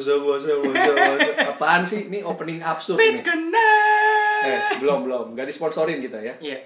what's 0.00 0.08
up, 0.08 0.24
what's 0.24 0.48
up, 0.48 0.58
what's 0.64 0.80
up, 0.80 0.96
what's 0.96 1.28
up. 1.28 1.36
Apaan 1.52 1.82
sih? 1.84 2.08
Ini 2.08 2.24
opening 2.24 2.64
absurd 2.64 2.96
nih. 2.96 3.20
Eh, 4.40 4.60
belum, 4.80 5.04
belum. 5.04 5.24
Gak 5.36 5.44
disponsorin 5.44 6.00
kita 6.00 6.16
ya. 6.16 6.32
Iya. 6.40 6.56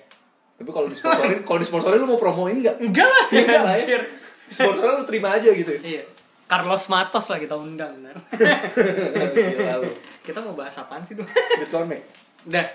Tapi 0.55 0.71
kalau 0.71 0.87
disponsorin, 0.87 1.43
kalau 1.43 1.59
disponsorin 1.59 1.99
lu 1.99 2.07
mau 2.07 2.15
promoin 2.15 2.55
nggak? 2.55 2.79
Enggak 2.79 3.11
lah. 3.11 3.27
Iya 3.35 3.43
enggak 3.43 3.63
lah 3.67 3.75
ya. 3.75 3.83
anjir. 3.83 4.03
Sponsorin 4.47 5.03
lu 5.03 5.05
terima 5.05 5.35
aja 5.35 5.51
gitu. 5.51 5.75
Iya. 5.83 6.07
Carlos 6.47 6.87
Matos 6.87 7.27
lah 7.27 7.39
kita 7.43 7.59
undang 7.59 7.99
lu. 8.07 9.91
kita 10.23 10.39
mau 10.39 10.55
bahas 10.55 10.79
apaan 10.79 11.03
sih 11.03 11.19
dulu? 11.19 11.27
Bitcoin 11.59 11.91
nih. 11.91 12.03
Udah. 12.47 12.67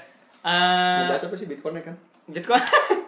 Mau 0.43 0.51
Eh, 1.07 1.07
bahas 1.15 1.23
apa 1.23 1.35
sih 1.39 1.47
Bitcoin 1.47 1.79
kan? 1.79 1.95
Bitcoin. 2.27 2.59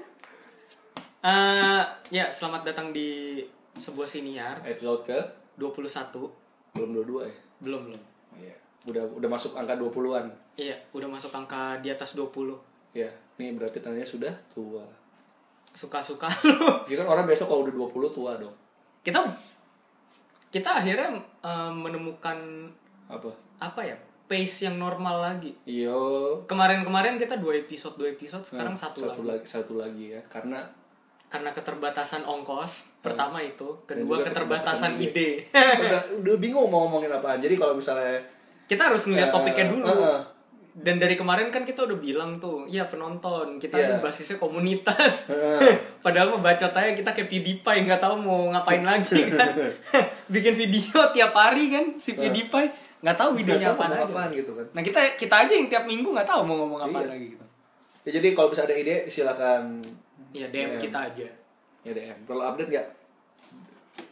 Eh, 1.22 1.84
ya, 2.10 2.34
selamat 2.34 2.66
datang 2.66 2.90
di 2.90 3.38
sebuah 3.78 4.10
siniar 4.10 4.58
Episode 4.66 5.06
ke 5.06 5.20
21. 5.54 6.41
Belum 6.72 6.90
dua-dua 6.94 7.22
ya. 7.28 7.36
Belum, 7.60 7.82
belum. 7.88 8.02
Iya. 8.38 8.56
Udah 8.88 9.04
udah 9.14 9.30
masuk 9.30 9.54
angka 9.54 9.76
20-an. 9.76 10.26
Iya, 10.56 10.76
udah 10.92 11.08
masuk 11.08 11.32
angka 11.32 11.78
di 11.80 11.90
atas 11.90 12.18
20. 12.18 12.58
Ya, 12.92 13.08
ini 13.38 13.54
berarti 13.54 13.80
tandanya 13.80 14.04
sudah 14.04 14.34
tua. 14.50 14.84
Suka-suka 15.72 16.28
lu. 16.44 16.58
Jadi 16.90 16.98
kan 17.00 17.08
orang 17.08 17.24
biasa 17.24 17.46
kalau 17.46 17.64
udah 17.64 17.72
20 17.72 18.12
tua 18.12 18.32
dong. 18.36 18.56
Kita 19.02 19.22
kita 20.52 20.84
akhirnya 20.84 21.16
eh, 21.40 21.72
menemukan 21.72 22.68
Apa? 23.08 23.32
apa 23.58 23.82
ya? 23.84 23.96
Pace 24.28 24.64
yang 24.64 24.80
normal 24.80 25.20
lagi. 25.22 25.52
Iyo. 25.64 26.00
Kemarin-kemarin 26.48 27.16
kita 27.16 27.36
dua 27.36 27.60
episode, 27.60 28.00
dua 28.00 28.10
episode, 28.10 28.44
sekarang 28.44 28.76
Nah, 28.76 28.80
satu, 28.80 29.04
satu 29.04 29.22
lagi. 29.24 29.28
lagi. 29.28 29.46
Satu 29.46 29.74
lagi 29.76 30.06
ya. 30.16 30.22
Karena 30.32 30.64
Karena 31.32 31.50
keterbatasan 31.50 32.22
ongkos, 32.22 33.00
pertama 33.00 33.40
itu, 33.40 33.64
kedua 33.86 34.20
keterbatasan 34.20 35.00
keterbatasan 35.00 35.00
ide. 35.00 35.30
udah, 35.50 36.02
udah 36.20 36.36
bingung 36.36 36.68
mau 36.68 36.84
ngomongin 36.86 37.08
apaan. 37.10 37.40
Jadi 37.40 37.56
kalau 37.56 37.72
misalnya 37.72 38.20
kita 38.68 38.92
harus 38.92 39.08
ngeliat 39.08 39.28
Eh, 39.28 39.34
topiknya 39.34 39.66
dulu. 39.68 39.88
uh-uh. 39.88 40.20
Dan 40.72 41.00
dari 41.00 41.16
kemarin 41.16 41.48
kan 41.48 41.64
kita 41.64 41.84
udah 41.84 41.96
bilang 41.96 42.36
tuh, 42.38 42.64
ya 42.66 42.84
penonton, 42.86 43.60
kita 43.60 43.76
kan 43.76 44.00
basisnya 44.00 44.36
komunitas. 44.38 45.28
Heeh. 45.28 45.72
Padahal 46.04 46.32
mah 46.32 46.42
bacot 46.42 46.68
aja 46.70 46.92
kita 46.92 47.12
kayak 47.12 47.28
PewDiePie 47.28 47.80
nggak 47.86 48.00
tahu 48.00 48.16
mau 48.18 48.48
ngapain 48.50 48.80
lagi 48.82 49.12
kan. 49.32 49.52
Bikin 50.32 50.54
video 50.54 51.12
tiap 51.12 51.32
hari 51.32 51.68
kan 51.70 51.96
si 51.98 52.12
PewDiePie 52.14 52.72
nggak 53.02 53.18
tahu 53.18 53.36
videonya 53.36 53.72
aja. 53.72 54.04
apaan 54.04 54.32
gitu 54.32 54.52
kan. 54.54 54.68
Nah 54.72 54.82
kita 54.82 55.00
kita 55.16 55.36
aja 55.44 55.54
yang 55.54 55.68
tiap 55.68 55.84
minggu 55.84 56.08
nggak 56.08 56.24
tahu 56.26 56.44
mau 56.44 56.56
ngomong 56.58 56.80
apa 56.86 56.98
Iya. 57.00 57.08
lagi 57.10 57.26
gitu. 57.30 57.46
Ya, 58.02 58.12
jadi 58.14 58.28
kalau 58.32 58.48
bisa 58.48 58.64
ada 58.64 58.74
ide 58.74 59.06
silakan 59.06 59.84
Ya 60.32 60.48
DM 60.48 60.72
DM. 60.76 60.80
kita 60.80 61.00
aja. 61.12 61.28
ya 61.84 61.92
DM. 61.92 62.24
Kalau 62.24 62.44
update 62.48 62.72
nggak? 62.72 62.88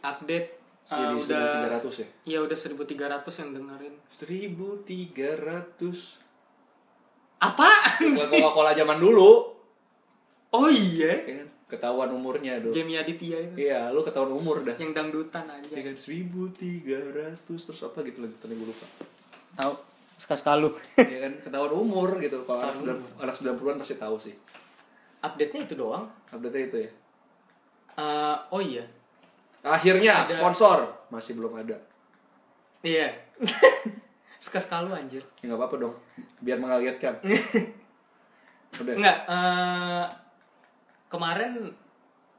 Update 0.04 0.60
Jadi 0.80 1.04
uh, 1.04 1.12
udah 1.16 1.44
1300 1.80 2.00
ya? 2.02 2.08
Iya 2.24 2.38
udah 2.44 2.56
1300 2.56 3.40
yang 3.40 3.50
dengerin. 3.56 3.94
1300. 4.10 6.20
Apaan 7.40 8.12
Buat 8.12 8.20
sih? 8.20 8.28
Coca-Cola 8.28 8.76
zaman 8.76 9.00
dulu. 9.00 9.56
Oh 10.50 10.66
iya. 10.68 11.24
Ya 11.24 11.34
kan? 11.44 11.48
Ketahuan 11.70 12.10
umurnya 12.10 12.58
dong. 12.58 12.74
Jamie 12.74 12.98
Aditya 12.98 13.38
itu. 13.46 13.70
Iya, 13.70 13.94
lu 13.94 14.02
ketahuan 14.02 14.34
umur 14.34 14.66
dah. 14.66 14.74
Yang 14.74 14.98
dangdutan 14.98 15.46
aja. 15.46 15.70
Kan 15.70 15.94
1300 15.94 17.38
terus 17.46 17.80
apa 17.86 18.02
gitu 18.02 18.26
lanjutannya 18.26 18.58
gue 18.58 18.74
lupa. 18.74 18.86
Tahu 19.54 19.74
sekali 20.20 20.60
lu. 20.60 20.68
ya 21.00 21.18
kan 21.24 21.32
ketahuan 21.40 21.72
umur 21.72 22.20
gitu. 22.20 22.44
Kalau 22.44 22.60
anak 22.60 22.76
Ketahuan 22.76 23.00
90 23.16 23.24
anak 23.24 23.34
90-an 23.40 23.80
pasti 23.80 23.96
tahu 23.96 24.20
sih. 24.20 24.36
Update-nya 25.20 25.68
itu 25.68 25.74
doang. 25.76 26.08
Update-nya 26.32 26.64
itu 26.68 26.76
ya. 26.88 26.90
Eh, 28.00 28.36
oh 28.50 28.62
iya. 28.62 28.84
Akhirnya 29.60 30.24
Ada. 30.24 30.40
sponsor 30.40 30.78
masih 31.12 31.36
belum 31.36 31.60
ada. 31.60 31.76
Iya. 32.80 33.12
Sekali 34.40 34.88
lu 34.88 34.96
anjir. 34.96 35.20
Ya 35.44 35.52
nggak 35.52 35.60
apa-apa 35.60 35.76
dong. 35.76 35.94
Biar 36.40 36.56
mengagetkan. 36.56 37.20
Udah. 38.80 38.94
Enggak, 38.96 39.18
eh 39.28 40.04
kemarin 41.10 41.68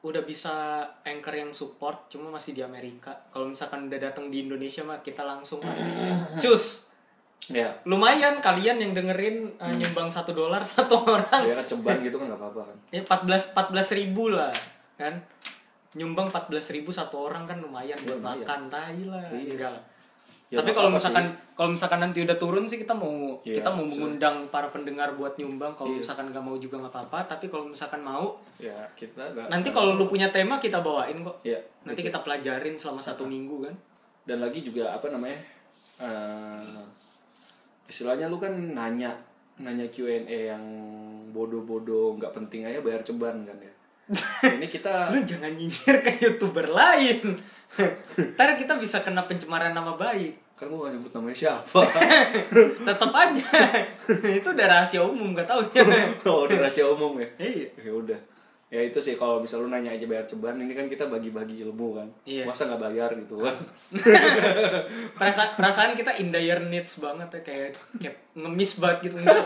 udah 0.01 0.23
bisa 0.25 0.81
anchor 1.05 1.35
yang 1.37 1.53
support 1.53 2.09
cuma 2.09 2.33
masih 2.33 2.57
di 2.57 2.65
Amerika. 2.65 3.13
Kalau 3.29 3.45
misalkan 3.45 3.85
udah 3.85 3.99
datang 4.01 4.33
di 4.33 4.49
Indonesia 4.49 4.81
mah 4.81 5.03
kita 5.05 5.21
langsung 5.21 5.61
cus. 6.41 6.90
Ya. 7.47 7.73
Lumayan 7.83 8.37
kalian 8.37 8.77
yang 8.77 8.93
dengerin 8.93 9.49
eh, 9.57 9.73
nyumbang 9.73 10.07
satu 10.07 10.31
dolar 10.31 10.61
satu 10.77 11.01
orang. 11.01 11.41
Ya 11.41 11.57
kan 11.57 11.65
ceban 11.65 11.97
gitu 11.99 12.15
kan 12.15 12.29
nggak 12.29 12.39
apa-apa 12.39 12.61
kan. 12.69 12.77
Ya 12.89 13.01
14 13.01 13.57
14 13.57 13.97
ribu 13.97 14.29
lah 14.29 14.53
kan. 14.95 15.17
Nyumbang 15.91 16.29
14 16.29 16.47
ribu 16.71 16.93
satu 16.93 17.25
orang 17.25 17.43
kan 17.43 17.57
lumayan 17.57 17.97
buat 18.01 18.21
Lumayan. 18.21 18.45
makan 18.45 18.61
tai 18.69 19.01
lah. 19.03 19.25
Iya. 19.27 19.51
Enggak 19.51 19.71
lah. 19.73 19.83
Ya, 20.51 20.59
Tapi 20.59 20.75
kalau 20.75 20.91
misalkan 20.91 21.31
kalau 21.55 21.71
misalkan 21.71 21.99
nanti 21.99 22.19
udah 22.21 22.35
turun 22.35 22.67
sih 22.67 22.75
kita 22.75 22.91
mau 22.91 23.39
Iya, 23.41 23.59
kita 23.59 23.71
mau 23.71 23.87
mengundang 23.87 24.51
para 24.51 24.67
pendengar 24.67 25.15
buat 25.15 25.35
nyumbang. 25.35 25.71
Kalau 25.73 25.91
Iya. 25.91 26.03
misalkan 26.03 26.27
nggak 26.27 26.43
mau 26.43 26.55
juga 26.55 26.75
nggak 26.77 26.91
apa-apa. 26.91 27.19
Tapi 27.25 27.47
kalau 27.47 27.65
misalkan 27.65 27.99
mau 27.99 28.35
Ya 28.57 28.75
kita 28.93 29.31
nggak. 29.31 29.47
nanti 29.47 29.71
kalau 29.71 29.95
lu 29.95 30.05
punya 30.05 30.27
tema 30.27 30.55
kita 30.55 30.79
bawain 30.79 31.19
kok. 31.21 31.39
Ya. 31.41 31.55
Nanti 31.81 31.99
kita 32.01 32.19
pelajarin 32.19 32.75
selama 32.75 32.99
satu 32.99 33.23
minggu 33.23 33.63
kan. 33.63 33.75
Dan 34.23 34.39
lagi 34.39 34.61
juga 34.61 34.93
apa 34.93 35.07
namanya? 35.07 35.39
eh, 35.99 36.63
istilahnya 37.91 38.31
lu 38.31 38.39
kan 38.39 38.55
nanya 38.55 39.11
nanya 39.59 39.83
Q&A 39.91 40.55
yang 40.55 40.63
bodoh-bodoh 41.35 42.15
nggak 42.15 42.31
penting 42.31 42.63
aja 42.63 42.79
bayar 42.79 43.03
ceban 43.03 43.43
kan 43.43 43.57
ya. 43.59 43.73
Ini 44.57 44.67
kita 44.71 45.11
Lu 45.11 45.19
jangan 45.23 45.51
nyinyir 45.51 45.95
ke 45.99 46.11
youtuber 46.23 46.71
lain. 46.71 47.19
Ntar 48.35 48.55
kita 48.55 48.79
bisa 48.79 49.03
kena 49.03 49.27
pencemaran 49.27 49.75
nama 49.75 49.95
baik. 49.99 50.55
kan 50.55 50.69
gua 50.69 50.87
nggak 50.87 50.93
nyebut 50.93 51.11
namanya 51.17 51.37
siapa. 51.37 51.81
Tetap 52.87 53.11
aja. 53.11 53.49
Itu 54.29 54.47
udah 54.53 54.67
rahasia 54.69 55.01
umum 55.01 55.33
gak 55.33 55.49
tau 55.49 55.65
oh, 56.29 56.45
udah 56.45 56.57
rahasia 56.61 56.85
umum 56.85 57.17
ya. 57.17 57.27
Iya. 57.41 57.69
Ya 57.81 57.91
udah. 57.91 58.19
Ya 58.71 58.79
itu 58.79 59.03
sih 59.03 59.19
kalau 59.19 59.43
misal 59.43 59.61
lu 59.61 59.67
nanya 59.67 59.91
aja 59.91 60.07
bayar 60.07 60.23
ceban 60.23 60.55
ini 60.55 60.71
kan 60.71 60.87
kita 60.87 61.03
bagi-bagi 61.05 61.59
ilmu 61.59 61.99
kan. 61.99 62.07
Iya. 62.23 62.47
Masa 62.47 62.71
nggak 62.71 62.79
bayar 62.81 63.11
gitu 63.13 63.43
kan. 63.43 63.51
Perasa 65.19 65.51
perasaan 65.53 65.91
kita 65.91 66.15
in 66.15 66.31
dire 66.31 66.63
needs 66.63 66.97
banget 66.97 67.27
ya 67.29 67.41
kayak 67.43 67.69
kayak 67.99 68.15
ngemis 68.31 68.79
banget 68.79 69.11
gitu 69.11 69.15
enggak. 69.19 69.43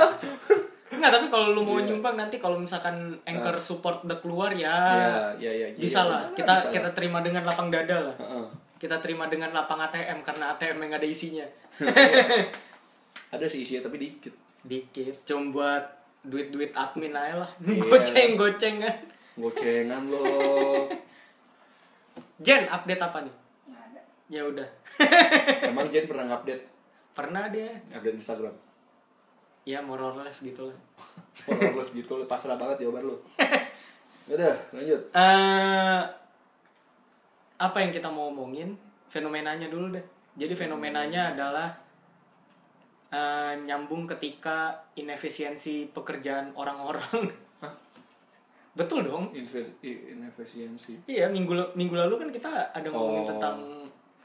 Enggak, 0.86 1.12
tapi 1.12 1.28
kalau 1.28 1.52
lu 1.52 1.66
mau 1.66 1.82
Iya. 1.82 1.90
nyumbang 1.90 2.16
nanti 2.16 2.38
kalau 2.38 2.62
misalkan 2.62 3.18
anchor 3.26 3.58
support 3.58 4.06
udah 4.06 4.22
keluar 4.22 4.54
ya, 4.54 4.78
Ya, 5.36 5.50
ya, 5.50 5.68
ya. 5.68 5.68
bisa 5.74 6.06
ya, 6.06 6.08
lah. 6.08 6.22
ya, 6.24 6.38
Kita 6.38 6.54
bisa 6.54 6.68
kita 6.70 6.90
terima 6.94 7.20
dengan 7.20 7.44
lapang 7.44 7.74
dada 7.74 7.98
lah. 8.06 8.16
Heeh. 8.16 8.46
Kita 8.78 9.02
terima 9.02 9.26
dengan 9.26 9.50
lapang 9.50 9.82
ATM 9.82 10.22
karena 10.22 10.54
ATM 10.54 10.78
yang 10.80 10.94
ada 10.94 11.08
isinya. 11.08 11.46
Ada 13.34 13.50
sih 13.50 13.66
isinya 13.66 13.90
tapi 13.90 13.98
dikit. 13.98 14.32
Dikit, 14.62 15.26
cuma 15.26 15.50
buat 15.52 15.84
duit-duit 16.22 16.72
admin 16.72 17.12
aja 17.12 17.42
lah. 17.42 17.52
Iya. 17.60 17.82
Goceng-goceng 17.82 18.78
kan. 18.80 18.96
Gocengan 19.36 20.04
lo. 20.08 20.24
Jen, 22.40 22.68
update 22.68 23.02
apa 23.02 23.20
nih? 23.24 23.36
Ya 24.28 24.42
udah. 24.42 24.66
Emang 25.62 25.88
Jen 25.94 26.10
pernah 26.10 26.26
ngupdate 26.26 26.66
Pernah 27.14 27.48
dia. 27.48 27.72
update 27.92 28.18
Instagram? 28.18 28.56
Ya 29.64 29.80
more 29.80 30.02
or 30.02 30.16
less 30.20 30.42
gitu 30.42 30.68
lah. 30.68 30.78
Followers 31.34 31.92
gitu, 31.92 32.22
pasrah 32.26 32.56
banget 32.56 32.84
jawaban 32.84 33.08
lu. 33.08 33.16
Udah, 34.34 34.56
lanjut. 34.74 35.02
eh 35.14 36.02
apa 37.56 37.78
yang 37.80 37.90
kita 37.90 38.10
mau 38.10 38.30
omongin? 38.30 38.74
Fenomenanya 39.08 39.70
dulu 39.70 39.94
deh. 39.94 40.04
Jadi 40.36 40.54
fenomenanya 40.54 41.32
adalah 41.32 41.70
eh, 43.10 43.54
nyambung 43.64 44.04
ketika 44.06 44.74
inefisiensi 44.94 45.94
pekerjaan 45.94 46.52
orang-orang. 46.54 47.30
Betul 48.76 49.08
dong. 49.08 49.32
Inefisiensi. 49.80 51.08
Iya, 51.08 51.32
minggu 51.32 51.56
minggu 51.74 51.96
lalu 51.96 52.20
kan 52.20 52.30
kita 52.30 52.50
ada 52.72 52.88
ngomongin 52.92 53.24
Oh. 53.24 53.30
tentang 53.32 53.58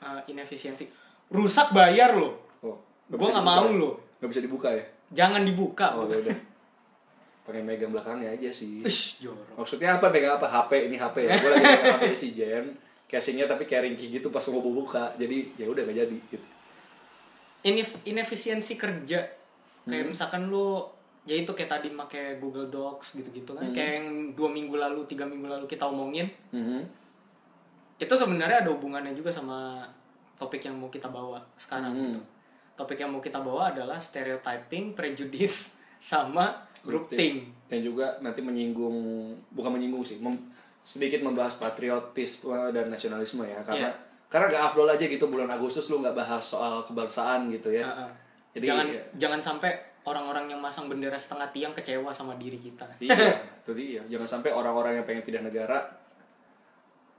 eh, 0.00 0.20
inefisiensi. 0.26 0.84
Rusak 1.30 1.70
bayar 1.70 2.12
loh. 2.12 2.34
Oh, 2.60 2.76
bisa 3.06 3.30
nggak 3.30 3.46
mau 3.46 3.66
ya? 3.66 3.78
loh. 3.78 3.94
Nggak 4.18 4.28
bisa 4.28 4.40
dibuka 4.42 4.68
ya? 4.68 4.84
Jangan 5.12 5.42
dibuka. 5.44 5.94
Oh, 5.94 6.04
ya 6.04 6.18
udah. 6.18 6.36
Pakai 7.46 7.62
megang 7.62 7.90
belakangnya 7.90 8.30
aja 8.32 8.50
sih. 8.50 8.82
Ish, 8.82 9.22
jorok. 9.22 9.54
Maksudnya 9.54 9.96
apa 9.96 10.10
pegang 10.10 10.34
apa? 10.36 10.46
HP 10.46 10.90
ini 10.90 10.96
HP. 10.96 11.16
Gue 11.26 11.50
lagi 11.50 11.66
pegang 11.66 11.94
HP 11.96 12.04
si 12.12 12.28
Jen. 12.32 12.66
Casingnya 13.06 13.46
tapi 13.46 13.66
kayak 13.66 13.86
ringkih 13.86 14.18
gitu 14.18 14.30
pas 14.30 14.42
mau 14.48 14.62
buka. 14.62 15.14
Jadi 15.14 15.54
ya 15.54 15.66
udah 15.66 15.82
gak 15.82 15.98
jadi 16.00 16.16
gitu. 16.26 16.46
Inef- 17.62 18.00
inefisiensi 18.02 18.74
kerja 18.74 19.20
kayak 19.82 20.02
Hmm. 20.02 20.10
misalkan 20.10 20.46
lu 20.46 20.80
ya 21.22 21.34
itu 21.34 21.48
kayak 21.48 21.68
tadi 21.70 21.88
pakai 21.90 22.36
Google 22.36 22.66
Docs 22.66 23.16
gitu-gitu 23.16 23.52
kan 23.52 23.62
Hmm. 23.62 23.72
kayak 23.72 23.92
yang 23.94 24.08
dua 24.32 24.48
minggu 24.48 24.74
lalu 24.74 25.04
tiga 25.04 25.22
minggu 25.22 25.46
lalu 25.46 25.64
kita 25.64 25.84
omongin 25.84 26.26
Mhm. 26.50 26.80
itu 27.98 28.14
sebenarnya 28.14 28.60
ada 28.60 28.70
hubungannya 28.70 29.12
juga 29.12 29.28
sama 29.28 29.84
topik 30.34 30.62
yang 30.62 30.74
mau 30.74 30.88
kita 30.88 31.06
bawa 31.06 31.36
sekarang 31.54 31.92
Hmm. 31.92 32.04
gitu. 32.08 32.20
topik 32.74 32.96
yang 32.96 33.12
mau 33.12 33.20
kita 33.20 33.36
bawa 33.38 33.70
adalah 33.70 34.00
stereotyping 34.00 34.92
prejudice 34.92 35.76
sama 36.00 36.56
grouping 36.80 37.52
Dan 37.66 37.84
juga 37.84 38.16
nanti 38.18 38.40
menyinggung 38.40 38.96
bukan 39.50 39.70
menyinggung 39.70 40.00
sih, 40.00 40.16
mem- 40.18 40.48
sedikit 40.80 41.20
membahas 41.20 41.54
patriotisme 41.54 42.50
dan 42.70 42.88
nasionalisme 42.88 43.44
ya 43.44 43.60
karena 43.62 43.86
Iya. 43.86 43.92
karena 44.26 44.46
gak 44.48 44.64
afdol 44.64 44.88
aja 44.88 45.04
gitu 45.04 45.28
bulan 45.28 45.46
Agustus 45.46 45.86
lu 45.86 46.00
nggak 46.00 46.16
bahas 46.16 46.40
soal 46.40 46.80
kebangsaan 46.80 47.52
gitu 47.52 47.68
ya. 47.68 47.84
Heeh. 47.84 48.10
Jadi 48.52 48.64
jangan 48.64 48.86
ya. 48.88 49.02
jangan 49.20 49.40
sampai 49.44 49.70
orang-orang 50.04 50.48
yang 50.48 50.60
masang 50.60 50.88
bendera 50.88 51.16
setengah 51.20 51.48
tiang 51.52 51.72
kecewa 51.76 52.08
sama 52.12 52.36
diri 52.40 52.56
kita. 52.56 52.88
iya, 53.00 53.16
itu 53.64 53.72
dia. 53.76 54.02
Jangan 54.08 54.40
sampai 54.40 54.50
orang-orang 54.54 55.00
yang 55.00 55.04
pengen 55.04 55.24
pindah 55.24 55.44
negara 55.44 55.78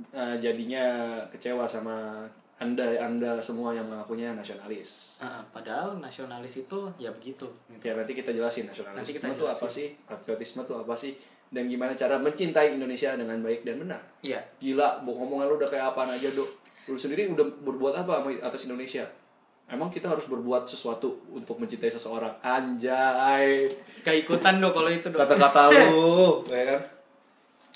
eh, 0.09 0.35
jadinya 0.41 0.85
kecewa 1.29 1.69
sama 1.69 2.25
anda 2.61 2.85
anda 3.01 3.41
semua 3.41 3.73
yang 3.73 3.89
mengakunya 3.89 4.37
nasionalis. 4.37 5.17
Heeh, 5.17 5.41
padahal 5.49 5.97
nasionalis 5.97 6.61
itu 6.61 6.79
ya 7.01 7.09
begitu. 7.09 7.49
Gitu. 7.69 7.81
Ya 7.89 7.97
nanti 7.97 8.13
kita 8.13 8.29
jelasin 8.29 8.69
nasionalisme 8.69 9.01
Nanti 9.01 9.13
kita 9.17 9.33
itu 9.33 9.45
apa 9.49 9.65
sih, 9.65 9.97
patriotisme 10.05 10.61
itu 10.61 10.73
apa 10.77 10.93
sih, 10.93 11.17
dan 11.49 11.65
gimana 11.65 11.97
cara 11.97 12.21
mencintai 12.21 12.77
Indonesia 12.77 13.17
dengan 13.17 13.41
baik 13.41 13.65
dan 13.65 13.81
benar. 13.81 14.01
Iya. 14.21 14.45
Gila, 14.61 15.01
bu 15.01 15.17
ngomongan 15.17 15.49
lu 15.49 15.55
udah 15.57 15.69
kayak 15.73 15.89
apaan 15.89 16.13
aja, 16.13 16.29
Dok. 16.37 16.49
Lu 16.85 16.93
sendiri 16.93 17.33
udah 17.33 17.45
berbuat 17.65 18.05
apa 18.05 18.29
atas 18.45 18.69
Indonesia? 18.69 19.09
Emang 19.71 19.87
kita 19.87 20.11
harus 20.11 20.27
berbuat 20.27 20.67
sesuatu 20.67 21.31
untuk 21.31 21.55
mencintai 21.55 21.87
seseorang? 21.87 22.35
Anjay. 22.43 23.71
Gak 24.03 24.15
ikutan 24.19 24.59
dong 24.59 24.75
kalau 24.75 24.91
itu 24.91 25.07
dong. 25.07 25.23
Kata-kata 25.23 25.71
lu, 25.71 26.43
ya 26.51 26.75
kan? 26.75 26.81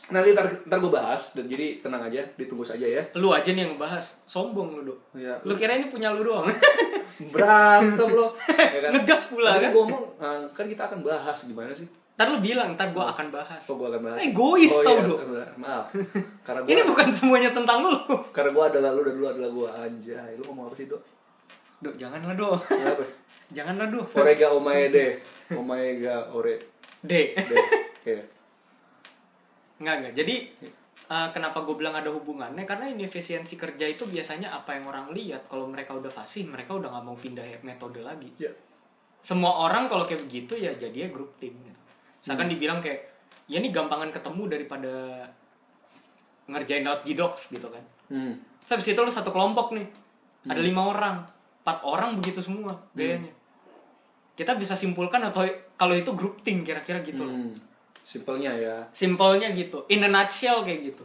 Nanti 0.05 0.35
ntar, 0.35 0.45
ntar 0.67 0.77
gue 0.83 0.91
bahas, 0.91 1.33
dan 1.39 1.47
jadi 1.47 1.79
tenang 1.79 2.03
aja, 2.03 2.19
ditunggu 2.35 2.67
saja 2.67 2.83
ya. 2.83 2.99
Lu 3.15 3.31
aja 3.31 3.47
nih 3.47 3.63
yang 3.63 3.79
ngebahas. 3.79 4.21
Sombong 4.27 4.75
lu, 4.75 4.91
Dok. 4.91 4.99
Ya, 5.15 5.39
Lu 5.47 5.55
kira 5.55 5.79
ini 5.79 5.87
punya 5.87 6.11
lu 6.11 6.21
doang. 6.21 6.45
berantem 7.33 8.11
lo. 8.11 8.35
Ya 8.51 8.79
kan? 8.85 8.91
Ngegas 8.91 9.31
pula, 9.31 9.55
Tadi 9.55 9.65
kan? 9.65 9.71
gue 9.71 9.83
ngomong, 9.87 10.05
ah, 10.19 10.43
kan 10.51 10.67
kita 10.67 10.91
akan 10.91 10.99
bahas 10.99 11.47
gimana 11.47 11.71
sih? 11.71 11.87
Ntar 12.15 12.27
lu 12.31 12.39
bilang, 12.43 12.75
ntar 12.75 12.91
gua 12.95 13.11
akan 13.11 13.27
bahas. 13.27 13.63
Oh, 13.71 13.75
gue 13.75 13.87
akan 13.91 14.01
bahas. 14.03 14.19
Egois 14.19 14.71
oh, 14.71 14.83
tau, 14.83 14.95
iya. 14.99 15.47
Maaf. 15.59 15.91
Karena 16.47 16.59
gue 16.63 16.71
Ini 16.75 16.81
bukan 16.87 17.07
semuanya 17.11 17.51
tentang 17.55 17.87
lu. 17.87 17.95
karena 18.35 18.51
gue 18.51 18.63
adalah 18.67 18.91
lu 18.95 19.01
dan 19.03 19.15
lu 19.15 19.25
adalah 19.27 19.49
gue 19.51 19.67
anjay. 19.79 20.31
Lu 20.39 20.43
ngomong 20.47 20.71
apa 20.71 20.75
sih, 20.75 20.87
Dok? 20.91 21.14
Dok, 21.83 21.95
janganlah, 21.99 22.35
Dok. 22.35 22.59
Kenapa? 22.71 23.03
Janganlah, 23.55 23.87
Dok. 23.91 24.07
Orega 24.17 24.47
omaede. 24.55 25.21
Omega 25.53 26.33
ore. 26.33 26.55
D. 27.05 27.37
De. 27.37 27.57
Oke. 28.01 28.15
Enggak, 29.77 29.95
enggak. 30.01 30.13
Jadi 30.17 30.35
eh, 31.05 31.27
kenapa 31.29 31.61
gue 31.61 31.75
bilang 31.77 31.93
ada 31.93 32.09
hubungannya? 32.09 32.65
Karena 32.65 32.89
ini 32.89 33.05
efisiensi 33.05 33.53
kerja 33.59 33.85
itu 33.85 34.09
biasanya 34.09 34.55
apa 34.55 34.73
yang 34.73 34.89
orang 34.89 35.13
lihat. 35.13 35.45
Kalau 35.45 35.69
mereka 35.69 35.93
udah 35.93 36.09
fasih, 36.09 36.49
mereka 36.49 36.73
udah 36.73 36.89
nggak 36.89 37.05
mau 37.05 37.17
pindah 37.17 37.45
metode 37.61 38.01
lagi. 38.01 38.33
Ya. 38.41 38.49
Semua 39.21 39.69
orang 39.69 39.85
kalau 39.85 40.05
kayak 40.09 40.25
begitu 40.25 40.57
ya 40.57 40.73
jadinya 40.73 41.13
grup 41.13 41.37
tim. 41.37 41.53
Gitu. 41.53 41.81
Misalkan 42.25 42.49
dibilang 42.49 42.81
kayak, 42.81 43.05
ya 43.45 43.61
ini 43.61 43.69
gampangan 43.69 44.09
ketemu 44.09 44.43
daripada 44.49 44.93
ngerjain 46.49 46.85
out 46.85 47.05
Docs 47.05 47.53
gitu 47.53 47.67
kan. 47.69 47.83
Hmm. 48.09 48.37
Terus 48.61 48.71
habis 48.77 48.87
itu 48.93 48.99
lu 49.01 49.13
satu 49.13 49.29
kelompok 49.29 49.77
nih. 49.77 49.85
Ada 50.45 50.61
lima 50.61 50.89
orang. 50.89 51.34
Empat 51.65 51.81
orang 51.81 52.13
begitu 52.21 52.45
semua 52.45 52.77
gayanya. 52.93 53.33
Kita 54.37 54.53
bisa 54.53 54.77
simpulkan 54.77 55.17
atau 55.25 55.41
kalau 55.73 55.97
itu 55.97 56.13
grup 56.13 56.45
tim 56.45 56.61
kira-kira 56.61 57.01
gitu 57.01 57.25
loh. 57.25 57.33
Hmm. 57.33 57.57
Simpelnya 58.05 58.53
ya. 58.53 58.85
Simpelnya 58.93 59.49
gitu. 59.49 59.81
In 59.89 60.05
a 60.05 60.09
nutshell 60.13 60.61
kayak 60.61 60.93
gitu. 60.93 61.01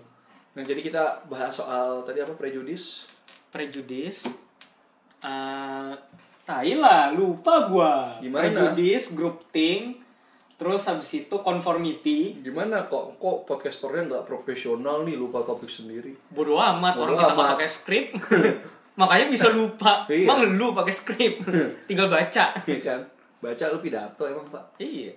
Nah, 0.52 0.60
jadi 0.60 0.84
kita 0.84 1.24
bahas 1.32 1.56
soal 1.56 2.04
tadi 2.04 2.20
apa 2.20 2.36
prejudis. 2.36 3.08
Prejudis. 3.48 4.28
Eh, 5.24 5.92
tai 6.44 6.76
lah, 6.76 7.16
lupa 7.16 7.64
gua. 7.72 8.12
Gimana? 8.20 8.52
Prejudis, 8.52 9.16
grouping, 9.16 9.96
terus 10.60 10.84
habis 10.92 11.08
itu 11.16 11.36
conformity. 11.40 12.36
Gimana 12.44 12.84
kok 12.84 13.16
kok 13.16 13.48
podcasternya 13.48 14.12
nggak 14.12 14.24
profesional 14.28 15.08
nih 15.08 15.16
lupa 15.16 15.40
topik 15.40 15.72
sendiri? 15.72 16.12
Bodoh 16.28 16.60
amat, 16.60 17.00
Bodo 17.00 17.04
orang 17.08 17.16
kita 17.16 17.32
nggak 17.32 17.40
amat. 17.40 17.52
pakai 17.56 17.68
skrip. 17.72 18.06
Makanya 18.96 19.26
bisa 19.28 19.48
lupa. 19.58 20.06
Iya. 20.06 20.26
Emang 20.26 20.56
lu 20.56 20.72
pakai 20.72 20.94
skrip. 20.94 21.34
Tinggal 21.88 22.10
baca. 22.10 22.44
Iya 22.64 22.78
kan? 22.80 23.00
Baca 23.40 23.64
lu 23.70 23.78
pidato 23.78 24.24
emang, 24.24 24.46
Pak. 24.48 24.76
Iya. 24.78 25.12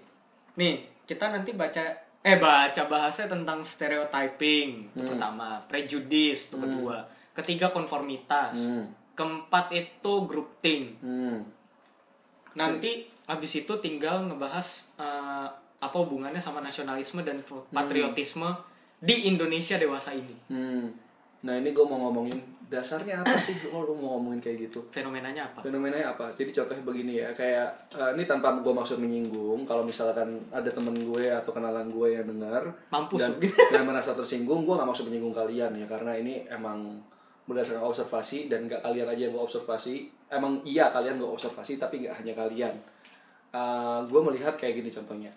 Nih, 0.59 0.85
kita 1.03 1.33
nanti 1.33 1.51
baca 1.51 1.81
eh 2.23 2.39
baca 2.39 2.87
bahasnya 2.87 3.27
tentang 3.27 3.59
stereotyping 3.67 4.95
itu 4.95 5.03
pertama, 5.03 5.59
prejudice 5.67 6.47
itu 6.47 6.55
kedua, 6.55 7.03
ketiga 7.35 7.67
konformitas, 7.67 8.71
Hmm. 8.71 8.87
keempat 9.11 9.75
itu 9.75 10.13
grouping. 10.23 10.83
Hmm. 11.03 11.43
Nanti 12.53 13.03
habis 13.25 13.51
itu 13.57 13.73
tinggal 13.79 14.23
ngebahas 14.23 14.95
eh, 14.95 15.47
apa 15.83 15.95
hubungannya 15.99 16.39
sama 16.39 16.63
nasionalisme 16.63 17.27
dan 17.27 17.43
patriotisme 17.67 18.47
di 19.03 19.27
Indonesia 19.27 19.75
dewasa 19.75 20.15
ini. 20.15 20.35
Hmm. 20.47 20.87
Nah, 21.43 21.59
ini 21.59 21.75
gue 21.75 21.83
mau 21.83 21.99
ngomongin 22.07 22.39
dasarnya 22.73 23.21
apa 23.21 23.37
sih? 23.37 23.53
Oh, 23.69 23.85
lu 23.85 23.93
mau 23.99 24.17
ngomongin 24.17 24.41
kayak 24.41 24.57
gitu. 24.67 24.79
Fenomenanya 24.89 25.51
apa? 25.51 25.61
Fenomenanya 25.61 26.17
apa? 26.17 26.33
Jadi 26.33 26.49
contohnya 26.49 26.83
begini 26.87 27.13
ya, 27.21 27.29
kayak 27.35 27.93
eh, 27.93 28.09
ini 28.17 28.23
tanpa 28.25 28.55
gue 28.57 28.73
maksud 28.73 28.97
menyinggung, 28.97 29.67
kalau 29.69 29.85
misalkan 29.85 30.41
ada 30.49 30.69
temen 30.71 30.95
gue 30.95 31.29
atau 31.29 31.53
kenalan 31.53 31.93
gue 31.93 32.17
yang 32.17 32.25
dengar 32.25 32.73
Mampus 32.89 33.21
dan, 33.21 33.31
dan 33.75 33.83
merasa 33.85 34.17
tersinggung, 34.17 34.65
gue 34.65 34.73
gak 34.73 34.89
maksud 34.89 35.05
menyinggung 35.11 35.35
kalian 35.35 35.71
ya, 35.77 35.85
karena 35.85 36.17
ini 36.17 36.49
emang 36.49 36.97
berdasarkan 37.43 37.85
observasi 37.85 38.49
dan 38.49 38.65
gak 38.65 38.81
kalian 38.81 39.05
aja 39.05 39.21
yang 39.29 39.33
gue 39.37 39.43
observasi. 39.43 40.09
Emang 40.33 40.63
iya 40.65 40.89
kalian 40.89 41.21
gue 41.21 41.29
observasi, 41.29 41.77
tapi 41.77 42.07
gak 42.07 42.23
hanya 42.23 42.33
kalian. 42.33 42.73
gue 44.09 44.21
melihat 44.25 44.57
kayak 44.57 44.81
gini 44.81 44.89
contohnya. 44.89 45.29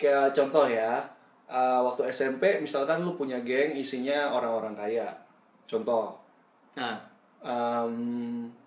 Kayak 0.00 0.32
contoh 0.32 0.64
ya, 0.64 1.04
eh, 1.50 1.80
waktu 1.84 2.08
SMP 2.08 2.64
misalkan 2.64 3.04
lu 3.04 3.12
punya 3.12 3.36
geng 3.44 3.76
isinya 3.76 4.32
orang-orang 4.32 4.72
kaya. 4.72 5.27
Contoh, 5.68 6.16
Nah, 6.78 6.94
um, 7.42 7.94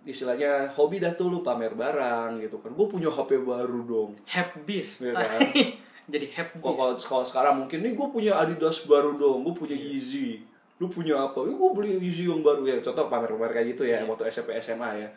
istilahnya 0.03 0.68
hobi 0.75 1.00
dah 1.00 1.15
tuh 1.15 1.31
lu 1.31 1.39
pamer 1.39 1.71
barang 1.71 2.44
gitu 2.44 2.59
kan. 2.59 2.75
Gue 2.75 2.88
punya 2.92 3.07
HP 3.07 3.39
baru 3.39 3.88
dong. 3.88 4.12
Habis. 4.27 5.07
Iya 5.07 5.15
kan? 5.15 5.39
Jadi 6.12 6.27
habis. 6.36 6.59
kalau 6.59 6.95
kalau 7.00 7.24
sekarang 7.24 7.56
mungkin 7.63 7.88
nih 7.88 7.95
gue 7.95 8.07
punya 8.12 8.36
Adidas 8.36 8.83
baru 8.83 9.15
dong. 9.15 9.48
Gue 9.48 9.56
punya 9.56 9.77
Yeezy. 9.80 10.44
Lu 10.83 10.92
punya 10.92 11.15
apa? 11.15 11.39
Ya 11.48 11.56
gue 11.56 11.69
beli 11.71 11.95
Yeezy 12.03 12.28
yang 12.28 12.44
baru 12.44 12.68
ya. 12.68 12.83
Contoh 12.83 13.07
pamer-pamer 13.07 13.56
kayak 13.56 13.68
gitu 13.78 13.87
ya 13.87 14.04
waktu 14.04 14.28
SMP 14.28 14.59
SMA 14.59 15.07
ya. 15.07 15.09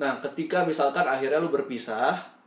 Nah 0.00 0.16
ketika 0.24 0.64
misalkan 0.64 1.04
akhirnya 1.04 1.36
lu 1.36 1.52
berpisah 1.52 2.39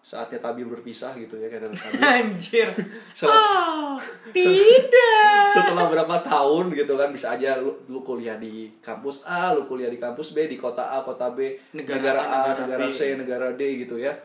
saatnya 0.00 0.40
tabil 0.40 0.64
berpisah 0.64 1.12
gitu 1.14 1.36
ya 1.36 1.46
kayak 1.46 1.68
habis 1.68 1.84
Anjir. 2.16 2.68
Setelah- 3.12 3.36
Ah, 3.36 3.94
tidak. 4.36 5.44
setelah 5.52 5.86
berapa 5.86 6.16
tahun 6.20 6.72
gitu 6.72 6.96
kan 6.96 7.12
bisa 7.12 7.36
aja 7.36 7.60
lu, 7.60 7.68
lu 7.86 8.00
kuliah 8.00 8.40
di 8.40 8.72
kampus 8.80 9.28
A, 9.28 9.52
lu 9.52 9.64
kuliah 9.64 9.88
di 9.88 10.00
kampus 10.00 10.32
B 10.32 10.48
di 10.48 10.56
kota 10.56 10.88
A, 10.88 11.04
kota 11.04 11.28
B, 11.30 11.52
Negara 11.76 12.00
negara, 12.00 12.20
A, 12.20 12.28
negara 12.48 12.60
negara, 12.64 12.80
B. 12.80 12.90
C, 12.90 13.00
negara 13.14 13.46
D 13.52 13.62
gitu 13.78 14.00
ya. 14.00 14.16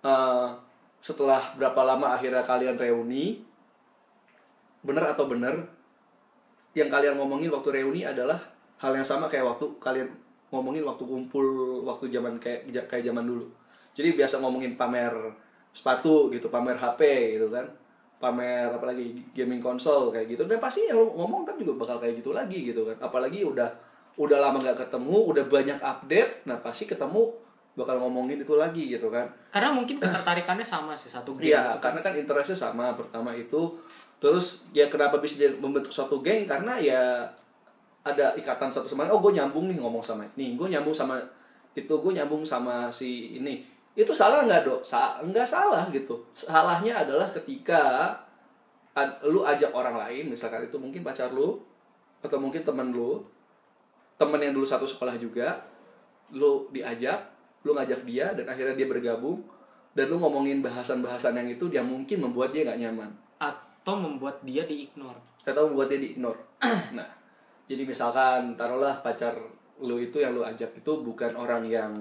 Eh, 0.00 0.46
setelah 0.98 1.38
berapa 1.54 1.80
lama 1.84 2.16
akhirnya 2.16 2.40
kalian 2.40 2.74
reuni, 2.74 3.44
bener 4.80 5.04
atau 5.04 5.28
bener 5.28 5.54
yang 6.72 6.88
kalian 6.88 7.18
ngomongin 7.18 7.50
waktu 7.50 7.82
reuni 7.82 8.06
adalah 8.06 8.38
hal 8.78 8.94
yang 8.94 9.04
sama 9.04 9.26
kayak 9.26 9.44
waktu 9.44 9.66
kalian 9.76 10.08
ngomongin 10.48 10.86
waktu 10.86 11.02
kumpul 11.02 11.44
waktu 11.84 12.08
zaman 12.08 12.38
kayak 12.38 12.64
kayak 12.88 13.04
zaman 13.04 13.26
dulu. 13.26 13.44
Jadi 13.98 14.14
biasa 14.14 14.38
ngomongin 14.38 14.78
pamer 14.78 15.10
sepatu 15.74 16.30
gitu, 16.30 16.46
pamer 16.46 16.78
HP 16.78 17.34
gitu 17.34 17.50
kan. 17.50 17.66
Pamer 18.22 18.70
apalagi 18.70 19.10
gaming 19.34 19.58
konsol 19.58 20.14
kayak 20.14 20.38
gitu. 20.38 20.46
Dan 20.46 20.62
pasti 20.62 20.86
yang 20.86 21.02
ngomong 21.02 21.42
kan 21.42 21.58
juga 21.58 21.82
bakal 21.82 21.98
kayak 21.98 22.22
gitu 22.22 22.30
lagi 22.30 22.70
gitu 22.70 22.86
kan. 22.86 22.94
Apalagi 23.02 23.42
udah 23.42 23.66
udah 24.18 24.38
lama 24.38 24.62
nggak 24.62 24.86
ketemu, 24.86 25.18
udah 25.34 25.44
banyak 25.46 25.78
update, 25.78 26.46
nah 26.46 26.58
pasti 26.58 26.90
ketemu 26.90 27.30
bakal 27.78 28.02
ngomongin 28.02 28.42
itu 28.42 28.58
lagi 28.58 28.90
gitu 28.90 29.06
kan. 29.10 29.30
Karena 29.54 29.70
mungkin 29.70 30.02
ketertarikannya 30.02 30.66
sama 30.66 30.98
sih 30.98 31.06
satu 31.06 31.38
game. 31.38 31.54
Iya, 31.54 31.70
karena 31.78 32.02
kan 32.02 32.18
interestnya 32.18 32.58
sama. 32.58 32.98
Pertama 32.98 33.30
itu, 33.38 33.78
terus 34.18 34.66
ya 34.74 34.90
kenapa 34.90 35.22
bisa 35.22 35.38
membentuk 35.62 35.94
suatu 35.94 36.18
geng? 36.18 36.42
Karena 36.42 36.74
ya 36.82 37.22
ada 38.02 38.34
ikatan 38.34 38.66
satu 38.74 38.90
sama 38.90 39.06
lain. 39.06 39.14
Oh, 39.14 39.22
gue 39.22 39.38
nyambung 39.38 39.70
nih 39.70 39.78
ngomong 39.78 40.02
sama 40.02 40.26
ini. 40.34 40.58
Gue 40.58 40.66
nyambung 40.66 40.94
sama 40.94 41.22
itu. 41.78 41.94
Gue 41.94 42.12
nyambung 42.18 42.42
sama 42.42 42.90
si 42.90 43.38
ini. 43.38 43.77
Itu 43.98 44.14
salah 44.14 44.46
nggak 44.46 44.62
dok? 44.62 44.80
Sa 44.86 45.18
nggak 45.18 45.42
salah 45.42 45.90
gitu. 45.90 46.14
Salahnya 46.30 47.02
adalah 47.02 47.26
ketika 47.26 48.14
ad- 48.94 49.18
lu 49.26 49.42
ajak 49.42 49.74
orang 49.74 49.98
lain, 49.98 50.30
misalkan 50.30 50.62
itu 50.70 50.78
mungkin 50.78 51.02
pacar 51.02 51.34
lu 51.34 51.58
atau 52.22 52.38
mungkin 52.38 52.62
temen 52.62 52.94
lu, 52.94 53.18
temen 54.14 54.38
yang 54.38 54.54
dulu 54.54 54.62
satu 54.66 54.86
sekolah 54.86 55.18
juga, 55.18 55.58
lu 56.30 56.70
diajak, 56.70 57.18
lu 57.66 57.74
ngajak 57.74 58.06
dia 58.06 58.30
dan 58.34 58.46
akhirnya 58.46 58.74
dia 58.78 58.86
bergabung 58.86 59.42
dan 59.98 60.06
lu 60.06 60.16
ngomongin 60.22 60.62
bahasan-bahasan 60.62 61.34
yang 61.34 61.48
itu 61.50 61.66
dia 61.66 61.82
mungkin 61.82 62.22
membuat 62.22 62.54
dia 62.54 62.62
nggak 62.62 62.80
nyaman 62.86 63.10
Atau 63.42 63.98
membuat 63.98 64.38
dia 64.46 64.62
diignore. 64.62 65.18
atau 65.42 65.64
membuat 65.66 65.88
dia 65.90 65.98
diignore 65.98 66.38
nah 66.98 67.08
jadi 67.66 67.82
misalkan 67.82 68.52
taruhlah 68.54 69.00
pacar 69.02 69.34
lu 69.80 69.96
itu 69.98 70.20
yang 70.20 70.36
lu 70.36 70.44
ajak 70.44 70.70
itu 70.76 70.92
bukan 71.02 71.32
orang 71.34 71.64
yang 71.66 71.92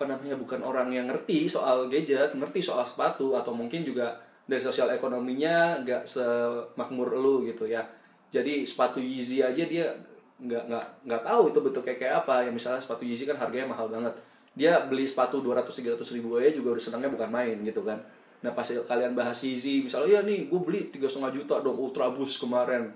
apa 0.00 0.08
namanya 0.08 0.32
bukan 0.40 0.64
orang 0.64 0.88
yang 0.88 1.12
ngerti 1.12 1.44
soal 1.44 1.84
gadget 1.92 2.32
ngerti 2.32 2.64
soal 2.64 2.80
sepatu 2.88 3.36
atau 3.36 3.52
mungkin 3.52 3.84
juga 3.84 4.16
dari 4.48 4.56
sosial 4.56 4.88
ekonominya 4.96 5.84
nggak 5.84 6.08
semakmur 6.08 7.20
lu 7.20 7.44
gitu 7.44 7.68
ya. 7.68 7.84
Jadi 8.32 8.64
sepatu 8.64 8.96
Yeezy 8.96 9.44
aja 9.44 9.60
dia 9.60 9.92
nggak 10.40 10.72
nggak 10.72 10.86
nggak 11.04 11.20
tahu 11.20 11.52
itu 11.52 11.58
bentuknya 11.60 11.94
kayak 12.00 12.14
apa. 12.24 12.48
Ya 12.48 12.50
misalnya 12.50 12.80
sepatu 12.80 13.04
Yeezy 13.04 13.28
kan 13.28 13.36
harganya 13.36 13.76
mahal 13.76 13.92
banget. 13.92 14.16
Dia 14.56 14.88
beli 14.88 15.04
sepatu 15.04 15.44
200 15.44 15.68
300 15.68 16.00
ribu 16.16 16.40
aja 16.40 16.48
juga 16.48 16.80
udah 16.80 16.80
senangnya 16.80 17.12
bukan 17.12 17.28
main 17.28 17.60
gitu 17.60 17.84
kan. 17.84 18.00
Nah 18.40 18.56
pas 18.56 18.64
kalian 18.64 19.12
bahas 19.12 19.36
Yeezy 19.44 19.84
misalnya 19.84 20.16
ya 20.16 20.20
nih 20.24 20.48
gue 20.48 20.60
beli 20.64 20.88
tiga 20.88 21.12
setengah 21.12 21.36
juta 21.36 21.60
dong 21.60 21.76
Ultra 21.76 22.08
Boost 22.08 22.40
kemarin 22.40 22.88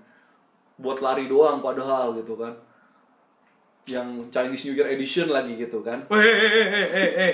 buat 0.81 1.05
lari 1.05 1.29
doang 1.29 1.61
padahal 1.61 2.17
gitu 2.17 2.33
kan 2.41 2.57
yang 3.87 4.09
Chinese 4.29 4.65
New 4.65 4.75
Year 4.75 4.89
Edition 4.89 5.29
lagi 5.29 5.55
gitu 5.55 5.81
kan 5.81 6.09
eh, 6.09 6.17
eh, 6.17 6.67
eh, 6.73 6.89
eh, 6.89 7.11
eh. 7.23 7.33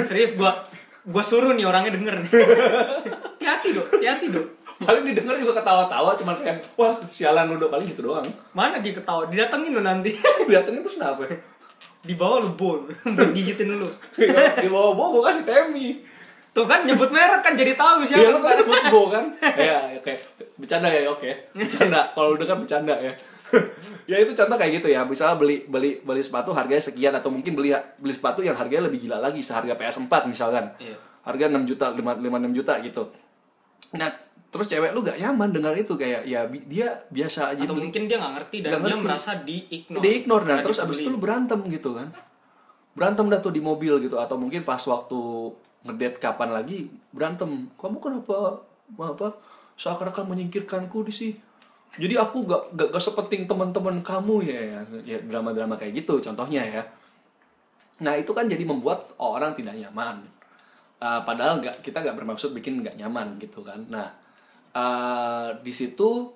Serius 0.00 0.34
gua 0.34 0.66
gua 1.02 1.22
suruh 1.22 1.50
nih 1.50 1.62
orangnya 1.62 1.94
denger 1.94 2.18
nih. 2.18 2.30
Hati-hati 3.38 3.68
dong, 3.72 3.86
hati-hati 3.86 4.26
dong. 4.28 4.48
paling 4.76 5.06
didengar 5.06 5.32
juga 5.34 5.56
ketawa-tawa 5.56 6.12
cuman 6.12 6.36
kayak 6.36 6.60
wah 6.74 6.92
sialan 7.08 7.48
lu 7.48 7.64
paling 7.64 7.86
gitu 7.86 8.04
doang 8.04 8.26
Mana 8.52 8.76
dia 8.76 8.92
ketawa? 8.92 9.24
Didatengin 9.24 9.72
lo 9.72 9.80
nanti. 9.80 10.12
datengin 10.52 10.82
terus 10.82 11.00
kenapa 11.00 11.24
Di 12.02 12.12
bawah 12.12 12.44
lu 12.44 12.52
bon, 12.52 12.84
buat 12.84 13.30
gigitin 13.32 13.72
lu. 13.72 13.88
di 14.12 14.68
bawah 14.68 14.92
bawah 14.92 15.08
gue 15.16 15.22
kasih 15.24 15.44
temi 15.44 16.04
Tuh 16.52 16.64
kan 16.64 16.84
nyebut 16.84 17.08
merek 17.08 17.40
kan 17.40 17.52
jadi 17.52 17.72
tahu 17.72 18.00
Iya 18.00 18.20
siapa. 18.20 18.32
lu 18.32 18.40
kan 18.40 18.52
sebut 18.52 18.82
bo 18.90 19.00
kan 19.08 19.24
Ya 19.56 19.76
oke 19.94 20.12
Bercanda 20.56 20.88
ya 20.88 21.08
oke 21.08 21.30
Bercanda 21.52 22.12
Kalau 22.12 22.36
udah 22.36 22.46
kan 22.46 22.56
bercanda 22.60 22.94
ya 22.96 23.12
Ya 24.06 24.16
itu 24.16 24.32
contoh 24.32 24.54
kayak 24.54 24.72
gitu 24.76 24.88
ya. 24.88 25.02
Misalnya 25.02 25.34
beli 25.34 25.66
beli 25.66 25.98
beli 25.98 26.22
sepatu 26.22 26.50
harganya 26.50 26.78
sekian 26.80 27.10
Atau 27.10 27.28
mungkin 27.28 27.52
beli 27.52 27.70
beli 27.96 28.10
sepatu 28.10 28.38
yang 28.38 28.54
harganya 28.54 28.86
lebih 28.86 29.02
gila 29.02 29.18
lagi 29.18 29.42
Seharga 29.42 29.74
PS4 29.74 30.10
misalkan. 30.24 30.70
Iya. 30.78 30.94
Harga 31.20 31.50
6 31.50 31.66
juta 31.66 31.90
5, 31.90 31.98
5 31.98 32.22
6 32.22 32.54
juta 32.54 32.78
gitu. 32.80 33.02
Nah 33.94 34.10
terus 34.46 34.66
cewek 34.66 34.90
lu 34.90 35.02
gak 35.02 35.18
nyaman 35.18 35.50
dengar 35.50 35.74
itu 35.74 35.92
kayak 35.92 36.22
ya 36.24 36.46
bi- 36.46 36.64
dia 36.64 36.86
biasa 37.10 37.52
aja 37.52 37.66
Atau 37.66 37.74
beli. 37.74 37.90
mungkin 37.90 38.06
dia 38.06 38.16
nggak 38.16 38.34
ngerti 38.38 38.56
dan 38.62 38.70
dia 38.70 38.78
ngerti. 38.88 39.04
merasa 39.04 39.32
di 39.38 39.56
ignore. 39.68 40.00
di 40.00 40.10
ignore 40.16 40.44
nah 40.44 40.58
terus 40.62 40.78
abis 40.78 40.96
itu 40.98 41.10
lu 41.10 41.18
berantem 41.18 41.60
gitu 41.66 41.90
kan. 41.92 42.08
Berantem 42.94 43.26
dah 43.26 43.38
tuh 43.38 43.50
di 43.50 43.60
mobil 43.60 44.00
gitu 44.00 44.16
atau 44.16 44.34
mungkin 44.34 44.62
pas 44.62 44.80
waktu 44.80 45.18
ngedate 45.82 46.16
kapan 46.16 46.54
lagi 46.54 46.88
berantem. 47.10 47.68
Kamu 47.74 47.98
kenapa 47.98 48.62
apa 48.96 49.28
seakan-akan 49.74 50.24
menyingkirkanku 50.30 51.04
di 51.04 51.12
sini 51.12 51.32
jadi 51.96 52.14
aku 52.20 52.44
gak 52.44 52.62
gak, 52.76 52.88
gak 52.92 53.02
sepenting 53.02 53.48
teman-teman 53.48 54.04
kamu 54.04 54.44
ya 54.44 54.84
ya, 55.04 55.18
drama-drama 55.24 55.80
kayak 55.80 56.04
gitu 56.04 56.20
contohnya 56.20 56.62
ya. 56.62 56.82
Nah 58.04 58.12
itu 58.20 58.36
kan 58.36 58.44
jadi 58.44 58.60
membuat 58.68 59.04
orang 59.16 59.56
tidak 59.56 59.76
nyaman. 59.80 60.28
Uh, 60.96 61.20
padahal 61.28 61.60
nggak 61.60 61.84
kita 61.84 62.00
nggak 62.00 62.16
bermaksud 62.16 62.56
bikin 62.56 62.80
nggak 62.80 62.96
nyaman 63.00 63.40
gitu 63.40 63.64
kan. 63.64 63.84
Nah 63.88 64.12
uh, 64.76 65.52
di 65.60 65.72
situ 65.72 66.32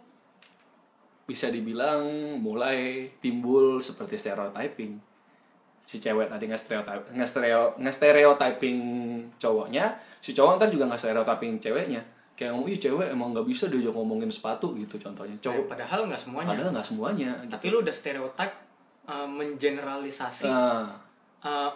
bisa 1.28 1.52
dibilang 1.52 2.02
mulai 2.40 3.08
timbul 3.20 3.84
seperti 3.84 4.16
stereotyping. 4.16 4.96
Si 5.84 5.98
cewek 5.98 6.30
tadi 6.30 6.46
nge-stereotype 6.46 7.12
nge-stereo 7.12 7.74
nge-stereotyping 7.82 8.78
cowoknya 9.42 9.98
si 10.22 10.30
cowok 10.30 10.60
ntar 10.60 10.70
juga 10.70 10.86
nge-stereotyping 10.86 11.58
ceweknya 11.58 12.02
kayak 12.40 12.50
ngomong 12.50 12.66
ih 12.66 12.78
cewek 12.78 13.08
emang 13.10 13.28
nggak 13.30 13.44
bisa 13.44 13.68
diajak 13.68 13.92
ngomongin 13.92 14.32
sepatu 14.32 14.72
gitu 14.72 14.96
contohnya 14.96 15.34
Eh, 15.34 15.42
cowok 15.42 15.64
padahal 15.68 16.08
nggak 16.08 16.16
semuanya. 16.18 16.48
padahal 16.50 16.70
nggak 16.72 16.86
semuanya 16.86 17.30
gitu. 17.38 17.52
Tapi 17.52 17.66
lu 17.66 17.76
udah 17.78 17.92
stereotip 17.92 18.50
uh, 19.04 19.28
mengeneralisasi 19.28 20.48
Nah, 20.48 20.88
uh, 21.40 21.70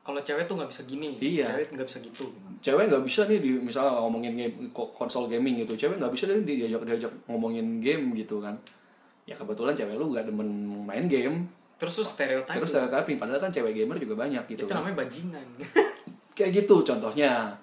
kalau 0.00 0.18
cewek 0.18 0.42
tuh 0.42 0.56
nggak 0.56 0.66
bisa 0.66 0.82
gini, 0.82 1.14
Iya. 1.18 1.46
cewek 1.46 1.70
nggak 1.70 1.86
bisa 1.86 1.98
gitu. 2.00 2.24
cewek 2.58 2.84
nggak 2.88 3.04
bisa 3.04 3.20
nih 3.24 3.38
di 3.38 3.50
misalnya 3.54 3.94
ngomongin 3.96 4.34
game 4.34 4.54
ko- 4.68 4.90
konsol 4.90 5.28
gaming 5.28 5.54
gitu 5.58 5.78
cewek 5.78 5.94
nggak 5.94 6.10
bisa 6.10 6.26
nih 6.26 6.42
diajak 6.42 6.82
diajak 6.82 7.12
ngomongin 7.24 7.78
game 7.78 8.10
gitu 8.12 8.42
kan 8.42 8.58
ya 9.22 9.32
kebetulan 9.32 9.70
cewek 9.72 9.94
lu 9.94 10.10
nggak 10.10 10.26
demen 10.26 10.48
main 10.82 11.06
game 11.06 11.46
Terus 11.78 11.94
lu 11.94 12.04
stereotip. 12.04 12.50
terus 12.50 12.66
stereotyping 12.68 13.14
padahal 13.16 13.38
kan 13.38 13.54
cewek 13.54 13.70
gamer 13.72 13.94
juga 13.96 14.18
banyak 14.18 14.42
gitu 14.48 14.60
itu 14.60 14.66
kan. 14.66 14.82
namanya 14.82 14.96
bajingan. 14.98 15.46
kayak 16.34 16.50
gitu 16.56 16.82
contohnya 16.82 17.54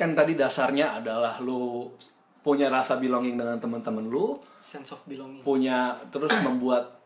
kan 0.00 0.16
tadi 0.16 0.32
dasarnya 0.32 0.96
adalah 0.96 1.36
lu 1.44 1.92
punya 2.40 2.72
rasa 2.72 2.96
belonging 2.96 3.36
dengan 3.36 3.60
teman-teman 3.60 4.08
lu 4.08 4.40
Sense 4.56 4.96
of 4.96 5.04
belonging. 5.04 5.44
punya 5.44 5.92
terus 6.08 6.32
membuat 6.40 6.96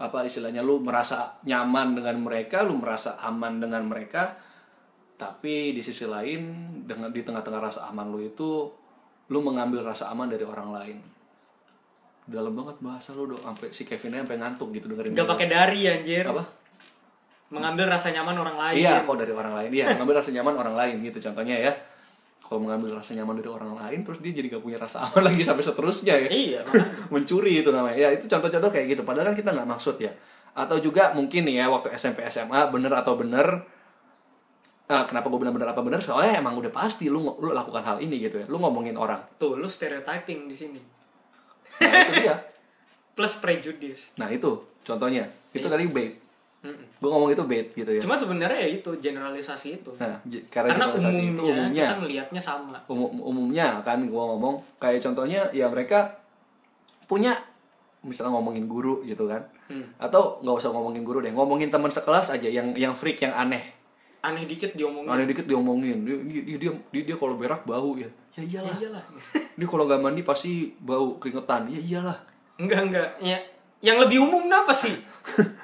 apa 0.00 0.24
istilahnya 0.24 0.64
lu 0.64 0.80
merasa 0.80 1.36
nyaman 1.44 1.92
dengan 1.92 2.16
mereka 2.24 2.64
lu 2.64 2.80
merasa 2.80 3.20
aman 3.20 3.60
dengan 3.60 3.84
mereka 3.84 4.32
tapi 5.20 5.76
di 5.76 5.84
sisi 5.84 6.08
lain 6.08 6.72
dengan 6.88 7.12
di 7.12 7.20
tengah-tengah 7.20 7.60
rasa 7.60 7.80
aman 7.92 8.08
lu 8.08 8.24
itu 8.24 8.64
lu 9.28 9.38
mengambil 9.44 9.84
rasa 9.84 10.08
aman 10.08 10.32
dari 10.32 10.48
orang 10.48 10.72
lain 10.72 10.96
dalam 12.24 12.56
banget 12.56 12.80
bahasa 12.80 13.12
lu 13.12 13.28
dong 13.28 13.44
sampai 13.44 13.68
si 13.76 13.84
Kevinnya 13.84 14.24
sampai 14.24 14.40
ngantuk 14.40 14.72
gitu 14.72 14.88
dengerin 14.88 15.12
Gak 15.12 15.28
gua. 15.28 15.32
pakai 15.36 15.46
dari 15.50 15.80
anjir. 15.84 16.24
apa 16.24 16.44
Mengambil 17.50 17.90
rasa 17.90 18.14
nyaman 18.14 18.38
orang 18.38 18.54
lain. 18.54 18.78
Iya, 18.78 19.02
kok 19.02 19.18
dari 19.18 19.34
orang 19.34 19.54
lain. 19.58 19.70
Iya, 19.74 19.84
mengambil 19.98 20.22
rasa 20.22 20.30
nyaman 20.30 20.54
orang 20.54 20.74
lain 20.78 20.94
gitu 21.02 21.18
contohnya 21.18 21.58
ya. 21.58 21.72
Kalau 22.40 22.66
mengambil 22.66 22.98
rasa 22.98 23.14
nyaman 23.14 23.38
dari 23.38 23.46
orang 23.46 23.78
lain, 23.78 24.02
terus 24.02 24.18
dia 24.18 24.34
jadi 24.34 24.50
gak 24.50 24.64
punya 24.64 24.80
rasa 24.80 25.06
aman 25.06 25.22
lagi 25.30 25.44
sampai 25.46 25.62
seterusnya 25.62 26.14
ya. 26.18 26.28
Iya. 26.28 26.60
Mencuri 27.14 27.62
itu 27.62 27.70
namanya. 27.70 27.94
Ya 27.96 28.08
itu 28.10 28.26
contoh-contoh 28.26 28.70
kayak 28.72 28.98
gitu. 28.98 29.02
Padahal 29.06 29.30
kan 29.30 29.36
kita 29.38 29.50
nggak 29.54 29.68
maksud 29.70 29.96
ya. 30.02 30.10
Atau 30.50 30.82
juga 30.82 31.14
mungkin 31.14 31.46
nih 31.46 31.62
ya 31.62 31.66
waktu 31.70 31.94
SMP 31.94 32.26
SMA 32.26 32.66
bener 32.74 32.90
atau 32.90 33.14
bener. 33.14 33.46
Nah, 34.90 35.06
kenapa 35.06 35.30
gue 35.30 35.38
bener-bener 35.38 35.70
apa 35.70 35.78
bener? 35.86 36.02
Soalnya 36.02 36.42
emang 36.42 36.58
udah 36.58 36.74
pasti 36.74 37.06
lu 37.06 37.22
lu 37.38 37.54
lakukan 37.54 37.86
hal 37.86 38.02
ini 38.02 38.18
gitu 38.18 38.42
ya. 38.42 38.46
Lu 38.50 38.58
ngomongin 38.58 38.98
orang. 38.98 39.22
Tuh, 39.38 39.54
lu 39.54 39.70
stereotyping 39.70 40.50
di 40.50 40.56
sini. 40.58 40.80
Nah 41.86 41.92
itu 42.02 42.12
dia. 42.26 42.34
Plus 43.14 43.38
prejudice. 43.38 44.18
Nah 44.18 44.26
itu 44.26 44.58
contohnya. 44.82 45.30
Itu 45.54 45.70
Iya. 45.70 45.78
tadi 45.78 45.86
bait. 45.86 46.18
Mm-mm. 46.60 46.84
Gue 47.00 47.08
ngomong 47.08 47.30
itu 47.30 47.40
bait 47.42 47.68
gitu 47.70 47.88
ya. 47.88 48.00
Cuma 48.00 48.12
sebenarnya 48.12 48.60
ya 48.60 48.68
itu 48.70 48.90
generalisasi 48.94 49.80
itu. 49.80 49.90
Nah, 49.96 50.20
karena, 50.46 50.68
Karena 50.70 50.84
generalisasi 50.86 51.20
umumnya, 51.22 51.32
itu 51.32 51.42
umumnya. 51.46 51.82
kita 51.82 51.96
ngelihatnya 51.98 52.42
sama. 52.42 52.76
umum 52.86 53.08
umumnya 53.16 53.66
kan 53.80 53.96
gua 54.04 54.28
ngomong 54.30 54.60
kayak 54.76 55.00
contohnya 55.00 55.48
ya 55.50 55.66
mereka 55.66 56.20
punya 57.04 57.32
misalnya 58.00 58.32
ngomongin 58.34 58.64
guru 58.64 59.00
gitu 59.02 59.24
kan 59.24 59.40
Hmm. 59.66 59.86
atau 59.96 60.42
nggak 60.42 60.56
usah 60.56 60.68
ngomongin 60.68 61.00
guru 61.00 61.22
deh 61.22 61.30
ngomongin 61.30 61.70
teman 61.70 61.86
sekelas 61.88 62.34
aja 62.34 62.44
yang 62.44 62.74
yang 62.74 62.90
freak 62.90 63.18
yang 63.18 63.30
aneh 63.30 63.70
Aneh 64.18 64.42
dikit 64.42 64.74
diomongin. 64.74 65.06
aneh 65.06 65.24
dikit 65.24 65.46
diomongin 65.46 66.02
dia 66.02 66.18
dia 66.20 66.58
dia, 66.58 66.70
dia, 66.90 67.02
dia, 67.06 67.14
kalau 67.14 67.38
berak 67.38 67.62
bau 67.62 67.94
ya 67.94 68.10
ya 68.34 68.42
Ya 68.42 68.42
iyalah 68.58 68.74
iyalah. 68.76 69.04
dia 69.56 69.66
kalau 69.66 69.86
nggak 69.86 70.02
mandi 70.02 70.22
pasti 70.22 70.74
bau 70.76 71.16
keringetan 71.16 71.66
ya 71.66 71.78
iyalah 71.78 72.18
enggak, 72.58 72.80
enggak. 72.84 73.08
Ya, 73.20 73.38
yang 73.80 73.96
lebih 73.96 74.20
umum 74.20 74.44
apa 74.46 74.74
sih? 74.74 74.92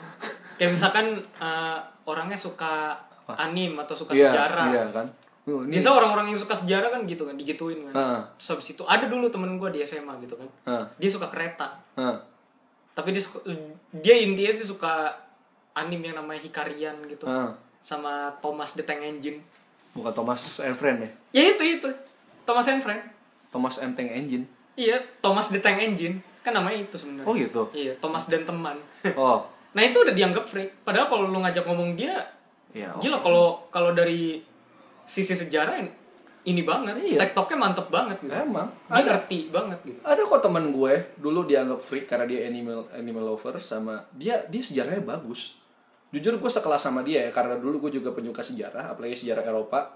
Kayak 0.56 0.72
misalkan 0.72 1.06
uh, 1.36 1.78
orangnya 2.04 2.36
suka 2.36 2.96
anim 3.28 3.74
atau 3.76 3.92
suka 3.92 4.12
iya 4.12 4.28
sejarah. 4.28 4.66
iya 4.68 4.84
kan 4.90 5.06
ini 5.46 5.78
Biasa 5.78 5.94
orang-orang 5.94 6.34
yang 6.34 6.38
suka 6.38 6.54
sejarah 6.54 6.90
kan 6.90 7.06
gitu 7.06 7.22
kan, 7.22 7.34
digituin 7.34 7.86
kan. 7.86 7.94
Heeh. 7.94 8.20
Terus 8.34 8.48
habis 8.50 8.68
itu 8.68 8.82
ada 8.82 9.06
dulu 9.06 9.30
temen 9.30 9.54
gue 9.56 9.70
di 9.70 9.78
SMA 9.80 10.18
gitu 10.20 10.34
kan. 10.34 10.48
Heeh. 10.66 10.84
Dia 10.98 11.10
suka 11.12 11.30
kereta. 11.30 11.70
Heeh. 11.94 12.18
Tapi 12.92 13.14
dia 13.14 13.22
suka, 13.22 13.46
dia 13.92 14.14
intinya 14.16 14.50
sih 14.50 14.66
suka 14.66 15.14
anim 15.72 16.00
yang 16.00 16.18
namanya 16.18 16.42
Hikarian 16.42 16.98
gitu. 17.06 17.24
Heeh. 17.24 17.54
Sama 17.78 18.34
Thomas 18.36 18.74
the 18.74 18.82
Tank 18.82 18.98
Engine. 19.00 19.38
bukan 19.94 20.12
Thomas 20.12 20.60
and 20.60 20.74
Friend 20.74 20.98
ya 20.98 21.10
Ya 21.32 21.42
itu 21.54 21.64
itu. 21.78 21.88
Thomas 22.42 22.66
and 22.66 22.82
Friend. 22.82 23.00
Thomas 23.48 23.78
and 23.78 23.94
Tank 23.94 24.10
Engine 24.10 24.44
Iya, 24.74 25.00
Thomas 25.18 25.48
the 25.48 25.56
Tank 25.56 25.78
Engine. 25.78 26.20
Kan 26.42 26.52
namanya 26.52 26.82
itu 26.82 26.96
sebenarnya. 26.96 27.24
oh 27.24 27.32
gitu 27.32 27.62
Iya, 27.72 27.94
Thomas 27.96 28.26
dan 28.26 28.42
teman. 28.42 28.76
oh 29.14 29.40
nah, 29.76 29.82
itu 29.84 29.98
udah 30.00 30.14
dianggap 30.16 30.44
freak. 30.48 30.80
Padahal 30.80 31.06
kalau 31.12 31.28
lu 31.28 31.38
ngajak 31.44 31.68
ngomong 31.68 31.92
dia, 31.92 32.16
ya 32.72 32.96
oke. 32.96 33.04
gila 33.04 33.20
kalau 33.20 33.46
kalau 33.68 33.92
dari 33.92 34.40
sisi 35.04 35.36
sejarah 35.36 35.84
ini 36.46 36.62
banget. 36.62 36.94
Iya. 37.02 37.18
TikToknya 37.26 37.56
mantep 37.58 37.86
banget 37.90 38.16
gitu. 38.22 38.32
emang 38.32 38.70
Dia 38.86 39.02
ada 39.02 39.10
ngerti 39.18 39.38
banget 39.50 39.78
gitu. 39.82 40.00
ada 40.06 40.22
kok 40.22 40.40
temen 40.40 40.64
gue 40.70 40.94
dulu 41.18 41.44
dianggap 41.44 41.78
freak 41.82 42.06
karena 42.06 42.24
dia 42.24 42.46
animal 42.46 42.86
animal 42.94 43.34
lover 43.34 43.58
sama 43.58 44.06
dia 44.14 44.46
dia 44.46 44.62
sejarahnya 44.62 45.02
bagus 45.02 45.58
jujur 46.14 46.38
gue 46.38 46.50
sekelas 46.50 46.86
sama 46.86 47.02
dia 47.02 47.26
ya 47.26 47.30
karena 47.34 47.58
dulu 47.58 47.90
gue 47.90 47.98
juga 47.98 48.14
penyuka 48.14 48.40
sejarah 48.46 48.94
apalagi 48.94 49.18
sejarah 49.26 49.42
Eropa 49.42 49.90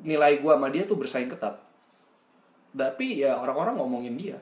nilai 0.00 0.40
gue 0.40 0.52
sama 0.56 0.72
dia 0.72 0.88
tuh 0.88 0.96
bersaing 0.96 1.28
ketat 1.28 1.60
tapi 2.72 3.20
ya 3.20 3.36
orang-orang 3.36 3.76
ngomongin 3.76 4.16
dia 4.16 4.38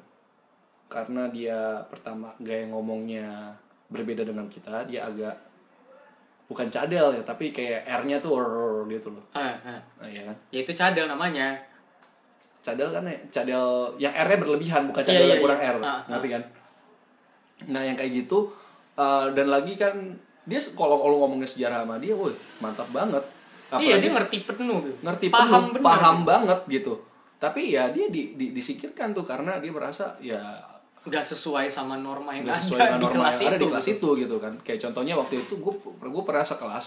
karena 0.86 1.26
dia 1.28 1.82
pertama 1.90 2.32
gaya 2.38 2.70
ngomongnya 2.70 3.58
berbeda 3.88 4.22
dengan 4.22 4.46
kita 4.46 4.84
dia 4.84 5.04
agak 5.04 5.32
bukan 6.44 6.68
cadel 6.68 7.12
ya 7.12 7.22
tapi 7.22 7.48
kayak 7.48 7.84
R-nya 7.84 8.16
tuh 8.18 8.36
rrrr 8.36 8.88
gitu 8.90 9.08
loh 9.10 9.24
Ah, 9.32 9.52
ah. 9.58 9.80
nah, 9.96 10.08
ya 10.08 10.22
kan 10.22 10.36
Ya 10.48 10.60
itu 10.60 10.72
cadel 10.72 11.04
namanya. 11.04 11.56
cadel 12.58 12.88
kan 12.88 13.00
ya 13.02 13.16
cadel 13.30 13.64
yang 13.96 14.12
R-nya 14.14 14.38
berlebihan 14.38 14.82
bukan 14.86 15.00
Iya, 15.00 15.08
cadel 15.08 15.22
iya, 15.22 15.30
yang 15.30 15.42
kurang 15.42 15.58
iya. 15.58 15.70
R 15.70 15.76
Ah, 15.80 16.00
ngerti 16.06 16.28
kan 16.30 16.42
nah 17.66 17.82
yang 17.82 17.94
kayak 17.94 18.12
gitu 18.16 18.48
eh, 18.94 19.26
dan 19.30 19.46
lagi 19.46 19.74
kan 19.74 19.94
dia 20.44 20.60
kalau 20.72 20.96
kalau 20.96 21.16
ngomongin 21.18 21.44
sejarah 21.44 21.82
sama 21.82 21.96
dia 21.96 22.12
woi 22.12 22.32
mantap 22.58 22.88
banget 22.88 23.24
iya, 23.74 23.96
Apalagi 23.96 24.00
dia 24.00 24.10
ngerti 24.14 24.36
penuh 24.46 24.80
ngerti 24.98 25.26
paham 25.28 25.48
penuh, 25.68 25.72
bener. 25.74 25.84
paham 25.84 26.16
banget 26.24 26.60
gitu 26.70 26.94
tapi 27.36 27.70
ya 27.70 27.88
dia 27.88 28.08
di, 28.08 28.32
di- 28.34 28.52
disingkirkan 28.52 29.12
tuh 29.12 29.22
karena 29.22 29.58
dia 29.58 29.68
merasa 29.70 30.16
ya 30.18 30.40
nggak 31.08 31.24
sesuai 31.24 31.66
sama 31.72 31.96
norma 31.96 32.36
yang 32.36 32.46
ada 32.46 32.60
sesuai 32.60 32.78
dengan 32.78 33.00
di 33.00 33.06
norma 33.08 33.16
kelas 33.16 33.36
yang 33.40 33.48
ada 33.48 33.56
itu. 33.56 33.64
di 33.64 33.68
kelas 33.72 33.88
itu 33.88 34.08
gitu 34.20 34.36
kan. 34.38 34.52
Kayak 34.62 34.80
contohnya 34.88 35.14
waktu 35.16 35.34
itu 35.42 35.54
gue 35.56 35.74
gue 35.84 36.24
pernah 36.24 36.44
sekelas 36.44 36.86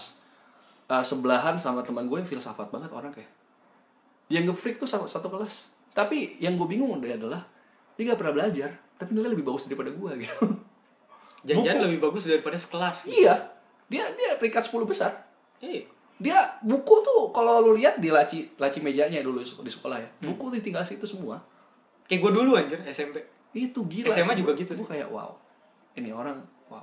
uh, 0.88 1.04
sebelahan 1.04 1.54
sama 1.58 1.82
teman 1.82 2.06
gue 2.06 2.18
yang 2.22 2.28
filsafat 2.28 2.70
banget 2.70 2.90
orang 2.94 3.10
kayak. 3.10 3.30
Yang 4.32 4.54
nge-freak 4.54 4.76
tuh 4.80 4.88
sama 4.88 5.04
satu 5.04 5.28
kelas. 5.28 5.74
Tapi 5.92 6.40
yang 6.40 6.56
gue 6.56 6.66
bingung 6.66 6.94
dia 7.02 7.18
adalah 7.18 7.44
dia 7.98 8.02
nggak 8.08 8.18
pernah 8.18 8.34
belajar 8.34 8.70
tapi 8.96 9.18
nilai 9.18 9.34
lebih 9.34 9.44
bagus 9.44 9.66
daripada 9.66 9.90
gue 9.90 10.10
gitu. 10.24 10.38
Jangan 11.42 11.82
lebih 11.90 11.98
bagus 11.98 12.30
daripada 12.30 12.54
sekelas. 12.54 13.10
Iya. 13.10 13.34
Dia 13.90 14.08
dia 14.14 14.38
peringkat 14.38 14.62
10 14.72 14.86
besar. 14.86 15.10
Eh, 15.58 15.84
dia 16.22 16.38
buku 16.62 16.94
tuh 17.02 17.34
kalau 17.34 17.58
lu 17.60 17.74
lihat 17.74 17.98
di 17.98 18.08
laci 18.14 18.46
laci 18.54 18.78
mejanya 18.78 19.18
dulu 19.26 19.42
di 19.42 19.70
sekolah 19.70 19.98
ya 19.98 20.08
buku 20.22 20.54
ditinggal 20.54 20.86
situ 20.86 21.02
semua. 21.02 21.42
Kayak 22.06 22.30
gue 22.30 22.32
dulu 22.38 22.50
anjir 22.54 22.78
SMP 22.86 23.41
itu 23.54 23.80
gila 23.82 24.08
SMA 24.08 24.32
sih. 24.32 24.40
juga 24.40 24.52
gitu 24.54 24.72
sih. 24.74 24.84
kayak 24.84 25.08
wow 25.08 25.32
ini 25.92 26.08
orang 26.08 26.40
wow 26.66 26.80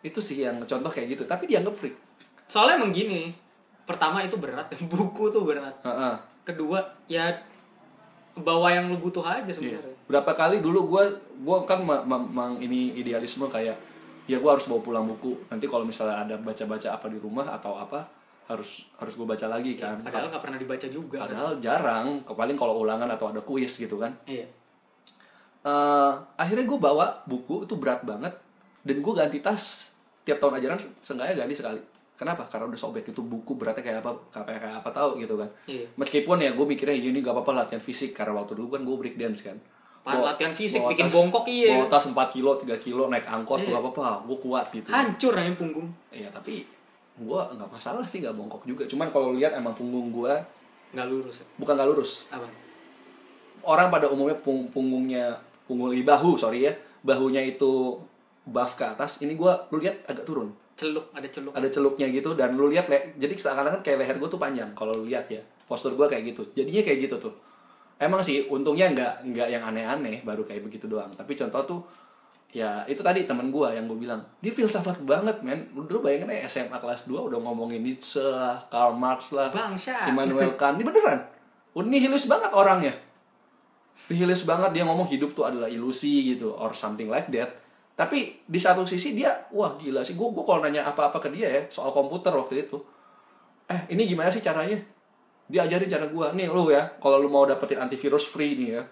itu 0.00 0.18
sih 0.18 0.40
yang 0.40 0.60
contoh 0.60 0.88
kayak 0.88 1.16
gitu 1.16 1.24
tapi 1.24 1.46
dianggap 1.46 1.72
freak 1.72 1.96
soalnya 2.44 2.76
emang 2.76 2.90
gini 2.90 3.32
pertama 3.82 4.20
itu 4.20 4.36
berat 4.36 4.68
buku 4.92 5.28
tuh 5.28 5.42
berat 5.42 5.72
Heeh. 5.80 6.14
kedua 6.44 6.78
ya 7.06 7.32
bawa 8.34 8.70
yang 8.70 8.86
lu 8.86 8.96
butuh 8.96 9.20
aja 9.20 9.42
Iya. 9.42 9.52
sebenarnya 9.52 9.94
berapa 10.06 10.32
kali 10.32 10.60
dulu 10.60 10.86
gue 10.88 11.04
gua 11.42 11.64
kan 11.64 11.82
ma- 11.82 12.00
ma- 12.00 12.22
mang 12.22 12.54
ini 12.56 12.94
idealisme 12.94 13.44
kayak 13.46 13.74
ya 14.24 14.36
gue 14.36 14.46
harus 14.46 14.64
bawa 14.64 14.80
pulang 14.80 15.04
buku 15.04 15.34
nanti 15.48 15.64
kalau 15.64 15.82
misalnya 15.82 16.22
ada 16.22 16.34
baca-baca 16.36 16.88
apa 16.92 17.06
di 17.08 17.18
rumah 17.18 17.48
atau 17.48 17.74
apa 17.74 18.04
harus 18.46 18.86
harus 18.94 19.12
gue 19.12 19.26
baca 19.26 19.44
lagi 19.46 19.74
kan 19.74 20.00
padahal 20.00 20.28
nggak 20.28 20.40
pernah 20.40 20.56
dibaca 20.56 20.86
juga 20.86 21.16
kan. 21.18 21.24
padahal 21.26 21.50
jarang 21.58 22.06
paling 22.24 22.54
kalau 22.54 22.78
ulangan 22.78 23.08
atau 23.10 23.28
ada 23.28 23.40
kuis 23.42 23.74
gitu 23.74 23.96
kan 23.96 24.12
iya 24.24 24.46
Eh, 25.68 26.10
akhirnya 26.34 26.64
gue 26.64 26.78
bawa 26.78 27.06
buku 27.24 27.62
itu 27.62 27.76
berat 27.76 28.00
banget. 28.02 28.32
Dan 28.80 28.98
gue 28.98 29.12
ganti 29.12 29.38
tas 29.38 29.92
tiap 30.22 30.38
tahun 30.38 30.56
ajaran 30.56 30.76
se- 30.76 30.96
seenggaknya 31.02 31.36
ganti 31.38 31.54
sekali. 31.54 31.76
Kenapa? 32.14 32.48
Karena 32.48 32.66
udah 32.66 32.74
sobek 32.76 33.04
itu 33.06 33.20
buku 33.20 33.54
beratnya 33.54 33.80
kayak 33.80 34.00
apa 34.00 34.10
kayak 34.32 34.58
kayak 34.58 34.76
apa 34.76 34.90
tahu 34.90 35.10
gitu 35.18 35.36
kan. 35.36 35.48
Iya. 35.66 35.84
meskipun 35.94 36.36
ya 36.38 36.50
gue 36.50 36.64
mikirnya 36.64 36.94
"Ya 36.94 37.08
ini 37.08 37.20
gak 37.20 37.30
apa-apa 37.32 37.52
latihan 37.58 37.78
fisik. 37.78 38.10
Karena 38.10 38.32
waktu 38.34 38.54
dulu 38.54 38.72
kan 38.72 38.82
gue 38.82 38.96
break 38.96 39.16
dance 39.16 39.42
kan 39.42 39.54
Bawa- 40.00 40.32
latihan 40.32 40.50
fisik, 40.50 40.80
bawa 40.80 40.90
bikin 40.90 41.04
tas- 41.04 41.14
bongkok, 41.14 41.44
iya. 41.46 41.74
bawa 41.74 41.86
tas 41.86 42.04
4 42.06 42.32
kilo 42.32 42.56
3 42.56 42.74
kilo 42.78 43.06
naik 43.06 43.22
angkot 43.22 43.60
Iya. 43.60 43.70
gak 43.70 43.82
apa-apa 43.84 44.06
gue 44.24 44.38
kuat 44.40 44.66
gitu. 44.72 44.88
Hancur 44.88 45.32
aja 45.32 45.52
punggung. 45.52 45.88
Iya 46.08 46.28
tapi 46.30 46.64
gue 47.14 47.40
nggak 47.50 47.68
masalah 47.68 48.02
sih 48.02 48.18
nggak 48.18 48.32
bongkok 48.32 48.62
juga. 48.64 48.82
Cuman 48.84 49.08
kalau 49.08 49.30
lihat 49.32 49.52
emang 49.52 49.72
punggung 49.72 50.08
gue 50.10 50.32
nggak 50.90 51.06
lurus 51.06 51.36
ya. 51.38 51.46
bukan 51.56 51.76
nggak 51.76 51.88
lurus. 51.88 52.24
Apa? 52.28 52.46
Orang 53.60 53.90
pada 53.90 54.08
umumnya 54.08 54.34
pung- 54.36 54.66
punggungnya 54.66 55.36
punggung 55.68 55.92
di 55.92 56.02
bahu 56.02 56.40
sorry 56.40 56.64
ya. 56.64 56.72
Bahunya 57.04 57.44
itu 57.44 57.94
buff 58.48 58.74
ke 58.74 58.88
atas. 58.88 59.20
Ini 59.20 59.36
gua 59.36 59.68
lu 59.68 59.78
lihat 59.78 60.08
agak 60.08 60.24
turun. 60.24 60.50
Celuk 60.74 61.12
ada 61.12 61.28
celuk. 61.28 61.52
Ada 61.52 61.68
celuknya 61.68 62.08
gitu 62.08 62.32
dan 62.32 62.56
lu 62.56 62.72
lihat 62.72 62.88
le- 62.88 63.14
jadi 63.20 63.36
seakan-akan 63.36 63.84
kayak 63.84 64.00
leher 64.00 64.16
gue 64.16 64.28
tuh 64.32 64.40
panjang 64.40 64.72
kalau 64.72 64.96
lu 64.96 65.04
lihat 65.06 65.28
ya. 65.28 65.44
Postur 65.68 65.94
gua 65.94 66.08
kayak 66.08 66.32
gitu. 66.32 66.42
Jadinya 66.56 66.80
kayak 66.80 66.98
gitu 67.06 67.16
tuh. 67.20 67.34
Emang 68.00 68.24
sih 68.24 68.48
untungnya 68.48 68.88
nggak 68.94 69.12
nggak 69.30 69.48
yang 69.52 69.62
aneh-aneh 69.62 70.24
baru 70.24 70.42
kayak 70.48 70.64
begitu 70.64 70.88
doang. 70.88 71.12
Tapi 71.12 71.36
contoh 71.36 71.62
tuh 71.62 71.80
ya 72.48 72.80
itu 72.88 73.04
tadi 73.04 73.28
teman 73.28 73.52
gua 73.52 73.76
yang 73.76 73.84
gue 73.84 73.98
bilang 74.00 74.24
dia 74.40 74.48
filsafat 74.48 75.04
banget 75.04 75.44
men. 75.44 75.68
Lu 75.76 75.84
dulu 75.84 76.08
bayangin 76.08 76.32
aja 76.32 76.48
SMA 76.48 76.80
kelas 76.80 77.04
2 77.10 77.28
udah 77.28 77.38
ngomongin 77.38 77.84
Nietzsche 77.84 78.24
lah 78.24 78.64
Karl 78.72 78.96
Marx 78.96 79.36
lah 79.36 79.52
bangsa 79.52 80.08
Immanuel 80.08 80.56
Kant. 80.56 80.80
Ini 80.80 80.86
beneran. 80.86 81.20
Nihilis 81.78 82.26
banget 82.26 82.50
orangnya 82.50 82.90
nihilis 84.06 84.46
banget 84.46 84.70
dia 84.72 84.84
ngomong 84.86 85.10
hidup 85.10 85.34
tuh 85.34 85.50
adalah 85.50 85.66
ilusi 85.66 86.34
gitu 86.34 86.54
or 86.54 86.70
something 86.72 87.10
like 87.10 87.28
that. 87.34 87.58
Tapi 87.98 88.46
di 88.46 88.60
satu 88.62 88.86
sisi 88.86 89.18
dia 89.18 89.34
wah 89.50 89.74
gila 89.74 90.06
sih 90.06 90.14
gue 90.14 90.28
gue 90.30 90.44
kalau 90.46 90.62
nanya 90.62 90.86
apa-apa 90.86 91.18
ke 91.18 91.28
dia 91.34 91.50
ya 91.50 91.62
soal 91.66 91.90
komputer 91.90 92.30
waktu 92.30 92.70
itu 92.70 92.78
eh 93.68 93.90
ini 93.92 94.06
gimana 94.08 94.30
sih 94.30 94.40
caranya? 94.40 94.78
Dia 95.50 95.66
ajarin 95.66 95.90
cara 95.90 96.06
gue 96.06 96.26
nih 96.38 96.46
lu 96.48 96.70
ya 96.70 96.86
kalau 97.02 97.18
lu 97.18 97.28
mau 97.28 97.44
dapetin 97.44 97.82
antivirus 97.82 98.24
free 98.30 98.54
nih 98.54 98.68
ya 98.78 98.82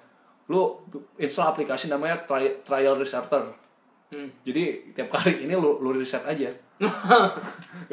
lu 0.51 0.79
install 1.19 1.55
aplikasi 1.55 1.91
namanya 1.91 2.27
tri- 2.27 2.63
trial 2.67 2.99
researcher. 2.99 3.67
Hmm. 4.07 4.31
jadi 4.47 4.95
tiap 4.95 5.11
kali 5.11 5.51
ini 5.51 5.59
lu 5.59 5.83
lu 5.83 5.91
riset 5.91 6.23
aja. 6.23 6.47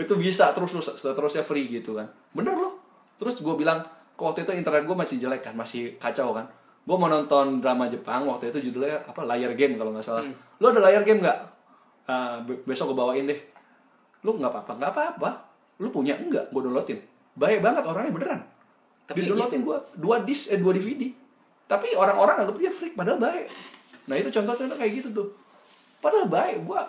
Itu 0.01 0.13
bisa 0.13 0.53
terus 0.53 0.69
terus 0.69 0.93
seterusnya 0.93 1.41
free 1.41 1.65
gitu 1.65 1.97
kan. 1.97 2.05
Bener 2.29 2.53
loh. 2.53 2.77
Terus 3.17 3.41
gue 3.41 3.55
bilang 3.57 3.81
kok 4.13 4.29
waktu 4.29 4.45
itu 4.45 4.53
internet 4.53 4.85
gue 4.85 4.93
masih 4.93 5.17
jelek 5.17 5.41
kan 5.41 5.57
masih 5.57 5.97
kacau 5.97 6.37
kan 6.37 6.45
gue 6.83 6.97
mau 6.99 7.07
nonton 7.07 7.63
drama 7.63 7.87
Jepang 7.87 8.27
waktu 8.27 8.51
itu 8.51 8.71
judulnya 8.71 9.07
apa 9.07 9.23
layar 9.23 9.55
game 9.55 9.79
kalau 9.79 9.95
nggak 9.95 10.03
salah. 10.03 10.27
Lu 10.59 10.65
ada 10.67 10.83
layar 10.83 11.07
game 11.07 11.23
nggak? 11.23 11.39
Be- 12.43 12.61
besok 12.67 12.91
gue 12.91 12.97
bawain 12.99 13.23
deh. 13.23 13.39
Lu 14.27 14.35
nggak 14.35 14.51
apa-apa? 14.51 14.71
Nggak 14.75 14.91
apa-apa. 14.91 15.29
Lu 15.79 15.87
punya? 15.89 16.19
Enggak 16.19 16.51
gue 16.51 16.61
downloadin. 16.61 16.99
Baik 17.39 17.63
banget 17.63 17.83
orangnya 17.87 18.11
beneran. 18.11 18.41
Tapi 19.07 19.23
tapi 19.23 19.31
downloadin 19.31 19.61
gue 19.63 19.77
dua 19.99 20.23
disk 20.27 20.51
eh 20.51 20.59
dua 20.59 20.75
DVD 20.75 21.03
tapi 21.63 21.95
orang-orang 21.95 22.43
anggap 22.43 22.59
dia 22.59 22.69
freak 22.69 22.93
padahal 22.93 23.17
baik. 23.17 23.47
Nah 24.11 24.15
itu 24.19 24.27
contoh-contoh 24.27 24.75
kayak 24.75 24.91
gitu 24.99 25.09
tuh. 25.15 25.27
Padahal 26.03 26.27
baik 26.27 26.67
gue 26.67 26.81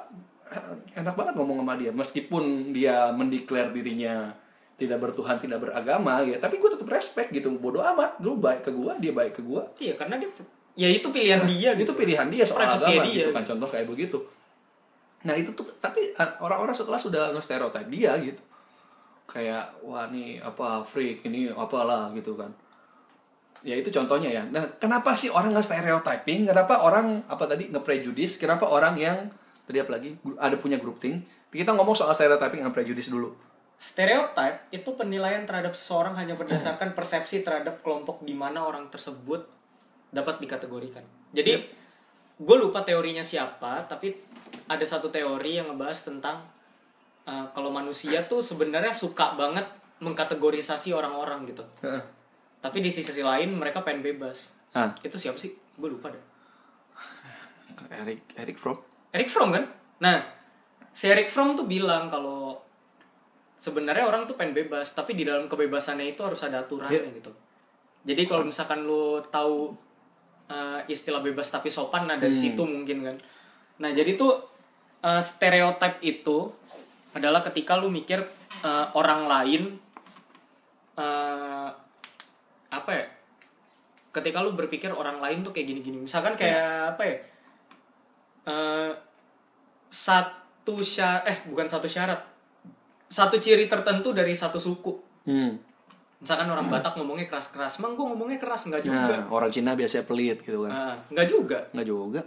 enak 0.94 1.14
banget 1.14 1.34
ngomong 1.34 1.62
sama 1.62 1.74
dia 1.74 1.90
meskipun 1.90 2.70
dia 2.70 3.10
mendeklar 3.10 3.74
dirinya 3.74 4.30
tidak 4.74 4.98
bertuhan 4.98 5.38
tidak 5.38 5.62
beragama 5.62 6.22
ya. 6.26 6.36
Tapi 6.42 6.58
gue 6.58 6.70
tetap 6.70 6.88
respect 6.90 7.30
gitu. 7.30 7.54
Bodoh 7.54 7.82
amat. 7.94 8.18
Lu 8.20 8.38
baik 8.38 8.66
ke 8.66 8.70
gue 8.74 8.92
dia 8.98 9.12
baik 9.14 9.38
ke 9.38 9.42
gue 9.42 9.62
iya 9.80 9.94
karena 9.94 10.18
dia 10.18 10.30
ya 10.74 10.90
itu 10.90 11.06
pilihan 11.06 11.42
dia 11.46 11.70
itu 11.78 11.86
gitu. 11.86 11.94
pilihan 11.94 12.26
dia 12.26 12.42
soal 12.42 12.66
Privasi 12.66 12.90
agama 12.90 13.02
dia, 13.06 13.14
gitu 13.14 13.28
gitu. 13.30 13.30
kan 13.30 13.44
contoh 13.46 13.68
kayak 13.70 13.86
begitu. 13.86 14.18
Nah 15.22 15.34
itu 15.38 15.50
tuh 15.54 15.66
tapi 15.78 16.10
uh, 16.18 16.30
orang-orang 16.42 16.74
setelah 16.74 16.98
sudah 16.98 17.30
nge-stereotype 17.30 17.88
dia 17.90 18.18
gitu. 18.18 18.42
Kayak 19.30 19.70
wah 19.86 20.10
nih 20.10 20.42
apa 20.42 20.82
freak 20.82 21.22
ini 21.24 21.48
apalah 21.54 22.10
gitu 22.12 22.34
kan. 22.34 22.50
Ya 23.64 23.78
itu 23.78 23.88
contohnya 23.94 24.28
ya. 24.28 24.42
Nah 24.50 24.76
kenapa 24.82 25.14
sih 25.14 25.30
orang 25.30 25.54
nge-stereotyping? 25.54 26.50
Kenapa 26.50 26.82
orang 26.82 27.22
apa 27.30 27.46
tadi 27.46 27.70
nge-prejudice? 27.70 28.42
Kenapa 28.42 28.66
orang 28.66 28.98
yang 28.98 29.30
tadi 29.64 29.78
apa 29.80 29.96
lagi 29.96 30.10
Gru- 30.20 30.36
ada 30.36 30.56
punya 30.60 30.76
think 31.00 31.24
kita 31.54 31.72
ngomong 31.72 31.96
soal 31.96 32.12
stereotyping 32.12 32.60
dan 32.60 32.72
prejudice 32.74 33.08
dulu 33.08 33.32
stereotype 33.84 34.72
itu 34.72 34.96
penilaian 34.96 35.44
terhadap 35.44 35.76
seseorang 35.76 36.16
hanya 36.16 36.40
berdasarkan 36.40 36.96
persepsi 36.96 37.44
terhadap 37.44 37.84
kelompok 37.84 38.24
di 38.24 38.32
mana 38.32 38.64
orang 38.64 38.88
tersebut 38.88 39.44
dapat 40.08 40.40
dikategorikan. 40.40 41.04
Jadi 41.36 41.52
gue 42.40 42.56
lupa 42.56 42.80
teorinya 42.80 43.20
siapa 43.20 43.84
tapi 43.84 44.16
ada 44.72 44.80
satu 44.88 45.12
teori 45.12 45.60
yang 45.60 45.68
ngebahas 45.68 46.00
tentang 46.00 46.40
uh, 47.28 47.44
kalau 47.52 47.68
manusia 47.68 48.24
tuh 48.24 48.40
sebenarnya 48.40 48.96
suka 48.96 49.36
banget 49.36 49.68
mengkategorisasi 50.00 50.96
orang-orang 50.96 51.44
gitu. 51.52 51.68
Tapi 52.64 52.80
di 52.80 52.88
sisi 52.88 53.20
lain 53.20 53.52
mereka 53.52 53.84
pengen 53.84 54.00
bebas. 54.00 54.56
Ah 54.72 54.96
itu 55.04 55.20
siapa 55.20 55.36
sih? 55.36 55.52
Gue 55.76 55.92
lupa 55.92 56.08
deh. 56.08 56.24
Eric 58.00 58.32
Eric 58.40 58.56
Fromm? 58.56 58.80
Eric 59.12 59.28
Fromm 59.28 59.52
kan? 59.52 59.68
Nah 60.00 60.24
si 60.96 61.04
Eric 61.04 61.28
Fromm 61.28 61.52
tuh 61.52 61.68
bilang 61.68 62.08
kalau 62.08 62.63
sebenarnya 63.54 64.04
orang 64.04 64.26
tuh 64.26 64.34
pengen 64.34 64.54
bebas 64.54 64.92
tapi 64.92 65.14
di 65.14 65.22
dalam 65.24 65.46
kebebasannya 65.46 66.12
itu 66.14 66.20
harus 66.22 66.40
ada 66.42 66.62
aturannya 66.62 67.00
Iya. 67.00 67.16
gitu. 67.20 67.32
Jadi 68.04 68.22
kalau 68.28 68.44
misalkan 68.44 68.84
lu 68.84 69.18
tahu 69.32 69.72
uh, 70.50 70.80
istilah 70.86 71.24
bebas 71.24 71.48
tapi 71.48 71.72
sopan 71.72 72.04
nah 72.04 72.20
dari 72.20 72.34
situ 72.36 72.62
mungkin 72.66 73.00
kan. 73.00 73.16
Nah 73.80 73.90
jadi 73.94 74.12
tuh 74.14 74.36
uh, 75.00 75.22
stereotip 75.22 76.02
itu 76.04 76.52
adalah 77.14 77.40
ketika 77.40 77.78
lu 77.80 77.88
mikir 77.88 78.20
uh, 78.60 78.92
orang 78.92 79.24
lain 79.24 79.62
uh, 80.98 81.68
apa 82.68 82.90
ya 82.90 83.06
ketika 84.14 84.42
lu 84.42 84.54
berpikir 84.54 84.90
orang 84.94 85.18
lain 85.18 85.40
tuh 85.40 85.50
kayak 85.54 85.72
gini-gini. 85.72 85.98
Misalkan 86.04 86.34
kayak 86.36 86.94
apa 86.94 87.02
ya 87.06 87.16
Eh, 88.44 88.92
satu 89.88 90.84
syarat 90.84 91.24
eh 91.24 91.38
bukan 91.48 91.64
satu 91.64 91.88
syarat 91.88 92.20
satu 93.14 93.38
ciri 93.38 93.66
tertentu 93.66 94.10
dari 94.10 94.34
satu 94.34 94.58
suku. 94.58 94.92
Hmm. 95.24 95.54
misalkan 96.16 96.48
orang 96.48 96.66
Batak 96.66 96.96
ngomongnya 96.96 97.28
keras-keras 97.28 97.78
emang 97.78 97.94
gue 97.94 98.06
ngomongnya 98.06 98.38
keras. 98.38 98.64
Nggak 98.64 98.82
juga. 98.82 99.12
nah 99.12 99.28
orang 99.28 99.50
Cina 99.50 99.72
biasanya 99.72 100.04
pelit 100.04 100.40
gitu 100.40 100.64
kan. 100.64 100.70
Nah, 100.72 100.94
nggak 101.08 101.26
juga. 101.26 101.58
Nggak 101.70 101.86
juga. 101.86 102.20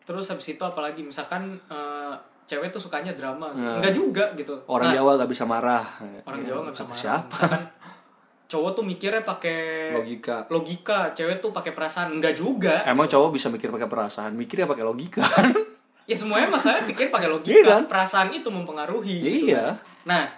Terus 0.00 0.24
habis 0.28 0.46
itu 0.48 0.62
apalagi 0.62 1.02
misalkan 1.02 1.42
eh, 1.66 2.14
cewek 2.44 2.70
tuh 2.70 2.78
sukanya 2.78 3.10
drama. 3.10 3.50
Nah. 3.50 3.82
nggak 3.82 3.90
juga 3.90 4.30
gitu. 4.34 4.54
Orang 4.64 4.88
Nah, 4.88 4.94
Jawa 4.94 5.10
nggak 5.18 5.28
bisa 5.28 5.44
marah. 5.44 5.82
orang 6.22 6.40
Ya, 6.40 6.46
Jawa 6.46 6.60
nggak 6.62 6.74
bisa 6.74 6.84
marah. 6.84 7.00
siapa? 7.00 7.26
Misalkan 7.26 7.62
cowok 8.44 8.70
tuh 8.70 8.84
mikirnya 8.86 9.22
pakai 9.24 9.58
logika. 9.94 10.36
logika 10.46 10.98
cewek 11.10 11.36
tuh 11.40 11.50
pakai 11.50 11.72
perasaan. 11.72 12.08
Nggak 12.14 12.34
juga. 12.34 12.86
Emang 12.86 13.10
cowok 13.10 13.34
bisa 13.34 13.50
mikir 13.50 13.66
pakai 13.68 13.88
perasaan? 13.88 14.30
Mikirnya 14.32 14.70
pakai 14.70 14.84
logika. 14.84 15.26
Ya 16.04 16.12
semuanya 16.12 16.46
masalah 16.46 16.84
pikir 16.84 17.08
pakai 17.08 17.26
Iya 17.26 17.34
logika. 17.34 17.70
kan? 17.72 17.82
perasaan 17.88 18.28
itu 18.30 18.46
mempengaruhi 18.46 19.16
gitu 19.18 19.50
iya 19.50 19.72
Nah, 20.04 20.28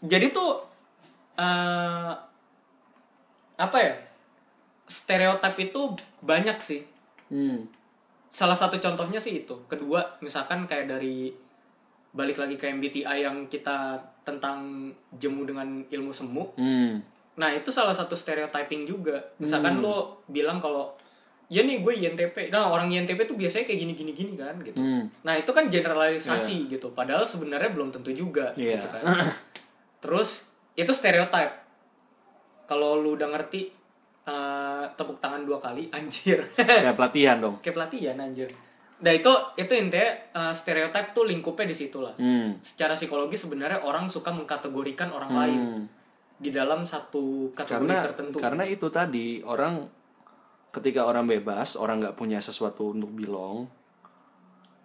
jadi 0.00 0.28
tuh 0.28 0.62
eh 1.36 2.12
apa 3.56 3.78
ya? 3.78 3.94
stereotip 4.86 5.58
itu 5.60 5.80
banyak 6.22 6.62
sih 6.62 6.86
Hmm. 7.26 7.66
salah 8.30 8.54
satu 8.54 8.78
contohnya 8.78 9.18
sih 9.18 9.42
itu 9.42 9.66
kedua 9.66 10.14
misalkan 10.22 10.62
kayak 10.62 10.86
dari 10.86 11.34
balik 12.12 12.38
lagi 12.38 12.54
ke 12.54 12.70
MBTI 12.70 13.18
yang 13.18 13.50
kita 13.50 13.98
tentang 14.22 14.86
jemu 15.10 15.42
dengan 15.42 15.68
ilmu 15.82 16.14
semu 16.14 16.54
Hmm. 16.54 17.02
nah 17.34 17.50
itu 17.50 17.74
salah 17.74 17.90
satu 17.90 18.14
stereotyping 18.14 18.86
juga 18.86 19.18
misalkan 19.42 19.82
lo 19.82 20.22
bilang 20.30 20.62
kalau 20.62 20.94
ya 21.46 21.62
nih 21.62 21.78
gue 21.78 21.94
INTP 21.96 22.48
nah 22.48 22.68
orang 22.68 22.88
INTP 22.88 23.22
tuh 23.22 23.34
biasanya 23.34 23.64
kayak 23.64 23.80
gini 23.80 23.92
gini 23.94 24.12
gini 24.12 24.32
kan 24.34 24.58
gitu 24.60 24.76
Hmm. 24.76 25.06
nah 25.22 25.32
itu 25.32 25.46
kan 25.48 25.66
generalisasi 25.66 26.66
gitu 26.68 26.90
padahal 26.90 27.22
sebenarnya 27.22 27.70
belum 27.70 27.90
tentu 27.90 28.10
juga 28.10 28.50
Iya. 28.52 28.76
gitu 28.76 28.88
kan 28.88 29.02
terus 30.02 30.50
itu 30.74 30.90
stereotype 30.90 31.54
kalau 32.64 32.98
lu 32.98 33.14
udah 33.14 33.30
ngerti 33.30 33.70
eh, 34.24 34.84
tepuk 34.92 35.16
tangan 35.16 35.42
dua 35.42 35.56
kali 35.56 35.86
anjir 35.96 36.42
Kayak 36.52 36.94
pelatihan 36.94 37.38
dong. 37.38 37.56
kayak 37.60 37.74
pelatihan 37.74 38.18
anjir 38.18 38.50
nah 38.96 39.12
itu 39.12 39.28
itu 39.54 39.72
intinya 39.72 40.08
eh, 40.32 40.52
stereotype 40.52 41.12
tuh 41.12 41.24
lingkupnya 41.24 41.68
di 41.68 41.76
situ 41.76 42.00
lah 42.00 42.16
Hmm. 42.16 42.58
secara 42.60 42.92
psikologi 42.92 43.36
sebenarnya 43.36 43.80
orang 43.80 44.08
suka 44.08 44.32
mengkategorikan 44.32 45.08
orang 45.08 45.30
lain 45.32 45.60
Hmm. 45.62 45.84
di 46.36 46.50
dalam 46.50 46.82
satu 46.82 47.48
kategori 47.50 47.86
Karena 47.86 48.02
tertentu 48.02 48.36
karena 48.36 48.64
itu 48.64 48.86
tadi 48.88 49.40
orang 49.40 49.86
ketika 50.76 51.08
orang 51.08 51.24
bebas, 51.24 51.80
orang 51.80 51.96
nggak 51.96 52.16
punya 52.20 52.36
sesuatu 52.38 52.92
untuk 52.92 53.08
belong, 53.16 53.64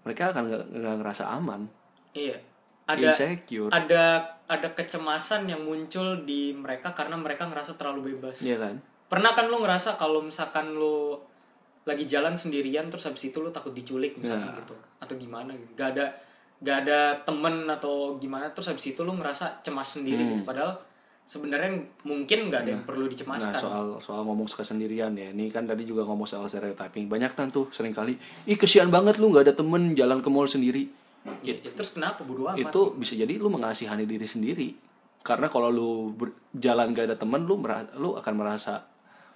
mereka 0.02 0.32
akan 0.32 0.44
nggak 0.72 0.96
ngerasa 1.04 1.28
aman, 1.36 1.68
iya. 2.16 2.40
Ada 2.88 3.14
insecure, 3.14 3.70
ada 3.72 4.36
ada 4.50 4.68
kecemasan 4.74 5.48
yang 5.48 5.64
muncul 5.64 6.26
di 6.26 6.52
mereka 6.52 6.92
karena 6.92 7.16
mereka 7.16 7.48
ngerasa 7.48 7.78
terlalu 7.80 8.16
bebas. 8.16 8.42
Iya 8.42 8.58
kan? 8.58 8.76
pernah 9.12 9.36
kan 9.36 9.52
lo 9.52 9.60
ngerasa 9.60 10.00
kalau 10.00 10.24
misalkan 10.24 10.72
lo 10.72 11.20
lagi 11.84 12.08
jalan 12.08 12.32
sendirian 12.32 12.88
terus 12.88 13.12
habis 13.12 13.28
itu 13.28 13.44
lo 13.44 13.52
takut 13.52 13.76
diculik 13.76 14.16
misalnya 14.16 14.56
Ya. 14.56 14.64
gitu 14.64 14.72
atau 15.04 15.16
gimana 15.20 15.52
gitu. 15.52 15.72
Gak 15.76 16.00
ada 16.00 16.16
gak 16.64 16.78
ada 16.88 17.00
temen 17.28 17.68
atau 17.68 18.16
gimana 18.24 18.48
terus 18.56 18.72
habis 18.72 18.88
itu 18.88 19.04
lo 19.04 19.12
ngerasa 19.12 19.60
cemas 19.68 20.00
sendiri 20.00 20.24
gitu. 20.32 20.48
Padahal 20.48 20.80
sebenarnya 21.24 21.72
mungkin 22.04 22.52
gak 22.52 22.68
ada 22.68 22.72
yang 22.76 22.84
perlu 22.84 23.06
Hmm. 23.06 23.10
Nah 23.10 23.14
dicemaskan 23.14 23.56
soal 23.56 23.86
soal 24.04 24.22
ngomong 24.24 24.46
kesendirian 24.46 25.16
ya, 25.16 25.32
ini 25.32 25.48
kan 25.48 25.64
tadi 25.64 25.88
juga 25.88 26.04
ngomong 26.04 26.28
soal 26.28 26.46
stereotyping. 26.46 27.08
Banyak 27.08 27.32
kan 27.34 27.50
tuh 27.50 27.72
sering 27.72 27.96
kali, 27.96 28.20
ih 28.46 28.58
kesian 28.60 28.92
banget 28.92 29.18
lu 29.18 29.32
nggak 29.32 29.48
ada 29.48 29.56
temen 29.56 29.96
jalan 29.96 30.20
ke 30.20 30.30
mall 30.30 30.48
sendiri. 30.48 30.88
ya, 31.46 31.54
ya 31.54 31.70
terus 31.72 31.94
kenapa 31.94 32.26
bodo 32.26 32.50
amat 32.50 32.58
Itu 32.58 32.98
bisa 32.98 33.14
jadi 33.14 33.38
lu 33.38 33.48
mengasihani 33.48 34.10
diri 34.10 34.26
sendiri. 34.26 34.74
Karena 35.22 35.48
kalau 35.48 35.70
lu 35.70 35.90
ber- 36.18 36.34
jalan 36.52 36.98
gak 36.98 37.06
ada 37.06 37.18
temen, 37.18 37.46
lu 37.46 37.62
mera- 37.62 37.94
lu 37.94 38.18
akan 38.18 38.34
merasa 38.34 38.90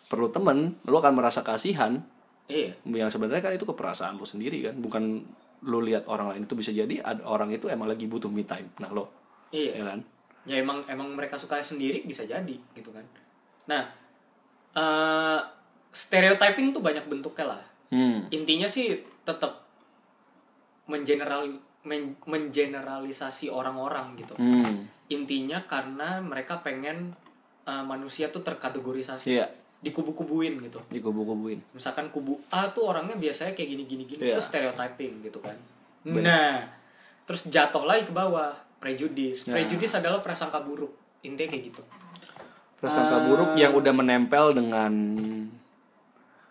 perlu 0.06 0.34
temen, 0.34 0.74
lu 0.82 0.98
akan 0.98 1.13
merasa 1.13 1.45
kasihan. 1.45 2.02
iya 2.45 2.74
yang 2.86 3.10
sebenarnya 3.10 3.41
kan 3.41 3.54
itu 3.54 3.65
keperasaan 3.65 4.21
lo 4.21 4.26
sendiri 4.26 4.62
kan 4.62 4.78
bukan 4.78 5.26
lo 5.65 5.82
lihat 5.82 6.06
orang 6.06 6.30
lain 6.30 6.45
itu 6.45 6.54
bisa 6.54 6.69
jadi 6.69 7.02
ada 7.02 7.26
orang 7.26 7.50
itu 7.50 7.65
emang 7.65 7.89
lagi 7.89 8.06
butuh 8.06 8.30
me 8.30 8.45
time 8.45 8.69
nah 8.78 8.93
lo 8.93 9.10
iya 9.50 9.82
ya 9.82 9.84
kan 9.89 10.06
ya 10.45 10.62
emang 10.62 10.86
emang 10.86 11.10
mereka 11.13 11.36
suka 11.38 11.58
sendiri 11.62 12.05
bisa 12.05 12.21
jadi 12.25 12.58
gitu 12.77 12.89
kan. 12.93 13.05
Nah 13.65 13.84
eh 14.75 15.39
stereotyping 15.95 16.75
tuh 16.75 16.84
banyak 16.84 17.08
bentuknya 17.08 17.55
lah. 17.55 17.63
Hmm. 17.89 18.27
Intinya 18.29 18.67
sih 18.67 18.99
tetap 19.23 19.63
mengeneral 20.86 21.49
men- 21.88 22.19
mengeneralisasi 22.27 23.49
orang-orang 23.49 24.19
gitu. 24.19 24.36
Hmm. 24.38 24.86
Intinya 25.10 25.63
karena 25.65 26.19
mereka 26.19 26.60
pengen 26.62 27.13
uh, 27.65 27.84
manusia 27.86 28.29
tuh 28.29 28.41
terkategorisasi 28.41 29.39
iya. 29.39 29.45
dikubu-kubuin 29.81 30.60
gitu. 30.65 30.81
Dikubu-kubuin. 30.89 31.62
Misalkan 31.73 32.10
kubu 32.10 32.41
A 32.51 32.69
tuh 32.73 32.89
orangnya 32.89 33.15
biasanya 33.17 33.53
kayak 33.53 33.69
gini 33.69 33.84
gini 33.86 34.03
gini 34.05 34.21
Iya. 34.29 34.38
itu 34.38 34.41
stereotyping 34.41 35.25
gitu 35.25 35.39
kan. 35.39 35.55
Nah 36.05 36.65
terus 37.25 37.49
jatuh 37.49 37.86
lagi 37.89 38.05
ke 38.05 38.13
bawah 38.13 38.53
prejudis 38.77 39.47
Nah. 39.47 39.55
prejudis 39.55 39.91
adalah 39.93 40.19
prasangka 40.19 40.59
buruk 40.59 40.93
intinya 41.21 41.51
kayak 41.51 41.63
gitu 41.69 41.81
prasangka 42.77 43.25
buruk 43.25 43.55
yang 43.55 43.73
udah 43.73 43.93
menempel 43.93 44.53
dengan 44.53 44.91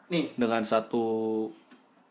nih 0.06 0.34
dengan 0.34 0.62
satu 0.62 1.04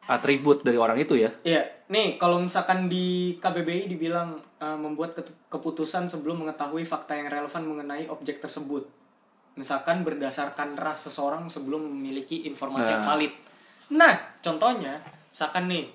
atribut 0.03 0.61
dari 0.61 0.75
orang 0.75 0.99
itu 0.99 1.15
ya 1.15 1.31
Iya, 1.43 1.63
nih 1.87 2.19
kalau 2.19 2.39
misalkan 2.39 2.91
di 2.91 3.37
KBBI 3.37 3.87
dibilang 3.87 4.35
uh, 4.59 4.75
membuat 4.75 5.15
keputusan 5.47 6.11
sebelum 6.11 6.43
mengetahui 6.43 6.83
fakta 6.83 7.15
yang 7.15 7.31
relevan 7.31 7.63
mengenai 7.63 8.11
objek 8.11 8.43
tersebut. 8.43 8.83
Misalkan 9.53 10.01
berdasarkan 10.01 10.75
ras 10.75 11.05
seseorang 11.05 11.45
sebelum 11.47 11.85
memiliki 11.85 12.43
informasi 12.43 12.89
yang 12.91 13.03
Nah. 13.05 13.07
valid. 13.07 13.33
Nah, 13.93 14.13
contohnya, 14.41 14.97
misalkan 15.29 15.69
nih 15.69 15.85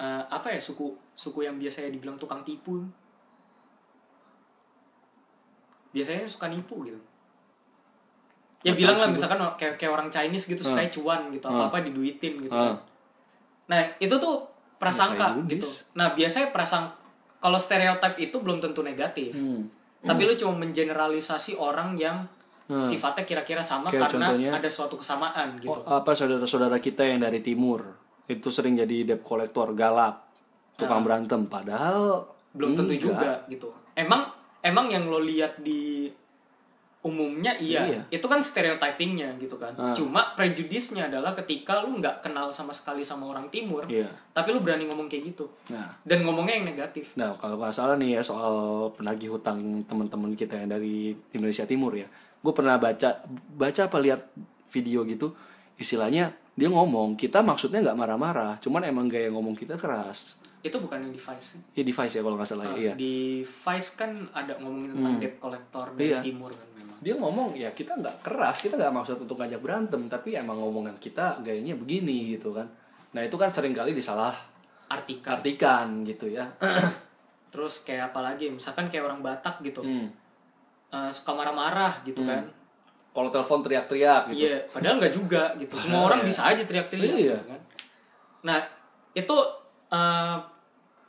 uh, 0.00 0.22
apa 0.28 0.52
ya 0.52 0.60
suku 0.60 0.92
suku 1.16 1.44
yang 1.44 1.56
biasanya 1.56 1.92
dibilang 1.92 2.16
tukang 2.20 2.44
tipu. 2.44 2.84
Biasanya 5.92 6.28
suka 6.28 6.52
nipu 6.52 6.84
gitu. 6.84 7.00
Ya 8.64 8.72
Nggak 8.72 8.78
bilang 8.82 8.96
lah 8.98 9.08
misalkan 9.08 9.38
kayak 9.56 9.74
kayak 9.80 9.92
orang 9.92 10.08
Chinese 10.12 10.48
gitu 10.48 10.60
suka 10.60 10.82
cuan 10.90 11.30
gitu, 11.32 11.46
apa-apa 11.46 11.86
diduitin 11.86 12.34
gitu. 12.44 12.52
Ah. 12.52 12.72
kan. 12.72 12.76
Nah, 13.66 13.80
itu 13.98 14.14
tuh 14.18 14.44
prasangka 14.76 15.32
Ngapain 15.32 15.50
gitu. 15.56 15.66
Nah, 15.96 16.12
biasanya 16.12 16.52
prasang 16.52 16.90
kalau 17.40 17.56
stereotip 17.56 18.16
itu 18.20 18.36
belum 18.36 18.60
tentu 18.60 18.84
negatif. 18.84 19.32
Hmm. 19.36 19.68
Tapi 20.04 20.22
lu 20.28 20.34
cuma 20.38 20.54
mengeneralisasi 20.62 21.56
orang 21.58 21.96
yang 21.98 22.26
sifatnya 22.66 23.22
kira-kira 23.22 23.62
sama 23.62 23.86
Kayak 23.86 24.10
karena 24.10 24.26
contohnya- 24.34 24.52
ada 24.58 24.68
suatu 24.70 24.98
kesamaan 24.98 25.54
gitu. 25.62 25.70
Oh, 25.70 25.86
apa 25.86 26.10
saudara-saudara 26.12 26.82
kita 26.82 27.06
yang 27.06 27.22
dari 27.22 27.38
timur 27.38 28.05
itu 28.26 28.48
sering 28.50 28.74
jadi 28.74 29.14
debt 29.14 29.22
collector 29.22 29.70
galak 29.72 30.26
tukang 30.76 31.00
berantem 31.06 31.46
padahal 31.46 32.26
belum 32.52 32.76
tentu 32.76 32.92
enggak. 32.96 33.04
juga 33.06 33.30
gitu. 33.48 33.68
Emang 33.96 34.28
emang 34.60 34.90
yang 34.90 35.08
lo 35.08 35.22
lihat 35.22 35.60
di 35.62 36.10
umumnya 37.06 37.54
iya, 37.62 37.86
Iya. 37.86 38.02
itu 38.18 38.26
kan 38.26 38.42
stereotypingnya 38.42 39.38
gitu 39.38 39.54
kan. 39.62 39.70
Ah. 39.78 39.94
Cuma 39.94 40.34
prejudisnya 40.34 41.06
adalah 41.06 41.38
ketika 41.38 41.78
lu 41.86 42.02
nggak 42.02 42.18
kenal 42.18 42.50
sama 42.50 42.74
sekali 42.74 43.06
sama 43.06 43.30
orang 43.30 43.46
timur, 43.46 43.86
Iya. 43.86 44.10
tapi 44.34 44.50
lu 44.50 44.58
berani 44.58 44.90
ngomong 44.90 45.06
kayak 45.06 45.30
gitu 45.30 45.46
nah 45.70 45.86
dan 46.02 46.26
ngomongnya 46.26 46.58
yang 46.58 46.66
negatif. 46.66 47.14
Nah, 47.14 47.38
kalau 47.38 47.62
nggak 47.62 47.70
salah 47.70 47.94
nih 47.94 48.18
ya 48.18 48.22
soal 48.26 48.90
penagih 48.98 49.38
hutang 49.38 49.86
teman-teman 49.86 50.34
kita 50.34 50.58
yang 50.58 50.66
dari 50.74 51.14
Indonesia 51.30 51.62
Timur 51.62 51.94
ya. 51.94 52.10
Gue 52.42 52.50
pernah 52.50 52.74
baca 52.74 53.22
baca 53.54 53.82
apa 53.86 53.98
lihat 54.02 54.26
video 54.66 55.06
gitu, 55.06 55.30
istilahnya 55.78 56.34
dia 56.56 56.68
ngomong 56.68 57.14
kita 57.14 57.44
maksudnya 57.44 57.84
nggak 57.84 57.94
marah-marah, 57.94 58.56
cuman 58.58 58.82
emang 58.82 59.06
gaya 59.06 59.28
ngomong 59.28 59.52
kita 59.52 59.76
keras. 59.76 60.40
Itu 60.58 60.80
bukan 60.80 60.98
yang 60.98 61.12
device. 61.12 61.60
Ya 61.72 61.84
device 61.84 62.16
ya 62.16 62.24
kalau 62.24 62.34
nggak 62.34 62.48
salah 62.48 62.74
ya. 62.74 62.90
Iya. 62.90 62.92
Di 62.96 63.14
Vice 63.44 63.90
kan 63.94 64.10
ada 64.32 64.56
ngomongin 64.58 64.90
tentang 64.90 65.14
debt 65.20 65.36
collector 65.36 65.86
dari 65.94 66.10
Iya. 66.10 66.18
timur 66.20 66.50
kan 66.50 66.66
memang. 66.74 66.96
Dia 66.98 67.14
ngomong 67.14 67.48
ya 67.54 67.70
kita 67.70 67.94
nggak 67.94 68.24
keras, 68.24 68.64
kita 68.64 68.74
nggak 68.74 68.90
maksud 68.90 69.16
untuk 69.20 69.36
ngajak 69.36 69.60
berantem, 69.60 70.08
tapi 70.08 70.34
emang 70.34 70.58
ngomongan 70.58 70.96
kita 70.96 71.38
gayanya 71.40 71.76
begini 71.76 72.34
gitu 72.34 72.50
kan. 72.50 72.66
Nah 73.12 73.22
itu 73.22 73.36
kan 73.36 73.46
sering 73.46 73.70
kali 73.70 73.92
disalah 73.92 74.34
Artikan. 74.86 75.38
artikan 75.38 76.02
gitu 76.02 76.26
ya. 76.26 76.42
Terus 77.52 77.84
kayak 77.84 78.10
apa 78.10 78.24
lagi? 78.24 78.50
Misalkan 78.50 78.88
kayak 78.88 79.06
orang 79.06 79.20
Batak 79.22 79.62
gitu. 79.62 79.84
Hmm. 79.84 80.10
Eh, 80.88 81.10
suka 81.10 81.30
marah-marah 81.30 82.02
gitu 82.02 82.26
kan. 82.26 82.42
Kalau 83.16 83.32
telepon 83.32 83.64
teriak-teriak 83.64 84.22
gitu. 84.28 84.44
Iya, 84.44 84.68
padahal 84.68 85.00
nggak 85.00 85.14
juga 85.14 85.42
gitu. 85.56 85.72
Semua 85.74 86.04
orang 86.04 86.20
bisa 86.20 86.44
aja 86.44 86.60
teriak-teriak 86.60 87.16
Iya. 87.16 87.32
gitu 87.32 87.44
kan. 87.48 87.60
Nah, 88.44 88.58
itu 89.10 89.36
eh, 89.88 90.36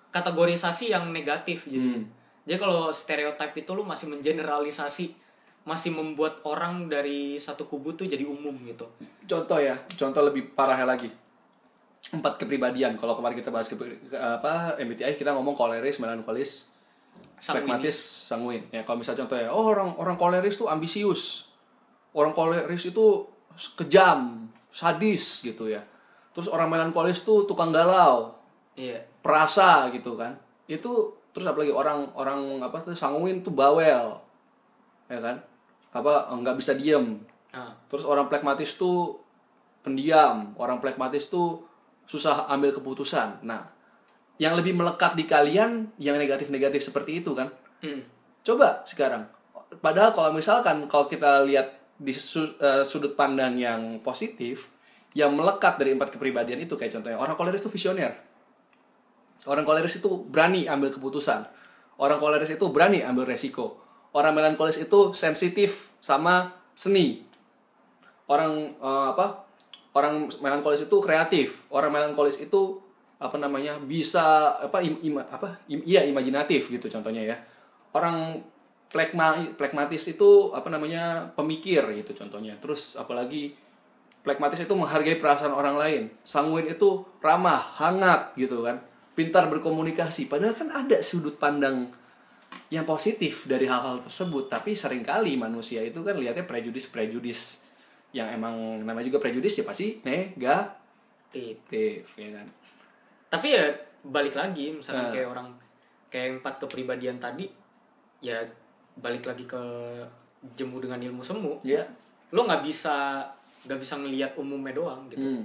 kategorisasi 0.10 0.90
yang 0.90 1.12
negatif 1.12 1.68
jadi. 1.68 2.00
Hmm. 2.00 2.08
Jadi 2.48 2.58
kalau 2.58 2.90
stereotip 2.90 3.52
itu 3.54 3.72
lu 3.72 3.84
masih 3.84 4.08
mengeneralisasi, 4.08 5.12
masih 5.62 5.92
membuat 5.92 6.40
orang 6.44 6.88
dari 6.88 7.36
satu 7.36 7.68
kubu 7.68 7.92
tuh 7.92 8.08
jadi 8.08 8.24
umum 8.24 8.56
gitu. 8.64 8.88
Contoh 9.26 9.60
ya, 9.60 9.76
contoh 9.92 10.24
lebih 10.24 10.56
parahnya 10.56 10.88
lagi. 10.88 11.12
Empat 12.08 12.40
kepribadian. 12.40 12.96
Kalau 12.96 13.12
kemarin 13.14 13.36
kita 13.36 13.52
bahas 13.52 13.68
ke, 13.68 13.76
ke- 13.76 13.92
apa 14.16 14.80
MBTI 14.80 15.20
kita 15.20 15.36
ngomong 15.36 15.52
koleris, 15.54 16.00
melankolis, 16.00 16.72
Sanguinis. 17.36 17.52
pragmatis, 17.68 17.98
sanguin. 18.00 18.64
Ya 18.72 18.82
kalau 18.82 19.04
misalnya 19.04 19.28
contoh 19.28 19.38
ya, 19.38 19.50
oh 19.52 19.68
orang 19.68 19.92
orang 20.00 20.16
koleris 20.16 20.56
tuh 20.56 20.72
ambisius. 20.72 21.47
Orang 22.18 22.34
koleris 22.34 22.90
itu 22.90 23.30
kejam, 23.78 24.50
sadis 24.74 25.46
gitu 25.46 25.70
ya. 25.70 25.86
Terus 26.34 26.50
orang 26.50 26.74
melankolis 26.74 27.22
tuh 27.22 27.46
tukang 27.46 27.70
galau, 27.70 28.34
Iya. 28.74 29.06
perasa 29.22 29.90
gitu 29.94 30.18
kan. 30.18 30.34
Itu 30.66 31.14
terus 31.30 31.46
apalagi 31.46 31.70
orang 31.70 32.10
orang 32.18 32.58
apa 32.66 32.82
tuh 32.82 32.98
sanguin 32.98 33.46
tuh 33.46 33.54
bawel. 33.54 34.18
Ya 35.06 35.20
kan? 35.22 35.38
Apa 35.94 36.34
nggak 36.34 36.58
bisa 36.58 36.74
diem, 36.74 37.22
Nah, 37.54 37.74
Terus 37.90 38.06
orang 38.06 38.30
pragmatis 38.30 38.78
tuh 38.78 39.18
pendiam, 39.82 40.54
orang 40.62 40.78
pragmatis 40.78 41.26
tuh 41.32 41.64
susah 42.06 42.46
ambil 42.54 42.70
keputusan. 42.70 43.42
Nah, 43.42 43.66
yang 44.38 44.54
lebih 44.54 44.78
melekat 44.78 45.18
di 45.18 45.26
kalian 45.26 45.90
yang 45.98 46.22
negatif-negatif 46.22 46.86
seperti 46.86 47.26
itu 47.26 47.34
kan. 47.34 47.50
hmm. 47.82 48.02
Coba 48.46 48.86
sekarang. 48.86 49.26
Padahal 49.82 50.14
kalau 50.14 50.32
misalkan 50.32 50.86
kalau 50.88 51.10
kita 51.10 51.44
lihat 51.44 51.77
di 51.98 52.14
su- 52.14 52.58
eh, 52.62 52.86
sudut 52.86 53.18
pandang 53.18 53.58
yang 53.58 54.00
positif 54.06 54.70
yang 55.18 55.34
melekat 55.34 55.82
dari 55.82 55.98
empat 55.98 56.14
kepribadian 56.14 56.62
itu 56.62 56.78
kayak 56.78 56.94
contohnya 56.94 57.18
orang 57.18 57.34
koleris 57.34 57.66
itu 57.66 57.74
visioner. 57.74 58.14
Orang 59.46 59.66
koleris 59.66 59.98
itu 59.98 60.10
berani 60.30 60.66
ambil 60.70 60.94
keputusan. 60.94 61.46
Orang 61.98 62.22
koleris 62.22 62.54
itu 62.54 62.66
berani 62.70 63.02
ambil 63.02 63.26
resiko. 63.26 63.82
Orang 64.14 64.34
melankolis 64.34 64.82
itu 64.82 65.14
sensitif 65.14 65.94
sama 66.02 66.54
seni. 66.74 67.26
Orang 68.30 68.78
eh, 68.78 69.06
apa 69.14 69.46
orang 69.94 70.30
melankolis 70.42 70.86
itu 70.86 70.98
kreatif. 71.02 71.66
Orang 71.74 71.94
melankolis 71.94 72.38
itu 72.42 72.82
apa 73.18 73.34
namanya 73.42 73.82
bisa 73.82 74.54
apa 74.62 74.78
im, 74.86 75.02
ima- 75.02 75.26
apa 75.26 75.58
im- 75.66 75.82
iya 75.86 76.06
imajinatif 76.06 76.70
gitu 76.70 76.86
contohnya 76.90 77.26
ya. 77.26 77.38
Orang 77.94 78.42
plekma 78.88 79.36
plekmatis 79.60 80.08
itu 80.08 80.56
apa 80.56 80.72
namanya 80.72 81.28
pemikir 81.36 81.84
gitu 82.00 82.16
contohnya. 82.16 82.56
Terus 82.60 82.96
apalagi 82.96 83.52
plekmatis 84.24 84.60
itu 84.64 84.76
menghargai 84.76 85.20
perasaan 85.20 85.54
orang 85.56 85.78
lain. 85.80 86.10
Sanguin 86.24 86.68
itu 86.72 87.04
ramah 87.24 87.60
hangat 87.80 88.36
gitu 88.40 88.64
kan. 88.64 88.80
Pintar 89.16 89.50
berkomunikasi. 89.52 90.28
Padahal 90.32 90.56
kan 90.56 90.72
ada 90.72 91.02
sudut 91.02 91.40
pandang 91.40 91.92
yang 92.68 92.84
positif 92.84 93.48
dari 93.48 93.68
hal-hal 93.68 94.00
tersebut. 94.04 94.50
Tapi 94.52 94.76
sering 94.76 95.04
kali 95.04 95.38
manusia 95.40 95.84
itu 95.84 96.04
kan 96.04 96.16
lihatnya 96.16 96.48
prejudis 96.48 96.88
prejudis 96.92 97.64
yang 98.16 98.32
emang 98.32 98.56
namanya 98.84 99.12
juga 99.12 99.20
prejudis 99.20 99.60
ya 99.60 99.64
pasti 99.68 100.00
negatif 100.04 102.08
ya 102.16 102.30
kan. 102.40 102.48
Tapi 103.28 103.48
ya 103.52 103.68
balik 104.08 104.36
lagi 104.36 104.72
misalkan 104.72 105.12
Nah. 105.12 105.14
kayak 105.14 105.28
orang 105.28 105.48
kayak 106.08 106.40
empat 106.40 106.64
kepribadian 106.64 107.20
tadi 107.20 107.52
ya 108.24 108.40
balik 108.98 109.24
lagi 109.24 109.44
ke 109.44 109.62
jemu 110.54 110.78
dengan 110.80 111.00
ilmu 111.02 111.22
semu 111.22 111.62
ya 111.62 111.82
lo 112.30 112.44
nggak 112.44 112.62
bisa 112.62 113.24
nggak 113.64 113.80
bisa 113.80 113.94
ngelihat 113.98 114.32
umumnya 114.36 114.72
doang 114.74 115.08
gitu. 115.08 115.24
Hmm. 115.24 115.44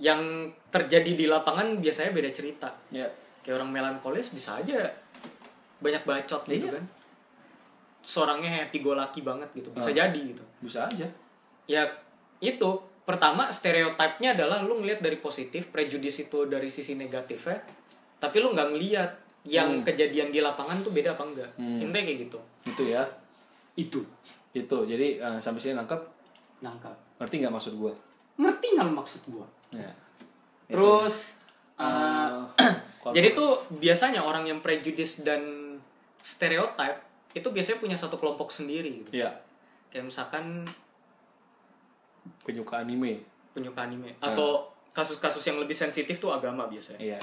yang 0.00 0.18
terjadi 0.72 1.12
di 1.14 1.26
lapangan 1.28 1.76
biasanya 1.76 2.10
beda 2.10 2.32
cerita. 2.32 2.66
Ya 2.88 3.04
kayak 3.44 3.60
orang 3.60 3.70
melankolis 3.70 4.32
bisa 4.32 4.56
aja 4.56 4.88
banyak 5.78 6.02
bacot 6.02 6.42
gitu 6.44 6.64
Iya. 6.66 6.80
kan. 6.80 6.84
Seorangnya 8.00 8.50
happy 8.50 8.80
go 8.80 8.92
lucky 8.92 9.20
banget 9.20 9.52
gitu 9.52 9.68
bisa 9.70 9.92
Ah. 9.92 9.96
jadi 10.00 10.20
gitu. 10.26 10.42
Bisa 10.58 10.88
aja. 10.88 11.06
Ya 11.66 11.82
itu. 12.40 12.70
Pertama 13.02 13.50
stereotipnya 13.50 14.32
adalah 14.32 14.62
lu 14.62 14.78
ngelihat 14.78 15.02
dari 15.02 15.18
positif 15.18 15.68
prejudis 15.68 16.22
itu 16.22 16.46
dari 16.46 16.70
sisi 16.70 16.94
negatifnya 16.94 17.58
tapi 18.16 18.38
lu 18.38 18.54
nggak 18.54 18.68
ngelihat 18.70 19.10
yang 19.44 19.82
kejadian 19.82 20.30
di 20.30 20.38
lapangan 20.38 20.78
tuh 20.80 20.90
beda 20.90 21.12
apa 21.12 21.24
enggak. 21.26 21.50
Hmm. 21.58 21.82
intinya 21.82 22.06
kayak 22.06 22.18
gitu 22.22 22.38
itu 22.64 22.82
ya. 22.86 23.02
Itu. 23.74 24.04
Itu. 24.52 24.78
Jadi 24.84 25.18
eh, 25.18 25.38
sampai 25.40 25.60
sini 25.62 25.74
nangkep? 25.78 26.00
Nangkap 26.62 26.94
ngerti 27.22 27.34
nggak 27.46 27.54
maksud 27.54 27.72
gua? 27.78 27.92
Ngerti 28.34 28.66
nggak 28.74 28.90
maksud 28.90 29.22
gua? 29.30 29.46
Ya. 29.70 29.94
Terus 30.66 31.46
uh, 31.78 32.42
kalau- 32.98 33.14
jadi 33.14 33.30
tuh 33.30 33.62
biasanya 33.78 34.26
orang 34.26 34.50
yang 34.50 34.58
prejudis 34.58 35.22
dan 35.22 35.42
stereotip 36.18 36.98
itu 37.32 37.48
biasanya 37.48 37.78
punya 37.78 37.96
satu 37.96 38.18
kelompok 38.18 38.50
sendiri 38.50 39.06
gitu. 39.06 39.22
ya. 39.22 39.30
Kayak 39.94 40.10
misalkan 40.10 40.66
penyuka 42.42 42.82
anime. 42.82 43.22
penyuka 43.52 43.84
anime. 43.84 44.16
Ah. 44.18 44.32
atau 44.32 44.64
kasus-kasus 44.96 45.44
yang 45.44 45.60
lebih 45.60 45.76
sensitif 45.76 46.18
tuh 46.18 46.32
agama 46.32 46.66
biasanya. 46.66 47.00
Iya. 47.00 47.20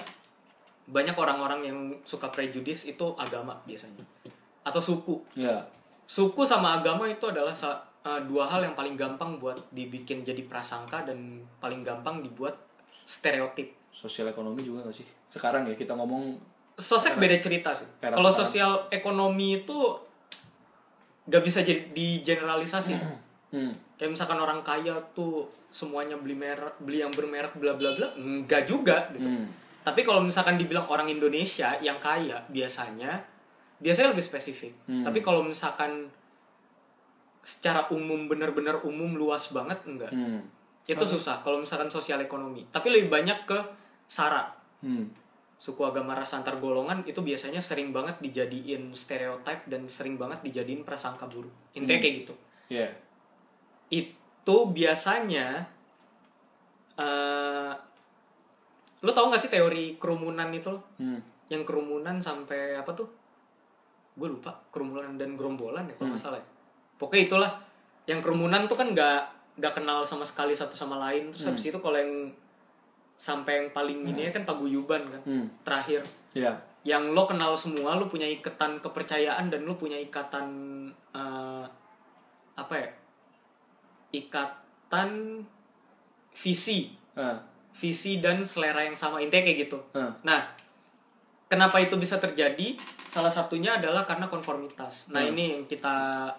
Banyak 0.90 1.14
orang-orang 1.14 1.62
yang 1.66 1.78
suka 2.06 2.30
prejudis 2.34 2.90
itu 2.90 3.06
agama 3.18 3.58
biasanya 3.66 4.02
atau 4.70 4.82
suku. 4.82 5.18
Ya. 5.34 5.66
Suku 6.06 6.46
sama 6.46 6.82
agama 6.82 7.06
itu 7.10 7.26
adalah 7.30 7.54
uh, 7.54 8.22
dua 8.26 8.46
hal 8.50 8.66
yang 8.66 8.74
paling 8.78 8.96
gampang 8.96 9.42
buat 9.42 9.58
dibikin 9.74 10.22
jadi 10.22 10.46
prasangka 10.46 11.06
dan 11.06 11.44
paling 11.58 11.82
gampang 11.82 12.22
dibuat 12.22 12.56
stereotip. 13.04 13.74
Sosial 13.90 14.30
ekonomi 14.30 14.62
juga 14.62 14.86
gak 14.86 14.96
sih? 15.02 15.08
Sekarang 15.34 15.66
ya 15.66 15.74
kita 15.74 15.98
ngomong 15.98 16.38
sosek 16.80 17.20
beda 17.20 17.36
cerita 17.42 17.76
sih. 17.76 17.90
kalau 18.00 18.32
sosial 18.32 18.88
ekonomi 18.94 19.66
itu 19.66 19.78
gak 21.28 21.44
bisa 21.44 21.66
jadi 21.66 21.90
digeneralisasi. 21.92 22.94
Hmm. 23.50 23.74
kayak 23.98 24.14
misalkan 24.14 24.38
orang 24.38 24.62
kaya 24.62 24.94
tuh 25.18 25.50
semuanya 25.74 26.14
beli 26.22 26.38
merek 26.38 26.78
beli 26.86 27.02
yang 27.02 27.10
bermerek 27.10 27.58
bla 27.58 27.74
bla 27.74 27.98
bla 27.98 28.14
enggak 28.14 28.70
juga 28.70 29.10
gitu. 29.10 29.26
Hmm. 29.26 29.50
tapi 29.82 30.06
kalau 30.06 30.22
misalkan 30.22 30.54
dibilang 30.54 30.86
orang 30.86 31.10
Indonesia 31.10 31.74
yang 31.82 31.98
kaya 31.98 32.46
biasanya 32.54 33.26
biasanya 33.80 34.12
lebih 34.12 34.24
spesifik 34.24 34.74
Hmm. 34.86 35.04
tapi 35.04 35.20
kalau 35.20 35.42
misalkan 35.42 36.12
secara 37.40 37.88
umum 37.90 38.28
benar-benar 38.28 38.84
umum 38.84 39.16
luas 39.16 39.50
banget 39.50 39.80
enggak 39.84 40.12
Hmm. 40.12 40.44
itu 40.86 41.06
susah 41.06 41.40
kalau 41.40 41.60
misalkan 41.60 41.88
sosial 41.88 42.20
ekonomi 42.20 42.68
tapi 42.70 42.90
lebih 42.90 43.08
banyak 43.10 43.48
ke 43.48 43.58
sara 44.06 44.52
Hmm. 44.80 45.08
suku 45.56 45.84
agama 45.84 46.16
ras 46.16 46.32
antar 46.32 46.56
golongan 46.56 47.04
itu 47.04 47.20
biasanya 47.20 47.60
sering 47.60 47.92
banget 47.92 48.16
dijadiin 48.20 48.96
stereotip 48.96 49.68
dan 49.68 49.88
sering 49.88 50.16
banget 50.16 50.40
dijadiin 50.42 50.84
prasangka 50.84 51.28
buruk 51.28 51.52
intinya 51.74 52.00
Hmm. 52.00 52.04
kayak 52.04 52.16
gitu 52.24 52.34
ya 52.70 52.88
itu 53.90 54.58
biasanya 54.70 55.68
eh 56.96 57.72
lu 59.00 59.12
tau 59.12 59.32
gak 59.32 59.40
sih 59.40 59.48
teori 59.48 59.96
kerumunan 59.96 60.52
itu 60.52 60.76
hmm. 61.00 61.48
yang 61.48 61.64
kerumunan 61.64 62.20
sampai 62.20 62.76
apa 62.76 62.92
tuh 62.92 63.08
gue 64.20 64.28
lupa 64.30 64.52
kerumunan 64.70 65.16
dan 65.16 65.34
gerombolan 65.34 65.88
ya 65.88 65.96
kalau 65.96 66.12
nggak 66.12 66.20
salah 66.22 66.38
ya. 66.38 66.48
pokoknya 67.00 67.24
itulah. 67.26 67.52
Yang 68.04 68.20
kerumunan 68.22 68.68
tuh 68.68 68.76
kan 68.76 68.92
nggak 68.92 69.22
nggak 69.56 69.74
kenal 69.74 70.04
sama 70.04 70.28
sekali 70.28 70.52
satu 70.52 70.76
sama 70.76 71.00
lain. 71.00 71.32
Terus 71.32 71.48
habis 71.48 71.64
itu 71.66 71.80
kalau 71.80 71.96
yang 71.96 72.28
sampai 73.16 73.54
yang 73.58 73.70
paling 73.72 74.04
ini 74.06 74.28
kan 74.30 74.44
paguyuban 74.44 75.08
kan 75.08 75.22
Hmm. 75.24 75.48
terakhir. 75.64 76.04
Ya 76.36 76.52
yang 76.80 77.12
lo 77.12 77.24
kenal 77.24 77.52
semua 77.56 77.96
lo 77.96 78.08
punya 78.08 78.24
ikatan 78.26 78.80
kepercayaan 78.80 79.48
dan 79.48 79.64
lo 79.64 79.76
punya 79.76 79.96
ikatan 79.96 80.48
eh, 81.12 81.66
apa 82.56 82.74
ya? 82.76 82.90
Ikatan 84.12 85.10
visi. 86.34 86.96
Ah. 87.14 87.36
visi 87.70 88.20
dan 88.20 88.44
selera 88.44 88.84
yang 88.84 88.96
sama. 88.96 89.20
Intinya 89.20 89.44
kayak 89.46 89.60
gitu. 89.68 89.80
Ah. 89.94 90.12
nah 90.22 90.42
kenapa 91.50 91.82
itu 91.82 91.98
bisa 91.98 92.22
terjadi? 92.22 92.78
Salah 93.10 93.34
satunya 93.34 93.76
adalah 93.76 94.06
karena 94.06 94.30
konformitas. 94.30 95.10
Nah 95.10 95.26
Hmm. 95.26 95.34
ini 95.34 95.44
yang 95.58 95.64
kita 95.66 96.30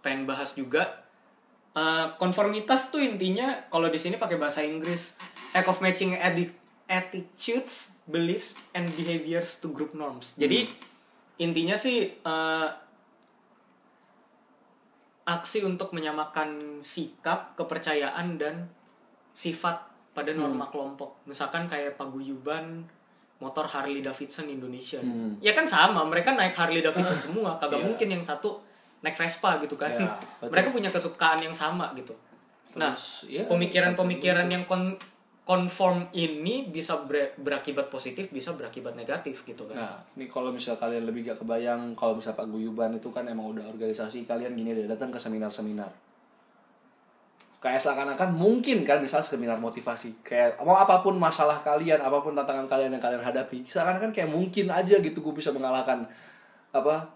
pengen 0.00 0.24
bahas 0.24 0.54
juga. 0.54 1.02
Eh, 1.74 2.06
konformitas 2.16 2.94
tuh 2.94 3.02
intinya 3.02 3.66
kalau 3.66 3.90
di 3.90 3.98
sini 3.98 4.14
pakai 4.14 4.38
bahasa 4.38 4.62
Inggris 4.62 5.18
act 5.50 5.66
of 5.66 5.82
matching 5.82 6.14
atti- 6.14 6.54
attitudes 6.86 7.98
beliefs 8.06 8.54
and 8.72 8.94
behaviors 8.94 9.58
to 9.58 9.74
group 9.74 9.90
norms. 9.90 10.38
Jadi 10.38 10.70
intinya 11.36 11.74
sih 11.74 12.14
eh, 12.14 12.68
aksi 15.24 15.64
untuk 15.64 15.90
menyamakan 15.90 16.78
sikap 16.78 17.56
kepercayaan 17.56 18.36
dan 18.36 18.68
sifat 19.34 19.82
pada 20.14 20.30
norma 20.30 20.70
kelompok. 20.70 21.26
Misalkan 21.26 21.66
kayak 21.66 21.98
paguyuban 21.98 22.86
motor 23.36 23.64
Harley 23.64 23.98
Davidson 23.98 24.46
Indonesia 24.46 24.98
Hmm. 24.98 25.36
ya 25.38 25.50
kan 25.50 25.64
sama 25.64 26.02
mereka 26.02 26.32
naik 26.32 26.52
Harley 26.52 26.80
Davidson 26.80 27.18
semua 27.30 27.56
kagak 27.56 27.78
Iya. 27.78 27.86
mungkin 27.86 28.08
yang 28.10 28.22
satu 28.22 28.62
naik 29.00 29.14
Vespa 29.14 29.58
gitu 29.58 29.74
kan 29.74 29.90
Iya, 29.90 30.06
betul. 30.40 30.50
mereka 30.50 30.68
punya 30.70 30.88
kesukaan 30.88 31.38
yang 31.38 31.52
sama 31.52 31.90
gitu 31.92 32.14
nah 32.74 32.90
Terus, 32.90 33.28
ya, 33.28 33.42
pemikiran-pemikiran 33.44 34.46
yang 34.46 34.64
kon 34.64 34.94
konform 35.44 36.08
ini 36.10 36.64
bisa 36.66 37.04
ber- 37.04 37.36
berakibat 37.36 37.86
positif 37.86 38.32
bisa 38.32 38.50
berakibat 38.52 38.94
negatif 38.94 39.44
gitu 39.44 39.66
kan 39.66 39.76
Nah, 39.76 39.94
ini 40.14 40.24
kalau 40.24 40.48
misal 40.48 40.74
kalian 40.74 41.04
lebih 41.04 41.20
gak 41.26 41.36
kebayang, 41.36 41.92
kalau 41.92 42.16
misal 42.16 42.32
Pak 42.32 42.48
Guyuban 42.48 42.96
itu 42.96 43.12
kan 43.12 43.22
emang 43.24 43.52
udah 43.52 43.68
organisasi, 43.68 44.24
kalian 44.24 44.54
gini 44.54 44.72
deh, 44.72 44.88
datang 44.88 45.12
ke 45.12 45.20
seminar-seminar. 45.20 45.92
Kayak 47.64 47.80
seakan-akan 47.80 48.36
mungkin 48.36 48.84
kan 48.84 49.00
misal 49.00 49.24
seminar 49.24 49.56
motivasi. 49.56 50.20
Kayak 50.20 50.60
mau 50.60 50.76
apa 50.76 51.00
pun 51.00 51.16
masalah 51.16 51.56
kalian, 51.64 51.96
apa 51.96 52.20
pun 52.20 52.36
tantangan 52.36 52.68
kalian 52.68 52.92
yang 52.92 53.00
kalian 53.00 53.24
hadapi, 53.24 53.64
seakan-akan 53.64 54.12
kayak 54.12 54.28
mungkin 54.28 54.68
aja 54.68 55.00
gitu 55.00 55.24
gue 55.24 55.32
bisa 55.32 55.48
mengalahkan 55.48 56.04
apa 56.76 57.08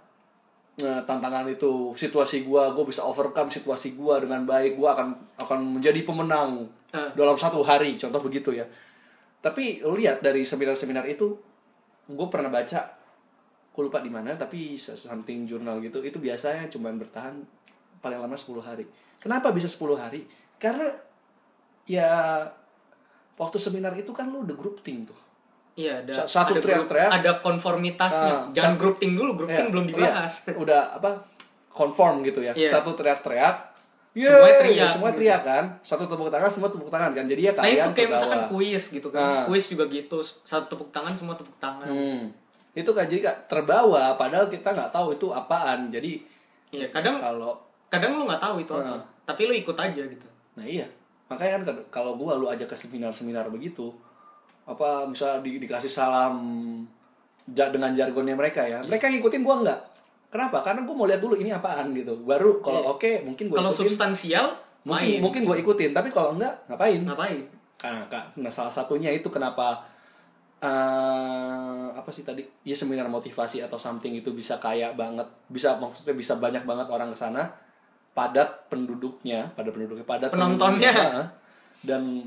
eh, 0.81 1.03
tantangan 1.05 1.45
itu, 1.53 1.93
situasi 1.93 2.49
gue, 2.49 2.63
gue 2.73 2.85
bisa 2.89 3.05
overcome 3.05 3.53
situasi 3.53 3.93
gue 3.93 4.15
dengan 4.25 4.49
baik, 4.49 4.81
gue 4.81 4.89
akan 4.89 5.37
akan 5.37 5.59
menjadi 5.77 6.01
pemenang 6.09 6.73
Eh. 6.89 7.11
dalam 7.13 7.37
satu 7.37 7.61
hari, 7.61 8.01
contoh 8.01 8.17
begitu 8.25 8.57
ya. 8.57 8.65
Tapi 9.45 9.85
lu 9.85 10.01
lihat 10.01 10.25
dari 10.25 10.41
seminar-seminar 10.49 11.05
itu, 11.05 11.37
gue 12.09 12.29
pernah 12.33 12.49
baca, 12.49 12.81
gue 13.77 13.83
lupa 13.85 14.01
di 14.01 14.09
mana, 14.09 14.33
tapi 14.41 14.81
something 14.81 15.45
jurnal 15.45 15.85
gitu, 15.85 16.01
itu 16.01 16.17
biasanya 16.17 16.65
cuma 16.73 16.89
bertahan 16.97 17.45
paling 18.01 18.25
lama 18.25 18.33
10 18.33 18.65
hari. 18.65 18.89
Kenapa 19.19 19.51
bisa 19.51 19.67
10 19.67 19.95
hari? 19.95 20.23
Karena 20.57 20.87
ya 21.85 22.43
waktu 23.35 23.57
seminar 23.57 23.95
itu 23.95 24.11
kan 24.11 24.29
lu 24.29 24.43
udah 24.43 24.55
grouping 24.55 25.05
tuh. 25.05 25.17
iya 25.75 26.03
ada 26.03 26.11
Sa- 26.13 26.43
satu 26.43 26.59
teriak-teriak. 26.59 27.07
grup- 27.07 27.17
ada 27.17 27.31
konformitasnya 27.41 28.35
Ah, 28.37 28.51
jangan 28.51 28.75
sa- 28.75 28.81
grouping 28.81 29.15
dulu 29.15 29.31
grouping 29.37 29.63
Iya, 29.63 29.71
belum 29.71 29.85
iya. 29.85 29.93
dibahas 29.95 30.33
udah 30.53 30.83
apa? 30.93 31.11
Conform 31.71 32.23
gitu 32.23 32.43
ya. 32.43 32.51
Iya. 32.53 32.67
Satu 32.69 32.91
teriak-teriak, 32.93 33.79
Yeay, 34.11 34.59
teriak 34.59 34.91
semua 34.91 35.15
gitu. 35.15 35.23
teriak 35.23 35.43
kan 35.45 35.65
satu 35.81 36.05
tepuk 36.05 36.27
tangan 36.27 36.51
semua 36.51 36.67
tepuk 36.67 36.91
tangan 36.91 37.15
kan 37.15 37.23
jadi 37.25 37.39
ya 37.41 37.53
nah 37.53 37.63
kalian 37.63 37.79
itu 37.79 37.91
kayak 37.95 38.11
misalkan 38.11 38.43
kuis 38.49 38.85
gitu 38.91 39.09
kan 39.09 39.23
Nah. 39.23 39.45
kuis 39.47 39.65
juga 39.69 39.85
gitu 39.87 40.19
satu 40.21 40.67
tepuk 40.69 40.91
tangan 40.91 41.15
semua 41.15 41.35
tepuk 41.35 41.55
tangan 41.57 41.87
hmm. 41.87 42.27
itu 42.75 42.91
kan 42.91 43.07
jadi 43.07 43.21
Kak, 43.23 43.37
terbawa 43.47 44.19
padahal 44.19 44.47
kita 44.47 44.67
nggak 44.69 44.91
tahu 44.91 45.15
itu 45.15 45.31
apaan 45.31 45.87
jadi 45.89 46.19
iya 46.69 46.91
kadang 46.91 47.23
kalau 47.23 47.55
kadang 47.89 48.15
lu 48.15 48.25
nggak 48.25 48.39
tahu 48.39 48.61
itu 48.61 48.73
apa 48.73 48.93
Heeh. 48.93 49.03
tapi 49.25 49.41
lu 49.45 49.55
ikut 49.55 49.75
aja 49.75 50.03
gitu. 50.05 50.29
Nah 50.55 50.65
iya. 50.65 50.85
Makanya 51.29 51.61
kan 51.61 51.63
kalau 51.89 52.13
gua 52.15 52.35
lu 52.35 52.47
ajak 52.47 52.65
ke 52.65 52.77
seminar-seminar 52.77 53.49
begitu 53.49 53.93
apa 54.65 55.05
misalnya 55.05 55.41
di, 55.41 55.57
dikasih 55.59 55.89
salam 55.89 56.37
ja- 57.49 57.69
dengan 57.69 57.93
jargonnya 57.93 58.33
mereka 58.33 58.61
ya 58.61 58.81
mereka 58.81 59.09
ngikutin 59.09 59.41
gua 59.41 59.61
nggak. 59.61 59.81
Kenapa? 60.29 60.61
Karena 60.61 60.85
gua 60.85 60.95
mau 60.95 61.07
lihat 61.07 61.19
dulu 61.19 61.35
ini 61.35 61.49
apaan 61.49 61.93
gitu. 61.93 62.17
Baru 62.21 62.61
kalau 62.61 62.81
Iya. 62.83 62.93
oke 62.93 63.11
mungkin 63.25 63.45
gua 63.49 63.57
kalau 63.59 63.73
substansial 63.73 64.53
mungkin 64.85 65.17
main. 65.17 65.21
mungkin 65.21 65.43
gua 65.45 65.57
ikutin 65.57 65.93
tapi 65.93 66.09
kalau 66.09 66.37
enggak 66.37 66.53
ngapain? 66.69 67.01
Ngapain? 67.05 67.41
Nah, 67.79 68.03
Kak, 68.07 68.35
nah 68.35 68.51
salah 68.51 68.69
satunya 68.69 69.07
itu 69.09 69.29
kenapa 69.29 69.87
eh 70.59 71.87
apa 71.95 72.11
sih 72.11 72.23
tadi? 72.23 72.43
Ya 72.63 72.75
seminar 72.75 73.07
motivasi 73.07 73.63
atau 73.63 73.79
something 73.79 74.11
itu 74.13 74.31
bisa 74.33 74.59
kaya 74.59 74.91
banget, 74.93 75.23
bisa 75.47 75.79
maksudnya 75.79 76.13
bisa 76.13 76.35
banyak 76.37 76.63
banget 76.63 76.87
orang 76.87 77.15
ke 77.15 77.19
sana, 77.19 77.47
padat 78.13 78.67
penduduknya, 78.69 79.51
padat 79.53 79.73
penduduknya, 79.73 80.05
padat 80.05 80.31
Penontonnya. 80.31 80.95
dan 81.83 82.27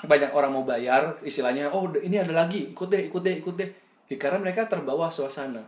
banyak 0.00 0.30
orang 0.30 0.52
mau 0.52 0.64
bayar, 0.64 1.16
istilahnya, 1.20 1.68
oh 1.68 1.88
ini 1.96 2.16
ada 2.16 2.32
lagi, 2.32 2.72
ikut 2.72 2.88
deh, 2.88 3.08
ikut 3.08 3.20
deh, 3.20 3.36
ikut 3.38 3.54
deh. 3.56 3.70
Ya, 4.06 4.16
karena 4.16 4.38
mereka 4.38 4.66
terbawa 4.66 5.06
suasana, 5.06 5.62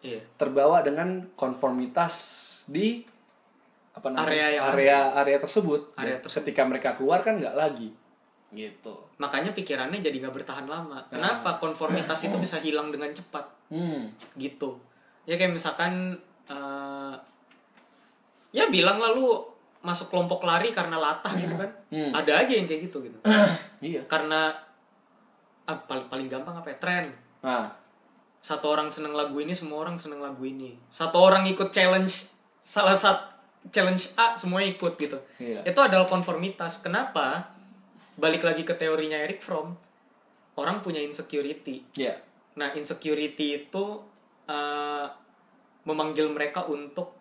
iya 0.00 0.18
terbawa 0.34 0.82
dengan 0.82 1.30
konformitas 1.34 2.14
di 2.66 3.06
apa 3.94 4.10
namanya 4.10 4.26
Area 4.30 4.46
yang 4.50 4.64
area 4.68 4.98
area 5.16 5.38
tersebut. 5.38 5.80
Area 5.94 6.14
Ya, 6.14 6.18
tersebut. 6.18 6.44
Ketika 6.46 6.62
mereka 6.64 6.88
keluar 6.94 7.18
kan 7.18 7.38
nggak 7.38 7.54
lagi, 7.54 7.90
gitu. 8.50 8.94
makanya 9.16 9.52
pikirannya 9.52 10.00
jadi 10.00 10.16
nggak 10.18 10.36
bertahan 10.40 10.64
lama 10.64 11.04
kenapa 11.06 11.58
konformitas 11.58 12.16
itu 12.24 12.36
bisa 12.38 12.56
hilang 12.58 12.88
dengan 12.88 13.12
cepat 13.12 13.44
Hmm. 13.68 14.08
gitu 14.34 14.80
ya 15.22 15.36
kayak 15.36 15.52
misalkan 15.52 16.16
eh, 16.48 16.87
ya 18.54 18.68
bilang 18.72 18.98
lalu 18.98 19.36
masuk 19.78 20.10
kelompok 20.10 20.42
lari 20.42 20.74
karena 20.74 20.98
latah 20.98 21.32
gitu 21.38 21.54
kan. 21.54 21.70
Hmm. 21.88 22.12
ada 22.12 22.44
aja 22.44 22.52
yang 22.52 22.66
kayak 22.66 22.90
gitu 22.90 23.04
gitu. 23.04 23.18
Iya. 23.78 24.02
karena 24.10 24.50
ah, 25.70 25.78
paling 25.86 26.10
paling 26.10 26.26
gampang 26.26 26.58
apa 26.58 26.74
ya? 26.74 26.76
Tren. 26.82 27.06
Nah, 27.46 27.70
satu 28.42 28.74
orang 28.74 28.90
seneng 28.90 29.14
lagu 29.14 29.38
ini 29.38 29.54
semua 29.54 29.86
orang 29.86 29.94
seneng 29.94 30.18
lagu 30.18 30.42
ini. 30.42 30.74
Satu 30.90 31.22
orang 31.22 31.46
ikut 31.46 31.70
challenge 31.70 32.34
salah 32.58 32.98
satu 32.98 33.38
challenge 33.70 34.14
A 34.18 34.34
semuanya 34.34 34.74
ikut 34.74 34.98
gitu. 34.98 35.18
Iya. 35.38 35.62
itu 35.62 35.78
adalah 35.78 36.10
konformitas. 36.10 36.82
Kenapa? 36.82 37.54
Balik 38.18 38.42
lagi 38.42 38.66
ke 38.66 38.74
teorinya 38.74 39.14
Eric 39.14 39.46
Fromm 39.46 39.78
orang 40.58 40.82
punya 40.82 40.98
insecurity. 40.98 41.86
Ya. 41.94 42.18
nah 42.58 42.74
insecurity 42.74 43.54
itu 43.54 44.02
eh, 44.50 45.06
memanggil 45.86 46.26
mereka 46.34 46.66
untuk 46.66 47.17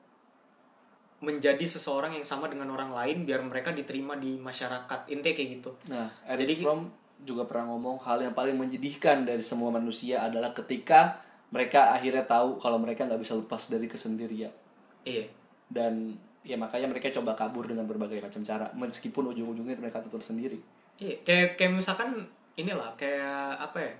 menjadi 1.17 1.65
seseorang 1.65 2.13
yang 2.13 2.25
sama 2.25 2.45
dengan 2.45 2.69
orang 2.69 2.93
lain 2.93 3.25
biar 3.25 3.41
mereka 3.41 3.73
diterima 3.73 4.13
di 4.17 4.37
masyarakat 4.37 5.09
intinya 5.09 5.33
kayak 5.33 5.49
gitu 5.57 5.71
Nah, 5.89 6.07
Eric 6.29 6.45
Jadi- 6.53 6.63
Fromm 6.63 6.83
juga 7.17 7.49
pernah 7.49 7.73
ngomong 7.73 7.97
hal 8.05 8.21
yang 8.21 8.37
paling 8.37 8.53
menyedihkan 8.53 9.25
dari 9.25 9.41
semua 9.41 9.73
manusia 9.73 10.21
adalah 10.21 10.53
ketika 10.53 11.17
mereka 11.49 11.89
akhirnya 11.89 12.21
tahu 12.29 12.61
kalau 12.61 12.77
mereka 12.77 13.09
nggak 13.09 13.17
bisa 13.17 13.33
lepas 13.33 13.73
dari 13.73 13.89
kesendirian 13.89 14.53
iya 15.01 15.25
dan 15.65 16.13
ya 16.45 16.55
makanya 16.55 16.87
mereka 16.87 17.11
coba 17.11 17.35
kabur 17.35 17.67
dengan 17.67 17.83
berbagai 17.83 18.23
macam 18.23 18.39
cara 18.39 18.71
meskipun 18.71 19.35
ujung-ujungnya 19.35 19.75
mereka 19.75 19.99
tetap 19.99 20.23
sendiri. 20.23 20.55
Iya, 20.95 21.19
kayak 21.27 21.59
kayak 21.59 21.75
misalkan 21.75 22.23
inilah 22.55 22.95
kayak 22.95 23.59
apa 23.59 23.77
ya? 23.83 23.93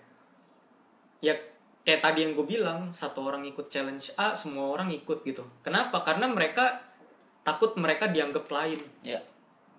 Ya 1.19 1.33
kayak 1.83 1.99
tadi 1.99 2.23
yang 2.23 2.39
gue 2.39 2.47
bilang 2.47 2.87
satu 2.95 3.27
orang 3.27 3.43
ikut 3.43 3.67
challenge 3.67 4.15
A, 4.15 4.31
semua 4.31 4.71
orang 4.71 4.87
ikut 4.95 5.27
gitu. 5.27 5.43
Kenapa? 5.59 5.99
Karena 6.07 6.31
mereka 6.31 6.86
takut 7.47 7.71
mereka 7.75 8.05
dianggap 8.07 8.43
lain. 8.45 8.83
Ya. 9.01 9.23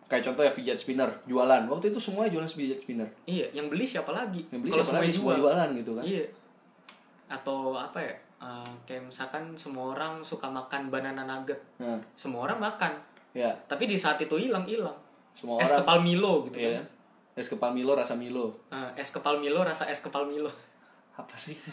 Kayak 0.08 0.24
contoh 0.24 0.40
ya 0.40 0.48
fidget 0.48 0.74
spinner 0.74 1.12
jualan. 1.24 1.68
Waktu 1.68 1.92
itu 1.92 2.00
semuanya 2.00 2.32
jualan 2.32 2.48
fidget 2.48 2.80
spinner. 2.80 3.04
Iya, 3.24 3.52
yang 3.52 3.68
beli 3.68 3.84
siapa 3.84 4.08
lagi? 4.08 4.40
Yang 4.48 4.60
beli 4.62 4.70
Kalau 4.72 4.80
siapa 4.82 4.98
lagi 4.98 5.12
semua 5.12 5.28
jual. 5.30 5.40
jualan 5.44 5.68
gitu 5.76 5.90
kan. 5.92 6.02
Iya. 6.02 6.24
Atau 7.28 7.58
apa 7.74 8.00
ya? 8.00 8.14
eh, 8.38 8.70
kayak 8.86 9.02
misalkan 9.04 9.50
semua 9.52 9.92
orang 9.92 10.22
suka 10.22 10.46
makan 10.46 10.88
banana 10.88 11.26
nugget. 11.26 11.58
Nah, 11.76 11.98
Semua 12.14 12.46
orang 12.46 12.62
makan. 12.62 12.94
ya. 13.34 13.50
Tapi 13.66 13.84
di 13.84 13.94
saat 13.94 14.16
itu 14.16 14.38
hilang, 14.38 14.62
hilang. 14.62 14.94
Semua 15.34 15.58
Es 15.58 15.68
orang 15.68 15.82
kepal 15.82 15.98
Milo 16.00 16.34
gitu 16.46 16.58
Iya. 16.58 16.78
kan. 16.78 16.84
Es 17.34 17.46
kepal 17.46 17.70
Milo 17.70 17.92
rasa 17.92 18.14
Milo. 18.14 18.54
Eh, 18.70 18.90
es 18.96 19.10
kepal 19.10 19.36
Milo 19.38 19.60
rasa 19.60 19.86
es 19.86 19.98
kepal 19.98 20.24
Milo. 20.24 20.48
Apa 21.14 21.34
sih? 21.34 21.58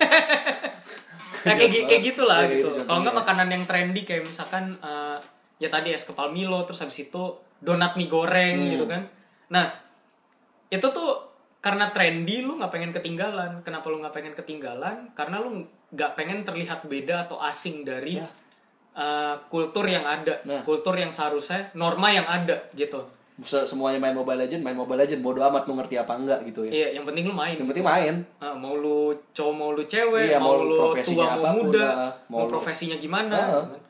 Nah, 1.45 1.53
kayak, 1.53 1.85
kayak 1.85 2.03
gitulah 2.03 2.41
Ya, 2.41 2.57
gitu. 2.57 2.73
gitu 2.73 2.81
Kalau 2.83 3.05
nggak 3.05 3.13
makanan 3.15 3.47
yang 3.47 3.63
trendy 3.63 4.01
kayak 4.01 4.25
misalkan 4.25 4.73
eh, 4.81 5.17
ya 5.55 5.67
tadi 5.67 5.89
es 5.89 6.03
kepal 6.03 6.29
Milo 6.29 6.63
terus 6.63 6.79
habis 6.79 6.99
itu 7.01 7.23
donat 7.57 7.95
mie 7.95 8.07
goreng 8.07 8.57
Hmm. 8.57 8.71
gitu 8.71 8.85
kan. 8.85 9.01
Nah, 9.47 9.71
itu 10.67 10.83
tuh 10.85 11.09
karena 11.59 11.89
trendy 11.89 12.41
lu 12.41 12.55
nggak 12.55 12.69
pengen 12.69 12.91
ketinggalan. 12.91 13.61
Kenapa 13.61 13.87
lu 13.87 13.97
nggak 13.97 14.13
pengen 14.13 14.33
ketinggalan? 14.33 15.09
Karena 15.11 15.39
lu 15.39 15.63
nggak 15.89 16.11
pengen 16.13 16.41
terlihat 16.41 16.83
beda 16.83 17.25
atau 17.25 17.39
asing 17.39 17.81
dari 17.81 18.17
Ya. 18.17 18.27
eh, 18.93 19.35
kultur 19.45 19.83
yang 19.83 20.03
ada, 20.03 20.39
Nah. 20.41 20.61
kultur 20.61 20.93
yang 20.93 21.09
seharusnya 21.09 21.67
norma 21.73 22.07
yang 22.09 22.23
ada 22.23 22.55
gitu. 22.73 23.03
Se- 23.37 23.67
Semuanya 23.67 23.99
main 23.99 24.15
Mobile 24.15 24.39
Legend, 24.39 24.63
main 24.63 24.71
Mobile 24.73 24.95
Legend 24.97 25.19
bodo 25.19 25.43
amat 25.43 25.67
lu 25.67 25.75
ngerti 25.75 25.99
apa 25.99 26.15
enggak 26.15 26.39
gitu 26.45 26.63
ya. 26.63 26.71
Iya, 26.71 26.87
yang 26.93 27.03
penting 27.03 27.27
lu 27.27 27.35
main. 27.35 27.51
Yang 27.53 27.67
penting 27.69 27.83
main. 27.83 28.15
Ah, 28.37 28.55
mau 28.55 28.71
lu 28.73 29.11
cowok 29.29 29.51
mau 29.53 29.69
lu 29.69 29.83
cewek 29.83 30.31
Iya, 30.31 30.39
mau, 30.39 30.55
mau 30.55 30.63
lu 30.63 30.95
tua 30.95 31.35
mau 31.35 31.51
muda 31.53 31.83
lah, 31.83 32.11
mau, 32.25 32.39
mau 32.39 32.39
lu- 32.41 32.49
profesinya 32.49 32.95
gimana 32.95 33.35
Heeh. 33.35 33.51
gitu 33.51 33.67
kan. 33.67 33.81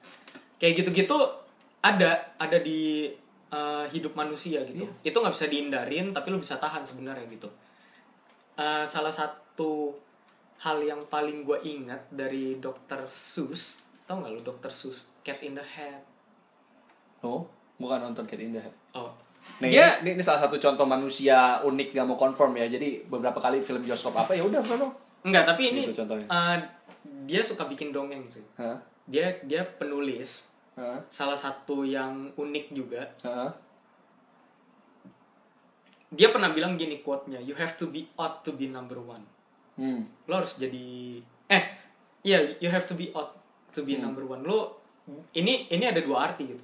kayak 0.55 0.73
gitu-gitu 0.75 1.17
ada 1.85 2.11
ada 2.35 2.57
di 2.57 3.13
eh, 3.47 3.85
hidup 3.87 4.13
manusia 4.13 4.65
gitu 4.65 4.83
Iya. 4.83 4.89
itu 5.05 5.15
nggak 5.15 5.31
bisa 5.31 5.45
dihindarin 5.45 6.09
tapi 6.09 6.27
lu 6.27 6.37
bisa 6.37 6.57
tahan 6.57 6.81
sebenarnya 6.81 7.29
gitu 7.29 7.47
Eh, 8.55 8.85
salah 8.85 9.11
satu 9.11 9.91
hal 10.57 10.79
yang 10.79 11.03
paling 11.05 11.43
gue 11.43 11.59
ingat 11.61 12.07
dari 12.09 12.55
dokter 12.57 13.03
Sus 13.05 13.83
tau 14.03 14.17
nggak 14.17 14.31
lu 14.31 14.41
dokter 14.41 14.71
Sus 14.71 15.11
Cat 15.21 15.39
in 15.41 15.53
the 15.53 15.61
Hat 15.61 15.99
Oh, 17.19 17.43
bukan 17.75 17.99
nonton 18.01 18.23
Cat 18.23 18.39
in 18.39 18.49
the 18.49 18.59
Hat. 18.59 18.71
oh 18.93 19.11
Nih, 19.57 19.77
ini, 20.01 20.09
ini 20.09 20.21
salah 20.21 20.41
satu 20.41 20.57
contoh 20.57 20.83
manusia 20.83 21.37
unik 21.61 21.93
gak 21.93 22.01
mau 22.03 22.15
konform 22.15 22.57
ya. 22.57 22.65
Jadi 22.65 23.05
beberapa 23.05 23.37
kali 23.37 23.59
film 23.59 23.77
bioskop 23.79 24.17
apa 24.17 24.33
ya 24.33 24.41
udah 24.41 24.57
bro. 24.59 24.89
enggak 25.21 25.45
tapi 25.45 25.69
ini 25.69 25.85
Gitu 25.85 26.01
contohnya. 26.01 26.25
eh, 26.25 26.57
dia 27.23 27.41
suka 27.41 27.65
bikin 27.65 27.89
dongeng 27.89 28.25
sih 28.25 28.41
Hah? 28.55 28.77
dia 29.03 29.35
dia 29.43 29.61
penulis 29.63 30.49
Hah? 30.75 30.99
salah 31.07 31.35
satu 31.35 31.81
yang 31.81 32.35
unik 32.35 32.65
juga 32.71 33.07
Hah? 33.23 33.51
dia 36.09 36.29
pernah 36.29 36.51
bilang 36.51 36.75
gini 36.75 36.99
quote-nya 36.99 37.39
you 37.39 37.53
have 37.53 37.75
to 37.75 37.87
be 37.87 38.07
odd 38.15 38.39
to 38.41 38.53
be 38.53 38.67
number 38.67 38.97
one 38.97 39.23
Hmm. 39.75 40.07
lo 40.23 40.39
harus 40.39 40.55
jadi 40.55 41.19
eh 41.45 41.63
iya 42.23 42.39
you 42.59 42.71
have 42.71 42.83
to 42.83 42.95
be 42.95 43.11
odd 43.11 43.27
to 43.71 43.83
be 43.83 43.99
number 43.99 44.23
one 44.23 44.39
lo 44.39 44.79
ini 45.33 45.67
ini 45.67 45.83
ada 45.83 45.99
dua 45.99 46.31
arti 46.31 46.47
gitu 46.47 46.63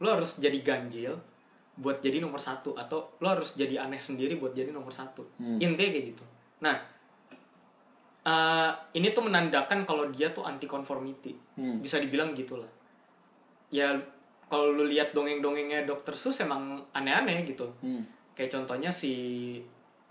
lo 0.00 0.08
harus 0.10 0.40
jadi 0.40 0.56
ganjil 0.58 1.12
buat 1.76 2.00
jadi 2.00 2.18
nomor 2.18 2.40
satu 2.40 2.72
atau 2.72 3.12
lo 3.16 3.28
harus 3.28 3.52
jadi 3.52 3.84
aneh 3.84 4.00
sendiri 4.00 4.34
buat 4.34 4.50
jadi 4.50 4.72
nomor 4.72 4.88
satu 4.90 5.28
Hmm. 5.36 5.60
intinya 5.60 5.92
kayak 5.92 6.06
gitu 6.08 6.24
nah 6.58 6.80
eh, 8.24 8.70
ini 8.94 9.12
tuh 9.12 9.24
menandakan 9.24 9.84
kalau 9.84 10.08
dia 10.08 10.32
tuh 10.32 10.48
anti 10.48 10.64
conformity 10.64 11.36
Hmm. 11.52 11.84
bisa 11.84 12.00
dibilang 12.00 12.32
gitulah 12.32 12.68
ya 13.68 13.92
kalau 14.48 14.72
lu 14.72 14.84
lihat 14.84 15.12
dongeng-dongengnya 15.12 15.84
Dr. 15.84 16.12
Sus 16.12 16.40
emang 16.40 16.80
aneh-aneh 16.90 17.44
gitu 17.44 17.68
Hmm. 17.80 18.02
kayak 18.32 18.48
contohnya 18.50 18.88
si 18.88 19.12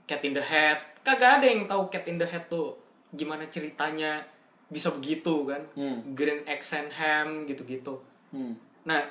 Cat 0.05 0.21
in 0.21 0.31
the 0.31 0.41
Hat 0.41 1.01
kagak 1.01 1.41
ada 1.41 1.45
yang 1.45 1.65
tahu 1.65 1.87
Cat 1.87 2.05
in 2.05 2.15
the 2.15 2.23
Hat 2.23 2.45
tuh 2.47 2.77
gimana 3.09 3.47
ceritanya 3.47 4.21
bisa 4.67 4.91
begitu 4.91 5.43
kan 5.43 5.63
Hmm. 5.73 6.13
Green 6.13 6.43
Eggs 6.43 6.71
and 6.71 6.91
Ham 6.91 7.45
gitu-gitu 7.45 7.97
Hmm. 8.29 8.53
nah 8.83 9.01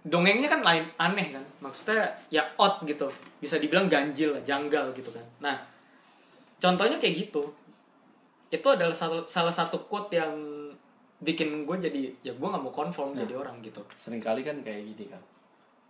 dongengnya 0.00 0.46
kan 0.46 0.62
lain 0.62 0.86
aneh 0.96 1.34
kan 1.34 1.44
maksudnya 1.58 2.06
ya 2.30 2.46
odd 2.54 2.86
gitu 2.86 3.10
bisa 3.36 3.58
dibilang 3.58 3.90
ganjil 3.90 4.32
lah 4.32 4.42
janggal 4.42 4.94
gitu 4.94 5.10
kan 5.10 5.26
nah 5.42 5.56
contohnya 6.56 6.96
kayak 6.96 7.26
gitu 7.26 7.42
itu 8.46 8.62
adalah 8.64 8.94
salah 9.26 9.50
satu 9.50 9.82
quote 9.84 10.14
yang 10.14 10.30
bikin 11.16 11.64
gue 11.64 11.76
jadi 11.80 12.00
ya 12.20 12.32
gue 12.36 12.48
nggak 12.48 12.60
mau 12.60 12.70
konform 12.70 13.16
jadi 13.16 13.34
orang 13.36 13.64
gitu 13.64 13.80
Sering 13.96 14.20
kali 14.20 14.44
kan 14.44 14.60
kayak 14.60 14.84
gini 14.92 15.08
kan. 15.08 15.22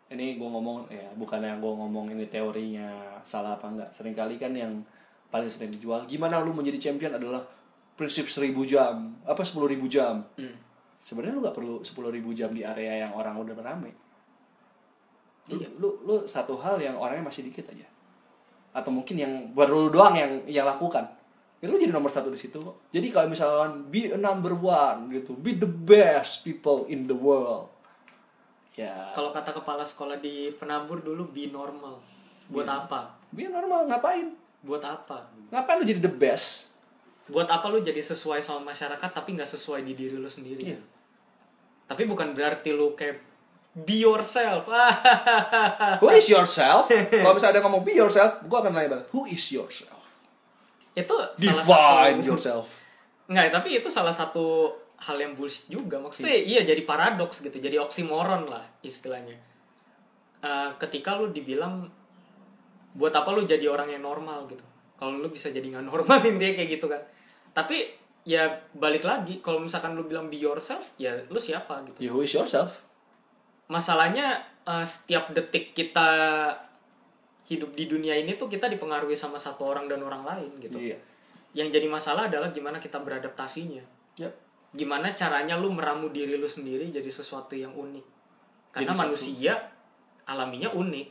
Ini 0.06 0.38
gue 0.38 0.48
ngomong 0.48 0.86
ya 0.86 1.10
bukannya 1.18 1.58
gue 1.58 1.72
ngomong 1.72 2.14
ini 2.14 2.30
teorinya 2.30 3.18
salah 3.26 3.58
apa 3.58 3.66
enggak. 3.66 3.90
Sering 3.90 4.14
kali 4.14 4.38
kan 4.38 4.54
yang 4.54 4.78
paling 5.26 5.50
sering 5.50 5.74
dijual 5.74 6.06
gimana 6.06 6.38
lu 6.38 6.54
menjadi 6.54 6.78
champion 6.90 7.18
adalah 7.18 7.42
prinsip 7.98 8.30
seribu 8.30 8.62
jam 8.62 9.18
apa 9.26 9.42
sepuluh 9.42 9.66
ribu 9.66 9.90
jam 9.90 10.22
Hmm. 10.38 10.54
sebenarnya 11.02 11.34
lu 11.34 11.42
gak 11.42 11.56
perlu 11.58 11.82
sepuluh 11.82 12.14
ribu 12.14 12.30
jam 12.30 12.54
di 12.54 12.62
area 12.62 13.02
yang 13.08 13.12
orang 13.16 13.34
udah 13.34 13.56
rame 13.58 13.90
Lu, 15.50 15.58
Iya. 15.62 15.68
lu 15.78 15.88
lu 16.06 16.14
satu 16.26 16.58
hal 16.58 16.78
yang 16.82 16.98
orangnya 16.98 17.26
masih 17.26 17.46
dikit 17.46 17.70
aja. 17.70 17.86
Atau 18.74 18.90
mungkin 18.90 19.14
yang 19.18 19.32
baru 19.54 19.86
lu 19.86 19.90
doang 19.94 20.14
yang 20.18 20.42
yang 20.46 20.66
lakukan. 20.66 21.06
Ya 21.66 21.74
lu 21.74 21.82
jadi 21.82 21.90
nomor 21.90 22.06
satu 22.06 22.30
di 22.30 22.38
situ 22.38 22.62
kok. 22.62 22.78
Jadi 22.94 23.10
kalau 23.10 23.26
misalkan 23.26 23.90
be 23.90 24.06
a 24.06 24.14
number 24.14 24.54
one 24.54 25.10
gitu, 25.10 25.34
be 25.34 25.58
the 25.58 25.66
best 25.66 26.46
people 26.46 26.86
in 26.86 27.10
the 27.10 27.16
world. 27.18 27.66
Ya. 28.78 29.10
Kalau 29.18 29.34
kata 29.34 29.50
kepala 29.50 29.82
sekolah 29.82 30.22
di 30.22 30.54
penabur 30.54 31.02
dulu 31.02 31.26
be 31.26 31.50
normal. 31.50 31.98
Buat 32.46 32.70
Iya. 32.70 32.78
apa? 32.86 33.00
Be 33.34 33.50
normal 33.50 33.90
ngapain? 33.90 34.30
Buat 34.62 34.86
apa? 34.86 35.26
Ngapain 35.50 35.82
lu 35.82 35.84
jadi 35.90 35.98
the 35.98 36.12
best? 36.12 36.70
Buat 37.26 37.50
apa 37.50 37.66
lu 37.66 37.82
jadi 37.82 37.98
sesuai 37.98 38.38
sama 38.38 38.70
masyarakat 38.70 39.10
tapi 39.10 39.34
nggak 39.34 39.50
sesuai 39.50 39.82
di 39.82 39.98
diri 39.98 40.14
lu 40.14 40.30
sendiri? 40.30 40.62
Iya. 40.62 40.78
Tapi 41.90 42.06
bukan 42.06 42.30
berarti 42.30 42.70
lu 42.70 42.94
kayak 42.94 43.18
be 43.74 44.04
yourself. 44.04 44.70
Who 46.04 46.08
is 46.14 46.30
yourself? 46.30 46.86
Kalau 46.92 47.34
misalnya 47.34 47.58
ada 47.58 47.62
ngomong 47.66 47.82
be 47.82 47.98
yourself, 47.98 48.44
gua 48.46 48.62
akan 48.62 48.76
nanya 48.76 48.88
balik. 48.92 49.06
Who 49.10 49.26
is 49.26 49.42
yourself? 49.50 49.95
Itu 50.96 51.12
salah 51.12 51.36
Define 51.36 52.18
satu 52.24 52.28
yourself. 52.32 52.66
Nggak, 53.30 53.52
tapi 53.52 53.68
itu 53.76 53.88
salah 53.92 54.16
satu 54.16 54.72
hal 54.96 55.16
yang 55.20 55.36
bullshit 55.36 55.68
juga. 55.68 56.00
Maksudnya 56.00 56.32
iya 56.32 56.64
jadi 56.64 56.80
paradoks 56.88 57.44
gitu, 57.44 57.60
jadi 57.60 57.76
oksimoron 57.84 58.48
lah 58.48 58.64
istilahnya. 58.80 59.36
Eh, 60.40 60.70
ketika 60.80 61.20
lu 61.20 61.28
dibilang 61.28 61.84
buat 62.96 63.12
apa 63.12 63.28
lu 63.36 63.44
jadi 63.44 63.68
orang 63.68 63.92
yang 63.92 64.08
normal 64.08 64.48
gitu. 64.48 64.64
Kalau 64.96 65.20
lu 65.20 65.28
bisa 65.28 65.52
jadi 65.52 65.68
nggak 65.68 65.84
normal 65.92 66.18
intinya 66.24 66.56
kayak 66.56 66.70
gitu 66.80 66.88
kan. 66.88 67.02
Tapi 67.52 68.08
ya 68.26 68.48
balik 68.74 69.06
lagi 69.06 69.38
kalau 69.38 69.62
misalkan 69.62 69.94
lu 69.94 70.02
bilang 70.02 70.26
be 70.26 70.40
yourself 70.40 70.96
ya 70.96 71.12
lu 71.28 71.36
siapa 71.36 71.84
gitu. 71.92 72.08
Who 72.08 72.24
is 72.24 72.32
yourself? 72.32 72.88
Masalahnya 73.68 74.40
eh, 74.64 74.86
setiap 74.88 75.36
detik 75.36 75.76
kita 75.76 76.08
hidup 77.46 77.72
di 77.72 77.86
dunia 77.86 78.14
ini 78.14 78.34
tuh 78.34 78.46
kita 78.46 78.66
dipengaruhi 78.66 79.14
sama 79.14 79.38
satu 79.38 79.62
orang 79.64 79.86
dan 79.86 80.02
orang 80.02 80.26
lain 80.26 80.50
gitu. 80.58 80.78
Iya. 80.78 80.98
Yang 81.54 81.78
jadi 81.78 81.86
masalah 81.88 82.28
adalah 82.28 82.50
gimana 82.52 82.76
kita 82.76 82.98
beradaptasinya 83.00 83.80
Yep. 84.16 84.32
gimana 84.72 85.12
caranya 85.12 85.56
lu 85.56 85.68
meramu 85.72 86.08
diri 86.08 86.36
lu 86.36 86.48
sendiri 86.48 86.88
jadi 86.88 87.04
sesuatu 87.06 87.52
yang 87.52 87.72
unik 87.72 88.04
karena 88.72 88.88
Jadi 88.88 88.92
satu. 88.92 89.02
manusia 89.04 89.52
alaminya 90.24 90.68
unik 90.72 91.08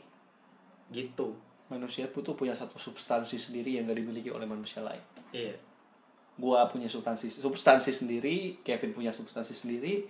gitu 0.92 1.34
Manusia 1.66 2.06
tuh 2.06 2.34
punya 2.38 2.54
satu 2.54 2.78
substansi 2.78 3.34
sendiri 3.38 3.74
yang 3.74 3.90
gak 3.90 3.98
dimiliki 3.98 4.30
oleh 4.30 4.46
manusia 4.46 4.86
lain. 4.86 5.02
iya 5.34 5.50
Gua 6.38 6.68
punya 6.70 6.86
substansi 6.86 7.26
substansi 7.32 7.90
sendiri, 7.90 8.60
Kevin 8.62 8.92
punya 8.92 9.10
substansi 9.10 9.50
sendiri, 9.56 10.04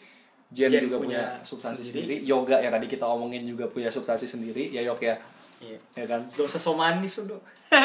Jen, 0.51 0.68
Jen 0.68 0.83
juga 0.91 0.99
punya 1.01 1.39
punya, 1.39 1.47
substansi 1.47 1.83
sendiri. 1.87 2.20
sendiri. 2.20 2.29
Yoga 2.29 2.57
yang 2.61 2.72
tadi 2.74 2.87
kita 2.91 3.07
omongin 3.07 3.47
juga 3.47 3.70
punya 3.70 3.89
substansi 3.89 4.27
sendiri, 4.27 4.68
ya 4.68 4.83
Yok 4.85 5.01
ya. 5.01 5.14
Iya 5.59 5.79
Ya 5.95 6.05
kan? 6.07 6.21
gak 6.29 6.45
usah 6.45 6.59
so 6.59 6.73
manis 6.73 7.17
udah 7.19 7.39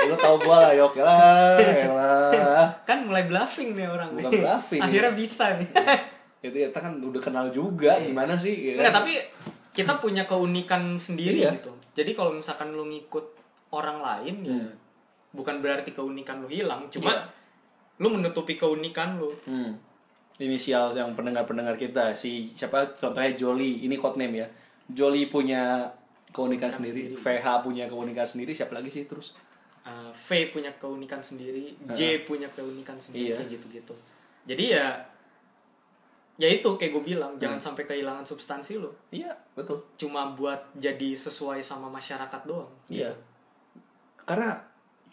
Lu 0.00 0.16
tau 0.16 0.36
gua 0.36 0.64
lah 0.64 0.72
Yok 0.72 0.92
ya 0.94 1.04
lah, 1.04 1.58
ya 1.60 1.90
lah. 1.90 2.68
kan 2.82 3.04
mulai 3.04 3.24
bluffing 3.24 3.74
nih 3.74 3.86
orang 3.86 4.10
Bukan 4.12 4.30
nih 4.30 4.40
bluffing, 4.40 4.80
akhirnya 4.80 5.12
ya. 5.12 5.18
bisa 5.18 5.44
nih 5.54 5.68
Itu 6.40 6.56
kita 6.58 6.78
kan 6.78 6.92
udah 6.98 7.20
kenal 7.20 7.46
juga 7.50 8.00
gimana 8.00 8.32
sih? 8.34 8.72
Ya 8.72 8.72
Enggak, 8.78 8.86
kan? 8.86 8.96
tapi 8.98 9.12
kita 9.70 9.92
punya 9.96 10.24
keunikan 10.24 10.96
sendiri 10.96 11.44
Iya. 11.44 11.52
gitu 11.54 11.70
jadi 11.92 12.10
kalau 12.12 12.32
misalkan 12.32 12.70
lu 12.70 12.86
ngikut 12.86 13.26
orang 13.70 14.00
lain 14.00 14.34
ya 14.42 14.50
Hmm. 14.52 14.70
bukan 15.30 15.58
berarti 15.58 15.90
keunikan 15.90 16.40
lu 16.40 16.48
hilang 16.48 16.88
cuma 16.88 17.12
Iya. 17.12 17.22
lu 17.98 18.08
menutupi 18.10 18.54
keunikan 18.54 19.14
lu 19.14 19.30
Hmm. 19.42 19.76
Inisial 20.38 20.88
yang 20.90 21.12
pendengar-pendengar 21.12 21.76
kita 21.76 22.16
si 22.16 22.42
siapa 22.48 22.96
contohnya 22.96 23.30
Jolly 23.32 23.84
ini 23.84 23.94
code 23.94 24.16
name 24.16 24.34
ya. 24.38 24.48
Jolly 24.88 25.28
punya 25.28 25.84
keunikan 26.30 26.70
sendiri, 26.70 27.14
VH 27.14 27.46
punya 27.62 27.90
keunikan 27.90 28.26
sendiri, 28.26 28.54
siapa 28.54 28.74
lagi 28.74 28.90
sih 28.90 29.04
terus? 29.06 29.34
Uh, 29.80 30.12
V 30.12 30.52
punya 30.52 30.70
keunikan 30.76 31.18
sendiri, 31.24 31.74
J 31.90 32.22
punya 32.28 32.46
keunikan 32.52 33.00
sendiri 33.00 33.32
Iya. 33.32 33.36
kayak 33.42 33.50
gitu-gitu. 33.58 33.94
Jadi 34.46 34.64
ya 34.76 34.86
ya 36.40 36.48
itu 36.48 36.68
kayak 36.80 36.92
gue 36.96 37.04
bilang 37.04 37.36
jangan 37.36 37.60
sampai 37.60 37.84
kehilangan 37.84 38.24
substansi 38.24 38.80
lo. 38.80 38.96
Iya, 39.12 39.32
betul. 39.52 39.84
Cuma 40.00 40.32
buat 40.32 40.72
jadi 40.76 41.12
sesuai 41.16 41.60
sama 41.60 41.92
masyarakat 41.92 42.40
doang. 42.48 42.70
Iya. 42.88 43.12
Karena 44.24 44.56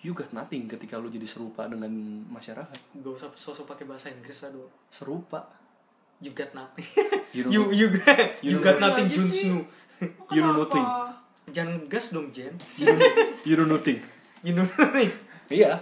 you 0.04 0.14
got 0.14 0.30
nothing 0.32 0.70
ketika 0.70 0.96
lu 0.96 1.10
jadi 1.10 1.26
serupa 1.28 1.66
dengan 1.68 1.90
masyarakat. 2.32 3.02
Gak 3.02 3.14
usah 3.18 3.30
sosok 3.34 3.66
pakai 3.76 3.84
bahasa 3.90 4.08
Inggris 4.14 4.40
aduh. 4.46 4.68
Serupa. 4.94 5.48
You 6.24 6.32
got 6.34 6.54
nothing. 6.54 6.86
You 7.36 7.44
you 7.54 7.62
you, 7.76 7.88
you, 7.92 8.56
you 8.56 8.56
got 8.60 8.80
nothing. 8.80 9.10
Snow. 9.12 9.66
You 10.32 10.42
know 10.46 10.54
nothing. 10.64 10.86
Jangan 11.48 11.88
gas 11.88 12.12
dong 12.12 12.28
Jen. 12.30 12.54
You 12.76 12.92
you 13.44 13.56
know 13.56 13.66
nothing. 13.66 14.00
You 14.42 14.54
know 14.54 14.68
nothing. 14.68 15.10
Iya. 15.48 15.80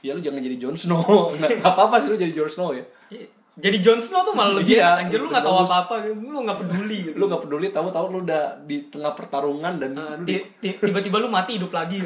Ya 0.00 0.10
lu 0.12 0.20
jangan 0.20 0.40
jadi 0.40 0.56
Jon 0.56 0.74
Snow. 0.74 1.34
Nggak 1.34 1.60
apa-apa 1.62 1.98
sih 1.98 2.08
lu 2.08 2.16
jadi 2.16 2.32
Jon 2.32 2.48
Snow 2.48 2.72
ya. 2.72 2.84
Iya. 3.08 3.26
Jadi 3.60 3.76
Jon 3.78 4.00
Snow 4.00 4.22
tuh 4.22 4.32
malah 4.32 4.56
lebih 4.56 4.78
Iya. 4.78 4.96
Anjir 4.96 5.18
lu 5.18 5.26
lebih 5.26 5.36
gak 5.36 5.44
tahu 5.44 5.54
bagus. 5.58 5.68
apa-apa, 5.68 5.94
lu 6.08 6.38
gak 6.40 6.58
peduli 6.58 6.98
gitu. 7.02 7.14
Lu 7.14 7.24
gak 7.26 7.42
peduli 7.42 7.66
tahu-tahu 7.68 8.06
lu 8.08 8.18
udah 8.22 8.42
di 8.62 8.76
tengah 8.86 9.12
pertarungan 9.12 9.74
dan 9.76 9.92
Uh, 9.92 10.16
ti- 10.24 10.46
tiba-tiba 10.78 11.18
lu 11.18 11.28
mati 11.28 11.58
hidup 11.58 11.68
lagi. 11.70 12.00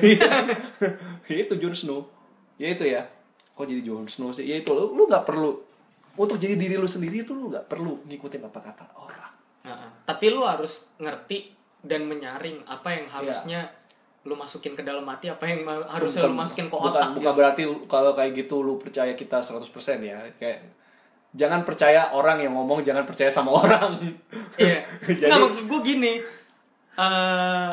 ya 1.30 1.36
itu 1.38 1.54
Jon 1.54 1.72
Snow 1.72 2.00
ya 2.54 2.68
itu 2.68 2.82
ya 2.84 3.02
kok 3.48 3.64
jadi 3.64 3.82
Jon 3.82 4.06
Snow 4.06 4.30
sih 4.30 4.42
ya 4.44 4.56
itu 4.56 4.70
lu, 4.70 4.90
lu 4.92 5.04
gak 5.04 5.22
perlu 5.22 5.54
untuk 6.14 6.36
jadi 6.36 6.54
diri 6.54 6.74
lu 6.74 6.86
sendiri 6.86 7.22
itu 7.22 7.30
lu 7.30 7.46
gak 7.48 7.66
perlu 7.66 8.02
ngikutin 8.04 8.42
apa 8.42 8.58
kata 8.60 8.84
orang 8.96 9.32
Heeh. 9.62 9.90
Tapi 10.04 10.24
lu 10.28 10.42
harus 10.42 10.90
ngerti 10.96 11.50
dan 11.84 12.04
menyaring 12.04 12.64
apa 12.64 12.88
yang 12.90 13.04
Iya. 13.04 13.12
harusnya 13.14 13.60
lu 14.24 14.32
masukin 14.34 14.72
ke 14.72 14.80
dalam 14.80 15.04
hati, 15.04 15.28
apa 15.28 15.44
yang 15.44 15.62
harusnya 15.84 16.24
lu 16.24 16.32
masukin 16.32 16.64
ke 16.64 16.72
bukan, 16.72 16.88
otak. 16.90 17.12
bukan 17.12 17.32
berarti 17.34 17.62
lu- 17.62 17.84
kalau 17.84 18.10
kayak 18.10 18.32
gitu 18.34 18.58
lu 18.58 18.76
percaya 18.76 19.12
kita 19.12 19.36
100% 19.38 19.68
ya 20.00 20.16
kayak 20.34 20.64
jangan 21.30 21.60
percaya 21.60 22.08
orang 22.10 22.40
yang 22.40 22.52
ngomong 22.52 22.80
jangan 22.80 23.04
percaya 23.04 23.28
sama 23.28 23.52
orang 23.62 24.00
Iya. 24.56 24.80
Jadi- 25.04 25.28
Nggak 25.28 25.40
maksud 25.42 25.64
gue 25.66 25.80
gini. 25.82 26.12
eh 26.94 27.70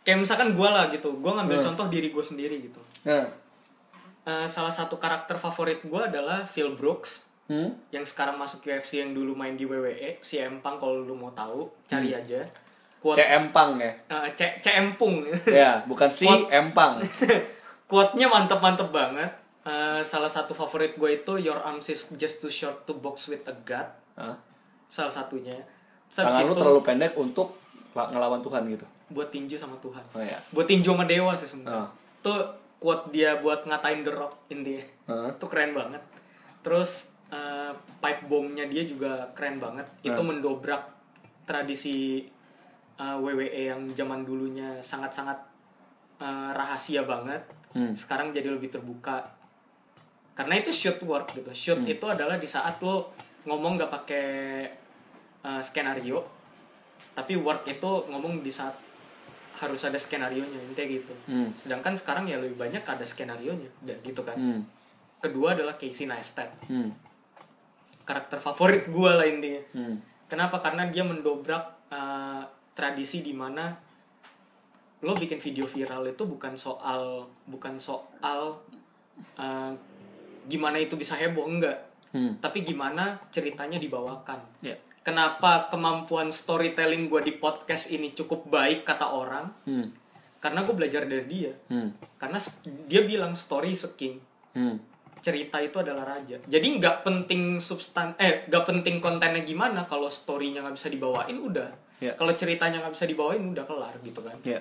kayak 0.00 0.18
misalkan 0.18 0.50
gue 0.50 0.64
lah 0.66 0.88
gitu, 0.88 1.12
gue 1.12 1.32
ngambil 1.32 1.58
Hmm. 1.58 1.66
contoh 1.68 1.86
diri 1.88 2.08
gue 2.08 2.24
sendiri 2.24 2.56
gitu. 2.62 2.80
nah 3.04 3.28
Eh, 4.24 4.44
salah 4.46 4.68
satu 4.70 4.96
karakter 4.96 5.36
favorit 5.36 5.80
gue 5.80 6.00
adalah 6.02 6.44
Phil 6.44 6.68
Brooks 6.70 7.32
hmm? 7.46 7.88
yang 7.90 8.04
sekarang 8.04 8.36
masuk 8.36 8.60
UFC 8.62 9.00
yang 9.00 9.10
dulu 9.10 9.32
main 9.32 9.52
di 9.52 9.64
WWE 9.64 10.20
si 10.20 10.36
Empang 10.36 10.76
kalau 10.76 11.00
lu 11.00 11.12
mau 11.12 11.32
tahu 11.32 11.64
cari 11.86 12.12
Hmm. 12.12 12.20
aja 12.20 12.40
quote 12.98 13.14
C 13.14 13.22
Empang 13.22 13.76
ya. 13.76 13.92
Eh, 14.08 14.30
C 14.32 14.40
C 14.58 14.66
Empung. 14.72 15.22
Ya 15.44 15.82
bukan 15.84 16.08
si 16.08 16.24
What? 16.24 16.50
Empang. 16.50 16.98
Quote-nya 17.88 18.26
mantep-mantep 18.26 18.88
banget. 18.88 19.30
Eh, 19.62 20.00
salah 20.02 20.28
satu 20.28 20.52
favorit 20.52 20.92
gue 20.94 21.10
itu 21.14 21.32
your 21.38 21.56
arms 21.58 21.88
is 21.88 22.12
just 22.14 22.38
too 22.38 22.48
short 22.48 22.82
to 22.82 22.94
box 22.94 23.28
with 23.28 23.44
a 23.44 23.54
god 23.62 23.84
Hah? 24.14 24.36
salah 24.86 25.12
satunya. 25.12 25.56
Terus 26.06 26.16
habis 26.18 26.32
tangan 26.34 26.42
lu 26.42 26.52
itu, 26.52 26.58
terlalu 26.58 26.80
pendek 26.82 27.12
untuk 27.14 27.48
la- 27.92 28.08
ngelawan 28.08 28.40
Tuhan 28.40 28.64
gitu. 28.66 28.86
Buat 29.08 29.28
tinju 29.28 29.54
sama 29.54 29.76
Tuhan. 29.78 30.00
Oh 30.10 30.20
ya 30.20 30.36
buat 30.50 30.64
tinju 30.64 30.88
sama 30.88 31.04
dewa 31.04 31.32
sih 31.32 31.44
sebenarnya. 31.46 31.84
Oh. 31.84 31.88
tuh 32.18 32.40
quote 32.76 33.08
dia 33.08 33.36
buat 33.36 33.62
ngatain 33.62 34.02
The 34.02 34.10
Rock 34.10 34.32
intinya 34.48 34.84
Heeh. 35.06 35.30
itu 35.32 35.46
keren 35.46 35.72
banget. 35.72 36.02
Terus 36.60 36.90
eh, 37.28 37.72
pipe 37.98 38.24
bombnya 38.24 38.64
dia 38.64 38.82
juga 38.82 39.28
keren 39.32 39.56
banget. 39.56 39.84
Itu 40.00 40.16
Hmm. 40.18 40.32
mendobrak 40.34 40.88
tradisi 41.44 42.24
eh, 42.98 43.16
WWE 43.16 43.46
yang 43.70 43.82
zaman 43.92 44.22
dulunya 44.22 44.78
sangat-sangat 44.80 45.38
eh, 46.18 46.50
rahasia 46.52 47.02
banget 47.02 47.40
Hmm. 47.68 47.92
sekarang 47.92 48.32
jadi 48.32 48.48
lebih 48.48 48.72
terbuka 48.72 49.20
karena 50.32 50.56
itu 50.56 50.72
shoot 50.72 50.96
work 51.04 51.28
gitu 51.30 51.52
shoot 51.52 51.78
Hmm. 51.78 51.90
itu 51.90 52.04
adalah 52.04 52.34
di 52.34 52.48
saat 52.48 52.80
lo 52.80 53.12
ngomong 53.44 53.76
gak 53.76 53.92
pakai 53.92 54.26
eh, 55.38 55.60
skenario 55.62 56.24
tapi 57.12 57.36
work 57.36 57.66
itu 57.66 57.90
ngomong 58.08 58.40
di 58.40 58.48
saat 58.48 58.72
harus 59.58 59.82
ada 59.84 59.98
skenario 59.98 60.42
nya 60.42 60.58
intinya 60.58 60.88
gitu 60.88 61.14
Hmm. 61.26 61.50
sedangkan 61.54 61.92
sekarang 61.92 62.24
ya 62.24 62.40
lebih 62.40 62.56
banyak 62.56 62.80
ada 62.80 63.04
skenario 63.04 63.52
nya 63.52 63.68
gitu 64.00 64.24
kan 64.24 64.34
Hmm. 64.34 64.62
kedua 65.20 65.52
adalah 65.52 65.76
Casey 65.76 66.08
Neistat 66.08 66.48
Hmm. 66.66 66.88
karakter 68.02 68.40
favorit 68.40 68.88
gue 68.88 69.10
lah 69.12 69.28
intinya 69.28 69.60
Hmm. 69.76 70.00
kenapa 70.24 70.58
karena 70.58 70.88
dia 70.88 71.04
mendobrak 71.04 71.92
uh, 71.92 72.42
tradisi 72.78 73.18
di 73.20 73.34
mana 73.34 73.74
lo 74.98 75.14
bikin 75.14 75.38
video 75.38 75.66
viral 75.66 76.06
itu 76.06 76.22
bukan 76.22 76.54
soal 76.54 77.26
bukan 77.42 77.78
soal 77.78 78.62
uh, 79.34 79.72
gimana 80.46 80.78
itu 80.78 80.94
bisa 80.94 81.18
heboh 81.18 81.50
enggak 81.50 81.90
Hmm. 82.08 82.40
tapi 82.40 82.64
gimana 82.64 83.20
ceritanya 83.28 83.76
dibawakan 83.76 84.40
Ya. 84.64 84.80
kenapa 85.04 85.68
kemampuan 85.68 86.32
storytelling 86.32 87.12
gue 87.12 87.20
di 87.20 87.36
podcast 87.36 87.92
ini 87.92 88.16
cukup 88.16 88.48
baik 88.48 88.80
kata 88.80 89.12
orang 89.12 89.52
Hmm. 89.68 89.92
karena 90.40 90.64
gue 90.64 90.72
belajar 90.72 91.04
dari 91.04 91.28
dia 91.28 91.52
Hmm. 91.68 91.92
karena 92.16 92.40
dia 92.88 93.04
bilang 93.04 93.36
story 93.36 93.76
is 93.76 93.84
a 93.84 93.92
king 93.92 94.24
Hmm. 94.56 94.80
cerita 95.20 95.60
itu 95.60 95.76
adalah 95.76 96.16
raja. 96.16 96.40
Jadi 96.40 96.80
nggak 96.80 97.04
penting 97.04 97.60
substan 97.60 98.16
eh 98.16 98.48
nggak 98.48 98.64
penting 98.64 99.04
kontennya 99.04 99.44
gimana 99.44 99.84
kalau 99.84 100.08
storynya 100.08 100.64
nggak 100.64 100.80
bisa 100.80 100.88
dibawain 100.88 101.36
udah 101.36 101.68
Iya. 101.98 102.12
Kalau 102.14 102.32
ceritanya 102.34 102.78
nggak 102.82 102.94
bisa 102.94 103.06
dibawain 103.06 103.42
udah 103.42 103.64
kelar 103.66 103.94
gitu 104.02 104.20
kan. 104.22 104.36
Ya. 104.46 104.60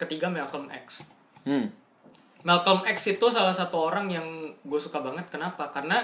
Ketiga 0.00 0.32
Malcolm 0.32 0.68
X. 0.72 1.04
Hmm. 1.44 1.68
Malcolm 2.42 2.82
X 2.88 3.12
itu 3.12 3.26
salah 3.30 3.54
satu 3.54 3.78
orang 3.78 4.10
yang 4.10 4.26
gue 4.64 4.80
suka 4.80 4.98
banget. 4.98 5.28
Kenapa? 5.28 5.70
Karena 5.70 6.02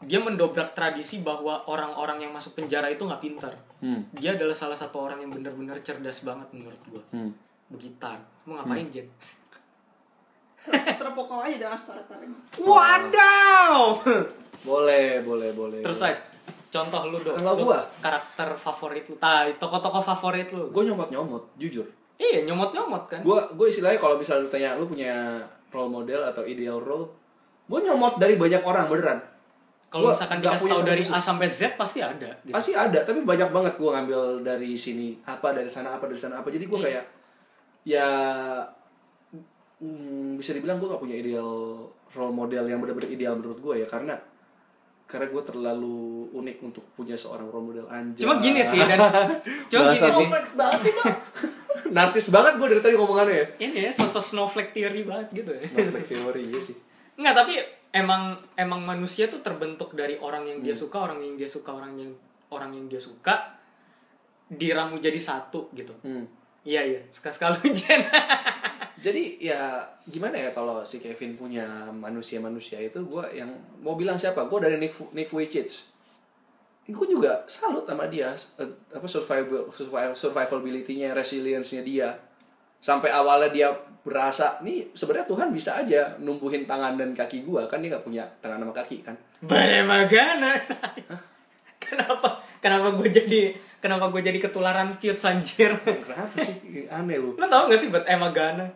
dia 0.00 0.16
mendobrak 0.16 0.72
tradisi 0.72 1.20
bahwa 1.20 1.68
orang-orang 1.68 2.24
yang 2.24 2.32
masuk 2.32 2.56
penjara 2.56 2.88
itu 2.88 3.04
nggak 3.04 3.22
pintar. 3.22 3.54
Hmm. 3.80 4.04
Dia 4.16 4.36
adalah 4.36 4.56
salah 4.56 4.76
satu 4.76 5.00
orang 5.00 5.20
yang 5.24 5.30
benar-benar 5.32 5.80
cerdas 5.84 6.24
banget 6.24 6.48
menurut 6.52 6.80
gue. 6.88 7.02
Hmm. 7.12 7.32
Begitar. 7.68 8.20
Mau 8.48 8.56
ngapain 8.56 8.88
Jen? 8.88 9.08
terpokok 11.00 11.40
aja 11.40 11.56
dengan 11.56 11.80
starter 11.80 12.20
Wadaw! 12.60 13.96
Boleh, 14.60 15.24
boleh, 15.24 15.50
boleh. 15.56 15.80
Terus 15.80 16.04
Sait, 16.04 16.20
contoh 16.70 17.02
lu 17.10 17.18
dong. 17.20 17.34
Kalau 17.34 17.54
gua? 17.58 17.82
karakter 17.98 18.48
favorit 18.54 19.04
lu. 19.10 19.18
Tai, 19.18 19.50
tokoh-tokoh 19.58 20.02
favorit 20.06 20.48
lu. 20.54 20.70
gue 20.70 20.82
nyomot-nyomot, 20.86 21.42
jujur. 21.58 21.84
Iya, 22.16 22.46
nyomot-nyomot 22.46 23.10
kan. 23.10 23.20
Gue 23.26 23.38
gue 23.52 23.66
istilahnya 23.66 23.98
kalau 23.98 24.14
misalnya 24.14 24.46
lu 24.46 24.50
tanya 24.50 24.70
lu 24.78 24.86
punya 24.86 25.42
role 25.70 25.90
model 25.90 26.20
atau 26.24 26.46
ideal 26.46 26.78
role, 26.78 27.10
gue 27.66 27.80
nyomot 27.82 28.16
dari 28.16 28.38
banyak 28.38 28.62
orang 28.62 28.86
beneran. 28.86 29.18
Kalau 29.90 30.06
Gua 30.06 30.14
misalkan 30.14 30.38
dikasih 30.38 30.70
tahu 30.70 30.82
dari 30.86 31.02
A 31.02 31.10
khusus. 31.10 31.24
sampai 31.26 31.48
Z 31.50 31.60
pasti 31.74 31.98
ada. 31.98 32.30
Gitu. 32.46 32.54
Pasti 32.54 32.72
ada, 32.78 33.02
tapi 33.02 33.26
banyak 33.26 33.50
banget 33.50 33.74
gue 33.74 33.90
ngambil 33.90 34.20
dari 34.46 34.78
sini 34.78 35.18
apa 35.26 35.50
dari 35.50 35.66
sana 35.66 35.98
apa 35.98 36.06
dari 36.06 36.20
sana 36.20 36.38
apa. 36.38 36.46
Jadi 36.46 36.62
gue 36.70 36.78
Iya. 36.78 36.86
kayak 36.86 37.04
ya 37.82 38.08
hmm, 39.82 40.38
bisa 40.38 40.54
dibilang 40.54 40.78
gue 40.78 40.86
gak 40.86 41.02
punya 41.02 41.16
ideal 41.18 41.50
role 42.12 42.34
model 42.34 42.64
yang 42.66 42.78
benar-benar 42.78 43.10
ideal 43.10 43.34
menurut 43.34 43.58
gue 43.58 43.74
ya 43.82 43.86
karena 43.88 44.14
karena 45.10 45.26
gue 45.26 45.42
terlalu 45.42 46.30
unik 46.30 46.56
untuk 46.62 46.84
punya 46.94 47.18
seorang 47.18 47.50
role 47.50 47.74
model 47.74 47.86
anjay. 47.90 48.22
Cuma 48.22 48.38
gini 48.38 48.62
sih 48.62 48.78
dan 48.78 48.98
cuma 49.70 49.90
Bahasa 49.90 50.06
gini 50.06 50.14
sih. 50.14 50.26
kompleks 50.30 50.52
banget 50.54 50.80
sih 50.86 50.92
bang 50.94 51.14
narsis 51.96 52.26
banget 52.30 52.52
gue 52.62 52.66
dari 52.70 52.82
tadi 52.86 52.94
ngomongannya 52.94 53.34
ya. 53.34 53.46
Ini 53.66 53.78
ya 53.88 53.92
sosok 53.92 54.22
snowflake 54.22 54.70
theory 54.70 55.02
banget 55.02 55.42
gitu 55.42 55.50
ya. 55.50 55.62
Snowflake 55.66 56.06
teori 56.06 56.42
ya 56.46 56.60
sih. 56.62 56.78
Enggak, 57.18 57.34
tapi 57.42 57.52
emang 57.90 58.38
emang 58.54 58.80
manusia 58.86 59.26
tuh 59.26 59.42
terbentuk 59.42 59.98
dari 59.98 60.14
orang 60.22 60.46
yang 60.46 60.62
dia 60.62 60.78
suka, 60.78 61.02
orang 61.02 61.18
yang 61.18 61.34
dia 61.34 61.50
suka, 61.50 61.74
orang 61.74 61.98
yang 61.98 62.10
orang 62.54 62.70
yang 62.78 62.86
dia 62.86 63.02
suka 63.02 63.58
diramu 64.46 65.02
jadi 65.02 65.18
satu 65.18 65.70
gitu. 65.74 65.94
Hmm. 66.06 66.26
Iya 66.62 66.82
iya, 66.86 67.00
sekali 67.10 67.34
sekali 67.34 67.58
Jen. 67.74 68.00
Jadi 69.00 69.40
ya 69.40 69.80
gimana 70.04 70.36
ya 70.36 70.50
kalau 70.52 70.84
si 70.84 71.00
Kevin 71.00 71.32
punya 71.32 71.88
manusia-manusia 71.88 72.76
itu 72.84 73.00
gue 73.00 73.24
yang 73.32 73.48
mau 73.80 73.96
bilang 73.96 74.20
siapa? 74.20 74.44
Gue 74.44 74.60
dari 74.60 74.76
Nick 74.76 74.92
Nick 75.16 75.32
Vujicic. 75.32 75.88
Gue 76.84 77.06
juga 77.08 77.40
salut 77.48 77.88
sama 77.88 78.12
dia 78.12 78.36
eh, 78.60 78.70
apa 78.92 79.06
survival 79.08 79.72
survival 79.72 80.12
survivability-nya, 80.12 81.16
resilience-nya 81.16 81.80
dia. 81.80 82.08
Sampai 82.80 83.12
awalnya 83.12 83.48
dia 83.52 83.68
berasa 84.00 84.60
nih 84.64 84.92
sebenarnya 84.92 85.28
Tuhan 85.28 85.48
bisa 85.52 85.76
aja 85.80 86.16
numbuhin 86.20 86.64
tangan 86.64 86.96
dan 86.96 87.12
kaki 87.12 87.44
gue 87.44 87.60
kan 87.68 87.80
dia 87.84 87.92
nggak 87.96 88.04
punya 88.04 88.24
tangan 88.44 88.60
sama 88.60 88.74
kaki 88.76 88.96
kan. 89.00 89.16
Bagaimana? 89.40 90.60
kenapa? 91.84 92.40
Kenapa 92.60 92.92
gue 93.00 93.08
jadi 93.08 93.56
kenapa 93.80 94.12
gue 94.12 94.20
jadi 94.20 94.38
ketularan 94.38 94.94
cute 95.00 95.18
sanjir? 95.18 95.72
Kenapa 95.82 96.36
sih 96.36 96.86
aneh 96.86 97.16
lu? 97.16 97.34
Lo 97.34 97.46
tau 97.48 97.66
gak 97.66 97.80
sih 97.80 97.88
buat 97.88 98.04
Emma 98.04 98.30
Gana? 98.30 98.68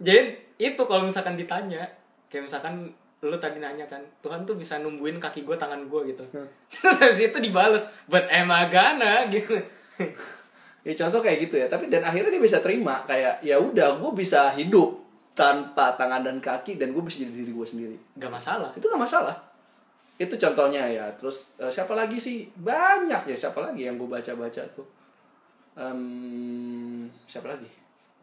Jadi 0.00 0.38
itu 0.56 0.82
kalau 0.86 1.04
misalkan 1.04 1.36
ditanya, 1.36 1.84
kayak 2.32 2.48
misalkan 2.48 2.94
lu 3.20 3.36
tadi 3.36 3.60
nanya 3.60 3.84
kan, 3.84 4.00
Tuhan 4.24 4.48
tuh 4.48 4.56
bisa 4.56 4.80
numbuhin 4.80 5.20
kaki 5.20 5.44
gue, 5.44 5.52
tangan 5.58 5.84
gue 5.90 6.00
gitu. 6.14 6.24
Terus 6.72 6.96
habis 7.02 7.20
itu 7.20 7.38
dibales, 7.42 7.84
buat 8.08 8.24
Emma 8.32 8.64
Gana 8.72 9.28
gitu. 9.28 9.60
Ya 10.80 10.96
contoh 10.96 11.20
kayak 11.20 11.44
gitu 11.44 11.60
ya. 11.60 11.68
Tapi 11.68 11.92
dan 11.92 12.00
akhirnya 12.06 12.32
dia 12.32 12.40
bisa 12.40 12.64
terima 12.64 13.04
kayak 13.04 13.44
ya 13.44 13.60
udah 13.60 14.00
gue 14.00 14.12
bisa 14.16 14.48
hidup 14.56 14.96
tanpa 15.36 15.92
tangan 16.00 16.24
dan 16.24 16.40
kaki 16.40 16.80
dan 16.80 16.96
gue 16.96 17.02
bisa 17.04 17.20
jadi 17.20 17.44
diri 17.44 17.52
gue 17.52 17.66
sendiri. 17.68 17.96
Gak 18.16 18.32
masalah. 18.32 18.72
itu 18.72 18.88
nggak 18.88 19.04
masalah 19.04 19.49
itu 20.20 20.34
contohnya 20.36 20.84
ya. 20.84 21.08
Terus 21.16 21.56
eh, 21.56 21.72
siapa 21.72 21.96
lagi 21.96 22.20
sih? 22.20 22.44
Banyak 22.52 23.24
ya. 23.32 23.36
Siapa 23.36 23.64
lagi 23.64 23.88
yang 23.88 23.96
gue 23.96 24.04
baca 24.04 24.32
baca 24.36 24.62
tuh? 24.76 24.84
Em, 25.80 27.08
siapa 27.24 27.48
lagi? 27.48 27.72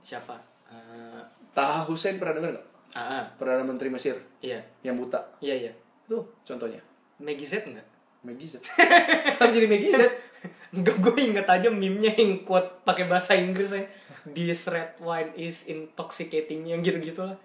Siapa? 0.06 0.38
Eh, 0.70 1.22
Taha 1.58 1.90
Hussein 1.90 2.22
pernah 2.22 2.38
dengar 2.38 2.54
nggak? 2.54 2.68
Ah, 2.94 3.26
perdana 3.36 3.66
menteri 3.66 3.90
Mesir. 3.90 4.14
Iya, 4.40 4.62
yang 4.86 5.02
buta. 5.02 5.18
Iya 5.42 5.68
iya. 5.68 5.74
tuh 6.08 6.24
contohnya. 6.46 6.80
Maggie 7.20 7.50
Z 7.50 7.66
enggak? 7.68 7.84
Maggie 8.24 8.48
Z. 8.48 8.62
Kenapa 9.36 9.52
jadi 9.52 9.68
Maggie 9.68 9.92
Z? 9.92 10.02
Enggak, 10.78 11.00
gue 11.00 11.16
inget 11.20 11.48
aja 11.48 11.72
meme-nya 11.72 12.12
yang 12.16 12.44
quote 12.44 12.84
pakai 12.84 13.08
bahasa 13.08 13.34
Inggris 13.34 13.72
ya. 13.72 13.84
This 14.28 14.68
red 14.68 15.00
wine 15.00 15.32
is 15.40 15.66
intoxicating 15.72 16.68
yang 16.68 16.84
gitu-gitu 16.84 17.24
lah. 17.24 17.40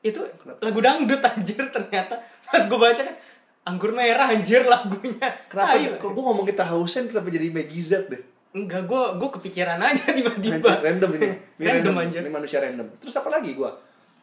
Itu 0.00 0.24
lagu 0.60 0.80
dangdut 0.80 1.20
anjir 1.20 1.68
ternyata. 1.68 2.20
Pas 2.44 2.64
gue 2.64 2.78
baca 2.80 3.00
kan 3.04 3.16
anggur 3.64 3.90
merah 3.90 4.28
anjir 4.28 4.62
lagunya. 4.62 5.28
kenapa 5.46 5.74
lah. 5.74 5.96
kok 5.96 6.10
gue 6.10 6.22
ngomongin 6.22 6.52
Taha 6.52 6.74
Hussein 6.76 7.04
kenapa 7.04 7.28
jadi 7.28 7.48
Z 7.74 8.08
deh 8.08 8.22
Enggak, 8.54 8.86
gue 8.86 9.02
gue 9.18 9.28
kepikiran 9.32 9.82
aja 9.82 10.12
tiba-tiba. 10.14 10.78
random 10.78 11.10
ini 11.14 11.26
ini 11.58 11.64
Random, 11.66 11.94
anjir. 11.98 12.20
ini 12.20 12.30
manusia 12.30 12.58
random 12.58 12.86
terus 12.96 13.14
apa 13.14 13.28
lagi 13.28 13.52
gue 13.52 13.70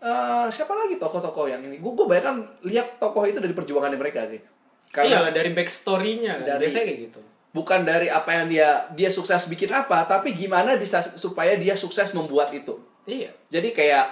Eh, 0.01 0.47
siapa 0.49 0.73
lagi 0.73 0.97
tokoh-tokoh 0.97 1.45
yang 1.45 1.61
ini 1.61 1.77
gue 1.77 1.91
gue 1.91 2.05
bayangkan 2.05 2.41
lihat 2.63 2.97
tokoh 2.97 3.21
itu 3.21 3.37
dari 3.37 3.51
perjuangan 3.51 3.93
mereka 3.93 4.25
sih 4.25 4.41
Iya 4.91 5.21
lah 5.21 5.29
dari 5.29 5.51
backstory-nya 5.51 6.41
kan. 6.41 6.47
Dari- 6.47 6.65
Biasanya 6.65 6.85
kayak 6.85 6.99
gitu. 7.05 7.19
bukan 7.51 7.79
dari 7.81 8.07
apa 8.07 8.31
yang 8.33 8.47
dia 8.47 8.69
dia 8.91 9.07
sukses 9.07 9.45
bikin 9.45 9.69
apa 9.69 10.05
tapi 10.05 10.31
gimana 10.31 10.73
bisa 10.73 11.01
supaya 11.01 11.53
dia 11.53 11.75
sukses 11.75 12.11
membuat 12.11 12.49
itu 12.49 12.73
Iya. 13.03 13.29
jadi 13.47 13.69
kayak 13.69 14.05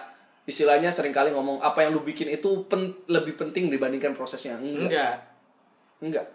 istilahnya 0.50 0.90
sering 0.90 1.14
kali 1.14 1.30
ngomong 1.30 1.62
apa 1.62 1.80
yang 1.80 1.94
lu 1.94 2.02
bikin 2.02 2.26
itu 2.28 2.66
pen- 2.66 2.98
lebih 3.06 3.38
penting 3.38 3.70
dibandingkan 3.70 4.12
prosesnya 4.12 4.58
enggak 4.58 4.82
Enggak. 4.90 5.16
enggak 6.02 6.26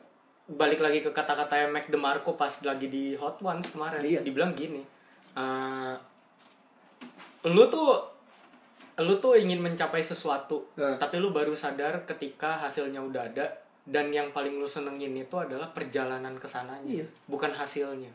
Balik 0.45 0.79
lagi 0.79 1.01
ke 1.01 1.09
kata-kata 1.09 1.67
Mac 1.67 1.89
DeMarco 1.89 2.37
pas 2.37 2.53
lagi 2.62 2.87
di 2.87 3.17
Hot 3.17 3.41
Ones 3.41 3.73
kemarin. 3.73 3.97
Iya. 3.99 4.21
Dibilang 4.21 4.53
gini. 4.53 4.85
eh, 5.33 5.95
lu 7.45 7.65
tuh 7.67 7.97
lu 8.95 9.17
tuh 9.17 9.35
ingin 9.35 9.59
mencapai 9.59 9.99
sesuatu, 9.99 10.69
Nah. 10.77 10.95
tapi 10.95 11.17
lu 11.17 11.33
baru 11.33 11.57
sadar 11.57 12.05
ketika 12.05 12.61
hasilnya 12.61 13.01
udah 13.01 13.25
ada 13.25 13.57
dan 13.83 14.12
yang 14.12 14.31
paling 14.31 14.55
lu 14.55 14.69
senengin 14.69 15.11
itu 15.12 15.33
adalah 15.35 15.67
perjalanan 15.69 16.37
ke 16.37 16.45
sananya, 16.45 17.03
Iya. 17.03 17.07
bukan 17.25 17.51
hasilnya. 17.51 18.12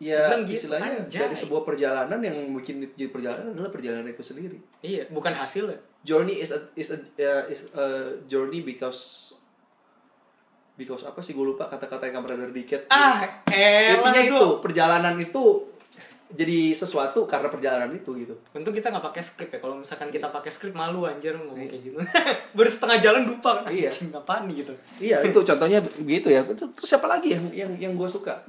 Ya 0.00 0.26
Bilang 0.26 0.42
gitu, 0.42 0.56
istilahnya 0.58 1.04
anjay. 1.04 1.20
dari 1.22 1.36
sebuah 1.36 1.62
perjalanan 1.62 2.18
yang 2.18 2.36
itu 2.56 2.72
jadi 2.90 3.06
perjalanan 3.06 3.52
adalah 3.52 3.68
perjalanan 3.68 4.08
itu 4.08 4.24
sendiri 4.24 4.56
Iya, 4.80 5.04
bukan 5.08 5.30
hasilnya. 5.30 5.76
journey 6.00 6.40
is 6.40 6.50
a 6.50 6.60
is 6.74 6.88
a 6.88 6.98
uh, 7.18 7.44
is 7.46 7.68
a 7.70 7.86
journey 8.24 8.60
because 8.60 9.32
because 10.74 11.04
apa 11.04 11.20
sih 11.20 11.30
gue 11.30 11.44
lupa 11.44 11.68
kata-kata 11.68 12.08
yang 12.08 12.24
Brother 12.24 12.48
Dicket 12.48 12.88
Ah, 12.88 13.44
elah 13.46 14.00
intinya 14.00 14.22
lu. 14.22 14.26
itu 14.26 14.44
perjalanan 14.58 15.14
itu 15.14 15.68
jadi 16.30 16.70
sesuatu 16.72 17.26
karena 17.26 17.50
perjalanan 17.50 17.90
itu 17.90 18.14
gitu 18.16 18.32
Untung 18.54 18.70
kita 18.70 18.88
nggak 18.88 19.02
pakai 19.04 19.18
skrip 19.20 19.50
ya. 19.50 19.58
Kalau 19.58 19.76
misalkan 19.76 20.08
kita 20.08 20.30
pakai 20.30 20.48
skrip 20.48 20.72
malu 20.72 21.02
anjir 21.02 21.34
ngomong 21.34 21.58
kayak 21.58 21.82
gitu. 21.82 21.98
Baru 22.56 22.70
setengah 22.70 23.02
jalan 23.02 23.26
lupa 23.26 23.60
kan. 23.60 23.68
Iya. 23.68 23.90
Anjing 23.90 24.14
apaan 24.14 24.46
gitu. 24.48 24.72
iya 24.96 25.20
itu 25.20 25.36
contohnya 25.36 25.78
begitu 25.98 26.30
ya 26.30 26.40
terus 26.46 26.70
terus 26.72 26.88
siapa 26.88 27.04
lagi 27.04 27.34
yang 27.34 27.44
yang 27.52 27.72
yang 27.76 27.92
gue 27.92 28.06
suka 28.06 28.40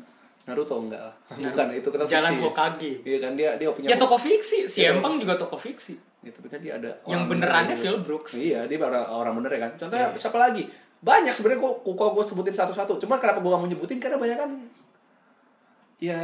Naruto 0.51 0.75
enggak 0.83 0.99
lah. 0.99 1.15
Bukan 1.31 1.67
itu 1.71 1.87
kita 1.87 2.03
Jalan 2.03 2.31
fiksi. 2.35 2.43
Hokage. 2.43 2.91
iya 3.07 3.17
kan 3.23 3.31
dia 3.39 3.49
dia 3.55 3.71
punya 3.71 3.87
Ya 3.89 3.97
toko 3.97 4.19
fiksi, 4.19 4.67
si 4.67 4.83
Iya, 4.83 4.99
Empang 4.99 5.15
juga 5.15 5.39
toko 5.39 5.55
fiksi. 5.55 5.95
Ya, 6.21 6.29
tapi 6.29 6.51
kan 6.51 6.59
dia 6.59 6.75
ada 6.77 6.91
Yang 7.07 7.23
benerannya 7.31 7.73
bener 7.73 7.81
Phil. 7.81 7.97
Brooks. 8.03 8.35
iya 8.37 8.67
dia 8.67 8.77
orang 8.77 9.07
orang 9.07 9.33
bener 9.39 9.51
ya 9.55 9.59
kan. 9.65 9.71
Contohnya 9.79 10.07
siapa 10.19 10.37
lagi? 10.37 10.67
Banyak 11.01 11.33
sebenarnya 11.33 11.63
kok 11.63 11.73
kalau 11.97 12.11
gue 12.13 12.23
sebutin 12.27 12.53
satu-satu. 12.53 12.99
Cuma 13.01 13.15
kenapa 13.17 13.41
gue 13.41 13.49
gak 13.49 13.61
mau 13.63 13.69
nyebutin? 13.71 13.97
Karena 13.97 14.21
banyak 14.21 14.37
kan 14.37 14.51
ya 16.01 16.21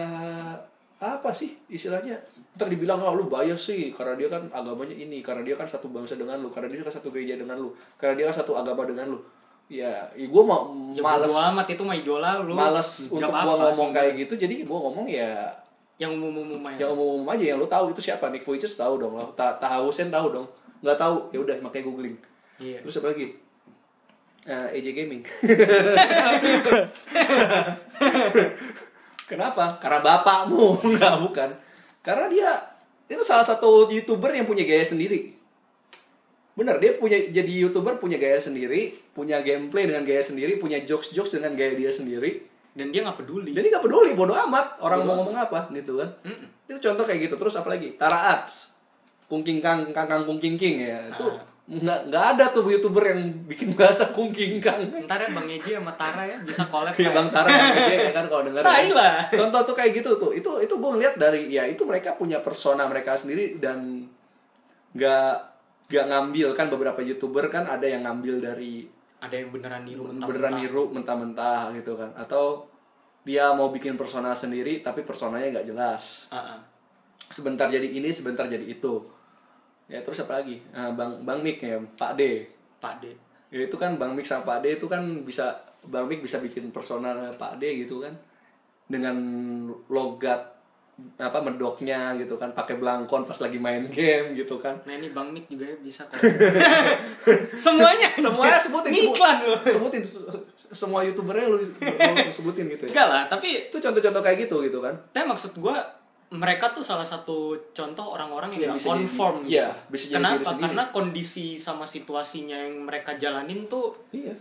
apa 0.97 1.29
sih 1.29 1.57
istilahnya? 1.69 2.17
Ntar 2.57 2.73
dibilang 2.73 2.97
oh 3.05 3.13
lu 3.13 3.29
bias 3.29 3.69
sih 3.69 3.93
karena 3.93 4.17
dia 4.17 4.25
kan 4.25 4.49
agamanya 4.49 4.97
ini 4.97 5.21
karena 5.21 5.45
dia 5.45 5.53
kan 5.53 5.69
satu 5.69 5.93
bangsa 5.93 6.17
dengan 6.17 6.41
lu 6.41 6.49
karena 6.49 6.65
dia 6.73 6.81
kan 6.81 6.89
satu 6.89 7.13
gereja 7.13 7.37
dengan 7.37 7.53
lu 7.61 7.69
karena 8.01 8.17
dia 8.17 8.25
kan 8.33 8.41
satu 8.41 8.57
agama 8.57 8.81
dengan 8.89 9.13
lu 9.13 9.21
ya, 9.67 9.91
ya 10.11 10.25
gue 10.25 10.43
mau 10.43 10.71
Ya 10.91 11.01
males 11.01 11.31
amat 11.31 11.67
itu 11.67 11.83
mah 11.83 11.93
idola 11.93 12.39
lu. 12.39 12.53
males 12.53 12.87
untuk 13.09 13.27
gue 13.27 13.55
ngomong 13.57 13.89
kayak 13.91 14.13
gitu 14.17 14.33
jadi 14.37 14.63
gue 14.63 14.77
ngomong 14.79 15.05
ya 15.05 15.51
yang 15.97 16.13
umum-umum 16.13 16.61
aja. 16.61 16.85
yang 16.85 16.93
umum 16.93 17.25
aja 17.25 17.43
yang 17.43 17.57
lu 17.57 17.65
tahu 17.65 17.89
itu 17.89 17.99
siapa? 17.99 18.29
Nick 18.29 18.41
Vujicic 18.41 18.69
tahu 18.71 18.95
dong 18.97 19.13
lo 19.13 19.33
Ta 19.33 19.57
Taha 19.57 19.81
Hussein 19.81 20.07
tahu 20.07 20.29
dong. 20.31 20.47
Nggak 20.79 20.93
tahu 20.95 21.15
ya 21.31 21.39
udah 21.39 21.55
makanya 21.59 21.85
googling. 21.85 22.15
Iya. 22.57 22.81
terus 22.81 22.97
apa 22.97 23.11
lagi? 23.11 23.33
Eh, 24.45 24.75
AJ 24.75 24.87
Gaming. 24.93 25.21
Kenapa? 29.27 29.67
Karena 29.77 29.99
bapakmu. 29.99 30.79
Nggak 30.95 31.15
bukan. 31.19 31.49
Karena 31.99 32.25
dia 32.29 32.49
itu 33.07 33.23
salah 33.23 33.43
satu 33.43 33.87
youtuber 33.87 34.31
yang 34.31 34.43
punya 34.43 34.63
gaya 34.63 34.83
sendiri 34.83 35.36
bener 36.57 36.81
dia 36.81 36.91
punya 36.91 37.21
jadi 37.21 37.51
youtuber 37.61 37.95
punya 37.95 38.17
gaya 38.17 38.41
sendiri 38.41 38.97
punya 39.13 39.39
gameplay 39.39 39.85
dengan 39.85 40.01
gaya 40.01 40.19
sendiri 40.19 40.57
punya 40.57 40.81
jokes 40.81 41.13
jokes 41.13 41.37
dengan 41.37 41.53
gaya 41.53 41.77
dia 41.77 41.93
sendiri 41.93 42.49
dan 42.73 42.89
dia 42.89 43.01
nggak 43.01 43.17
peduli 43.17 43.53
Jadi 43.53 43.67
nggak 43.69 43.81
peduli, 43.81 44.13
bodo 44.13 44.37
amat 44.37 44.77
orang 44.77 45.01
Bodo 45.01 45.07
mau 45.07 45.15
ngomong 45.21 45.37
apa 45.39 45.65
gitu 45.71 45.97
kan. 45.97 46.13
Mm-mm. 46.21 46.69
Itu 46.69 46.77
contoh 46.77 47.03
kayak 47.03 47.25
gitu. 47.25 47.33
Terus 47.35 47.57
apa 47.57 47.73
lagi? 47.73 47.97
Tara 47.97 48.37
Arts. 48.37 48.77
Kungking 49.25 49.65
Kang, 49.65 49.89
Kang 49.89 50.05
Kang 50.05 50.29
Kungking 50.29 50.61
King 50.61 50.85
ya. 50.85 51.09
Itu 51.09 51.25
Ah. 51.25 51.41
nggak 51.67 52.13
nggak 52.13 52.25
ada 52.37 52.45
tuh 52.53 52.69
youtuber 52.69 53.01
yang 53.01 53.17
bikin 53.49 53.73
bahasa 53.73 54.13
Kungking 54.13 54.61
Kang. 54.61 54.93
ntar 55.03 55.19
ya 55.19 55.27
bang 55.27 55.49
Eji 55.51 55.73
sama 55.73 55.89
Tara 55.97 56.21
ya 56.23 56.37
bisa 56.39 56.69
collab 56.69 56.93
Iya 56.93 57.09
Bang 57.11 57.33
Tara 57.33 57.49
Bang 57.49 57.75
aja 57.75 57.93
ya 57.97 58.11
kan 58.13 58.25
kalau 58.29 58.43
denger. 58.45 58.61
Tai 58.61 58.85
ya. 58.85 58.93
lah. 58.93 59.13
Contoh 59.25 59.61
tuh 59.65 59.75
kayak 59.75 59.91
gitu 59.97 60.09
tuh. 60.15 60.31
Itu 60.31 60.61
itu 60.61 60.71
gue 60.71 60.91
ngeliat 60.93 61.17
dari 61.17 61.49
ya 61.49 61.65
itu 61.65 61.81
mereka 61.81 62.13
punya 62.13 62.39
persona 62.39 62.85
mereka 62.85 63.17
sendiri 63.17 63.57
dan 63.57 64.05
nggak 64.93 65.33
nggak 65.87 66.05
ngambil 66.11 66.47
kan 66.51 66.67
beberapa 66.67 66.99
youtuber 66.99 67.47
kan 67.47 67.63
ada 67.63 67.87
yang 67.87 68.03
ngambil 68.03 68.43
dari 68.43 68.83
ada 69.17 69.33
yang 69.33 69.49
beneran 69.49 69.87
niru 69.87 70.03
mentah 70.11 70.27
beneran 70.27 70.53
niru 70.59 70.83
mentah-mentah 70.93 71.61
gitu 71.79 71.97
kan. 71.97 72.11
Atau 72.13 72.67
dia 73.27 73.51
mau 73.51 73.71
bikin 73.73 73.99
persona 73.99 74.31
sendiri 74.31 74.83
tapi 74.83 75.03
personanya 75.03 75.59
nggak 75.59 75.67
jelas. 75.67 76.31
Ah. 76.31 76.59
sebentar 77.27 77.67
jadi 77.67 77.83
ini 77.83 78.07
sebentar 78.07 78.47
jadi 78.47 78.63
itu. 78.63 79.03
Ya 79.91 79.99
terus 79.99 80.23
apa 80.23 80.39
lagi? 80.39 80.63
Nah, 80.71 80.95
bang 80.95 81.23
bang 81.27 81.39
Mik 81.43 81.59
ya 81.59 81.75
Pak 81.79 82.15
D. 82.15 82.47
Pak 82.79 83.03
D. 83.03 83.11
Ya, 83.51 83.67
itu 83.67 83.75
kan 83.75 83.99
bang 83.99 84.15
Mik 84.15 84.23
sama 84.23 84.47
Pak 84.47 84.63
D 84.63 84.79
itu 84.79 84.87
kan 84.87 85.03
bisa 85.27 85.59
bang 85.83 86.07
Mik 86.07 86.23
bisa 86.23 86.39
bikin 86.39 86.71
persona 86.71 87.31
Pak 87.35 87.59
D 87.59 87.83
gitu 87.83 87.99
kan. 88.03 88.15
Dengan 88.87 89.15
logat 89.91 90.56
apa 91.15 91.37
medoknya 91.39 92.17
gitu 92.17 92.35
kan 92.35 92.49
pakai 92.51 92.75
belangkon 92.75 93.21
pas 93.21 93.37
lagi 93.37 93.57
main 93.57 93.85
game 93.87 94.33
gitu 94.33 94.57
kan 94.57 94.81
nah 94.81 94.93
ini 94.93 95.09
bang 95.09 95.29
Mik 95.29 95.45
juga 95.47 95.65
ya 95.65 95.77
bisa 95.77 96.01
collab. 96.05 96.25
semuanya 97.65 98.09
semuanya 98.13 98.57
sebutin 98.57 98.91
Ini 98.91 99.01
iklan 99.07 99.37
lu 99.41 99.53
sebutin 99.63 100.01
semua 100.67 100.99
youtubernya 100.99 101.47
lu, 101.47 101.57
lu 101.61 102.31
sebutin 102.33 102.65
gitu 102.67 102.83
ya 102.85 102.91
enggak 102.91 103.07
lah 103.07 103.23
tapi 103.25 103.69
itu 103.69 103.77
contoh-contoh 103.77 104.21
kayak 104.21 104.37
gitu 104.43 104.57
gitu 104.61 104.81
kan 104.81 104.93
tapi 105.09 105.25
maksud 105.25 105.53
gua 105.57 105.79
mereka 106.27 106.75
tuh 106.75 106.83
salah 106.83 107.07
satu 107.07 107.55
contoh 107.71 108.03
orang-orang 108.11 108.51
Yang 108.51 108.59
nggak 108.59 108.73
bisa 108.75 108.87
jadi- 108.91 109.07
gitu. 109.07 109.47
iya, 109.47 109.67
bisa 109.87 110.05
jadi 110.09 110.15
Kenapa? 110.19 110.33
diri 110.33 110.43
sendiri. 110.43 110.65
Karena 110.67 110.83
kondisi 110.91 111.47
sama 111.55 111.85
situasinya 111.87 112.57
yang 112.59 112.83
mereka 112.83 113.15
jalanin 113.15 113.63
tuh 113.65 113.95
iya 114.11 114.35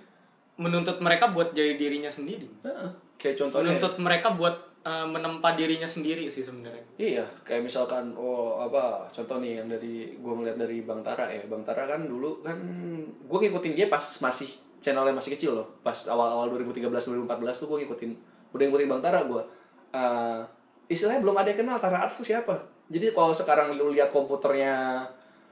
menuntut 0.57 0.99
mereka 0.99 1.31
buat 1.31 1.53
jadi 1.53 1.77
dirinya 1.77 2.09
sendiri. 2.09 2.49
Heeh. 2.65 2.91
kayak 3.17 3.39
contohnya 3.39 3.71
Menuntut 3.71 3.95
mereka 3.97 4.35
buat 4.35 4.57
uh, 4.87 5.07
menempa 5.11 5.59
dirinya 5.59 5.91
sendiri 5.91 6.31
sih 6.31 6.47
sebenarnya. 6.47 6.87
iya 6.95 7.27
kayak 7.43 7.67
misalkan 7.67 8.15
oh 8.15 8.63
apa 8.63 9.11
contoh 9.11 9.43
nih 9.43 9.59
yang 9.59 9.67
dari 9.67 10.15
gue 10.15 10.33
ngeliat 10.33 10.55
dari 10.55 10.87
bang 10.87 11.03
Tara 11.03 11.27
ya. 11.27 11.43
Bang 11.51 11.67
Tara 11.67 11.91
kan 11.91 12.07
dulu 12.07 12.39
kan 12.47 12.55
gue 13.19 13.39
ngikutin 13.43 13.75
dia 13.75 13.91
pas 13.91 14.01
masih 14.01 14.47
channelnya 14.79 15.13
masih 15.13 15.35
kecil 15.35 15.59
loh. 15.59 15.67
Pas 15.83 16.07
awal-awal 16.07 16.55
2013 16.55 16.87
2014 16.87 17.63
tuh 17.67 17.67
gue 17.75 17.79
ngikutin 17.83 18.11
udah 18.55 18.65
ngikutin 18.71 18.89
bang 18.89 19.03
Tara 19.03 19.27
gue 19.27 19.43
Eh, 19.97 20.41
istilahnya 20.93 21.21
belum 21.23 21.37
ada 21.37 21.49
yang 21.51 21.61
kenal 21.65 21.79
Tara 21.81 22.07
Arts 22.07 22.21
tuh 22.21 22.27
siapa? 22.27 22.55
Jadi 22.87 23.11
kalau 23.11 23.35
sekarang 23.35 23.75
lu 23.75 23.91
lihat 23.91 24.15
komputernya 24.15 25.07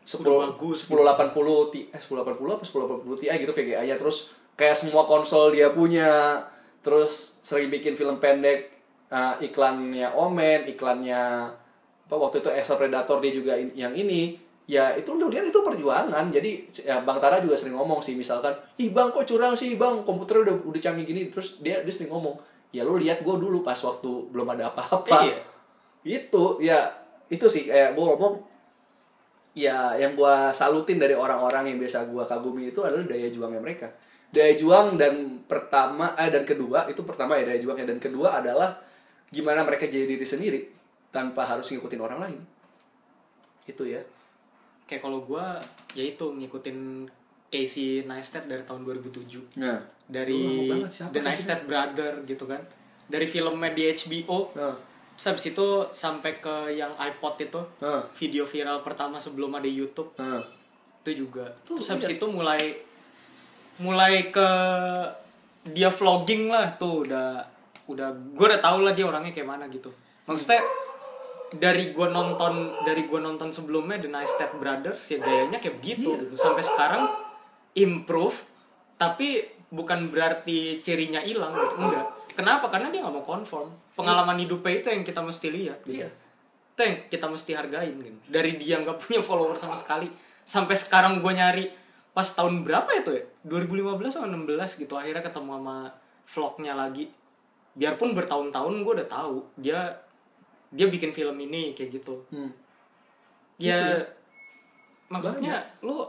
10 0.04 0.20
Udah 0.22 0.52
bagus, 0.52 0.86
1080 0.86 1.72
Ti 1.72 1.80
eh 1.90 2.00
1080 2.00 2.54
apa 2.54 2.64
1080 2.64 3.20
Ti 3.24 3.26
gitu 3.40 3.52
VGA 3.56 3.82
nya 3.82 3.96
terus 3.96 4.36
kayak 4.54 4.76
semua 4.76 5.08
konsol 5.08 5.54
dia 5.54 5.72
punya. 5.72 6.44
Terus 6.84 7.40
sering 7.40 7.72
bikin 7.72 7.96
film 7.96 8.20
pendek 8.20 8.73
uh, 9.14 9.38
iklannya 9.38 10.10
Omen 10.10 10.66
iklannya 10.66 11.22
apa 12.04 12.14
waktu 12.18 12.42
itu 12.42 12.50
Exo 12.50 12.74
Predator 12.74 13.22
dia 13.22 13.30
juga 13.30 13.54
in- 13.54 13.72
yang 13.78 13.94
ini 13.94 14.34
ya 14.66 14.92
itu 14.98 15.14
lu 15.14 15.30
lihat 15.30 15.46
itu 15.46 15.60
perjuangan. 15.62 16.34
Jadi 16.34 16.66
ya 16.82 17.00
Bang 17.06 17.22
Tara 17.22 17.38
juga 17.38 17.54
sering 17.54 17.78
ngomong 17.78 18.02
sih 18.02 18.18
misalkan 18.18 18.52
ih 18.82 18.90
Bang 18.90 19.14
kok 19.14 19.24
curang 19.24 19.54
sih 19.54 19.78
Bang? 19.78 20.02
Komputernya 20.02 20.50
udah 20.50 20.56
udah 20.68 20.80
canggih 20.82 21.06
gini. 21.06 21.30
Terus 21.30 21.62
dia 21.62 21.80
dia 21.80 21.92
sering 21.94 22.10
ngomong 22.10 22.36
ya 22.74 22.82
lu 22.82 22.98
lihat 22.98 23.22
gue 23.22 23.34
dulu 23.38 23.62
pas 23.62 23.78
waktu 23.78 24.10
belum 24.34 24.50
ada 24.58 24.74
apa-apa. 24.74 25.30
Iya. 25.30 25.38
itu 26.04 26.60
ya 26.60 26.92
itu 27.32 27.46
sih 27.48 27.64
kayak 27.70 27.96
gue 27.96 28.04
ngomong 28.04 28.36
ya 29.54 29.94
yang 29.96 30.18
gua 30.18 30.50
salutin 30.50 30.98
dari 30.98 31.14
orang-orang 31.14 31.70
yang 31.70 31.78
biasa 31.78 32.10
gua 32.10 32.26
kagumi 32.26 32.74
itu 32.74 32.82
adalah 32.82 33.06
daya 33.06 33.30
juangnya 33.30 33.62
mereka. 33.62 33.88
Daya 34.34 34.52
juang 34.58 34.98
dan 34.98 35.46
pertama 35.46 36.12
eh 36.18 36.28
dan 36.28 36.42
kedua 36.42 36.90
itu 36.90 37.06
pertama 37.06 37.38
ya 37.38 37.46
daya 37.46 37.62
juangnya. 37.62 37.86
Dan 37.94 38.02
kedua 38.02 38.42
adalah 38.42 38.74
gimana 39.34 39.66
mereka 39.66 39.90
jadi 39.90 40.06
diri 40.06 40.22
sendiri 40.22 40.60
tanpa 41.10 41.42
harus 41.42 41.66
ngikutin 41.68 41.98
orang 41.98 42.22
lain 42.22 42.40
itu 43.66 43.84
ya 43.84 43.98
Kayak 44.84 45.00
kalau 45.00 45.24
gua 45.24 45.56
ya 45.96 46.04
itu 46.04 46.28
ngikutin 46.28 47.08
Casey 47.48 48.04
Neistat 48.04 48.44
dari 48.44 48.60
tahun 48.68 48.84
2007. 48.84 49.56
nah 49.56 49.80
Dari 50.04 50.68
The 50.84 51.20
Neistat 51.24 51.64
Brother 51.64 52.20
gitu 52.28 52.44
kan. 52.44 52.60
Dari 53.08 53.24
filmnya 53.24 53.72
di 53.72 53.88
HBO. 53.88 54.52
nah 54.52 54.76
Terus 55.16 55.24
habis 55.30 55.44
itu 55.56 55.66
sampai 55.88 56.36
ke 56.36 56.76
yang 56.76 56.92
iPod 57.00 57.40
itu. 57.40 57.62
nah 57.80 58.04
Video 58.12 58.44
viral 58.44 58.84
pertama 58.84 59.16
sebelum 59.16 59.56
ada 59.56 59.64
YouTube. 59.64 60.12
nah 60.20 60.44
itu 61.04 61.24
juga 61.28 61.44
Tuh, 61.68 61.76
terus 61.76 61.88
habis 61.92 62.08
iya. 62.08 62.16
itu 62.16 62.26
mulai 62.28 62.60
mulai 63.76 64.32
ke 64.32 64.48
dia 65.68 65.92
vlogging 65.92 66.48
lah 66.48 66.76
tuh 66.80 67.04
udah 67.04 67.44
udah 67.84 68.08
gue 68.32 68.46
udah 68.46 68.60
tau 68.60 68.80
lah 68.80 68.96
dia 68.96 69.04
orangnya 69.04 69.32
kayak 69.34 69.48
mana 69.48 69.64
gitu. 69.68 69.92
Maksudnya 70.24 70.64
dari 71.54 71.94
gue 71.94 72.08
nonton 72.10 72.72
dari 72.82 73.06
gue 73.06 73.20
nonton 73.20 73.52
sebelumnya 73.54 74.00
The 74.02 74.10
Nice 74.10 74.32
Step 74.34 74.56
Brothers 74.58 75.02
ya 75.12 75.18
gayanya 75.20 75.58
kayak 75.60 75.78
begitu. 75.78 76.10
Gitu. 76.16 76.34
sampai 76.34 76.64
sekarang 76.64 77.02
improve 77.76 78.46
tapi 78.98 79.44
bukan 79.70 80.08
berarti 80.08 80.80
cirinya 80.80 81.20
hilang 81.20 81.52
gitu. 81.54 81.74
Enggak. 81.78 82.06
Kenapa? 82.34 82.66
Karena 82.70 82.90
dia 82.90 83.02
nggak 83.02 83.14
mau 83.14 83.26
conform. 83.26 83.70
Pengalaman 83.94 84.38
hidupnya 84.42 84.82
itu 84.82 84.88
yang 84.90 85.04
kita 85.06 85.20
mesti 85.22 85.46
lihat 85.50 85.78
gitu. 85.86 86.02
Iya. 86.02 86.08
Itu 86.74 86.80
yang 86.82 86.96
kita 87.06 87.26
mesti 87.30 87.50
hargain 87.54 87.94
gitu. 87.94 88.18
dari 88.26 88.58
dia 88.58 88.82
nggak 88.82 88.98
punya 88.98 89.20
follower 89.22 89.54
sama 89.54 89.78
sekali. 89.78 90.10
Sampai 90.42 90.74
sekarang 90.74 91.22
gue 91.22 91.32
nyari 91.32 91.64
pas 92.14 92.26
tahun 92.26 92.62
berapa 92.62 92.90
itu 92.94 93.10
ya? 93.14 93.24
2015 93.46 94.22
atau 94.22 94.26
16 94.30 94.82
gitu 94.86 94.94
akhirnya 94.94 95.22
ketemu 95.22 95.50
sama 95.58 95.76
vlognya 96.24 96.72
lagi 96.72 97.10
biarpun 97.74 98.14
bertahun-tahun 98.14 98.74
gue 98.86 98.92
udah 99.02 99.08
tahu 99.10 99.42
dia 99.58 99.90
dia 100.74 100.86
bikin 100.90 101.14
film 101.14 101.34
ini 101.38 101.74
kayak 101.74 102.00
gitu. 102.02 102.14
Hmm. 102.34 102.50
ya, 103.58 103.78
Gitu 103.78 103.94
ya. 103.98 104.06
maksudnya 105.10 105.56
lu 105.82 106.02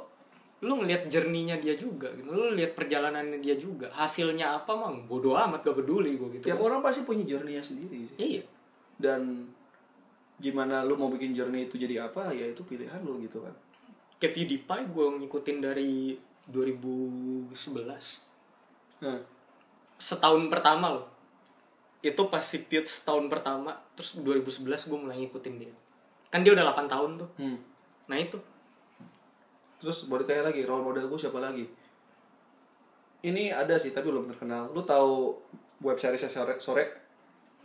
lu 0.66 0.82
ngelihat 0.82 1.06
jerninya 1.12 1.58
dia 1.62 1.78
juga 1.78 2.10
gitu. 2.18 2.30
Lu 2.34 2.54
lihat 2.58 2.74
perjalanannya 2.74 3.38
dia 3.38 3.54
juga. 3.58 3.90
Hasilnya 3.94 4.58
apa 4.62 4.74
mang 4.74 5.06
bodoh 5.06 5.38
amat 5.38 5.62
gak 5.62 5.78
peduli 5.78 6.18
gue 6.18 6.40
gitu. 6.40 6.50
Tiap 6.50 6.62
orang 6.62 6.82
pasti 6.82 7.06
punya 7.06 7.22
journey 7.28 7.62
sendiri 7.62 8.10
sih. 8.10 8.18
iya. 8.18 8.44
Dan 8.98 9.46
gimana 10.42 10.82
lu 10.84 10.98
mau 10.98 11.08
bikin 11.14 11.32
journey 11.38 11.70
itu 11.70 11.78
jadi 11.78 12.10
apa 12.10 12.34
ya 12.34 12.50
itu 12.50 12.66
pilihan 12.66 13.02
lu 13.06 13.22
gitu 13.22 13.46
kan. 13.46 13.54
Kayak 14.18 14.34
PewDiePie 14.34 14.86
gue 14.90 15.06
ngikutin 15.22 15.58
dari 15.62 15.94
2011 16.46 17.54
nah 19.02 19.18
setahun 19.98 20.46
pertama 20.52 20.94
loh 20.94 21.06
itu 22.06 22.22
pas 22.30 22.46
si 22.46 22.62
setahun 22.70 23.26
pertama 23.26 23.74
terus 23.98 24.22
2011 24.22 24.90
gue 24.92 25.00
mulai 25.00 25.18
ngikutin 25.26 25.56
dia 25.58 25.74
kan 26.30 26.46
dia 26.46 26.54
udah 26.54 26.70
8 26.70 26.86
tahun 26.86 27.12
tuh 27.18 27.30
hmm. 27.42 27.58
nah 28.06 28.18
itu 28.22 28.38
Terus 29.86 30.08
boleh 30.08 30.24
tanya 30.24 30.50
lagi, 30.50 30.64
role 30.64 30.82
model 30.82 31.06
gue 31.06 31.20
siapa 31.20 31.38
lagi? 31.38 31.62
Ini 33.26 33.54
ada 33.54 33.78
sih, 33.78 33.92
tapi 33.92 34.10
belum 34.10 34.26
terkenal. 34.32 34.72
Lu 34.72 34.82
tahu 34.82 35.38
web 35.86 35.98
series 36.02 36.26
sore 36.26 36.58
sore? 36.58 36.86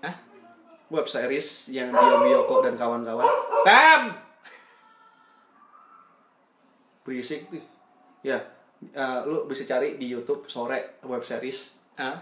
Hah? 0.05 0.13
Web 0.93 1.07
series 1.07 1.73
yang 1.73 1.89
dia 1.89 2.17
Miyoko 2.21 2.61
dan 2.61 2.75
kawan-kawan. 2.75 3.25
Tam! 3.65 4.13
Berisik 7.09 7.47
tuh. 7.49 7.65
Ya, 8.21 8.37
eh, 8.93 9.19
lu 9.25 9.49
bisa 9.49 9.65
cari 9.65 9.97
di 9.97 10.11
YouTube 10.11 10.45
sore 10.51 11.01
web 11.07 11.23
series. 11.23 11.79
Hah? 11.97 12.21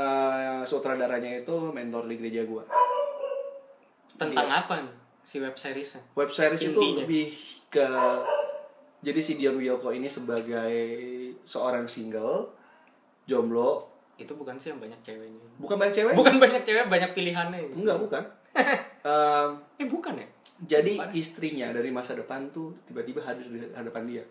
Eh, 0.00 0.62
sutradaranya 0.64 1.44
itu 1.44 1.54
mentor 1.72 2.08
di 2.08 2.16
gereja 2.16 2.48
gua. 2.48 2.64
tentang 4.20 4.52
Iya. 4.52 4.60
apa 4.68 4.74
nih 4.84 4.96
si 5.24 5.40
web 5.40 5.56
seriesnya? 5.56 6.04
Web 6.12 6.28
series 6.28 6.60
itu 6.60 6.76
lebih 6.76 7.32
ke 7.72 7.88
jadi 9.00 9.16
si 9.16 9.40
Dion 9.40 9.56
Wiyoko 9.56 9.96
ini 9.96 10.12
sebagai 10.12 10.76
seorang 11.48 11.88
single 11.88 12.52
jomblo. 13.24 13.80
Itu 14.20 14.36
bukan 14.36 14.60
sih 14.60 14.76
yang 14.76 14.80
banyak 14.80 15.00
ceweknya? 15.00 15.40
Bukan 15.56 15.76
banyak 15.80 15.94
cewek? 15.96 16.12
Bukan 16.12 16.36
banyak 16.36 16.62
cewek 16.68 16.84
banyak 16.92 17.10
pilihannya 17.16 17.72
enggak 17.72 17.96
bukan. 17.96 18.22
Em, 19.08 19.48
eh 19.80 19.88
bukan 19.88 20.20
ya? 20.20 20.28
jadi 20.60 20.92
istrinya 21.16 21.72
dari 21.72 21.88
masa 21.88 22.12
depan 22.12 22.52
tuh 22.52 22.76
tiba-tiba 22.84 23.24
hadir 23.24 23.48
di 23.48 23.56
hadapan 23.72 24.04
dia. 24.04 24.24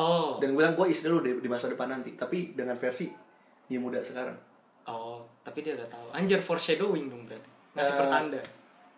Oh. 0.00 0.40
Dan 0.40 0.56
gue 0.56 0.64
bilang 0.64 0.72
gue 0.72 0.88
istri 0.88 1.12
lu 1.12 1.20
di, 1.20 1.36
di 1.36 1.48
masa 1.52 1.68
depan 1.68 1.92
nanti. 1.92 2.16
Tapi 2.16 2.56
dengan 2.56 2.80
versi 2.80 3.12
dia 3.68 3.76
muda 3.76 4.00
sekarang 4.00 4.53
oh 4.86 5.24
tapi 5.40 5.60
dia 5.60 5.74
udah 5.74 5.88
tahu. 5.88 6.06
Anjir 6.12 6.40
foreshadowing 6.40 7.06
dong 7.08 7.24
berarti. 7.24 7.50
Ngasih 7.74 7.94
Eh, 7.94 7.98
pertanda. 7.98 8.40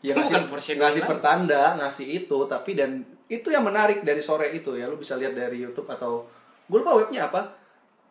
ya 0.04 0.12
ngasih, 0.12 0.34
bukan 0.36 0.44
foreshadowing 0.48 0.82
ngasih 0.84 1.02
lagi. 1.02 1.10
pertanda 1.10 1.62
ngasih 1.78 2.06
itu 2.22 2.38
tapi 2.46 2.70
dan 2.76 2.90
itu 3.26 3.48
yang 3.50 3.64
menarik 3.66 4.02
dari 4.02 4.22
sore 4.22 4.52
itu 4.52 4.74
ya. 4.74 4.86
Lu 4.86 4.94
bisa 4.96 5.16
lihat 5.16 5.34
dari 5.34 5.58
YouTube 5.58 5.88
atau 5.88 6.22
gue 6.66 6.78
lupa 6.78 6.94
webnya 6.94 7.26
apa. 7.26 7.42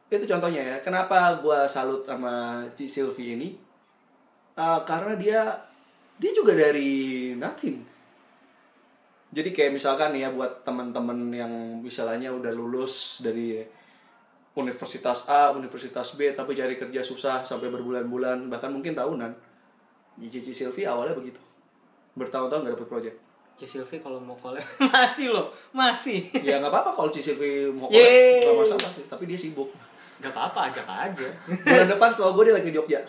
Itu 0.05 0.23
contohnya 0.23 0.61
ya 0.61 0.77
kenapa 0.79 1.39
gua 1.41 1.65
salut 1.65 2.05
sama 2.05 2.61
Ci 2.73 2.85
Silvi 2.85 3.35
ini? 3.35 3.49
Eh, 4.55 4.79
karena 4.85 5.13
dia 5.15 5.41
dia 6.15 6.31
juga 6.31 6.55
dari 6.55 7.33
nothing. 7.35 7.83
Jadi 9.35 9.51
kayak 9.51 9.75
misalkan 9.75 10.15
ya 10.15 10.31
buat 10.31 10.63
teman-teman 10.63 11.27
yang 11.29 11.51
misalnya 11.83 12.31
udah 12.31 12.55
lulus 12.55 13.19
dari 13.19 13.59
universitas 14.55 15.27
A, 15.27 15.51
universitas 15.51 16.15
B 16.15 16.31
tapi 16.31 16.55
cari 16.55 16.79
kerja 16.79 17.03
susah 17.03 17.43
sampai 17.43 17.67
berbulan-bulan 17.67 18.47
bahkan 18.47 18.71
mungkin 18.71 18.95
tahunan. 18.95 19.31
Cici 20.15 20.55
Silvi 20.55 20.87
awalnya 20.87 21.11
begitu. 21.11 21.39
Bertahun-tahun 22.15 22.63
nggak 22.63 22.75
dapet 22.79 22.87
project. 22.87 23.17
C 23.55 23.67
Silvi 23.67 23.99
kalau 23.99 24.19
mau 24.19 24.35
collab 24.39 24.63
masih 24.95 25.35
loh 25.35 25.51
masih. 25.75 26.31
Ya 26.39 26.63
nggak 26.63 26.71
apa-apa 26.71 26.95
kalau 26.95 27.09
Cici 27.11 27.35
Silvi 27.35 27.67
mau 27.75 27.91
collab 27.91 27.99
nggak 27.99 28.55
masalah 28.55 28.89
sih. 28.89 29.05
Tapi 29.11 29.23
dia 29.27 29.35
sibuk. 29.35 29.67
Gak 30.23 30.31
apa-apa 30.31 30.71
ajak 30.71 30.87
aja. 30.87 31.27
Bulan 31.43 31.91
depan 31.91 32.07
setahu 32.07 32.39
gue 32.39 32.43
dia 32.47 32.55
lagi 32.55 32.71
di 32.71 32.75
Jogja. 32.79 33.03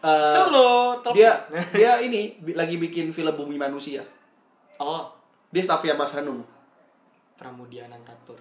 Eh, 0.00 0.32
Solo 0.32 0.96
top. 1.04 1.12
dia 1.12 1.36
dia 1.76 2.00
ini 2.00 2.40
lagi 2.56 2.80
bikin 2.80 3.12
film 3.12 3.36
Bumi 3.36 3.60
Manusia. 3.60 4.00
Oh. 4.80 5.12
Dia 5.52 5.60
staffnya 5.60 5.92
Mas 5.92 6.16
Hanung. 6.16 6.40
Pramudia 7.36 7.84
Nantatur 7.92 8.40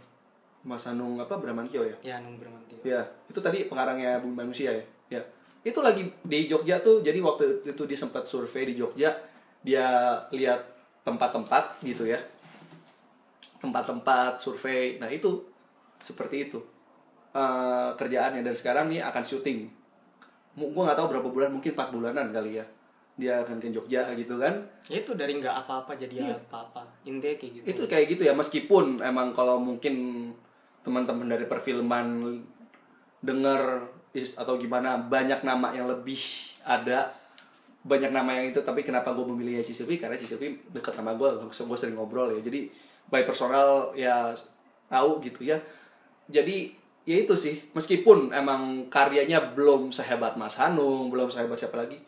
Mas 0.68 0.84
Hanung 0.86 1.16
apa 1.24 1.40
Bramantio 1.40 1.88
ya? 1.88 1.98
Ya 2.04 2.16
Nung 2.20 2.36
Bramantio 2.36 2.78
ya 2.84 3.08
itu 3.32 3.40
tadi 3.40 3.66
pengarangnya 3.72 4.20
Bumi 4.20 4.36
Manusia 4.36 4.76
ya? 4.76 4.84
Ya. 5.08 5.22
Itu 5.64 5.80
lagi 5.80 6.04
di 6.22 6.52
Jogja 6.52 6.84
tuh 6.84 7.00
jadi 7.00 7.18
waktu 7.24 7.64
itu 7.64 7.84
dia 7.88 7.98
sempat 7.98 8.28
survei 8.28 8.68
di 8.68 8.76
Jogja 8.76 9.16
dia 9.64 9.88
lihat 10.36 10.62
tempat-tempat 11.08 11.80
gitu 11.88 12.04
ya. 12.04 12.20
Tempat-tempat 13.64 14.38
survei. 14.44 15.00
Nah 15.00 15.08
itu 15.08 15.48
seperti 16.04 16.52
itu 16.52 16.60
Eh, 17.38 17.90
kerjaannya. 17.94 18.42
Dan 18.42 18.56
sekarang 18.58 18.90
nih 18.90 19.06
akan 19.06 19.22
syuting. 19.22 19.70
Gue 20.58 20.82
nggak 20.82 20.98
tahu 20.98 21.08
berapa 21.14 21.30
bulan 21.30 21.54
mungkin 21.54 21.78
4 21.78 21.94
bulanan 21.94 22.34
kali 22.34 22.58
ya. 22.58 22.66
Dia 23.18 23.46
akan 23.46 23.62
ke 23.62 23.70
Jogja 23.70 24.10
gitu 24.18 24.42
kan? 24.42 24.58
Ya 24.90 25.06
itu 25.06 25.14
dari 25.14 25.38
nggak 25.38 25.66
apa-apa 25.66 25.94
jadi 25.98 26.34
apa-apa. 26.34 26.82
Intinya 27.06 27.38
kayak 27.38 27.52
gitu. 27.62 27.66
Itu 27.66 27.82
kayak 27.86 28.06
gitu 28.18 28.26
ya 28.26 28.34
meskipun 28.34 29.06
emang 29.06 29.38
kalau 29.38 29.62
mungkin 29.62 29.94
teman-teman 30.88 31.28
dari 31.28 31.44
perfilman 31.44 32.40
denger 33.20 33.84
is 34.16 34.40
atau 34.40 34.56
gimana 34.56 34.96
banyak 34.96 35.44
nama 35.44 35.76
yang 35.76 35.92
lebih 35.92 36.18
ada 36.64 37.12
banyak 37.84 38.12
nama 38.12 38.40
yang 38.40 38.56
itu 38.56 38.64
tapi 38.64 38.84
kenapa 38.88 39.12
gue 39.12 39.28
memilih 39.28 39.60
Ci 39.64 39.76
Silvi 39.76 40.00
karena 40.00 40.16
Ci 40.16 40.28
Silvi 40.28 40.56
deket 40.72 40.96
sama 40.96 41.16
gue 41.20 41.28
gue 41.44 41.78
sering 41.78 42.00
ngobrol 42.00 42.32
ya. 42.36 42.40
Jadi 42.40 42.72
by 43.12 43.28
personal 43.28 43.92
ya 43.92 44.32
tahu 44.88 45.20
gitu 45.20 45.44
ya. 45.44 45.60
Jadi 46.32 46.72
ya 47.04 47.16
itu 47.24 47.36
sih. 47.36 47.60
Meskipun 47.76 48.32
emang 48.32 48.88
karyanya 48.88 49.52
belum 49.52 49.92
sehebat 49.92 50.40
Mas 50.40 50.56
Hanung 50.60 51.12
belum 51.12 51.28
sehebat 51.28 51.60
siapa 51.60 51.80
lagi 51.80 52.00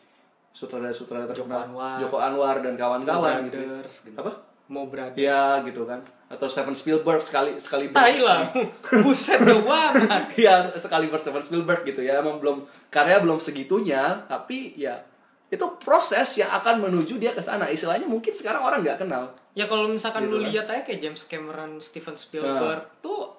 sutradara-sutradara 0.50 1.30
Joko 1.30 1.46
terkenal 1.46 1.62
Anwar. 1.70 1.98
Joko 2.02 2.16
Anwar 2.18 2.56
dan 2.58 2.74
kawan-kawan 2.74 3.46
gitu 3.46 3.62
Brothers 3.62 3.96
gitu. 4.10 4.18
apa 4.18 4.49
mau 4.70 4.86
berada 4.86 5.12
ya 5.12 5.58
gitu 5.62 5.82
kan. 5.82 5.98
Atau 6.30 6.46
Steven 6.46 6.72
Spielberg 6.72 7.18
sekali 7.18 7.58
sekali 7.58 7.90
tai 7.90 8.22
lah. 8.22 8.46
Buset 9.02 9.42
banget 9.42 10.24
ya 10.46 10.62
sekali 10.62 11.10
Steven 11.10 11.42
Spielberg 11.42 11.82
gitu 11.82 12.00
ya. 12.00 12.22
Emang 12.22 12.38
belum 12.38 12.62
karya 12.86 13.18
belum 13.18 13.36
segitunya. 13.36 14.24
Tapi 14.24 14.78
ya 14.78 15.02
itu 15.50 15.66
proses 15.82 16.38
yang 16.38 16.54
akan 16.54 16.86
menuju 16.86 17.18
dia 17.18 17.34
ke 17.34 17.42
sana. 17.42 17.66
Istilahnya 17.66 18.06
mungkin 18.06 18.30
sekarang 18.30 18.62
orang 18.62 18.86
nggak 18.86 19.02
kenal. 19.02 19.34
Ya 19.52 19.66
kalau 19.66 19.90
misalkan 19.90 20.24
Gitu 20.24 20.30
lu 20.30 20.38
kan. 20.38 20.46
lihat 20.46 20.66
aja 20.70 20.82
kayak 20.86 21.00
James 21.02 21.22
Cameron 21.26 21.82
Steven 21.82 22.14
Spielberg 22.14 22.86
tuh 23.02 23.34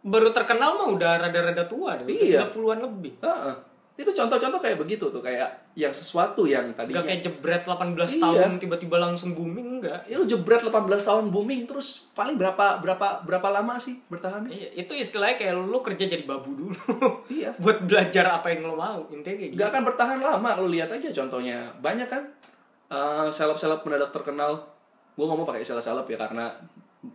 baru 0.00 0.30
terkenal 0.30 0.78
mah 0.78 0.88
udah 0.94 1.18
rada-rada 1.18 1.66
tua 1.66 1.98
deh 1.98 2.06
Iya. 2.06 2.46
udah 2.46 2.54
30-an 2.54 2.78
lebih. 2.86 3.12
Heeh. 3.18 3.54
Itu 3.94 4.10
contoh-contoh 4.10 4.58
kayak 4.58 4.74
begitu 4.76 5.06
tuh 5.06 5.18
kayak 5.18 5.46
yang 5.72 5.88
sesuatu 5.88 6.42
yang 6.44 6.74
tadinya 6.74 6.98
Gak 6.98 7.06
kayak 7.06 7.22
jebret 7.22 7.62
18 7.62 7.94
Iya. 7.94 8.18
tahun 8.20 8.50
tiba-tiba 8.58 8.98
langsung 8.98 9.32
booming 9.32 9.78
enggak 9.78 10.02
ya 10.04 10.18
lu 10.18 10.24
jebret 10.24 10.58
18 10.58 10.74
tahun 10.98 11.30
booming 11.30 11.62
terus 11.64 12.10
paling 12.10 12.34
berapa 12.34 12.78
berapa 12.78 13.22
berapa 13.22 13.48
lama 13.52 13.78
sih 13.78 14.02
bertahan 14.04 14.46
Iya, 14.46 14.74
itu 14.76 14.92
istilahnya 14.92 15.36
kayak 15.36 15.54
lu 15.56 15.78
kerja 15.80 16.04
jadi 16.04 16.22
babu 16.22 16.50
dulu. 16.52 16.74
Iya. 17.30 17.54
Buat 17.54 17.86
belajar 17.86 18.34
apa 18.34 18.50
yang 18.50 18.66
lo 18.66 18.74
mau. 18.74 19.06
Intinya 19.08 19.36
kayak 19.36 19.50
gitu. 19.50 19.56
nggak 19.56 19.68
akan 19.70 19.82
bertahan 19.86 20.18
lama 20.18 20.50
lu 20.58 20.66
lihat 20.68 20.90
aja 20.90 21.08
contohnya 21.14 21.70
banyak 21.78 22.08
kan 22.08 22.22
eh, 22.88 23.28
seleb-seleb 23.28 23.78
mendadak 23.80 24.10
terkenal 24.10 24.58
gue 25.14 25.22
ngomong 25.22 25.46
pakai 25.46 25.62
istilah 25.62 25.78
seleb 25.80 26.06
ya 26.06 26.18
karena 26.18 26.50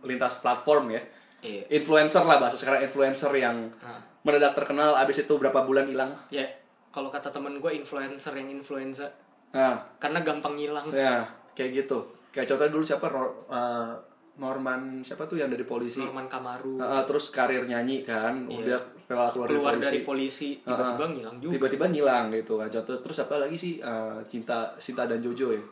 lintas 0.00 0.38
platform 0.38 0.90
ya 0.90 1.02
Iya. 1.40 1.64
influencer 1.70 2.20
lah 2.22 2.36
bahasa 2.36 2.54
sekarang 2.54 2.80
influencer 2.82 3.32
yang 3.32 3.68
Nah, 3.76 4.00
mendadak 4.20 4.52
terkenal 4.54 4.92
abis 4.94 5.24
itu 5.24 5.32
berapa 5.34 5.60
bulan 5.62 5.84
hilang 5.84 6.12
ya 6.28 6.44
kalau 6.90 7.08
kata 7.08 7.30
temen 7.30 7.56
gue 7.56 7.72
influencer 7.72 8.34
yang 8.34 8.48
influenza 8.48 9.06
nah 9.50 9.78
karena 9.98 10.20
gampang 10.20 10.54
ngilang. 10.54 10.86
ya 10.90 11.22
kayak 11.52 11.82
gitu 11.82 11.98
kayak 12.30 12.46
contohnya 12.46 12.70
dulu 12.70 12.84
siapa 12.84 13.06
eh, 13.48 13.90
Norman 14.36 14.80
siapa 15.00 15.26
tuh 15.26 15.36
yang 15.36 15.48
dari 15.48 15.62
polisi 15.62 16.00
Norman 16.00 16.24
Kamaru 16.24 16.78
eh, 16.78 17.02
terus 17.04 17.28
karir 17.28 17.64
nyanyi 17.64 18.00
kan 18.00 18.46
Iya. 18.46 18.56
udah 18.56 18.80
rela 19.06 19.26
keluar, 19.28 19.48
keluar 19.48 19.72
dari 19.74 19.80
polisi 19.80 19.90
dari 19.90 20.00
polisi 20.02 20.48
tiba-tiba 20.62 20.86
Heeh. 21.00 21.12
ngilang 21.12 21.36
juga. 21.36 21.52
tiba-tiba 21.52 21.84
ngilang 21.88 22.24
gitu 22.32 22.52
kan 22.56 22.68
contoh 22.70 22.96
terus 23.00 23.18
apa 23.20 23.34
lagi 23.38 23.56
sih 23.56 23.72
Eh, 23.76 24.18
cinta 24.26 24.70
Sinta 24.76 25.04
dan 25.04 25.18
Jojo 25.18 25.50
ya 25.50 25.62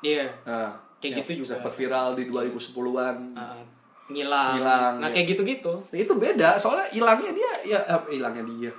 Iya. 0.00 0.24
Nah, 0.42 0.72
Kayak 0.96 1.12
yang 1.12 1.20
gitu 1.22 1.32
juga. 1.38 1.48
sempat 1.54 1.72
viral 1.74 2.08
di 2.12 2.24
2010-an. 2.24 3.16
Heeh. 3.32 3.64
ngilang. 4.10 4.52
Ngilang, 4.56 4.92
Nah, 4.96 5.06
ya. 5.06 5.14
kayak 5.14 5.26
gitu-gitu. 5.30 5.72
Nah, 5.86 5.98
itu 5.98 6.12
beda, 6.14 6.56
soalnya 6.56 6.88
hilangnya 6.90 7.30
dia 7.30 7.52
ya 7.68 7.78
eh, 7.78 8.00
hilangnya 8.10 8.42
dia. 8.42 8.72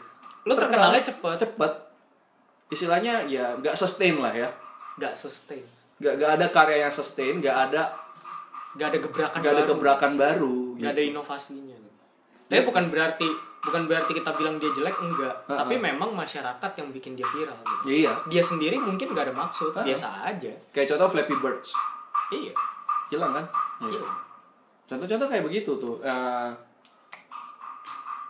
Lu 0.43 0.53
terkenalnya 0.53 1.01
cepet, 1.01 1.35
cepet. 1.37 1.71
Istilahnya 2.67 3.25
ya 3.25 3.53
nggak 3.55 3.75
sustain 3.75 4.17
lah 4.17 4.31
ya. 4.31 4.49
gak 4.93 5.11
sustain. 5.11 5.63
Nggak 5.97 6.13
nggak 6.15 6.31
ada 6.35 6.45
karya 6.49 6.77
yang 6.81 6.93
sustain, 6.93 7.37
nggak 7.37 7.57
ada 7.69 7.83
Gak 8.71 8.87
ada 8.87 8.97
gebrakan 8.99 9.37
nggak 9.37 9.51
ada 9.51 9.63
baru. 9.63 9.71
gebrakan 9.73 10.11
baru. 10.15 10.55
Gak 10.77 10.91
ada 10.91 11.01
gitu. 11.01 11.11
inovasinya. 11.11 11.77
Tapi 12.47 12.61
bukan 12.61 12.85
berarti 12.87 13.27
bukan 13.61 13.83
berarti 13.85 14.11
kita 14.11 14.31
bilang 14.31 14.55
dia 14.57 14.71
jelek 14.71 14.95
enggak, 14.97 15.35
Heeh. 15.45 15.53
tapi 15.53 15.75
memang 15.77 16.11
masyarakat 16.11 16.71
yang 16.73 16.89
bikin 16.89 17.13
dia 17.13 17.27
viral. 17.27 17.53
gitu. 17.57 17.83
Iya, 17.85 18.11
Dia 18.25 18.39
sendiri 18.41 18.75
mungkin 18.75 19.11
gak 19.11 19.27
ada 19.27 19.35
maksud, 19.35 19.71
Heeh. 19.73 19.85
biasa 19.87 20.07
aja. 20.25 20.51
kayak 20.71 20.87
contoh 20.87 21.07
Flappy 21.09 21.35
Birds. 21.37 21.75
Iya. 22.29 22.53
Hilang 23.09 23.31
kan? 23.33 23.45
Iya. 23.81 24.07
Contoh-contoh 24.85 25.27
kayak 25.27 25.43
begitu 25.43 25.71
tuh. 25.75 25.99
Eh, 25.99 26.49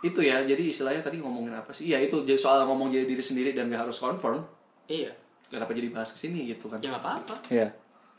itu 0.02 0.20
ya, 0.20 0.42
jadi 0.42 0.62
istilahnya 0.64 1.00
tadi 1.00 1.16
ngomongin 1.16 1.52
apa 1.52 1.70
sih? 1.70 1.86
Iya 1.86 2.02
itu 2.02 2.22
jadi 2.22 2.34
soal 2.34 2.62
ngomong 2.64 2.90
jadi 2.90 3.04
diri 3.04 3.20
sendiri 3.20 3.50
dan 3.50 3.66
nggak 3.66 3.86
harus 3.86 3.96
confirm. 3.96 4.42
Iya. 4.84 5.14
Kenapa 5.46 5.70
jadi 5.70 5.88
bahas 5.88 6.10
ke 6.10 6.18
sini 6.18 6.48
gitu 6.48 6.66
kan? 6.66 6.78
Ya 6.78 6.90
nggak 6.90 7.00
apa-apa. 7.00 7.34
Iya. 7.48 7.70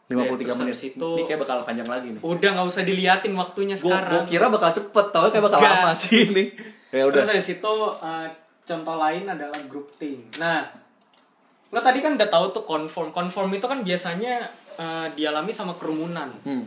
53 0.05 0.15
Ya, 0.15 0.35
terus 0.37 0.59
menit. 0.59 0.79
itu- 0.89 1.15
Ini 1.15 1.23
kayak 1.25 1.39
bakal 1.41 1.57
panjang 1.61 1.87
lagi 1.87 2.07
nih. 2.09 2.21
Udah 2.21 2.49
nggak 2.53 2.67
usah 2.67 2.83
diliatin 2.83 3.33
waktunya 3.33 3.73
Gue 3.73 3.87
sekarang. 3.87 4.23
kira 4.25 4.47
bakal 4.47 4.71
cepet, 4.71 5.05
tau 5.09 5.27
kayak 5.27 5.43
bakal 5.43 5.59
Nggak. 5.59 5.73
lama 5.77 5.91
sih 5.93 6.17
ini. 6.25 6.45
Ya 6.93 7.03
udah. 7.03 7.19
Terus 7.19 7.29
habis 7.33 7.49
itu 7.51 7.73
eh, 7.99 8.27
contoh 8.63 8.95
lain 8.95 9.25
adalah 9.25 9.59
group 9.65 9.89
thing. 9.91 10.29
Nah, 10.37 10.61
lo 11.67 11.81
tadi 11.81 11.99
kan 11.99 12.13
udah 12.13 12.29
tahu 12.29 12.45
tuh 12.51 12.63
conform. 12.63 13.09
Conform 13.09 13.49
itu 13.51 13.65
kan 13.65 13.81
biasanya 13.81 14.45
eh, 14.73 15.07
dialami 15.11 15.49
sama 15.49 15.73
kerumunan. 15.73 16.29
Hmm. 16.43 16.63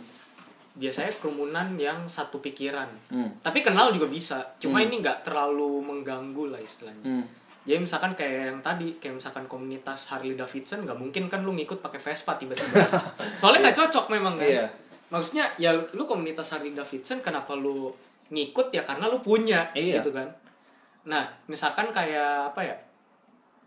Biasanya 0.76 1.08
kerumunan 1.16 1.72
yang 1.80 2.04
satu 2.04 2.38
pikiran. 2.38 2.88
Hmm. 3.08 3.32
Tapi 3.40 3.64
kenal 3.64 3.88
juga 3.88 4.06
bisa. 4.06 4.44
Cuma 4.60 4.84
ini 4.84 5.00
nggak 5.00 5.24
terlalu 5.24 5.80
mengganggu 5.80 6.52
lah 6.52 6.60
istilahnya. 6.60 7.00
Hmm. 7.00 7.24
Jadi 7.66 7.82
misalkan 7.82 8.12
kayak 8.14 8.54
yang 8.54 8.60
tadi, 8.62 8.94
kayak 9.02 9.18
misalkan 9.18 9.48
komunitas 9.50 10.06
Harley 10.12 10.38
Davidson 10.38 10.86
nggak 10.86 10.94
mungkin 10.94 11.26
kan 11.26 11.42
lu 11.42 11.50
ngikut 11.56 11.82
pakai 11.82 11.98
Vespa 11.98 12.38
tiba-tiba. 12.38 12.78
Soalnya 13.40 13.68
nggak 13.68 13.76
cocok 13.82 14.06
memang 14.12 14.38
kan. 14.38 14.46
Iya. 14.46 14.66
Maksudnya 15.10 15.50
ya 15.58 15.74
lu 15.74 16.04
komunitas 16.06 16.52
Harley 16.54 16.76
Davidson 16.76 17.24
kenapa 17.24 17.56
lu 17.56 17.90
ngikut 18.30 18.70
ya 18.70 18.86
karena 18.86 19.10
lu 19.10 19.18
punya 19.18 19.66
Iya. 19.74 19.98
gitu 19.98 20.12
kan. 20.14 20.28
Nah, 21.06 21.26
misalkan 21.46 21.90
kayak 21.90 22.54
apa 22.54 22.60
ya? 22.62 22.76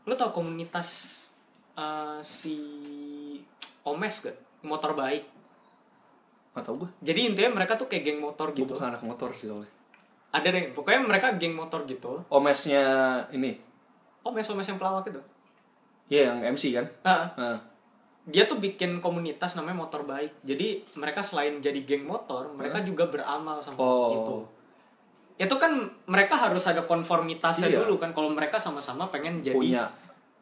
Lu 0.07 0.15
tau 0.15 0.31
komunitas 0.31 0.87
eh, 1.75 2.19
si 2.21 2.55
Omes 3.83 4.15
gak? 4.23 4.37
Motor 4.63 4.91
baik. 4.95 5.23
Gak 6.59 6.65
tau 6.65 6.75
gue. 6.77 6.89
Jadi 6.99 7.19
intinya 7.25 7.51
mereka 7.55 7.73
tuh 7.73 7.87
kayak 7.87 8.03
geng 8.03 8.19
motor 8.19 8.51
Gue 8.51 8.61
gitu. 8.61 8.75
bukan 8.75 8.91
anak 8.91 9.01
motor 9.01 9.31
sih 9.31 9.47
soalnya. 9.47 9.71
Ada 10.29 10.47
deh, 10.51 10.63
pokoknya 10.71 11.01
mereka 11.01 11.33
geng 11.33 11.55
motor 11.55 11.83
gitu. 11.83 12.21
Omesnya 12.27 12.83
ini. 13.31 13.55
Omes 14.21 14.45
Omes 14.45 14.67
yang 14.67 14.75
pelawak 14.75 15.07
itu. 15.07 15.21
Iya 16.07 16.35
yang 16.35 16.53
MC 16.53 16.63
kan? 16.71 16.85
Heeh. 17.01 17.27
Nah. 17.35 17.59
dia 18.25 18.45
tuh 18.45 18.61
bikin 18.61 19.01
komunitas 19.01 19.57
namanya 19.57 19.81
motor 19.81 20.05
baik 20.05 20.45
jadi 20.45 20.85
mereka 20.93 21.17
selain 21.19 21.57
jadi 21.57 21.81
geng 21.81 22.05
motor 22.05 22.53
mereka 22.53 22.85
juga 22.85 23.09
beramal 23.09 23.57
sama 23.57 23.81
Oh. 23.81 24.13
itu 24.13 24.35
itu 25.39 25.55
kan 25.57 25.71
mereka 26.05 26.37
harus 26.37 26.61
ada 26.69 26.85
konformitasnya 26.85 27.73
Iya. 27.73 27.81
dulu 27.81 27.97
kan 27.97 28.13
kalau 28.13 28.29
mereka 28.29 28.61
sama-sama 28.61 29.09
pengen 29.09 29.41
jadi 29.41 29.57
Punya 29.57 29.89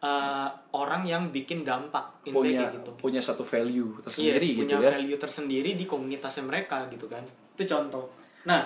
eh, 0.03 0.49
orang 0.73 1.03
yang 1.07 1.29
bikin 1.33 1.65
dampak 1.65 2.21
punya 2.25 2.67
kayak 2.67 2.73
gitu. 2.81 2.91
punya 2.97 3.21
satu 3.21 3.41
value 3.41 3.97
tersendiri 4.03 4.47
iya, 4.47 4.57
gitu 4.57 4.61
punya 4.67 4.77
ya. 4.83 4.89
value 4.97 5.17
tersendiri 5.17 5.69
di 5.73 5.85
komunitasnya 5.87 6.43
mereka 6.45 6.85
gitu 6.91 7.09
kan. 7.09 7.23
Itu 7.57 7.63
contoh. 7.65 8.05
Nah 8.45 8.61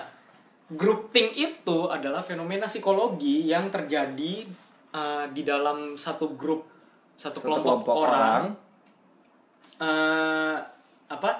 grouping 0.72 1.36
itu 1.36 1.88
adalah 1.92 2.24
fenomena 2.24 2.64
psikologi 2.64 3.44
yang 3.44 3.68
terjadi 3.68 4.48
uh, 4.96 5.28
di 5.28 5.44
dalam 5.44 6.00
satu 6.00 6.32
grup 6.32 6.72
satu, 7.16 7.38
Satu 7.38 7.46
kelompok, 7.46 7.86
kelompok 7.86 7.94
orang, 8.02 8.42
eh, 9.78 10.56
apa? 11.12 11.30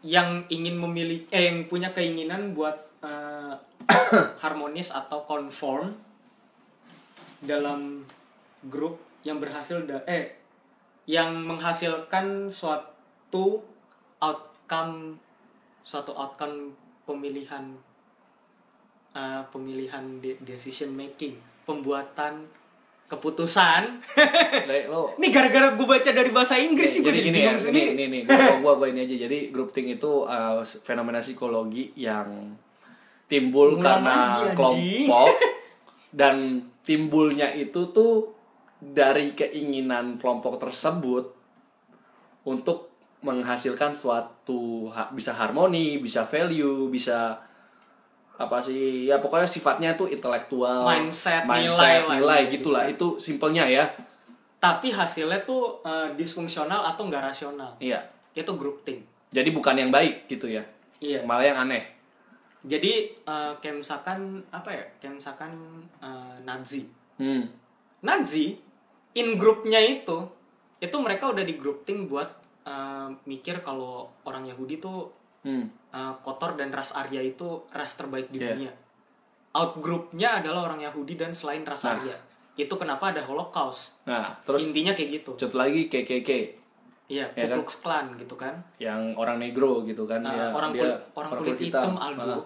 Yang 0.00 0.48
ingin 0.48 0.80
memilih 0.80 1.28
eh 1.28 1.52
yang 1.52 1.68
punya 1.68 1.92
keinginan 1.92 2.56
buat 2.56 2.74
eh, 3.04 3.54
harmonis 4.42 4.90
atau 4.90 5.22
conform 5.28 5.92
dalam 7.44 8.02
grup 8.68 9.00
yang 9.24 9.40
berhasil 9.40 9.84
da 9.84 10.04
eh 10.04 10.36
yang 11.08 11.44
menghasilkan 11.44 12.52
suatu 12.52 13.64
outcome 14.20 15.16
suatu 15.80 16.12
outcome 16.12 16.76
pemilihan 17.08 17.72
eh, 19.16 19.42
pemilihan 19.48 20.20
de- 20.20 20.38
decision 20.44 20.92
making 20.92 21.40
pembuatan 21.64 22.46
keputusan 23.10 23.98
lo 24.86 25.10
ini 25.18 25.34
gara-gara 25.34 25.74
gue 25.74 25.82
baca 25.82 26.10
dari 26.14 26.30
bahasa 26.30 26.54
Inggris 26.54 26.94
sih 26.94 27.02
gue 27.02 27.10
jadi 27.10 27.26
gini 27.26 27.38
ya, 27.42 27.50
ini 27.50 27.58
sendiri. 27.58 27.90
ini 27.98 28.04
nih, 28.06 28.20
gua, 28.62 28.78
gua 28.78 28.86
ini 28.86 29.02
aja. 29.02 29.26
Jadi 29.26 29.50
grouping 29.50 29.98
itu 29.98 30.30
uh, 30.30 30.62
fenomena 30.62 31.18
psikologi 31.18 31.90
yang 31.98 32.54
timbul 33.26 33.82
karena 33.82 34.38
lagi, 34.38 34.54
kelompok 34.54 35.26
dan 36.22 36.62
timbulnya 36.86 37.50
itu 37.50 37.90
tuh 37.90 38.30
dari 38.80 39.32
keinginan 39.32 40.16
kelompok 40.16 40.56
tersebut 40.56 41.28
untuk 42.42 42.88
menghasilkan 43.20 43.92
suatu 43.92 44.88
bisa 45.12 45.36
harmoni, 45.36 46.00
bisa 46.00 46.24
value, 46.24 46.88
bisa 46.88 47.36
apa 48.34 48.56
sih 48.56 49.04
ya 49.04 49.20
pokoknya 49.20 49.44
sifatnya 49.44 49.92
tuh 49.92 50.08
intelektual 50.08 50.88
Mindset, 50.88 51.44
mindset 51.44 51.76
nilai 51.76 51.96
lah, 52.00 52.16
nilai 52.16 52.40
gitu 52.48 52.52
gitulah 52.72 52.84
kan. 52.88 52.92
itu 52.96 53.06
simpelnya 53.20 53.64
ya 53.68 53.84
Tapi 54.56 54.88
hasilnya 54.88 55.44
tuh 55.44 55.84
eh, 55.84 56.08
disfungsional 56.16 56.80
atau 56.82 57.04
nggak 57.04 57.20
rasional. 57.22 57.76
iya 57.76 58.00
Itu 58.32 58.56
grouping. 58.56 59.04
jadi 59.28 59.52
bukan 59.52 59.76
yang 59.76 59.92
baik 59.92 60.24
gitu 60.26 60.48
ya 60.48 60.64
Iya. 61.00 61.20
malah 61.24 61.44
yang 61.44 61.60
aneh 61.60 61.84
Jadi 62.60 63.12
eh, 63.20 63.52
kayak 63.56 63.76
misalkan 63.76 64.40
apa 64.48 64.68
ya? 64.68 64.84
Kayak 64.96 65.20
misalkan 65.20 65.52
eh, 66.00 66.36
Nazi. 66.40 66.88
hmm. 67.16 67.44
Nazi 68.00 68.56
in 69.12 69.34
grupnya 69.34 69.78
itu 69.78 70.18
itu 70.76 70.96
mereka 70.96 71.28
udah 71.28 71.42
di 71.42 71.54
grouping 71.54 72.06
buat 72.06 72.30
eh, 72.62 73.08
mikir 73.24 73.60
kalau 73.60 74.06
orang 74.22 74.44
Yahudi 74.44 74.76
tuh 74.78 75.10
Hmm. 75.40 75.64
eh, 75.88 76.14
kotor 76.20 76.52
dan 76.52 76.68
ras 76.68 76.92
Arya 76.92 77.18
itu 77.18 77.44
ras 77.70 77.94
terbaik 77.94 78.28
di 78.28 78.36
Iya. 78.36 78.52
dunia. 78.52 78.72
Out 79.50 79.78
grupnya 79.78 80.36
adalah 80.36 80.64
orang 80.64 80.78
Yahudi 80.78 81.16
dan 81.16 81.32
selain 81.32 81.62
ras 81.62 81.80
Nah. 81.82 81.96
Arya. 81.96 82.12
Itu 82.54 82.76
kenapa 82.76 83.08
ada 83.08 83.22
Holocaust. 83.22 84.04
nah 84.04 84.36
terus 84.38 84.68
Intinya 84.68 84.92
kayak 84.92 85.10
gitu. 85.16 85.32
satu 85.34 85.56
lagi 85.56 85.86
KKK 85.86 86.30
Iya, 87.08 87.26
Ya 87.28 87.42
Ku 87.42 87.48
kan? 87.48 87.56
Klux 87.58 87.70
Klan 87.78 88.06
gitu 88.14 88.36
kan. 88.36 88.54
yang 88.78 89.16
orang 89.16 89.40
negro 89.40 89.82
gitu 89.82 90.04
kan 90.04 90.20
Ah, 90.20 90.30
dia 90.30 90.46
orang 90.52 90.70
dia 90.70 90.82
kulit 90.84 90.98
orang 91.16 91.30
kulit 91.34 91.58
hitam, 91.58 91.92
Aldo. 91.96 92.22
Ah. 92.30 92.42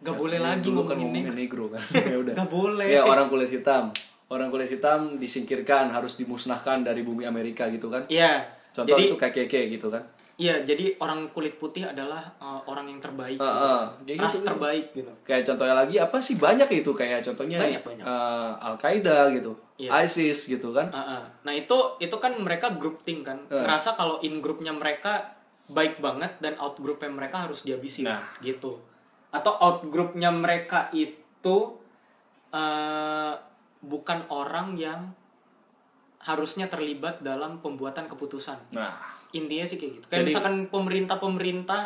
Gak 0.00 0.12
Ya, 0.12 0.18
boleh 0.18 0.36
ya, 0.36 0.44
lagi 0.44 0.58
kan 0.60 0.74
ngomongin 0.76 0.98
ngomongin 1.00 1.24
negro. 1.32 1.64
negro 1.64 1.64
kan 1.70 1.82
ya 2.04 2.16
udah 2.18 2.34
Gak 2.34 2.48
boleh. 2.48 2.86
ya 2.88 3.00
orang 3.00 3.26
kulit 3.26 3.48
hitam 3.48 3.84
orang 4.28 4.48
kulit 4.48 4.68
hitam 4.68 5.16
disingkirkan 5.16 5.88
harus 5.88 6.14
dimusnahkan 6.14 6.80
dari 6.80 7.00
bumi 7.00 7.24
Amerika 7.24 7.66
gitu 7.66 7.88
kan 7.88 8.04
Iya. 8.06 8.44
contoh 8.70 8.92
jadi 8.92 9.02
itu 9.06 9.16
KKK 9.16 9.54
gitu 9.72 9.88
kan 9.88 10.04
iya, 10.36 10.62
jadi 10.62 10.94
orang 10.98 11.32
kulit 11.32 11.58
putih 11.58 11.82
adalah 11.82 12.22
uh, 12.38 12.62
orang 12.64 12.86
yang 12.86 13.02
terbaik 13.02 13.34
Ah, 13.36 13.48
gitu. 13.48 13.66
ah. 13.66 13.84
Ya 14.06 14.14
Ras 14.14 14.30
gitu, 14.30 14.38
gitu. 14.38 14.46
terbaik 14.46 14.86
gitu. 14.92 15.12
kayak 15.24 15.42
contohnya 15.42 15.74
lagi 15.74 15.96
apa 15.98 16.16
sih 16.18 16.36
banyak 16.36 16.68
itu 16.70 16.90
kayak 16.92 17.20
contohnya 17.20 17.58
Banyak, 17.58 17.82
banyak. 17.82 18.04
Al 18.56 18.74
Qaeda 18.76 19.18
gitu 19.32 19.52
Iya. 19.74 19.90
ISIS 20.02 20.46
gitu 20.48 20.70
kan 20.70 20.86
Ah, 20.90 21.18
ah. 21.18 21.22
Nah, 21.42 21.50
itu 21.50 21.74
itu 21.96 22.16
kan 22.16 22.34
mereka 22.34 22.70
grouping 22.72 23.22
kan. 23.22 23.38
Ah. 23.48 23.62
Ngerasa 23.62 23.94
kalau 23.94 24.18
in 24.20 24.38
grupnya 24.38 24.70
mereka 24.70 25.34
baik 25.66 25.98
banget 25.98 26.38
dan 26.38 26.54
out 26.56 26.74
grupnya 26.76 27.06
mereka 27.08 27.42
harus 27.42 27.62
dihabisi 27.62 28.02
Nah. 28.02 28.22
gitu. 28.38 28.78
Atau 29.30 29.54
out 29.54 29.86
grupnya 29.86 30.30
mereka 30.30 30.86
itu 30.92 31.78
eh, 32.50 33.32
bukan 33.80 34.26
orang 34.28 34.74
yang 34.74 35.14
harusnya 36.18 36.66
terlibat 36.66 37.22
dalam 37.22 37.58
pembuatan 37.58 38.06
keputusan. 38.06 38.58
nah 38.74 38.98
intinya 39.30 39.62
sih 39.62 39.76
kayak 39.76 39.92
gitu 39.94 40.06
kayak 40.08 40.18
Jadi- 40.18 40.28
misalkan 40.32 40.54
pemerintah-pemerintah 40.66 41.82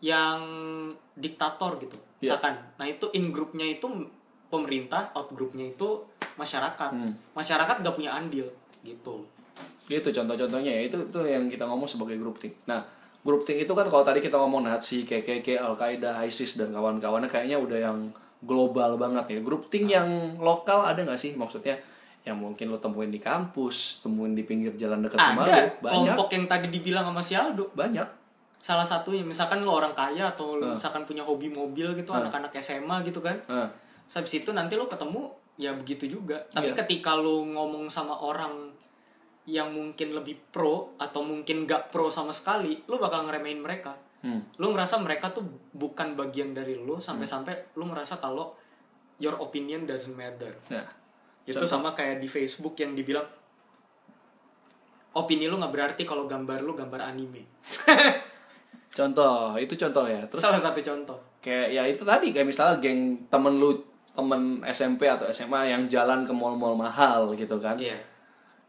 yang 0.00 0.38
diktator 1.12 1.76
gitu 1.76 1.98
Iya. 2.22 2.38
misalkan 2.38 2.54
nah 2.78 2.86
itu 2.86 3.10
in 3.12 3.28
grupnya 3.28 3.66
itu 3.66 3.84
pemerintah 4.48 5.10
out 5.12 5.28
grupnya 5.28 5.66
itu 5.66 6.00
masyarakat 6.34 6.90
Hmm. 6.90 7.12
masyarakat 7.34 7.82
gak 7.82 7.94
punya 7.94 8.14
andil 8.14 8.46
gitu 8.80 9.26
Gitu 9.84 10.08
contoh-contohnya 10.14 10.70
ya 10.70 10.82
itu 10.86 10.96
itu 11.02 11.18
yang 11.20 11.50
kita 11.50 11.66
ngomong 11.66 11.84
sebagai 11.84 12.14
grouping. 12.14 12.54
Nah, 12.64 12.78
grouping 13.20 13.58
itu 13.58 13.72
kan 13.74 13.82
kalau 13.84 14.06
tadi 14.06 14.22
kita 14.22 14.38
ngomong 14.38 14.62
Nazi, 14.62 15.02
KKK, 15.02 15.58
Al-Qaeda, 15.58 16.14
ISIS 16.22 16.54
dan 16.54 16.70
kawan-kawannya 16.70 17.26
kayaknya 17.26 17.58
udah 17.58 17.74
yang 17.74 17.98
global 18.40 18.96
banget 18.96 19.24
ya. 19.28 19.40
Grouping 19.40 19.84
yang 19.86 20.08
lokal 20.36 20.84
ada 20.84 21.00
nggak 21.00 21.16
sih 21.16 21.32
maksudnya? 21.32 21.76
Yang 22.20 22.36
mungkin 22.38 22.66
lo 22.66 22.76
temuin 22.76 23.08
di 23.08 23.16
kampus, 23.18 24.00
temuin 24.00 24.32
di 24.32 24.42
pinggir 24.42 24.72
jalan 24.74 25.00
dekat 25.00 25.16
rumah 25.16 25.44
lo, 25.44 25.52
banyak. 25.80 26.12
kelompok 26.12 26.28
yang 26.30 26.44
tadi 26.46 26.66
dibilang 26.68 27.04
sama 27.06 27.20
si 27.20 27.34
Aldo 27.34 27.68
Banyak. 27.70 28.08
salah 28.56 28.84
satunya 28.84 29.24
misalkan 29.24 29.60
lo 29.60 29.72
orang 29.74 29.94
kaya 29.94 30.28
atau 30.28 30.52
lo 30.54 30.66
Ah. 30.66 30.76
misalkan 30.76 31.00
punya 31.02 31.24
hobi 31.24 31.48
mobil 31.48 31.96
gitu 31.96 32.12
anak-anak 32.14 32.52
SMA 32.54 33.00
gitu 33.02 33.16
kan 33.18 33.40
Terus 33.40 34.14
habis 34.14 34.34
itu 34.36 34.52
nanti 34.52 34.76
lo 34.76 34.84
ketemu 34.84 35.32
ya 35.56 35.72
begitu 35.72 36.04
juga 36.06 36.44
tapi 36.46 36.68
Iya. 36.68 36.76
ketika 36.76 37.14
lo 37.14 37.40
ngomong 37.42 37.88
sama 37.88 38.12
orang 38.14 38.68
yang 39.46 39.72
mungkin 39.72 40.12
lebih 40.12 40.36
pro 40.46 40.92
atau 40.96 41.20
mungkin 41.22 41.64
gak 41.64 41.88
pro 41.88 42.08
sama 42.08 42.30
sekali 42.30 42.84
lo 42.84 42.96
bakal 42.96 43.24
ngeremehin 43.24 43.58
mereka 43.58 43.96
hmm. 44.24 44.60
lo 44.60 44.66
ngerasa 44.72 45.00
mereka 45.00 45.32
tuh 45.32 45.44
bukan 45.72 46.16
bagian 46.16 46.52
dari 46.56 46.76
lo 46.76 47.00
sampai-sampai 47.00 47.76
lo 47.76 47.84
ngerasa 47.88 48.20
kalau 48.20 48.56
your 49.20 49.36
opinion 49.40 49.84
doesn't 49.84 50.16
matter. 50.16 50.56
Nah, 50.72 50.88
itu 51.44 51.56
Contoh. 51.56 51.68
sama 51.68 51.92
kayak 51.92 52.20
di 52.24 52.28
Facebook 52.28 52.76
yang 52.80 52.96
dibilang 52.96 53.26
opini 55.16 55.50
lo 55.50 55.58
nggak 55.58 55.74
berarti 55.74 56.02
kalau 56.08 56.24
gambar 56.24 56.64
lo 56.64 56.72
gambar 56.72 57.00
anime. 57.12 57.44
Contoh, 58.90 59.54
itu 59.54 59.78
contoh 59.78 60.02
ya. 60.02 60.18
Terus 60.26 60.42
salah 60.42 60.58
satu 60.58 60.82
contoh. 60.82 61.14
kayak 61.38 61.72
ya 61.72 61.86
itu 61.86 62.02
tadi 62.02 62.34
kayak 62.34 62.42
misalnya 62.42 62.82
geng 62.82 63.16
temen 63.30 63.54
lu 63.62 63.70
temen 64.18 64.60
SMP 64.66 65.06
atau 65.06 65.30
SMA 65.30 65.70
yang 65.70 65.86
jalan 65.86 66.26
ke 66.26 66.34
mall-mall 66.34 66.74
mahal 66.74 67.30
gitu 67.38 67.54
kan. 67.62 67.78
Iya 67.78 68.09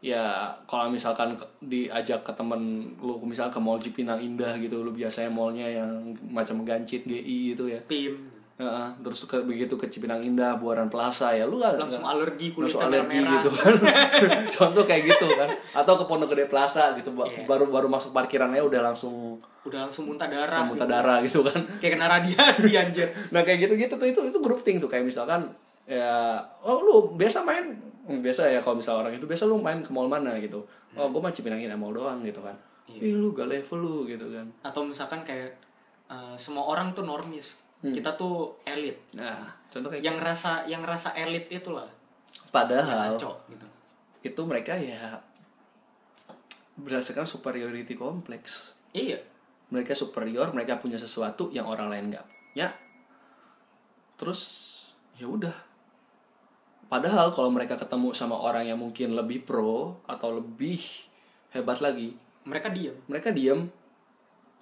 ya 0.02 0.26
kalau 0.66 0.90
misalkan 0.90 1.30
ke- 1.32 1.46
diajak 1.62 2.20
ke 2.20 2.32
temen 2.32 2.58
lu 2.98 3.22
misalnya 3.22 3.48
ke 3.48 3.62
mall 3.62 3.78
Cipinang 3.78 4.18
Indah 4.18 4.58
gitu 4.58 4.82
lu 4.82 4.90
biasanya 4.90 5.30
mallnya 5.30 5.62
yang 5.64 5.88
macam 6.26 6.66
gancit 6.66 7.06
GI 7.06 7.54
gitu 7.54 7.70
ya. 7.70 7.78
Pim. 7.86 8.18
Heeh, 8.52 8.86
terus 9.00 9.24
ke, 9.24 9.42
begitu 9.42 9.74
ke 9.74 9.86
Cipinang 9.86 10.18
Indah 10.20 10.54
Buaran 10.54 10.86
Plaza 10.86 11.30
ya 11.30 11.46
lu 11.46 11.56
kan 11.56 11.78
langsung 11.78 12.02
alergi 12.02 12.50
kulitnya 12.50 12.66
langsung 12.68 12.82
alergi 12.84 13.16
merah-merah. 13.16 13.34
gitu 13.38 13.50
kan. 13.50 13.74
Contoh 14.58 14.82
kayak 14.82 15.02
gitu 15.06 15.26
kan. 15.32 15.48
Atau 15.72 15.94
ke 15.96 16.04
Pondok 16.04 16.28
Gede 16.28 16.46
Plaza 16.46 16.92
gitu 16.94 17.10
Iya. 17.12 17.46
baru 17.46 17.66
baru 17.66 17.86
masuk 17.86 18.10
parkirannya 18.10 18.58
udah 18.60 18.82
langsung 18.84 19.38
udah 19.62 19.86
langsung 19.86 20.04
muntah 20.04 20.26
darah 20.26 20.66
muntah 20.66 20.84
gitu. 20.84 20.92
darah 20.92 21.18
gitu 21.22 21.40
kan. 21.42 21.62
Kayak 21.78 21.92
kena 21.94 22.06
radiasi 22.10 22.70
anjir. 22.74 23.06
Nah 23.30 23.40
kayak 23.40 23.62
gitu-gitu 23.62 23.94
tuh 23.94 24.06
itu 24.08 24.20
itu 24.20 24.38
grouping 24.38 24.76
tuh. 24.78 24.90
Kayak 24.90 25.06
misalkan 25.06 25.46
ya 25.82 26.38
oh 26.60 26.78
lu 26.78 26.96
biasa 27.14 27.42
main 27.42 27.70
biasa 28.20 28.52
ya 28.52 28.60
kalau 28.60 28.76
misal 28.76 29.00
orang 29.00 29.16
itu 29.16 29.24
biasa 29.24 29.48
lu 29.48 29.56
main 29.56 29.80
ke 29.80 29.88
mall 29.94 30.10
mana 30.10 30.36
gitu. 30.36 30.60
Oh 30.92 31.08
gue 31.08 31.20
mah 31.22 31.32
Cipinang 31.32 31.62
Indah 31.62 31.78
mall 31.78 31.96
doang 31.96 32.20
gitu 32.20 32.44
kan. 32.44 32.52
Ih 32.90 33.16
lu 33.16 33.32
gak 33.32 33.48
level 33.48 33.78
lu 33.80 33.96
gitu 34.04 34.28
kan. 34.28 34.44
Atau 34.60 34.84
misalkan 34.84 35.24
kayak 35.24 35.56
eh, 36.12 36.34
semua 36.36 36.68
orang 36.68 36.92
tuh 36.92 37.06
normis. 37.06 37.62
Hmm. 37.82 37.90
kita 37.90 38.14
tuh 38.14 38.62
elit. 38.62 38.94
Nah 39.18 39.42
contoh 39.66 39.90
kayak 39.90 40.06
yang 40.06 40.14
rasa 40.22 40.62
yang 40.70 40.78
rasa 40.86 41.18
elit 41.18 41.50
itulah. 41.50 41.86
Padahal 42.54 43.18
ngaco 43.18 43.42
gitu. 43.50 43.66
itu 44.22 44.40
mereka 44.46 44.78
ya 44.78 45.18
berdasarkan 46.78 47.26
superiority 47.26 47.98
kompleks. 47.98 48.78
Iya. 48.94 49.18
Mereka 49.74 49.98
superior 49.98 50.54
mereka 50.54 50.78
punya 50.78 50.94
sesuatu 50.94 51.50
yang 51.50 51.66
orang 51.66 51.90
lain 51.90 52.14
nggak 52.14 52.26
punya. 52.54 52.70
Terus 54.14 54.40
ya 55.18 55.26
udah 55.26 55.71
padahal 56.92 57.32
kalau 57.32 57.48
mereka 57.48 57.80
ketemu 57.80 58.12
sama 58.12 58.36
orang 58.36 58.68
yang 58.68 58.76
mungkin 58.76 59.16
lebih 59.16 59.48
pro 59.48 60.04
atau 60.04 60.36
lebih 60.36 60.76
hebat 61.56 61.80
lagi 61.80 62.12
mereka 62.44 62.68
diam 62.68 62.92
mereka 63.08 63.32
diam 63.32 63.64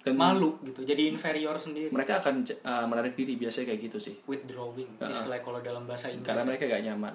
dan 0.01 0.15
malu 0.15 0.55
gitu 0.63 0.87
jadi 0.87 1.11
inferior 1.11 1.59
sendiri. 1.59 1.91
mereka 1.91 2.23
akan 2.23 2.47
uh, 2.63 2.87
menarik 2.87 3.19
diri 3.19 3.37
biasanya 3.37 3.75
kayak 3.75 3.81
gitu 3.85 3.97
sih. 4.01 4.15
Withdrawing 4.25 4.97
Heeh. 4.97 5.13
istilah 5.13 5.43
kalau 5.45 5.61
dalam 5.61 5.85
bahasa 5.85 6.09
Inggris 6.09 6.25
karena 6.25 6.41
mereka 6.47 6.63
gak 6.65 6.83
nyaman. 6.89 7.13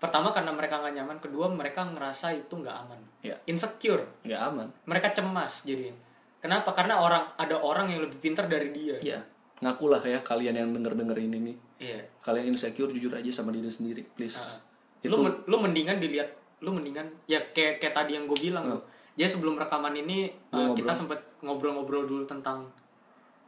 Pertama 0.00 0.32
karena 0.32 0.52
mereka 0.56 0.80
nggak 0.80 0.94
nyaman 0.96 1.18
kedua 1.20 1.46
mereka 1.52 1.84
ngerasa 1.84 2.32
itu 2.32 2.56
nggak 2.56 2.72
aman. 2.72 3.00
Ya. 3.20 3.36
Insecure. 3.44 4.08
Nggak 4.24 4.40
aman. 4.48 4.72
Mereka 4.88 5.12
cemas 5.12 5.68
jadi 5.68 5.92
kenapa? 6.40 6.72
Karena 6.72 7.04
orang 7.04 7.36
ada 7.36 7.60
orang 7.60 7.92
yang 7.92 8.00
lebih 8.00 8.16
pintar 8.16 8.48
dari 8.48 8.72
dia. 8.72 8.96
Ya 9.04 9.20
ngakulah 9.60 10.00
ya 10.02 10.20
kalian 10.20 10.56
yang 10.56 10.68
denger 10.72 10.96
denger 10.96 11.18
ini 11.20 11.38
nih 11.40 11.56
Iya. 11.80 12.00
kalian 12.20 12.52
insecure 12.52 12.92
jujur 12.92 13.12
aja 13.12 13.28
sama 13.32 13.52
diri 13.52 13.68
sendiri 13.68 14.04
please 14.16 14.60
itu 15.00 15.08
Lu 15.12 15.28
lu 15.48 15.56
mendingan 15.60 15.96
dilihat 15.96 16.28
lu 16.60 16.76
mendingan 16.76 17.08
ya 17.24 17.40
kayak 17.56 17.80
kayak 17.80 17.94
tadi 17.96 18.20
yang 18.20 18.28
gue 18.28 18.36
bilang 18.36 18.68
tuh. 18.68 18.82
Jadi 19.16 19.28
sebelum 19.32 19.56
rekaman 19.56 19.96
ini 19.96 20.28
uh, 20.52 20.72
kita 20.76 20.92
sempat 20.92 21.16
ngobrol-ngobrol 21.40 22.04
dulu 22.04 22.24
tentang 22.28 22.68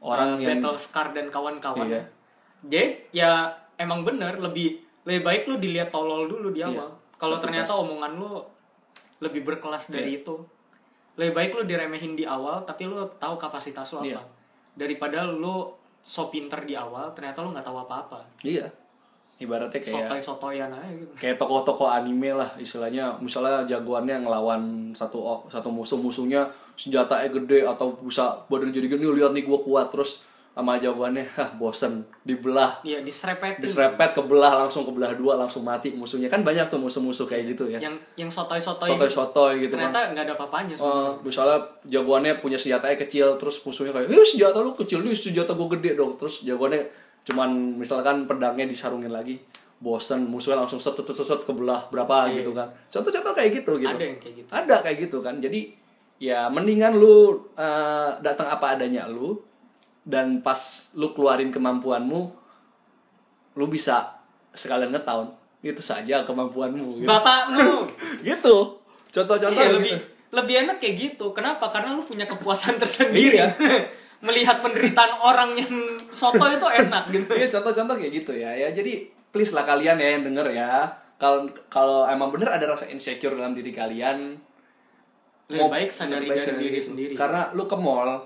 orang 0.00 0.36
uh, 0.36 0.40
yang 0.40 0.60
Battle 0.64 0.76
Scar 0.80 1.12
dan 1.12 1.28
kawan-kawan. 1.28 1.86
Iya. 1.88 2.02
Jadi 2.64 2.88
ya 3.12 3.52
emang 3.76 4.00
bener 4.00 4.40
lebih 4.40 4.80
lebih 5.04 5.22
baik 5.22 5.42
lu 5.44 5.60
dilihat 5.60 5.92
tolol 5.92 6.24
dulu 6.24 6.52
di 6.52 6.64
Iya. 6.64 6.72
awal. 6.72 6.88
Kalau 7.20 7.36
Satu 7.36 7.44
ternyata 7.48 7.72
omongan 7.76 8.12
lu 8.16 8.40
lebih 9.20 9.44
berkelas 9.44 9.92
Iya. 9.92 9.94
dari 10.00 10.10
itu. 10.24 10.34
Lebih 11.20 11.32
baik 11.36 11.50
lu 11.52 11.62
diremehin 11.68 12.16
di 12.16 12.24
awal 12.24 12.64
tapi 12.64 12.88
lu 12.88 12.96
tahu 13.20 13.36
kapasitas 13.36 13.92
lu 13.92 14.08
Iya. 14.08 14.18
apa. 14.18 14.24
Daripada 14.72 15.28
lu 15.28 15.68
so 16.02 16.28
pinter 16.28 16.66
di 16.66 16.74
awal 16.74 17.14
ternyata 17.14 17.40
lu 17.46 17.54
nggak 17.54 17.66
tahu 17.66 17.78
apa-apa. 17.86 18.18
iya 18.42 18.66
ibaratnya 19.42 19.82
kayak 19.82 20.06
Sotoy-sotoyan 20.06 20.70
aja 20.70 20.86
gitu. 20.94 21.12
kayak 21.18 21.36
tokoh-tokoh 21.38 21.90
anime 21.90 22.30
lah 22.30 22.46
istilahnya 22.62 23.18
misalnya 23.18 23.66
jagoannya 23.66 24.22
ngelawan 24.22 24.94
satu 24.94 25.42
satu 25.50 25.66
musuh 25.66 25.98
musuhnya 25.98 26.46
senjatanya 26.78 27.26
gede 27.26 27.66
atau 27.66 27.98
bisa 27.98 28.38
badan 28.46 28.70
jadi 28.70 28.86
gini 28.86 29.02
lihat 29.02 29.34
nih 29.34 29.42
gue 29.42 29.58
kuat 29.66 29.90
terus 29.90 30.22
sama 30.52 30.76
jagoannya 30.76 31.24
hah 31.32 31.48
bosen 31.56 32.04
dibelah 32.22 32.76
Iya, 32.84 33.00
diserepetin. 33.00 33.64
diserepet 33.64 34.12
kebelah 34.12 34.52
langsung 34.54 34.84
kebelah 34.84 35.16
dua 35.16 35.34
langsung 35.34 35.64
mati 35.64 35.96
musuhnya 35.96 36.28
kan 36.28 36.44
banyak 36.44 36.68
tuh 36.68 36.76
musuh-musuh 36.76 37.24
kayak 37.24 37.56
gitu 37.56 37.66
ya 37.66 37.80
yang 37.80 37.96
yang 38.14 38.28
sotoy-sotoy 38.28 38.84
sotoy-sotoy 38.84 39.64
gitu 39.64 39.74
kan 39.74 39.88
ternyata 39.88 40.12
nggak 40.12 40.24
ada 40.28 40.34
apa-apanya 40.36 40.74
Oh, 40.76 41.16
misalnya 41.20 41.56
jagoannya 41.84 42.36
punya 42.36 42.60
senjatanya 42.60 42.96
kecil 42.98 43.32
terus 43.36 43.62
musuhnya 43.62 43.92
kayak, 43.92 44.08
"Eh, 44.08 44.26
senjata 44.26 44.58
lu 44.58 44.72
kecil 44.72 45.00
nih, 45.00 45.14
senjata 45.14 45.52
gue 45.52 45.68
gede 45.78 45.90
dong." 45.94 46.16
Terus 46.16 46.42
jagoannya 46.42 46.84
cuman 47.22 47.48
misalkan 47.78 48.26
pedangnya 48.26 48.66
disarungin 48.66 49.08
lagi. 49.08 49.40
Bosen, 49.78 50.26
musuhnya 50.26 50.62
langsung 50.62 50.78
set 50.78 50.94
set 50.94 51.06
set, 51.06 51.22
set 51.24 51.40
kebelah 51.42 51.88
berapa 51.88 52.30
gitu 52.30 52.52
kan. 52.52 52.68
Contoh-contoh 52.88 53.32
kayak 53.32 53.62
gitu 53.62 53.72
gitu. 53.76 53.88
Ada 53.88 54.04
yang 54.04 54.18
kayak 54.18 54.34
gitu. 54.36 54.48
Ada 54.50 54.74
kayak 54.78 54.96
gitu 55.00 55.18
kan. 55.18 55.34
Jadi 55.38 55.60
ya 56.18 56.46
mendingan 56.46 56.94
lu 56.94 57.16
eh, 57.56 58.10
datang 58.20 58.46
apa 58.46 58.76
adanya 58.76 59.06
lu 59.06 59.34
dan 60.02 60.40
pas 60.40 60.58
lu 60.92 61.10
keluarin 61.10 61.48
kemampuanmu 61.48 62.20
lu 63.52 63.66
bisa 63.66 64.18
sekalian 64.50 64.90
ngetown. 64.90 65.28
Itu 65.60 65.78
saja 65.78 66.20
kemampuanmu 66.20 66.98
gitu. 66.98 67.06
bapakmu 67.06 67.86
gitu. 68.28 68.56
Contoh-contoh 69.08 69.52
iya, 69.54 69.68
gitu. 69.68 69.76
lebih 69.78 69.94
lebih 70.32 70.54
enak 70.64 70.76
kayak 70.78 70.94
gitu 70.96 71.26
kenapa 71.30 71.68
karena 71.68 71.92
lu 71.92 72.00
punya 72.00 72.24
kepuasan 72.24 72.78
tersendiri 72.82 73.36
Iya. 73.36 73.52
melihat 74.26 74.58
penderitaan 74.58 75.20
orang 75.20 75.52
yang 75.52 75.74
soto 76.08 76.40
itu 76.40 76.64
enak 76.64 77.04
gitu 77.10 77.28
Iya 77.28 77.50
contoh-contoh 77.50 77.94
kayak 77.94 78.12
gitu 78.16 78.32
ya 78.32 78.48
ya 78.50 78.70
jadi 78.70 79.04
please 79.28 79.52
lah 79.52 79.62
kalian 79.62 79.98
ya 79.98 80.16
yang 80.16 80.24
denger 80.24 80.48
ya 80.48 80.88
kalau 81.14 81.44
kalau 81.68 82.06
emang 82.06 82.30
bener 82.30 82.48
ada 82.48 82.64
rasa 82.64 82.88
insecure 82.88 83.34
dalam 83.34 83.52
diri 83.52 83.70
kalian 83.70 84.40
lebih 85.46 85.60
mau- 85.60 85.68
baik 85.68 85.92
sadari 85.92 86.24
dari 86.24 86.40
diri 86.56 86.80
sendiri 86.80 87.12
karena 87.12 87.52
lu 87.52 87.66
ke 87.66 87.76
mall 87.76 88.24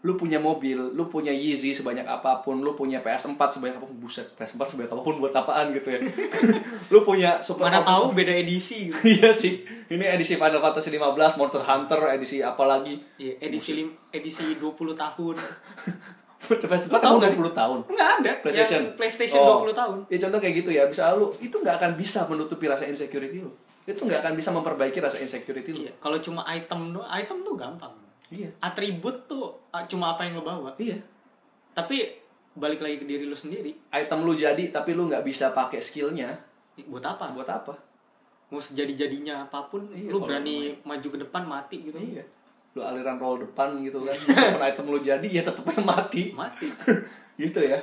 lu 0.00 0.14
punya 0.14 0.36
mobil 0.36 0.76
lu 0.76 1.08
punya 1.08 1.32
Yeezy 1.32 1.72
sebanyak 1.72 2.04
apa 2.04 2.38
pun 2.38 2.60
lu 2.60 2.72
punya 2.72 3.00
PS4 3.00 3.40
sebanyak 3.50 3.76
apa 3.76 3.86
pun 3.86 3.98
buset 3.98 4.28
PS4 4.34 4.60
sebanyak 4.62 4.92
apa 4.92 5.02
pun 5.02 5.16
buat 5.16 5.32
apaan 5.32 5.72
gitu 5.72 5.88
ya 5.88 5.98
lu 6.92 7.02
punya 7.02 7.40
super 7.40 7.66
mana 7.66 7.82
tahu 7.82 8.12
beda 8.12 8.30
edisi 8.30 8.86
gitu. 8.86 8.96
iya 9.02 9.32
sih 9.32 9.64
ini 9.88 10.04
edisi 10.04 10.36
Final 10.36 10.60
Fantasy 10.60 10.94
15 10.94 11.10
Monster 11.36 11.58
Hunter 11.60 12.00
edisi 12.12 12.38
apa 12.38 12.62
lagi 12.64 13.00
Iya, 13.16 13.40
edisi 13.40 13.74
lim, 13.74 13.88
edisi 14.10 14.54
20 14.56 14.76
tahun 14.94 15.34
PS4 16.46 16.86
Lu 16.86 16.94
tahu 16.94 17.02
tahun 17.02 17.16
nggak 17.18 17.30
sih? 17.32 17.38
20 17.42 17.58
tahun 17.58 17.78
nggak 17.90 18.10
ada 18.20 18.32
PlayStation. 18.38 18.78
yang 18.78 18.94
PlayStation 18.94 19.40
Oh. 19.42 19.58
20 19.66 19.74
tahun 19.74 19.96
Ya 20.06 20.16
contoh 20.22 20.38
kayak 20.38 20.54
gitu 20.62 20.70
ya, 20.70 20.82
bisa 20.86 21.10
lu 21.12 21.26
itu 21.40 21.56
nggak 21.56 21.82
akan 21.82 21.90
bisa 21.98 22.22
menutupi 22.30 22.70
rasa 22.70 22.86
insecurity 22.86 23.42
lu. 23.42 23.50
Itu 23.82 24.06
nggak 24.06 24.22
akan 24.22 24.32
bisa 24.34 24.54
memperbaiki 24.54 24.98
rasa 24.98 25.18
insecurity 25.18 25.70
lu. 25.74 25.82
iya 25.82 25.92
kalau 25.98 26.22
cuma 26.22 26.46
item 26.46 26.94
doang 26.94 27.10
item 27.10 27.42
tuh 27.42 27.58
gampang 27.58 27.90
Iya. 28.28 28.50
atribut 28.58 29.26
tuh 29.26 29.54
ah, 29.70 29.86
cuma 29.86 30.12
apa 30.12 30.22
yang 30.22 30.34
lo 30.34 30.42
bawa 30.42 30.74
Iya. 30.76 30.98
tapi 31.72 32.10
balik 32.52 32.80
lagi 32.80 32.96
ke 32.96 33.06
diri 33.06 33.22
lu 33.22 33.34
sendiri 33.34 33.70
Item 33.88 34.24
lu 34.24 34.32
jadi 34.32 34.58
tapi 34.68 34.92
lu 34.92 35.06
nggak 35.06 35.22
bisa 35.22 35.52
pakai 35.52 35.78
skillnya, 35.78 36.32
buat 36.84 37.04
apa 37.04 37.30
buat 37.30 37.46
apa? 37.46 37.74
mau 38.46 38.58
sejadi 38.58 38.94
jadinya 38.96 39.42
apa 39.42 39.66
pun 39.66 39.86
Iya, 39.88 40.06
lu 40.06 40.18
kalau 40.18 40.26
berani 40.28 40.56
maju 40.82 41.06
ke 41.06 41.18
depan 41.20 41.42
mati 41.44 41.76
gitu 41.82 41.98
Iya. 41.98 42.22
Lu 42.72 42.80
aliran 42.80 43.16
roll 43.16 43.40
depan 43.40 43.78
gitu 43.80 43.98
kan. 44.00 44.14
Meskipun 44.14 44.62
item 44.70 44.86
lu 44.86 44.98
jadi 44.98 45.26
ya 45.26 45.42
tetep 45.42 45.64
aja 45.64 45.82
mati. 45.82 46.30
mati 46.32 46.66
gitu 47.42 47.58
ya. 47.58 47.78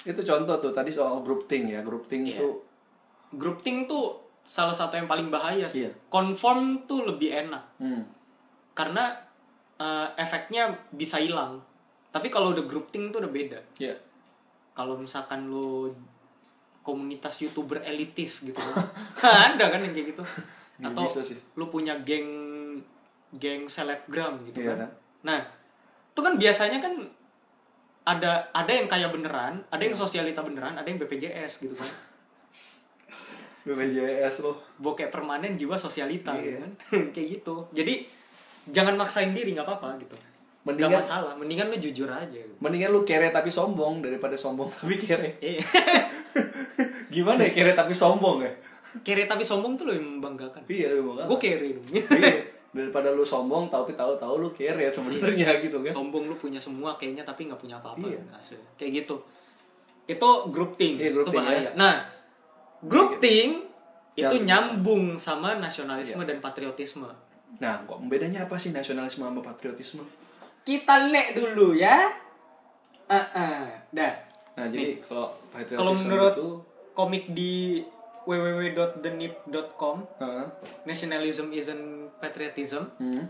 Itu 0.00 0.20
contoh 0.20 0.56
tuh 0.58 0.70
tadi 0.70 0.88
soal 0.88 1.20
group 1.20 1.44
thing 1.44 1.68
ya. 1.68 1.80
Group 1.80 2.04
thing 2.06 2.24
Iya. 2.24 2.38
itu 2.38 2.48
group 3.34 3.60
think 3.60 3.84
tuh 3.84 4.14
salah 4.40 4.72
satu 4.72 4.94
yang 4.94 5.04
paling 5.04 5.28
bahaya 5.28 5.64
sih 5.64 5.84
Iya. 5.84 5.90
conform 6.06 6.84
tuh 6.84 7.02
lebih 7.04 7.32
enak 7.34 7.64
hmm, 7.76 8.02
karena 8.72 9.10
eh, 9.76 10.08
efeknya 10.16 10.62
bisa 10.90 11.18
hilang 11.18 11.58
tapi 12.08 12.28
kalau 12.28 12.50
udah 12.50 12.62
group 12.62 12.88
think 12.88 13.10
tuh 13.10 13.18
udah 13.18 13.28
beda 13.28 13.58
ya. 13.76 13.94
kalau 14.72 14.94
misalkan 14.94 15.46
lu 15.46 15.90
komunitas 16.80 17.40
youtuber 17.40 17.80
elitis 17.80 18.44
gitu 18.44 18.60
ada 19.24 19.64
kan 19.66 19.78
yang 19.78 19.90
kayak 19.90 20.12
gitu 20.12 20.22
atau 20.80 21.02
bisa 21.02 21.22
sih. 21.22 21.38
lu 21.54 21.66
punya 21.66 21.96
geng 22.00 22.28
geng 23.34 23.66
selebgram 23.66 24.42
gitu 24.44 24.60
Iya 24.60 24.74
kan 24.74 24.78
kan? 24.80 24.90
nah 25.22 25.38
itu 26.10 26.20
kan 26.20 26.34
biasanya 26.36 26.78
kan 26.78 26.94
ada 28.04 28.46
ada 28.52 28.68
yang 28.68 28.84
kaya 28.84 29.08
beneran 29.08 29.64
ada 29.66 29.80
yang 29.80 29.96
sosialita 29.96 30.38
beneran 30.38 30.76
ada 30.76 30.84
yang 30.84 31.00
BPJS 31.00 31.64
gitu 31.64 31.72
kan 31.72 31.88
BPJS 33.64 34.44
lo. 34.44 34.60
bokeh 34.76 35.08
permanen 35.08 35.56
jiwa 35.56 35.74
sosialita 35.74 36.36
Iya. 36.36 36.42
gitu 36.44 36.56
kan 36.60 36.72
kayak 37.16 37.28
gitu 37.32 37.56
jadi 37.72 37.94
jangan 38.66 38.94
maksain 38.94 39.30
diri 39.30 39.52
nggak 39.52 39.64
apa-apa 39.64 39.98
gitu 39.98 40.16
Mendingan- 40.64 40.96
Gak 40.96 41.04
masalah 41.04 41.32
mendingan 41.34 41.68
lu 41.68 41.76
jujur 41.76 42.08
aja 42.08 42.24
gitu. 42.24 42.56
Mendingan 42.56 42.88
lu 42.88 43.04
kere 43.04 43.28
tapi 43.28 43.48
sombong 43.48 44.00
daripada 44.00 44.32
sombong 44.32 44.64
tapi 44.74 44.96
kere. 44.96 45.36
Iya. 45.38 45.60
Gimana 47.10 47.40
ya 47.42 47.52
kere 47.52 47.72
tapi 47.72 47.92
sombong 47.92 48.40
ya? 48.40 48.52
kere 48.96 49.26
tapi 49.26 49.42
sombong 49.42 49.74
tuh 49.74 49.90
yang 49.90 50.06
membanggakan 50.16 50.62
Iya 50.64 50.94
lu 50.94 51.10
mau 51.10 51.20
gue 51.20 51.36
kere 51.36 51.66
dong 51.72 51.84
Iya. 51.90 52.32
Daripada 52.70 53.10
lu 53.10 53.22
sombong 53.22 53.66
tapi 53.68 53.92
tahu-tahu 53.92 54.34
lu 54.38 54.48
kere 54.50 54.88
sebenarnya 54.88 55.60
gitu 55.60 55.78
kan. 55.80 55.92
sombong 55.92 56.24
lu 56.24 56.34
punya 56.34 56.56
semua 56.56 56.94
kayaknya 56.94 57.22
tapi 57.22 57.44
nggak 57.44 57.58
punya 57.58 57.76
apa-apa 57.76 58.06
Iya. 58.06 58.22
Hasil. 58.30 58.56
kayak 58.74 59.04
gitu 59.04 59.16
itu 60.06 60.28
group 60.48 60.74
think 60.74 60.96
Iya, 60.96 61.10
group 61.10 61.26
itu 61.26 61.34
bahaya 61.34 61.60
ya. 61.60 61.70
nah 61.74 61.94
group 62.80 63.18
think 63.18 63.66
itu 64.14 64.22
Yang 64.22 64.32
bisa. 64.32 64.46
nyambung 64.46 65.04
sama 65.18 65.56
nasionalisme 65.56 66.18
Iya. 66.18 66.28
dan 66.30 66.38
patriotisme 66.38 67.10
Nah, 67.56 67.82
kok 67.82 67.98
bedanya 68.04 68.44
apa 68.44 68.56
sih 68.56 68.70
nasionalisme 68.70 69.22
sama 69.22 69.40
patriotisme? 69.40 70.02
kita 70.62 71.06
lihat 71.06 71.34
dulu 71.34 71.72
ya 71.72 72.08
ah 73.04 73.26
ah 73.30 73.68
dah 73.90 74.16
Nah, 74.54 74.64
jadi 74.66 74.96
kalau 74.98 75.28
patriotisme 75.50 75.76
kalau 75.76 75.92
menurut 75.94 76.32
itu 76.32 76.48
komik 76.92 77.24
di 77.28 77.84
www.thenip.com 78.24 79.96
Heeh. 80.16 80.46
nationalism 80.84 81.50
isn't 81.50 81.84
patriotism 82.16 82.88
hmm, 82.96 83.24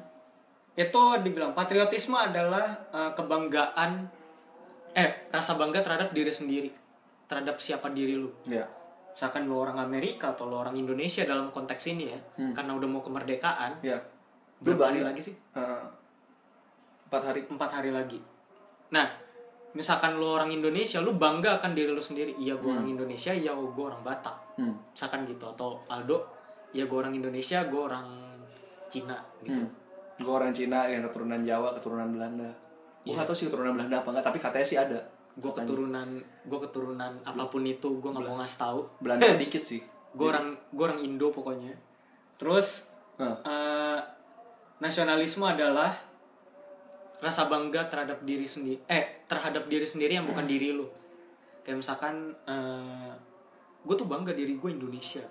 itu 0.75 1.03
dibilang 1.21 1.53
patriotisme 1.53 2.15
adalah 2.15 2.87
eh, 2.89 3.11
kebanggaan 3.13 4.07
eh 4.93 5.27
rasa 5.29 5.55
bangga 5.55 5.83
terhadap 5.83 6.11
diri 6.11 6.31
sendiri 6.31 6.71
terhadap 7.25 7.59
siapa 7.59 7.91
diri 7.91 8.15
lu 8.15 8.31
ya. 8.45 8.63
misalkan 9.11 9.45
lu 9.45 9.59
orang 9.59 9.81
Amerika 9.81 10.31
atau 10.31 10.47
lu 10.47 10.55
orang 10.55 10.77
Indonesia 10.77 11.25
dalam 11.25 11.51
konteks 11.51 11.85
ini 11.89 12.05
ya 12.07 12.21
Hmm. 12.37 12.53
karena 12.53 12.73
udah 12.73 12.89
mau 12.89 13.03
kemerdekaan 13.03 13.81
Ya. 13.81 13.99
Berapa 14.61 14.85
hari 14.87 15.01
lagi 15.01 15.21
sih 15.23 15.35
Heeh. 15.53 15.83
empat 17.07 17.23
hari. 17.25 17.41
empat 17.47 17.71
hari 17.73 17.91
lagi 17.91 18.19
nah 18.91 19.07
misalkan 19.71 20.15
lu 20.15 20.29
orang 20.29 20.51
Indonesia 20.51 20.99
lu 20.99 21.15
bangga 21.15 21.59
akan 21.59 21.73
diri 21.73 21.91
lu 21.91 21.99
sendiri 21.99 22.35
iya 22.37 22.55
gue 22.55 22.69
orang 22.69 22.87
Indonesia 22.87 23.31
iya 23.31 23.51
gue 23.51 23.85
orang 23.85 24.03
Batak 24.03 24.37
Hmm. 24.55 24.71
misalkan 24.89 25.27
gitu 25.27 25.47
atau 25.49 25.83
Aldo 25.85 26.23
ya 26.71 26.85
gue 26.85 26.95
orang 26.95 27.11
Indonesia 27.11 27.65
gue 27.65 27.81
orang 27.81 28.07
Cina 28.87 29.19
gitu 29.41 29.59
Hmm. 29.59 29.71
Gue 30.17 30.31
orang 30.31 30.55
Cina 30.55 30.87
yang 30.87 31.03
keturunan 31.03 31.43
Jawa, 31.43 31.75
keturunan 31.75 32.07
Belanda. 32.09 32.47
Gue 33.03 33.13
gak 33.13 33.27
tau 33.27 33.35
sih 33.35 33.51
keturunan 33.51 33.75
Belanda 33.75 33.99
apa 33.99 34.15
enggak, 34.15 34.23
tapi 34.25 34.39
katanya 34.39 34.63
sih 34.65 34.79
ada. 34.79 35.01
gue 35.35 35.51
keturunan 35.53 36.07
gue 36.45 36.59
keturunan 36.61 37.11
apa 37.21 37.43
pun 37.45 37.67
itu 37.67 37.99
gue 37.99 38.07
nggak 38.07 38.23
mau 38.25 38.39
ngasih 38.39 38.59
tahu 38.61 38.81
Belanda 39.01 39.27
dikit 39.43 39.59
sih. 39.61 39.83
gue 40.09 40.23
orang 40.25 40.55
gue 40.71 40.85
orang 40.85 41.01
Indo 41.01 41.27
pokoknya 41.29 41.75
terus 42.37 42.95
Heeh. 43.19 43.35
eh, 43.43 43.99
nasionalisme 44.85 45.41
adalah 45.43 45.97
rasa 47.19 47.49
bangga 47.49 47.89
terhadap 47.89 48.21
diri 48.21 48.45
sendiri 48.45 48.85
eh 48.85 49.25
terhadap 49.25 49.65
diri 49.65 49.89
sendiri 49.89 50.21
yang 50.21 50.29
bukan 50.29 50.45
diri 50.45 50.77
lu. 50.77 50.85
Kayak 51.65 51.81
misalkan 51.81 52.37
gue 53.81 53.95
tuh 53.97 54.05
bangga 54.05 54.37
diri 54.37 54.55
gue 54.55 54.71
Indonesia. 54.71 55.25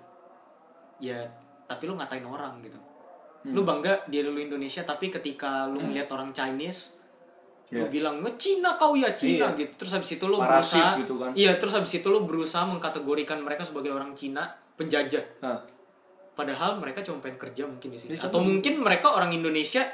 Ya 0.98 1.22
tapi 1.64 1.86
lu 1.86 1.94
ngatain 1.94 2.26
orang 2.26 2.58
gitu. 2.60 2.78
Lu 3.46 3.62
bangga 3.62 4.02
diri 4.06 4.26
lu 4.26 4.42
Indonesia 4.42 4.82
tapi 4.82 5.06
ketika 5.06 5.70
lu 5.70 5.78
melihat 5.78 6.10
orang 6.10 6.34
Chinese 6.34 6.98
lu 7.72 7.80
Iya. 7.80 7.90
bilang 7.90 8.20
"Nge 8.20 8.32
Cina 8.36 8.76
kau 8.76 8.92
ya 8.92 9.14
Cina 9.16 9.50
Iya. 9.50 9.56
gitu. 9.56 9.72
Terus 9.80 9.92
habis 9.96 10.10
itu 10.12 10.24
lu 10.26 10.36
Parasit 10.36 10.78
berusaha 10.78 11.00
gitu 11.00 11.14
kan. 11.16 11.30
iya 11.32 11.52
terus 11.56 11.72
habis 11.72 11.92
itu 11.94 12.06
lu 12.06 12.22
berusaha 12.22 12.60
mengkategorikan 12.66 13.40
mereka 13.40 13.64
sebagai 13.64 13.88
orang 13.90 14.12
Cina 14.12 14.52
penjajah. 14.76 15.24
Nah, 15.40 15.58
padahal 16.34 16.82
mereka 16.82 17.00
cuma 17.06 17.22
pengen 17.22 17.38
kerja 17.38 17.62
mungkin 17.64 17.88
di 17.94 17.98
sini 17.98 18.18
atau 18.18 18.42
mungkin 18.42 18.82
mereka 18.82 19.14
orang 19.14 19.30
Indonesia 19.30 19.86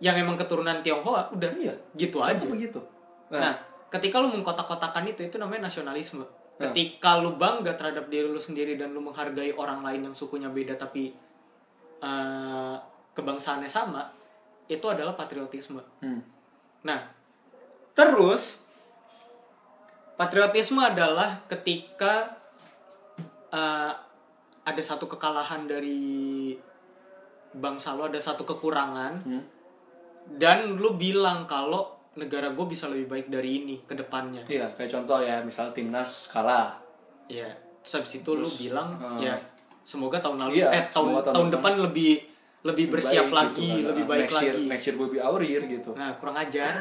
yang 0.00 0.16
emang 0.16 0.38
keturunan 0.40 0.80
Tionghoa 0.80 1.28
udah 1.36 1.50
Iya. 1.60 1.74
gitu 1.92 2.24
aja 2.24 2.40
begitu. 2.48 2.80
Nah, 3.28 3.52
ketika 3.92 4.18
lu 4.18 4.32
mengkotak-kotakan 4.32 5.04
itu, 5.06 5.28
itu 5.28 5.36
namanya 5.36 5.68
nasionalisme. 5.68 6.24
Ketika 6.56 7.20
lu 7.20 7.36
bangga 7.36 7.76
terhadap 7.76 8.08
diri 8.08 8.28
lu 8.28 8.40
sendiri 8.40 8.76
dan 8.80 8.92
lu 8.96 9.00
menghargai 9.04 9.52
orang 9.56 9.84
lain 9.84 10.08
yang 10.10 10.14
sukunya 10.16 10.48
beda 10.48 10.76
tapi 10.80 11.12
eh, 12.00 12.76
kebangsaannya 13.12 13.68
sama, 13.68 14.08
itu 14.72 14.86
adalah 14.88 15.12
patriotisme. 15.12 15.80
Hmm. 16.00 16.20
Nah, 16.84 17.00
terus 17.92 18.72
patriotisme 20.16 20.80
adalah 20.80 21.44
ketika 21.44 22.40
eh, 23.52 23.92
ada 24.70 24.80
satu 24.80 25.06
kekalahan 25.06 25.64
dari 25.64 26.54
bangsa 27.50 27.92
lo, 27.92 28.06
ada 28.06 28.16
satu 28.16 28.46
kekurangan, 28.46 29.12
Hmm. 29.22 29.42
dan 30.38 30.78
lu 30.78 30.94
bilang 30.94 31.44
kalau 31.44 31.98
negara 32.14 32.50
gue 32.50 32.66
bisa 32.66 32.86
lebih 32.86 33.06
baik 33.06 33.26
dari 33.28 33.50
ini 33.58 33.76
ke 33.82 33.94
depannya. 33.94 34.46
Iya, 34.46 34.70
kayak 34.74 34.90
contoh 34.90 35.18
ya, 35.18 35.42
misal 35.42 35.70
timnas 35.70 36.30
kalah. 36.30 36.78
Iya. 37.26 37.50
Terus 37.80 37.94
habis 37.96 38.12
itu 38.18 38.30
lu 38.34 38.46
bilang 38.60 38.98
eh, 39.18 39.26
ya 39.26 39.34
semoga 39.80 40.20
tahun 40.20 40.36
lalu 40.38 40.60
iya, 40.60 40.68
eh 40.70 40.84
tahun 40.90 41.16
tahun 41.16 41.32
tahun, 41.32 41.48
depan 41.50 41.72
depan 41.74 41.84
lebih 41.88 42.12
lebih 42.60 42.86
bersiap 42.92 43.26
baik 43.26 43.34
lagi, 43.34 43.56
gitu 43.64 43.72
kan. 43.72 43.88
lebih 43.88 44.04
Nah, 44.04 44.10
baik 44.12 44.20
next 44.20 44.36
year, 44.36 44.52
lagi. 44.52 44.64
Next 44.68 44.84
year 44.84 44.96
will 45.00 45.08
be 45.08 45.18
our 45.18 45.40
year 45.40 45.62
gitu. 45.64 45.90
Nah, 45.96 46.10
kurang 46.20 46.36
ajar. 46.36 46.70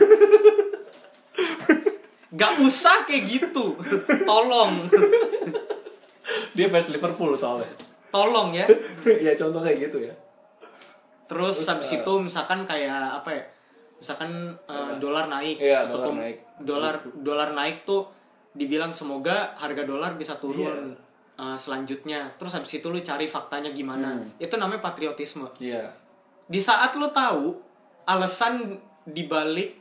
Gak 2.29 2.53
usah 2.61 3.07
kayak 3.07 3.23
gitu. 3.25 3.73
Tolong. 4.27 4.85
Dia 6.59 6.67
fans 6.67 6.91
Liverpool 6.91 7.31
soalnya. 7.33 7.71
Tolong 8.11 8.51
ya. 8.51 8.67
ya 9.25 9.31
contoh 9.33 9.63
kayak 9.63 9.79
gitu 9.79 10.03
ya. 10.03 10.11
Terus, 11.29 11.55
Terus, 11.55 11.69
habis 11.71 11.89
itu 11.95 12.13
misalkan 12.19 12.67
kayak 12.67 13.23
apa 13.23 13.29
ya? 13.31 13.43
Misalkan 13.95 14.31
eh, 14.67 14.91
dolar 14.99 15.31
naik 15.31 15.55
Iya, 15.55 15.87
dolar 15.87 15.91
ataupun 15.91 16.13
naik. 16.19 16.37
dolar 16.59 16.95
dolar 17.15 17.49
naik 17.53 17.87
tuh 17.87 18.11
dibilang 18.51 18.91
semoga 18.91 19.53
harga 19.55 19.85
dolar 19.85 20.17
bisa 20.17 20.35
turun 20.35 20.97
Iya. 21.37 21.53
eh, 21.53 21.57
selanjutnya. 21.57 22.33
Terus 22.35 22.57
habis 22.57 22.73
itu 22.75 22.87
lu 22.89 22.99
cari 22.99 23.23
faktanya 23.23 23.71
gimana. 23.71 24.19
Hmm. 24.19 24.27
Itu 24.35 24.57
namanya 24.57 24.83
patriotisme. 24.83 25.47
Iya. 25.61 25.93
Di 26.49 26.59
saat 26.59 26.97
lu 26.97 27.07
tahu 27.13 27.55
alasan 28.03 28.75
dibalik 29.05 29.77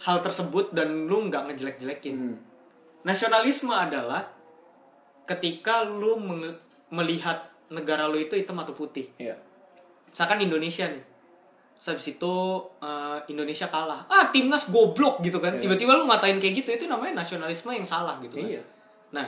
hal 0.00 0.24
tersebut 0.24 0.72
dan 0.72 1.04
lu 1.04 1.28
nggak 1.28 1.52
ngejelek-jelekin. 1.52 2.16
Hmm. 2.16 2.36
Nasionalisme 3.04 3.70
adalah 3.70 4.37
ketika 5.28 5.84
lu 5.84 6.16
melihat 6.88 7.52
negara 7.68 8.08
lu 8.08 8.16
itu 8.16 8.32
hitam 8.32 8.56
atau 8.56 8.72
putih. 8.72 9.12
Iya. 9.20 9.36
Misalkan 10.08 10.40
Indonesia 10.40 10.88
nih. 10.88 11.04
Habis 11.78 12.18
itu 12.18 12.34
eh, 12.80 13.18
Indonesia 13.30 13.68
kalah. 13.68 14.08
Ah, 14.08 14.32
timnas 14.32 14.72
goblok 14.72 15.20
gitu 15.20 15.38
kan. 15.38 15.60
Iya. 15.60 15.68
Tiba-tiba 15.68 15.94
lu 15.94 16.08
ngatain 16.08 16.40
kayak 16.40 16.64
gitu, 16.64 16.68
itu 16.74 16.84
namanya 16.88 17.22
nasionalisme 17.22 17.70
yang 17.70 17.86
salah 17.86 18.16
gitu 18.24 18.40
kan. 18.40 18.48
Iya. 18.48 18.62
Nah, 19.12 19.26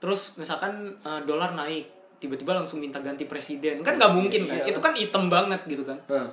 terus 0.00 0.40
misalkan 0.40 0.96
eh, 1.04 1.20
dolar 1.28 1.52
naik, 1.52 2.16
tiba-tiba 2.18 2.56
langsung 2.56 2.80
minta 2.80 2.98
ganti 3.04 3.28
presiden. 3.28 3.84
Kan 3.84 4.00
nggak 4.00 4.12
mungkin 4.16 4.48
kan. 4.48 4.64
Iya. 4.64 4.72
Itu 4.72 4.80
kan 4.80 4.96
hitam 4.96 5.28
banget 5.28 5.60
gitu 5.68 5.84
kan. 5.84 6.00
Nah, 6.08 6.32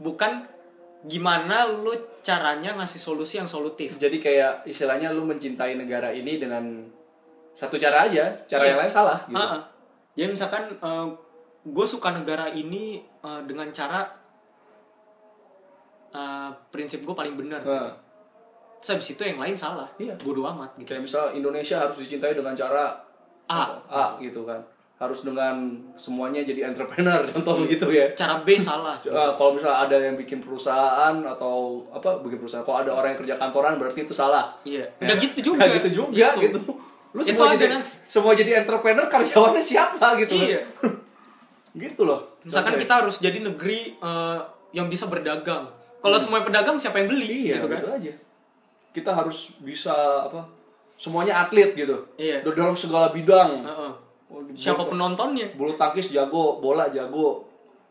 Bukan 0.00 0.48
gimana 1.00 1.64
lu 1.64 1.92
caranya 2.20 2.76
ngasih 2.76 3.00
solusi 3.00 3.40
yang 3.40 3.48
solutif. 3.48 3.96
jadi 3.96 4.16
kayak 4.20 4.52
istilahnya 4.68 5.08
lu 5.16 5.24
mencintai 5.24 5.72
negara 5.76 6.12
ini 6.12 6.36
dengan 6.36 6.84
satu 7.60 7.76
cara 7.76 8.08
aja, 8.08 8.32
cara 8.48 8.64
Iya. 8.64 8.70
yang 8.72 8.78
lain 8.80 8.92
salah 8.92 9.18
gitu. 9.28 9.36
Ah. 9.36 9.60
Jadi 10.16 10.28
misalkan 10.30 10.62
gue 11.60 11.86
suka 11.86 12.08
negara 12.10 12.48
ini 12.48 12.96
eh, 13.00 13.40
dengan 13.44 13.68
cara 13.68 14.00
eh, 16.10 16.50
prinsip 16.72 17.04
gue 17.04 17.12
paling 17.12 17.36
benar. 17.36 17.60
Nah, 17.60 17.92
Terus 18.80 18.96
habis 18.96 19.08
itu 19.12 19.22
yang 19.22 19.36
lain 19.36 19.52
salah. 19.52 19.84
Iya. 20.00 20.16
Bodoh 20.24 20.48
amat 20.48 20.72
gitu. 20.80 20.88
kayak 20.88 21.04
misal 21.04 21.36
Indonesia 21.36 21.76
harus 21.76 22.00
dicintai 22.00 22.32
dengan 22.32 22.56
cara 22.56 22.96
A. 23.44 23.76
A 23.86 24.16
gitu 24.16 24.48
kan. 24.48 24.56
Harus 24.96 25.20
dengan 25.20 25.76
semuanya 25.96 26.40
jadi 26.40 26.72
entrepreneur 26.72 27.20
contoh 27.36 27.60
begitu 27.60 27.92
ya. 27.92 28.08
Cara 28.16 28.40
B 28.40 28.56
salah. 28.56 28.96
Ah, 29.12 29.32
kalau 29.38 29.52
misalnya 29.52 29.84
ada 29.84 29.96
yang 30.00 30.16
bikin 30.16 30.40
perusahaan 30.40 31.12
atau 31.12 31.84
apa 31.92 32.24
bikin 32.24 32.40
perusahaan, 32.40 32.64
kalau 32.64 32.80
ada 32.80 32.92
orang 32.96 33.12
yang 33.12 33.20
kerja 33.20 33.36
kantoran 33.36 33.76
berarti 33.76 34.08
itu 34.08 34.16
salah. 34.16 34.48
Iya. 34.64 34.88
Ya. 34.96 35.12
Udah 35.12 35.16
gitu 35.20 35.38
juga. 35.52 35.60
Nggak 35.60 35.70
gitu 35.84 35.88
juga 36.00 36.28
gitu. 36.40 36.60
Lu 37.10 37.20
Itu 37.20 37.34
semua 37.34 37.52
jadi 37.52 37.66
nanti. 37.68 37.90
semua 38.06 38.32
jadi 38.32 38.50
entrepreneur 38.56 39.06
karyawannya 39.06 39.58
siapa 39.60 40.14
gitu. 40.16 40.32
Iya. 40.32 40.62
gitu 41.82 42.02
loh. 42.02 42.38
Misalkan 42.40 42.74
Contohnya. 42.74 42.82
kita 42.86 42.94
harus 42.96 43.16
jadi 43.18 43.38
negeri 43.40 43.80
eh, 43.96 44.38
yang 44.72 44.86
bisa 44.86 45.06
berdagang. 45.06 45.66
Kalau 46.00 46.16
semua 46.16 46.40
pedagang 46.40 46.78
siapa 46.78 46.98
yang 46.98 47.10
beli? 47.10 47.26
Hmm. 47.26 47.44
Iya, 47.44 47.54
gitu 47.56 47.66
kan? 47.66 47.76
gitu 47.76 47.88
aja. 47.90 48.12
Kita 48.90 49.10
harus 49.12 49.38
bisa 49.60 49.92
apa? 50.26 50.42
Semuanya 50.94 51.40
atlet 51.40 51.74
gitu. 51.74 51.96
Iya. 52.16 52.42
Dalam 52.42 52.74
segala 52.74 53.10
bidang. 53.10 53.62
Heeh. 53.62 53.92
Oh, 54.30 54.46
di 54.46 54.54
Siapa 54.54 54.80
bulu- 54.80 54.94
penontonnya? 54.94 55.50
Bulu 55.52 55.74
tangkis 55.74 56.14
jago, 56.14 56.62
bola 56.62 56.86
jago, 56.88 57.42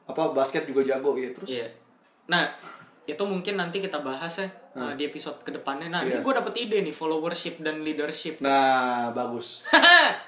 apa 0.07 0.31
basket 0.31 0.63
juga 0.63 0.79
jago 0.81 1.11
ya. 1.13 1.29
Terus 1.29 1.51
Iya. 1.53 1.67
Nah, 2.25 2.47
itu 3.09 3.23
mungkin 3.23 3.55
nanti 3.55 3.77
kita 3.77 3.99
bahas 3.99 4.37
ya 4.37 4.47
uh, 4.75 4.93
di 4.93 5.03
episode 5.03 5.41
ke 5.41 5.49
depannya. 5.49 5.89
Nah, 5.89 6.01
ini 6.01 6.11
Hmm. 6.11 6.15
Iya. 6.15 6.23
gue 6.23 6.33
dapet 6.35 6.53
ide 6.57 6.77
nih 6.81 6.91
followership 6.91 7.57
dan 7.59 7.81
leadership. 7.81 8.37
Nah, 8.39 9.09
bagus. 9.11 9.65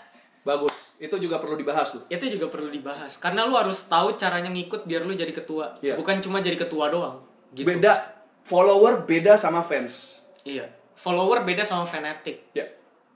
bagus. 0.41 0.73
Itu 0.97 1.17
juga 1.17 1.37
perlu 1.37 1.53
dibahas 1.55 1.87
tuh. 1.91 2.03
itu 2.07 2.25
juga 2.29 2.45
perlu 2.47 2.69
dibahas 2.69 3.17
karena 3.17 3.43
lu 3.43 3.53
harus 3.53 3.85
tahu 3.85 4.13
caranya 4.15 4.49
ngikut 4.49 4.85
biar 4.85 5.01
lu 5.01 5.13
jadi 5.13 5.29
ketua. 5.29 5.77
Iya. 5.79 5.93
Bukan 5.95 6.19
cuma 6.19 6.39
jadi 6.39 6.57
ketua 6.57 6.89
doang. 6.89 7.21
Gitu. 7.51 7.65
Beda 7.65 8.17
follower 8.41 9.03
beda 9.03 9.33
sama 9.35 9.61
fans. 9.61 10.21
Iya. 10.41 10.65
Follower 10.93 11.41
beda 11.41 11.61
sama 11.61 11.83
fanatik. 11.83 12.49
Ya. 12.51 12.65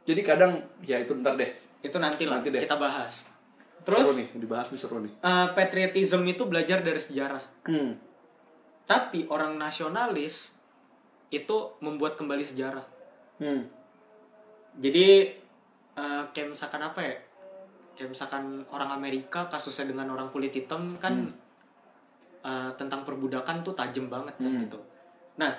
Jadi 0.04 0.22
kadang 0.22 0.62
ya 0.82 0.98
itu 0.98 1.14
ntar 1.16 1.34
deh. 1.36 1.50
Itu 1.80 1.98
nanti 1.98 2.26
lah 2.26 2.42
Nanti 2.42 2.50
deh. 2.50 2.62
kita 2.62 2.76
bahas. 2.76 3.26
seru 3.80 4.02
Terus 4.02 4.18
nih, 4.18 4.28
dibahas 4.36 4.68
nih 4.68 4.80
seru 4.80 4.98
nih. 4.98 5.14
eh, 5.16 5.48
patriotism 5.54 6.26
itu 6.26 6.46
belajar 6.46 6.82
dari 6.82 6.98
sejarah. 6.98 7.42
Hmm. 7.66 7.94
Tapi 8.86 9.26
orang 9.28 9.58
nasionalis 9.58 10.62
itu 11.30 11.58
membuat 11.82 12.16
kembali 12.16 12.46
sejarah. 12.46 12.86
Hmm. 13.42 13.66
Jadi 14.78 15.08
eh, 15.96 16.24
kayak 16.30 16.50
misalkan 16.52 16.82
apa 16.82 17.00
ya? 17.02 17.16
Kayak 17.96 18.10
misalkan 18.12 18.44
orang 18.70 18.92
Amerika 18.92 19.48
kasusnya 19.48 19.90
dengan 19.90 20.12
orang 20.12 20.30
kulit 20.30 20.54
hitam 20.54 20.86
kan 21.00 21.26
eh, 22.44 22.72
tentang 22.78 23.02
perbudakan 23.02 23.64
tuh 23.64 23.74
tajam 23.74 24.06
banget 24.06 24.38
kan 24.38 24.46
Hmm. 24.46 24.62
gitu. 24.64 24.80
Nah, 25.36 25.52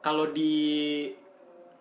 kalau 0.00 0.30
di 0.30 1.04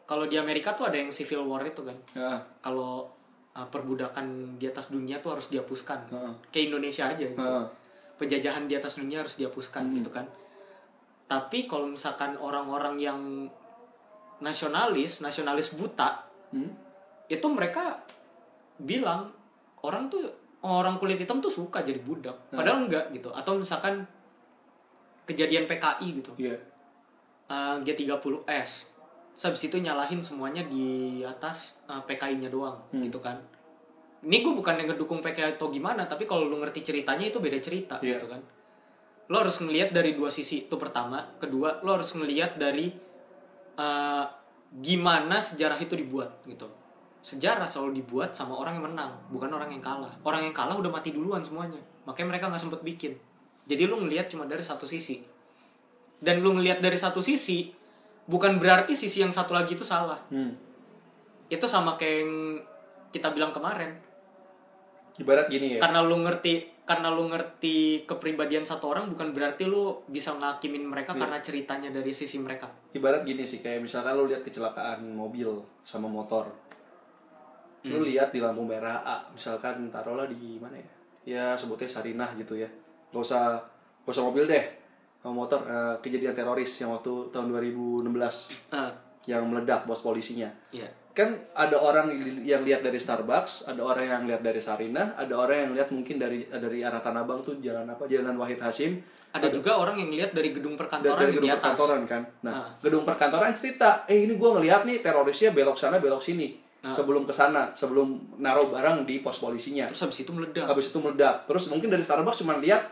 kalau 0.03 0.23
di 0.23 0.35
Amerika 0.35 0.71
tuh 0.71 0.87
ada 0.87 0.95
yang 0.95 1.11
civil 1.11 1.47
war 1.47 1.63
itu 1.63 1.79
kan. 1.79 1.95
Ya. 2.11 2.43
Kalau 2.59 3.07
eh, 3.55 3.67
perbudakan 3.71 4.59
di 4.59 4.67
atas 4.67 4.91
dunia 4.91 5.23
tuh 5.23 5.39
harus 5.39 5.47
dihapuskan. 5.47 6.11
Heeh. 6.11 6.33
Kayak 6.51 6.65
Indonesia 6.75 7.03
aja 7.07 7.23
gitu. 7.23 7.39
Heeh. 7.39 7.65
Penjajahan 8.17 8.65
di 8.65 8.73
atas 8.73 8.97
dunia 8.97 9.23
harus 9.23 9.37
dihapuskan 9.37 9.87
Hmm. 9.87 9.95
gitu 10.01 10.11
kan. 10.11 10.27
Tapi 11.27 11.67
kalau 11.67 11.85
misalkan 11.85 12.35
orang-orang 12.35 12.95
yang 12.97 13.19
nasionalis, 14.37 15.19
nasionalis 15.19 15.75
buta, 15.75 16.23
Hmm. 16.47 16.71
itu 17.27 17.43
mereka 17.45 17.99
bilang 18.79 19.27
orang 19.81 20.07
tuh 20.07 20.23
orang 20.63 20.95
kulit 20.95 21.19
hitam 21.19 21.37
tuh 21.37 21.51
suka 21.51 21.83
jadi 21.83 21.99
budak 21.99 22.39
padahal 22.49 22.87
enggak 22.87 23.11
gitu 23.11 23.27
atau 23.29 23.59
misalkan 23.59 24.07
kejadian 25.23 25.67
PKI 25.67 26.07
gitu 26.15 26.31
Iya. 26.39 26.55
eh, 27.47 27.75
G30S 27.83 28.95
Terus 29.35 29.43
habis 29.45 29.61
itu 29.61 29.77
nyalahin 29.77 30.23
semuanya 30.23 30.63
di 30.63 31.19
atas 31.21 31.83
eh, 31.85 31.99
PKI-nya 32.01 32.47
doang 32.47 32.79
Hmm. 32.89 33.03
gitu 33.03 33.19
kan 33.19 33.35
ini 34.23 34.39
gue 34.39 34.53
bukan 34.55 34.79
yang 34.79 34.87
ngedukung 34.87 35.19
PKI 35.19 35.59
atau 35.59 35.67
gimana 35.67 36.07
tapi 36.07 36.23
kalau 36.23 36.47
lu 36.47 36.57
ngerti 36.57 36.79
ceritanya 36.81 37.27
itu 37.27 37.37
beda 37.37 37.59
cerita 37.59 37.99
Iya. 37.99 38.15
gitu 38.15 38.31
kan 38.31 38.39
lo 39.27 39.35
harus 39.43 39.59
ngelihat 39.59 39.91
dari 39.91 40.15
dua 40.15 40.31
sisi. 40.31 40.67
Itu 40.67 40.79
pertama. 40.79 41.23
Kedua 41.39 41.83
lo 41.83 41.99
harus 41.99 42.11
ngelihat 42.15 42.55
dari 42.55 42.91
eh, 43.77 44.25
gimana 44.79 45.39
sejarah 45.39 45.79
itu 45.79 45.95
dibuat 45.95 46.43
gitu. 46.47 46.67
Sejarah 47.19 47.67
selalu 47.67 48.03
dibuat 48.03 48.31
sama 48.31 48.55
orang 48.55 48.79
yang 48.79 48.85
menang 48.93 49.11
bukan 49.31 49.51
orang 49.51 49.71
yang 49.71 49.83
kalah. 49.83 50.15
Orang 50.23 50.47
yang 50.47 50.55
kalah 50.55 50.79
udah 50.79 50.91
mati 50.91 51.11
duluan 51.11 51.43
semuanya. 51.43 51.79
Makanya 52.07 52.27
mereka 52.35 52.45
nggak 52.47 52.63
sempet 52.63 52.81
bikin. 52.83 53.13
Jadi 53.67 53.83
lu 53.83 53.99
ngelihat 53.99 54.31
cuma 54.31 54.47
dari 54.47 54.63
satu 54.63 54.87
sisi. 54.87 55.19
Dan 56.17 56.39
lu 56.39 56.55
ngelihat 56.55 56.79
dari 56.79 56.95
satu 56.95 57.19
sisi 57.19 57.67
bukan 58.27 58.59
berarti 58.59 58.95
sisi 58.95 59.23
yang 59.23 59.31
satu 59.31 59.55
lagi 59.55 59.75
itu 59.75 59.83
salah. 59.83 60.19
Hmm. 60.31 60.65
itu 61.47 61.63
sama 61.63 61.95
kayak 61.95 62.27
yang 62.27 62.33
kita 63.07 63.31
bilang 63.31 63.55
kemarin. 63.55 63.95
Ibarat 65.15 65.47
gini 65.47 65.75
ya. 65.75 65.79
karena 65.79 66.03
lu 66.03 66.19
ngerti 66.19 66.76
karena 66.87 67.11
lu 67.11 67.27
ngerti 67.27 68.07
kepribadian 68.07 68.63
satu 68.63 68.89
orang 68.89 69.11
bukan 69.11 69.29
berarti 69.29 69.67
lu 69.67 69.99
bisa 70.07 70.31
ngakimin 70.33 70.87
mereka 70.87 71.11
Iya. 71.11 71.19
karena 71.19 71.37
ceritanya 71.37 71.89
dari 71.91 72.15
sisi 72.15 72.39
mereka. 72.39 72.71
ibarat 72.89 73.21
gini 73.21 73.43
sih 73.43 73.59
kayak 73.59 73.83
misalkan 73.83 74.15
lu 74.15 74.25
lihat 74.25 74.41
kecelakaan 74.41 75.03
mobil 75.05 75.51
sama 75.83 76.07
motor. 76.07 76.47
Lu 77.83 78.03
lihat 78.03 78.31
di 78.31 78.39
lampu 78.39 78.63
merah 78.63 78.99
A 79.01 79.15
misalkan 79.29 79.87
taruhlah 79.87 80.25
di 80.25 80.55
mana 80.57 80.75
ya? 80.75 80.89
Ya 81.27 81.45
sebutnya 81.53 81.87
Sarinah 81.87 82.31
gitu 82.35 82.55
ya. 82.55 82.67
Gak 83.11 83.21
usah 83.21 83.59
gak 84.01 84.11
usah 84.11 84.23
mobil 84.23 84.43
deh 84.43 84.63
sama 85.19 85.35
motor. 85.37 85.59
Eh, 85.63 85.95
kejadian 86.01 86.31
teroris 86.33 86.71
yang 86.77 86.91
waktu 86.91 87.11
tahun 87.29 87.51
2016 87.51 88.51
Ah, 88.71 88.91
yang 89.23 89.43
meledak 89.43 89.83
bos 89.83 89.99
polisinya. 89.99 90.47
Iya. 90.69 90.87
Kan 91.17 91.33
ada 91.57 91.81
orang 91.81 92.13
yang 92.45 92.61
lihat 92.61 92.85
dari 92.85 93.01
Starbucks, 93.01 93.65
ada 93.65 93.81
orang 93.81 94.05
yang 94.05 94.23
lihat 94.29 94.45
dari 94.45 94.61
Sarinah, 94.61 95.17
ada 95.17 95.33
orang 95.33 95.57
yang 95.65 95.71
lihat 95.73 95.89
mungkin 95.89 96.21
dari 96.21 96.45
dari 96.45 96.85
arah 96.85 97.01
Tanah 97.01 97.25
Abang 97.25 97.41
tuh 97.41 97.57
jalan 97.57 97.89
apa? 97.89 98.05
Jalan 98.05 98.37
Wahid 98.37 98.61
Hashim. 98.61 99.01
Ada 99.33 99.49
juga 99.49 99.81
orang 99.81 99.97
yang 99.97 100.13
lihat 100.13 100.37
dari 100.37 100.53
gedung 100.53 100.77
perkantoran 100.77 101.17
dari 101.17 101.33
di 101.33 101.41
gedung 101.41 101.57
atas. 101.57 101.73
perkantoran 101.73 102.01
kan. 102.05 102.21
Nah, 102.45 102.53
Ah. 102.53 102.69
gedung 102.85 103.01
perkantoran 103.01 103.51
cerita, 103.57 104.05
eh 104.05 104.29
ini 104.29 104.37
gua 104.37 104.61
ngelihat 104.61 104.85
nih 104.85 105.01
terorisnya 105.01 105.57
belok 105.57 105.81
sana 105.81 105.97
belok 105.97 106.21
sini. 106.21 106.53
Ah. 106.85 106.93
Sebelum 106.93 107.25
ke 107.25 107.33
sana, 107.33 107.73
sebelum 107.73 108.37
naruh 108.37 108.69
barang 108.69 109.09
di 109.09 109.17
pos 109.25 109.41
polisinya. 109.41 109.89
Terus 109.89 110.05
habis 110.05 110.21
itu 110.21 110.31
meledak. 110.31 110.69
Habis 110.69 110.93
itu 110.93 111.01
meledak. 111.01 111.49
Terus 111.49 111.65
mungkin 111.73 111.89
dari 111.89 112.05
Starbucks 112.05 112.45
cuma 112.45 112.61
lihat 112.61 112.85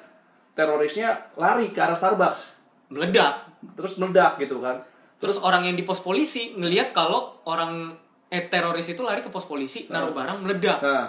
terorisnya 0.58 1.30
lari 1.38 1.70
ke 1.70 1.80
arah 1.80 1.96
Starbucks. 1.96 2.58
Meledak. 2.90 3.46
Terus 3.78 4.02
meledak 4.02 4.42
gitu 4.42 4.58
kan. 4.60 4.82
Terus 5.22 5.40
orang 5.40 5.64
yang 5.66 5.78
di 5.78 5.86
pos 5.88 6.04
polisi 6.04 6.54
ngelihat 6.58 6.92
kalau 6.92 7.40
orang 7.48 7.96
eh 8.36 8.44
teroris 8.52 8.92
itu 8.92 9.00
lari 9.00 9.24
ke 9.24 9.32
pos 9.32 9.48
polisi, 9.48 9.88
naruh 9.88 10.12
barang 10.12 10.44
meledak. 10.44 10.84
Nah, 10.84 11.08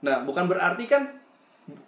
nah 0.00 0.16
bukan 0.24 0.48
berarti 0.48 0.88
kan, 0.88 1.04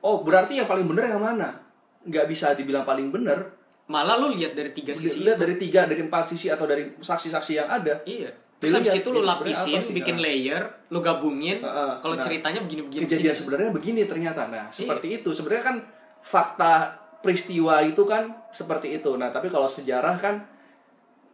oh 0.04 0.20
berarti 0.20 0.60
yang 0.60 0.68
paling 0.68 0.84
bener 0.84 1.08
yang 1.08 1.24
mana? 1.24 1.56
Nggak 2.04 2.28
bisa 2.28 2.52
dibilang 2.52 2.84
paling 2.84 3.08
bener. 3.08 3.56
Malah 3.88 4.20
lu 4.20 4.36
lihat 4.36 4.52
dari 4.52 4.76
tiga 4.76 4.92
sisi. 4.92 5.24
Lihat 5.24 5.40
dari 5.40 5.56
tiga, 5.56 5.88
dari 5.88 6.04
empat 6.04 6.28
sisi 6.28 6.52
atau 6.52 6.68
dari 6.68 6.92
saksi-saksi 7.00 7.52
yang 7.56 7.68
ada. 7.72 8.04
Iya. 8.04 8.28
Terus 8.56 8.72
habis 8.72 8.98
itu 8.98 9.08
lu 9.12 9.20
lapisin, 9.20 9.80
sih? 9.84 9.92
bikin 9.92 10.16
Nah. 10.16 10.26
layer, 10.26 10.62
lu 10.88 10.98
gabungin. 11.04 11.60
Heeh. 11.60 11.92
Kalau 12.00 12.16
Nah, 12.16 12.24
ceritanya 12.24 12.60
begini-begini. 12.64 13.04
Kejadian 13.04 13.34
sebenarnya 13.36 13.70
begini 13.70 14.02
ternyata. 14.08 14.48
Nah, 14.48 14.72
seperti 14.72 15.22
itu. 15.22 15.30
Sebenarnya 15.30 15.64
kan 15.72 15.76
fakta 16.24 16.98
peristiwa 17.20 17.84
itu 17.84 18.02
kan 18.08 18.32
seperti 18.50 18.96
itu. 18.96 19.14
Nah, 19.14 19.28
tapi 19.28 19.52
kalau 19.52 19.68
sejarah 19.68 20.16
kan, 20.18 20.40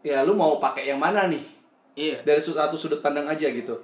ya 0.03 0.27
lu 0.27 0.35
mau 0.35 0.59
pakai 0.59 0.93
yang 0.93 1.01
mana 1.01 1.31
nih? 1.31 1.41
Iya. 1.93 2.25
Dari 2.25 2.41
satu 2.41 2.77
sudut 2.77 3.05
pandang 3.05 3.29
aja 3.29 3.49
gitu. 3.53 3.77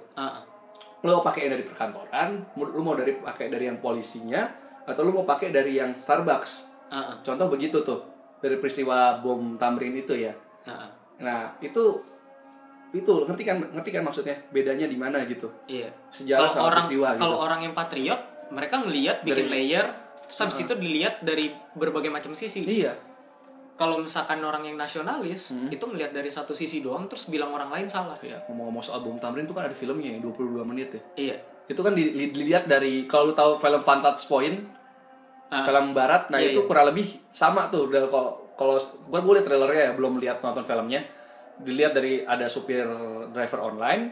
Lu 0.99 1.09
mau 1.15 1.23
pakai 1.23 1.47
yang 1.47 1.53
dari 1.55 1.63
perkantoran, 1.63 2.29
lu 2.57 2.81
mau 2.83 2.97
dari 2.97 3.15
pakai 3.15 3.47
dari 3.47 3.69
yang 3.71 3.79
polisinya, 3.79 4.43
atau 4.83 5.01
lu 5.05 5.15
mau 5.15 5.23
pakai 5.23 5.53
dari 5.53 5.77
yang 5.79 5.95
Starbucks? 5.95 6.51
Ah. 6.89 7.21
Contoh 7.21 7.47
begitu 7.47 7.85
tuh 7.85 8.01
dari 8.41 8.57
peristiwa 8.57 9.21
bom 9.21 9.55
Tamrin 9.55 9.93
itu 9.93 10.17
ya. 10.17 10.33
Ah. 10.65 10.89
Nah 11.21 11.53
itu 11.61 12.01
itu 12.89 13.13
ngerti 13.29 13.43
kan 13.45 13.61
ngerti 13.61 13.89
kan 13.93 14.01
maksudnya 14.01 14.35
bedanya 14.49 14.89
di 14.89 14.97
mana 14.97 15.21
gitu. 15.29 15.45
Iya. 15.69 15.93
Sejarah 16.09 16.49
Kalau 16.49 16.51
sama 16.51 16.65
orang 16.65 16.73
peristiwa 16.81 17.07
gitu. 17.13 17.21
kalau 17.21 17.37
orang 17.37 17.59
yang 17.61 17.73
patriot, 17.77 18.21
mereka 18.49 18.75
ngelihat 18.81 19.17
bikin 19.21 19.45
Dari- 19.45 19.53
layer, 19.53 19.85
terus 20.25 20.39
habis 20.41 20.57
itu 20.65 20.73
dilihat 20.73 21.21
dari 21.21 21.53
berbagai 21.77 22.09
macam 22.09 22.33
sisi. 22.33 22.65
Iya. 22.65 22.97
Kalau 23.79 23.95
misalkan 23.95 24.43
orang 24.43 24.59
yang 24.61 24.75
nasionalis, 24.75 25.55
Hmm. 25.55 25.71
itu 25.71 25.79
ngelihat 25.79 26.11
dari 26.11 26.27
satu 26.27 26.51
sisi 26.51 26.83
doang, 26.83 27.07
terus 27.07 27.31
bilang 27.31 27.47
orang 27.49 27.71
lain 27.71 27.87
salah. 27.87 28.19
Ya 28.19 28.35
ngomong-ngomong 28.45 28.83
soal 28.83 28.99
bom 28.99 29.15
Tamrin 29.15 29.47
itu 29.47 29.55
kan 29.55 29.63
ada 29.63 29.73
filmnya 29.73 30.11
ya 30.11 30.19
22 30.19 30.67
menit 30.67 30.91
ya. 30.91 31.01
Iya. 31.15 31.35
Itu 31.63 31.79
kan 31.79 31.95
di- 31.95 32.11
di- 32.11 32.27
dilihat 32.29 32.67
dari 32.67 33.07
kalau 33.07 33.31
lu 33.31 33.33
tahu 33.33 33.55
film 33.55 33.79
Vantage 33.79 34.27
Point, 34.27 34.67
Ah. 35.47 35.63
film 35.63 35.95
barat, 35.95 36.27
nah 36.27 36.37
Iya, 36.37 36.51
itu 36.51 36.59
iya. 36.61 36.67
kurang 36.67 36.91
lebih 36.91 37.07
sama 37.31 37.71
tuh. 37.71 37.87
Kalau 37.87 38.51
kalau 38.53 38.75
gua 39.07 39.33
liat 39.33 39.47
trailernya 39.47 39.81
ya 39.81 39.91
belum 39.95 40.19
lihat 40.19 40.43
nonton 40.43 40.61
filmnya. 40.61 40.99
Dilihat 41.57 41.95
dari 41.95 42.19
ada 42.21 42.43
supir 42.45 42.83
driver 43.31 43.63
online, 43.63 44.11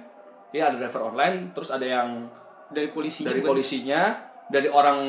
ya 0.50 0.72
ada 0.72 0.80
driver 0.80 1.12
online, 1.12 1.52
terus 1.52 1.70
ada 1.70 1.84
yang 1.84 2.32
Dari 2.68 2.88
polisinya 2.88 3.32
dari 3.32 3.44
polisinya, 3.44 4.02
dari 4.48 4.68
orang 4.68 5.00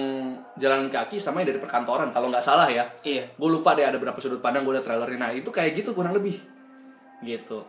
jalan 0.55 0.91
kaki 0.91 1.15
sama 1.17 1.41
yang 1.41 1.55
dari 1.55 1.63
perkantoran 1.63 2.11
kalau 2.11 2.27
nggak 2.27 2.43
salah 2.43 2.67
ya. 2.67 2.83
Iya. 3.01 3.31
Gue 3.39 3.51
lupa 3.51 3.73
deh 3.73 3.87
ada 3.87 3.95
berapa 3.97 4.19
sudut 4.19 4.39
pandang 4.39 4.63
gue 4.63 4.75
liat 4.75 4.83
trailernya. 4.83 5.19
Nah 5.19 5.31
itu 5.31 5.49
kayak 5.49 5.79
gitu 5.79 5.95
kurang 5.95 6.11
lebih, 6.13 6.39
gitu. 7.23 7.63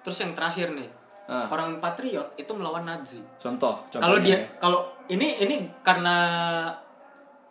Terus 0.00 0.18
yang 0.20 0.32
terakhir 0.32 0.70
nih, 0.72 0.88
Ah. 1.28 1.44
orang 1.50 1.76
patriot 1.76 2.32
itu 2.34 2.48
melawan 2.52 2.86
Nazi. 2.86 3.20
Contoh, 3.36 3.84
Kalau 3.92 4.16
dia 4.18 4.32
ya. 4.32 4.40
kalau 4.56 4.80
ini 5.06 5.36
ini 5.38 5.68
karena 5.82 6.16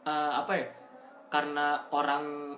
eh, 0.02 0.32
apa 0.34 0.52
ya? 0.56 0.66
Karena 1.28 1.84
orang 1.92 2.56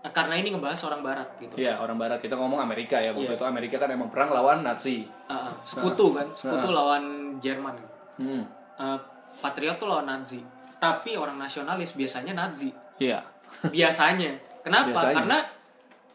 eh, 0.00 0.12
karena 0.14 0.38
ini 0.38 0.54
ngebahas 0.54 0.80
orang 0.86 1.02
barat 1.02 1.28
gitu. 1.36 1.58
Iya 1.58 1.76
orang 1.76 1.98
Barat 1.98 2.22
kita 2.22 2.38
ngomong 2.38 2.62
Amerika 2.62 2.96
ya 2.96 3.10
waktu 3.10 3.34
Iya. 3.34 3.36
itu 3.36 3.44
Amerika 3.44 3.76
kan 3.76 3.90
emang 3.90 4.08
perang 4.08 4.30
lawan 4.30 4.62
Nazi. 4.62 5.02
Ah. 5.26 5.50
sekutu 5.60 6.14
kan, 6.14 6.30
sekutu 6.32 6.70
lawan 6.70 7.36
Jerman. 7.36 7.74
Hmm. 8.16 8.46
Eh, 8.78 8.98
patriot 9.40 9.76
tuh 9.76 9.88
lawan 9.88 10.08
Nazi. 10.08 10.40
Tapi 10.76 11.16
orang 11.16 11.40
nasionalis 11.40 11.96
biasanya 11.96 12.36
Nazi. 12.36 12.70
Iya. 13.00 13.24
Biasanya. 13.68 14.36
Kenapa? 14.60 14.92
Biasanya. 14.92 15.16
Karena 15.16 15.38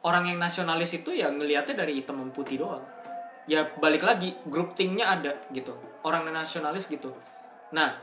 orang 0.06 0.23
yang 0.34 0.38
nasionalis 0.41 1.02
itu 1.02 1.14
ya 1.14 1.30
ngelihatnya 1.30 1.85
dari 1.85 2.02
hitam 2.02 2.22
dan 2.22 2.30
putih 2.34 2.61
doang. 2.61 2.84
Ya 3.49 3.65
balik 3.81 4.06
lagi, 4.06 4.38
grup 4.45 4.77
tingnya 4.77 5.18
ada 5.18 5.34
gitu. 5.49 5.73
Orang 6.06 6.30
nasionalis 6.30 6.89
gitu. 6.89 7.14
Nah, 7.73 7.98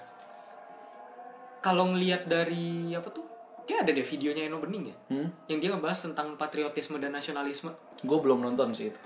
kalau 1.62 1.94
ngelihat 1.94 2.26
dari 2.26 2.94
apa 2.94 3.10
tuh? 3.10 3.26
Kayak 3.68 3.84
ada 3.84 3.90
deh 4.00 4.06
videonya 4.06 4.48
Eno 4.48 4.64
Bening 4.64 4.84
ya. 4.88 4.96
Hmm? 5.12 5.28
Yang 5.44 5.58
dia 5.60 5.68
ngebahas 5.76 5.98
tentang 6.08 6.40
patriotisme 6.40 6.96
dan 6.96 7.12
nasionalisme. 7.12 7.68
Gue 8.00 8.18
belum 8.24 8.40
nonton 8.40 8.72
sih 8.72 8.88
itu. 8.88 9.00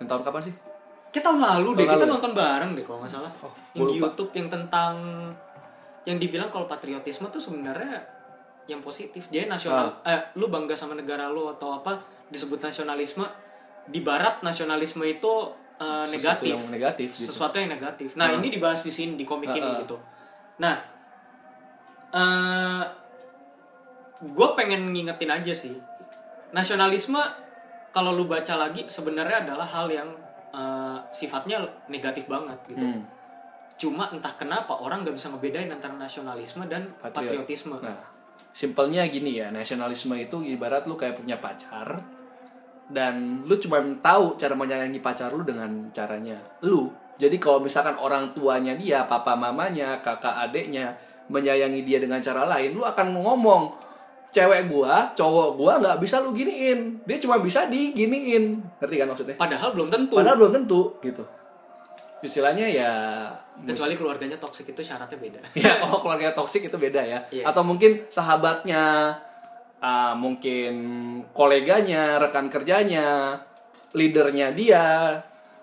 Dan 0.00 0.08
tahun 0.08 0.24
kapan 0.24 0.48
sih? 0.48 0.54
Kita 1.12 1.28
tahun 1.28 1.44
lalu 1.44 1.70
deh, 1.76 1.86
kita 1.86 2.04
ya? 2.04 2.10
nonton 2.10 2.32
bareng 2.32 2.72
deh 2.72 2.82
kalau 2.82 3.04
nggak 3.04 3.12
salah. 3.12 3.28
Oh, 3.44 3.52
yang 3.76 3.84
di. 3.86 4.00
YouTube 4.00 4.32
yang 4.32 4.48
tentang 4.48 4.96
yang 6.02 6.16
dibilang 6.16 6.48
kalau 6.48 6.64
patriotisme 6.64 7.28
tuh 7.28 7.38
sebenarnya 7.38 8.00
yang 8.64 8.80
positif. 8.80 9.28
Dia 9.28 9.44
nasional, 9.44 9.92
Ah. 10.00 10.08
eh 10.08 10.20
lu 10.34 10.48
bangga 10.48 10.72
sama 10.72 10.96
negara 10.96 11.28
lu 11.28 11.46
atau 11.46 11.76
apa 11.76 12.00
disebut 12.26 12.58
nasionalisme. 12.58 13.28
Di 13.84 14.00
barat 14.00 14.40
nasionalisme 14.40 15.04
itu 15.04 15.32
eh, 15.76 16.06
Sesuatu 16.06 16.14
negatif. 16.46 16.52
yang 16.54 16.64
negatif 16.70 17.08
gitu. 17.10 17.28
Sesuatu 17.28 17.56
yang 17.58 17.68
negatif. 17.68 18.08
Nah, 18.14 18.30
Ah. 18.30 18.38
ini 18.38 18.48
dibahas 18.48 18.80
di 18.80 18.88
sini 18.88 19.12
di 19.12 19.26
komik 19.26 19.50
Ah, 19.50 19.58
ini 19.58 19.68
ah. 19.68 19.78
gitu. 19.82 19.96
Nah, 20.58 20.76
eh 22.12 22.82
gue 24.22 24.48
pengen 24.54 24.94
ngingetin 24.94 25.28
aja 25.28 25.52
sih. 25.52 25.74
Nasionalisme 26.52 27.18
kalau 27.90 28.14
lu 28.14 28.24
baca 28.24 28.54
lagi 28.56 28.86
sebenarnya 28.86 29.42
adalah 29.42 29.66
hal 29.66 29.90
yang 29.90 30.08
sifatnya 31.12 31.62
negatif 31.86 32.26
banget 32.26 32.58
gitu. 32.66 32.82
Hmm. 32.82 33.04
Cuma 33.76 34.08
entah 34.10 34.32
kenapa 34.34 34.80
orang 34.80 35.04
nggak 35.04 35.14
bisa 35.14 35.28
ngebedain 35.30 35.68
antara 35.68 35.94
nasionalisme 35.94 36.64
dan 36.66 36.90
Patriot. 36.98 37.44
patriotisme. 37.44 37.76
Nah, 37.78 38.00
simpelnya 38.50 39.04
gini 39.06 39.38
ya, 39.38 39.52
nasionalisme 39.52 40.16
itu 40.16 40.40
ibarat 40.42 40.88
lu 40.88 40.96
kayak 40.96 41.20
punya 41.20 41.36
pacar 41.38 42.00
dan 42.92 43.44
lu 43.48 43.56
cuma 43.56 43.80
tahu 44.04 44.36
cara 44.36 44.52
menyayangi 44.56 45.00
pacar 45.00 45.32
lu 45.32 45.44
dengan 45.44 45.88
caranya 45.92 46.40
lu. 46.64 46.92
Jadi 47.20 47.36
kalau 47.38 47.62
misalkan 47.62 47.94
orang 48.00 48.34
tuanya 48.34 48.74
dia, 48.74 49.06
papa 49.06 49.36
mamanya, 49.36 50.00
kakak 50.02 50.48
adeknya 50.48 50.96
menyayangi 51.30 51.86
dia 51.86 52.02
dengan 52.02 52.18
cara 52.18 52.48
lain, 52.48 52.74
lu 52.74 52.82
akan 52.82 53.14
ngomong 53.14 53.62
cewek 54.32 54.72
gua, 54.72 55.12
cowok 55.12 55.48
gua 55.54 55.72
nggak 55.78 56.00
bisa 56.00 56.24
lu 56.24 56.32
giniin. 56.32 57.04
Dia 57.04 57.20
cuma 57.20 57.36
bisa 57.38 57.68
diginiin. 57.68 58.64
Ngerti 58.80 58.96
kan 58.96 59.06
maksudnya? 59.12 59.36
Padahal 59.36 59.76
belum 59.76 59.88
tentu. 59.92 60.16
Padahal 60.16 60.36
belum 60.40 60.52
tentu 60.56 60.96
gitu. 61.04 61.22
Istilahnya 62.22 62.66
ya 62.70 62.92
Kecuali 63.52 63.92
keluarganya 63.92 64.40
toksik 64.40 64.72
itu 64.72 64.80
syaratnya 64.80 65.18
beda. 65.20 65.40
ya 65.60 65.76
kalau 65.84 66.00
keluarga 66.00 66.32
toksik 66.32 66.64
itu 66.64 66.76
beda 66.80 67.02
ya 67.04 67.18
Iya. 67.28 67.44
atau 67.52 67.60
mungkin 67.60 68.08
sahabatnya 68.08 69.12
ah, 69.78 70.14
mungkin 70.16 70.72
koleganya 71.36 72.16
rekan 72.16 72.48
kerjanya 72.48 73.36
leadernya 73.92 74.56
dia 74.56 74.84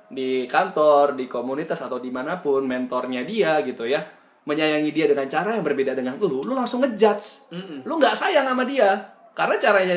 di 0.05 0.45
kantor 0.45 1.17
di 1.17 1.25
komunitas 1.25 1.81
atau 1.81 1.97
di 1.97 2.13
mana 2.13 2.37
pun 2.43 2.65
mentornya 2.65 3.25
dia 3.25 3.61
gitu 3.65 3.89
ya 3.89 4.01
menyayangi 4.47 4.91
dia 4.91 5.05
dengan 5.07 5.27
cara 5.27 5.55
yang 5.55 5.65
berbeda 5.65 5.93
dengan 5.93 6.15
lu 6.19 6.39
lu 6.41 6.53
langsung 6.55 6.79
ngejudge 6.83 7.51
Mm-mm. 7.51 7.79
lu 7.83 7.93
nggak 7.99 8.15
sayang 8.15 8.47
sama 8.47 8.63
dia 8.63 8.95
karena 9.35 9.55
caranya 9.59 9.95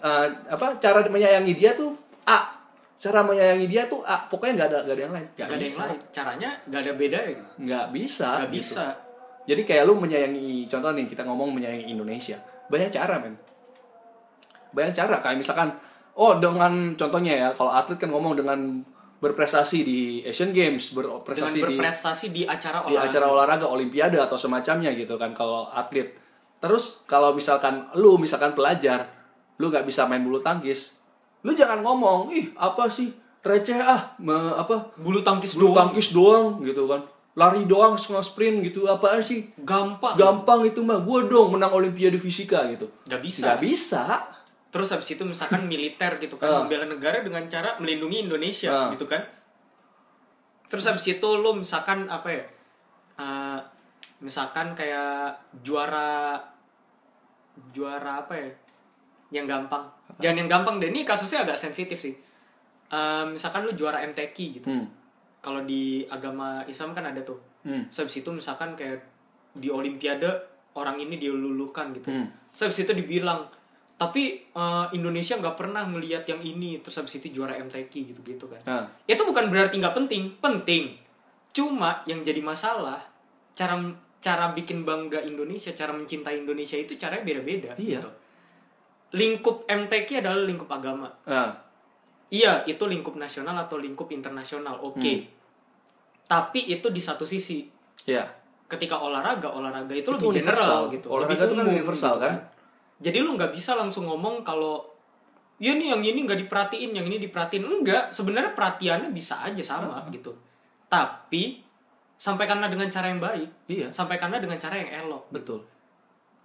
ah, 0.00 0.26
apa 0.48 0.76
cara 0.78 1.02
menyayangi 1.06 1.52
dia 1.54 1.74
tuh 1.74 1.92
A 2.22 2.54
cara 2.96 3.26
menyayangi 3.26 3.66
dia 3.66 3.90
tuh 3.90 4.00
A 4.06 4.30
pokoknya 4.30 4.62
nggak 4.62 4.68
ada 4.70 4.78
nggak 4.86 4.96
ada 4.96 5.02
yang 5.02 5.14
lain 5.14 5.26
Gak 5.34 5.46
ada 5.50 5.54
yang 5.58 5.78
lain. 5.82 5.98
Caranya 6.14 6.50
gak 6.70 6.80
ada 6.86 6.92
beda 6.94 7.18
ya. 7.26 7.38
nggak 7.58 7.86
bisa 7.90 8.28
Gak 8.46 8.50
gitu. 8.50 8.56
bisa. 8.62 8.86
Jadi 9.42 9.66
kayak 9.66 9.90
lu 9.90 9.98
menyayangi, 9.98 10.70
contoh 10.70 10.94
nih 10.94 11.02
kita 11.10 11.26
ngomong 11.26 11.50
menyayangi 11.50 11.90
Indonesia, 11.90 12.38
banyak 12.70 12.94
cara 12.94 13.18
men. 13.18 13.34
Banyak 14.70 14.94
cara 14.94 15.18
kayak 15.18 15.34
misalkan, 15.42 15.74
oh 16.14 16.38
dengan 16.38 16.94
contohnya 16.94 17.34
ya, 17.34 17.48
kalau 17.50 17.74
atlet 17.74 17.98
kan 17.98 18.14
ngomong 18.14 18.38
dengan 18.38 18.86
berprestasi 19.22 19.78
di 19.80 20.00
Asian 20.20 20.50
Games, 20.50 20.90
Dengan 20.90 21.22
berprestasi 21.22 21.54
di 21.54 21.62
berprestasi 21.62 22.26
di 22.28 22.42
acara 22.42 22.82
di 22.82 22.90
olahraga. 22.90 23.06
acara 23.06 23.26
olahraga, 23.30 23.66
olimpiade 23.70 24.18
atau 24.18 24.34
semacamnya 24.34 24.90
gitu 24.92 25.14
kan 25.14 25.30
kalau 25.30 25.70
atlet. 25.70 26.18
terus 26.58 27.02
kalau 27.06 27.30
misalkan 27.30 27.90
lu 27.94 28.18
misalkan 28.18 28.54
pelajar 28.54 29.10
lu 29.58 29.66
nggak 29.66 29.82
bisa 29.82 30.06
main 30.06 30.22
bulu 30.22 30.38
tangkis 30.38 30.98
lu 31.42 31.50
jangan 31.52 31.82
ngomong 31.82 32.30
ih 32.30 32.54
apa 32.54 32.86
sih? 32.86 33.10
Receh 33.42 33.74
ah 33.74 34.14
me- 34.22 34.54
apa? 34.54 34.94
Bulu 34.94 35.18
tangkis 35.22 35.58
bulu 35.58 35.74
doang. 35.74 35.90
tangkis 35.90 36.14
doang 36.14 36.62
gitu 36.62 36.86
kan. 36.86 37.02
Lari 37.34 37.66
doang 37.66 37.98
sprint 37.98 38.62
gitu 38.62 38.86
apa 38.86 39.18
sih? 39.18 39.50
Gampang. 39.58 40.14
Gampang 40.14 40.62
itu 40.62 40.78
mah 40.86 41.02
gue 41.02 41.26
dong 41.26 41.50
menang 41.50 41.74
olimpiade 41.74 42.14
fisika 42.22 42.62
gitu. 42.70 42.86
Nggak 43.10 43.18
bisa. 43.26 43.42
Nggak 43.42 43.60
bisa 43.66 44.02
terus 44.72 44.88
habis 44.88 45.12
itu 45.12 45.22
misalkan 45.22 45.68
militer 45.68 46.16
gitu 46.16 46.34
kan 46.34 46.48
Ah. 46.48 46.58
membela 46.64 46.88
negara 46.88 47.20
dengan 47.20 47.44
cara 47.46 47.76
melindungi 47.76 48.24
Indonesia 48.24 48.72
Ah. 48.72 48.88
gitu 48.90 49.04
kan 49.04 49.20
terus 50.66 50.88
habis 50.88 51.04
itu 51.06 51.28
lo 51.36 51.52
misalkan 51.52 52.08
apa 52.08 52.28
ya 52.28 52.44
eh, 53.20 53.58
misalkan 54.18 54.72
kayak 54.72 55.36
juara 55.60 56.40
juara 57.70 58.24
apa 58.24 58.32
ya 58.32 58.48
yang 59.32 59.44
gampang 59.44 59.84
jangan 60.16 60.36
yang 60.40 60.50
gampang 60.50 60.80
deh 60.80 60.88
ini 60.88 61.04
kasusnya 61.04 61.44
agak 61.44 61.56
sensitif 61.56 62.00
sih 62.00 62.16
Eh, 62.92 63.24
misalkan 63.24 63.64
lu 63.64 63.72
juara 63.72 64.04
MTQ 64.04 64.36
gitu 64.52 64.68
hmm. 64.68 64.84
kalau 65.40 65.64
di 65.64 66.04
agama 66.06 66.60
Islam 66.66 66.92
kan 66.92 67.06
ada 67.06 67.20
tuh 67.22 67.40
Hmm. 67.62 67.86
Terus 67.88 67.98
habis 68.04 68.16
itu 68.20 68.28
misalkan 68.28 68.74
kayak 68.74 68.98
di 69.54 69.70
Olimpiade 69.70 70.26
orang 70.74 70.98
ini 70.98 71.14
dilulukan 71.14 71.94
gitu. 71.94 72.10
Hmm. 72.10 72.26
Terus 72.50 72.60
habis 72.66 72.78
itu 72.82 72.92
dibilang 72.92 73.46
tapi 74.02 74.22
eh, 74.50 74.86
Indonesia 74.98 75.38
nggak 75.38 75.54
pernah 75.54 75.86
melihat 75.86 76.26
yang 76.26 76.42
ini 76.42 76.82
terus 76.82 76.98
habis 76.98 77.22
itu 77.22 77.30
juara 77.30 77.54
MTQ 77.54 77.92
gitu-gitu 78.10 78.50
kan. 78.50 78.58
Nah, 78.66 78.84
Itu 79.06 79.22
bukan 79.22 79.46
berarti 79.46 79.78
nggak 79.78 79.94
penting, 79.94 80.34
penting. 80.42 80.98
Cuma 81.54 82.02
yang 82.10 82.26
jadi 82.26 82.42
masalah 82.42 82.98
cara 83.54 83.78
cara 84.18 84.50
bikin 84.50 84.82
bangga 84.82 85.22
Indonesia, 85.22 85.70
cara 85.70 85.94
mencintai 85.94 86.42
Indonesia 86.42 86.74
itu 86.74 86.98
caranya 86.98 87.22
beda-beda 87.22 87.78
Iya. 87.78 88.02
gitu. 88.02 88.10
Lingkup 89.12 89.68
MTQ 89.70 90.08
adalah 90.24 90.42
lingkup 90.42 90.66
agama. 90.66 91.06
nah, 91.28 91.52
Iya, 92.32 92.64
itu 92.64 92.80
lingkup 92.88 93.20
nasional 93.20 93.52
atau 93.60 93.76
lingkup 93.76 94.08
internasional. 94.08 94.80
Oke. 94.80 95.12
Hmm. 95.12 95.22
Tapi 96.24 96.64
itu 96.72 96.88
di 96.88 96.96
satu 96.96 97.28
sisi 97.28 97.68
ya 98.08 98.24
ketika 98.64 98.96
olahraga 98.96 99.52
olahraga 99.52 99.92
itu, 99.92 100.08
Itu 100.08 100.16
lebih 100.16 100.40
universal. 100.40 100.88
general 100.88 100.96
gitu 100.96 101.06
Olahraga 101.12 101.44
lebih 101.44 101.44
itu 101.44 101.54
kan 101.60 101.66
universal, 101.68 102.14
kan? 102.16 102.34
Jadi 103.02 103.18
lu 103.26 103.34
nggak 103.34 103.50
bisa 103.50 103.74
langsung 103.74 104.06
ngomong 104.06 104.46
kalau 104.46 104.86
ya 105.58 105.74
nih 105.74 105.92
yang 105.92 106.02
ini 106.02 106.22
nggak 106.22 106.46
diperhatiin 106.46 106.94
yang 106.94 107.06
ini 107.06 107.18
diperhatiin 107.18 107.66
enggak 107.66 108.14
sebenarnya 108.14 108.54
perhatiannya 108.54 109.10
bisa 109.10 109.42
aja 109.42 109.62
sama 109.62 109.98
gitu 110.14 110.30
tapi 110.86 111.60
sampaikanlah 112.16 112.70
dengan 112.70 112.86
cara 112.86 113.10
yang 113.10 113.18
baik 113.18 113.50
Iya. 113.66 113.90
sampaikanlah 113.90 114.38
dengan 114.38 114.58
cara 114.62 114.78
yang 114.78 114.90
elok 115.06 115.28
betul 115.34 115.66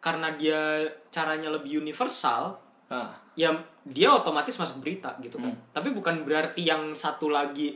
karena 0.01 0.33
dia 0.33 0.85
caranya 1.13 1.53
lebih 1.53 1.77
universal 1.81 2.57
nah 2.89 3.13
ya 3.37 3.53
dia 3.87 4.11
otomatis 4.11 4.57
masuk 4.59 4.83
berita 4.83 5.15
gitu 5.23 5.39
kan. 5.39 5.53
Hmm. 5.55 5.71
Tapi 5.71 5.95
bukan 5.95 6.27
berarti 6.27 6.67
yang 6.67 6.91
satu 6.91 7.31
lagi 7.31 7.71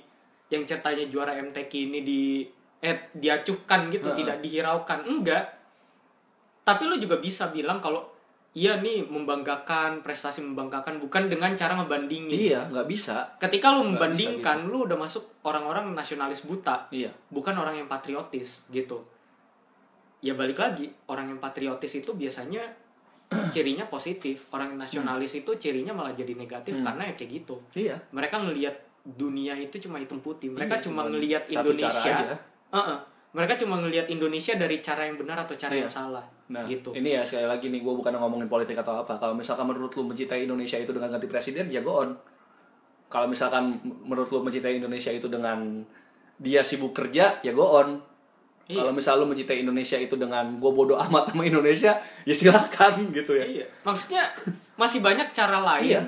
yang 0.52 0.68
ceritanya 0.68 1.08
juara 1.08 1.40
MTQ 1.40 1.72
ini 1.88 2.00
di 2.04 2.22
eh 2.84 3.08
diacuhkan 3.16 3.88
gitu, 3.88 4.12
Heeh. 4.12 4.20
tidak 4.20 4.38
dihiraukan. 4.44 5.08
Enggak. 5.08 5.46
Tapi 6.68 6.84
lu 6.92 7.00
juga 7.00 7.16
bisa 7.22 7.48
bilang 7.54 7.80
kalau 7.80 8.11
iya 8.52 8.76
nih 8.78 9.04
membanggakan, 9.06 10.02
prestasi 10.02 10.44
membanggakan 10.44 11.00
bukan 11.00 11.26
dengan 11.26 11.56
cara 11.56 11.72
ngebandingin. 11.74 12.36
iya 12.36 12.60
nggak 12.66 12.84
bisa 12.86 13.36
Ketika 13.38 13.72
lu 13.72 13.82
Nggak 13.82 13.90
membandingkan, 14.12 14.58
lu 14.68 14.84
udah 14.84 14.98
masuk 14.98 15.24
orang-orang 15.42 15.92
nasionalis 15.92 16.44
buta, 16.44 16.88
iya 16.90 17.08
bukan 17.28 17.56
orang 17.56 17.76
yang 17.76 17.88
patriotis 17.88 18.68
gitu. 18.70 19.08
Ya 20.20 20.36
balik 20.36 20.58
lagi, 20.58 20.86
orang 21.08 21.28
yang 21.28 21.40
patriotis 21.40 21.98
itu 21.98 22.12
biasanya 22.12 22.62
cirinya 23.54 23.88
positif. 23.88 24.46
Orang 24.50 24.76
yang 24.76 24.80
nasionalis 24.80 25.34
itu 25.34 25.52
cirinya 25.56 25.92
malah 25.92 26.12
jadi 26.12 26.36
negatif 26.36 26.76
Hmm. 26.76 26.86
karena 26.86 27.08
ya 27.08 27.14
kayak 27.16 27.32
gitu. 27.42 27.56
iya 27.74 27.96
Mereka 28.12 28.36
ngelihat 28.38 28.76
dunia 29.02 29.56
itu 29.56 29.80
cuma 29.80 29.98
hitam 29.98 30.20
putih. 30.20 30.52
Mereka 30.52 30.78
Iya, 30.78 30.84
cuma 30.86 31.02
ngelihat 31.04 31.44
satu 31.48 31.72
cara 31.72 31.90
Indonesia. 31.90 32.14
aja. 32.14 32.36
Heeh. 32.70 33.00
Mereka 33.32 33.56
cuma 33.58 33.80
ngelihat 33.80 34.12
Indonesia 34.12 34.54
dari 34.54 34.84
cara 34.84 35.08
yang 35.08 35.16
benar 35.16 35.40
atau 35.40 35.56
cara 35.56 35.72
Iya. 35.72 35.88
yang 35.88 35.92
salah. 35.92 36.26
Nah, 36.52 36.68
gitu. 36.68 36.92
ini 36.92 37.16
ya 37.16 37.24
sekali 37.24 37.48
lagi 37.48 37.72
nih 37.72 37.80
gue 37.80 37.94
bukan 37.96 38.12
ngomongin 38.12 38.52
politik 38.52 38.76
atau 38.76 39.00
apa. 39.00 39.16
Kalau 39.16 39.32
misalkan 39.32 39.64
menurut 39.64 39.88
lu 39.96 40.04
mencintai 40.04 40.44
Indonesia 40.44 40.76
itu 40.76 40.92
dengan 40.92 41.08
ganti 41.10 41.32
presiden, 41.32 41.72
ya 41.72 41.80
go 41.80 42.04
on. 42.04 42.12
Kalau 43.08 43.32
misalkan 43.32 43.72
menurut 44.04 44.28
lu 44.28 44.44
mencintai 44.44 44.76
Indonesia 44.76 45.12
itu 45.12 45.32
dengan 45.32 45.80
dia 46.36 46.60
sibuk 46.60 46.92
kerja, 46.92 47.40
ya 47.40 47.52
go 47.52 47.80
on. 47.80 48.04
Iya. 48.68 48.84
Kalau 48.84 48.92
misal 48.92 49.16
lu 49.16 49.28
mencintai 49.28 49.64
Indonesia 49.64 49.96
itu 49.96 50.16
dengan 50.16 50.60
gue 50.60 50.72
bodoh 50.72 51.00
amat 51.00 51.32
sama 51.32 51.44
Indonesia, 51.44 51.96
ya 52.24 52.36
silakan 52.36 53.08
gitu 53.16 53.32
ya. 53.32 53.48
Iya. 53.48 53.66
Maksudnya 53.88 54.28
masih 54.76 55.00
banyak 55.00 55.32
cara 55.32 55.64
lain 55.64 55.88
Iya. 55.88 56.04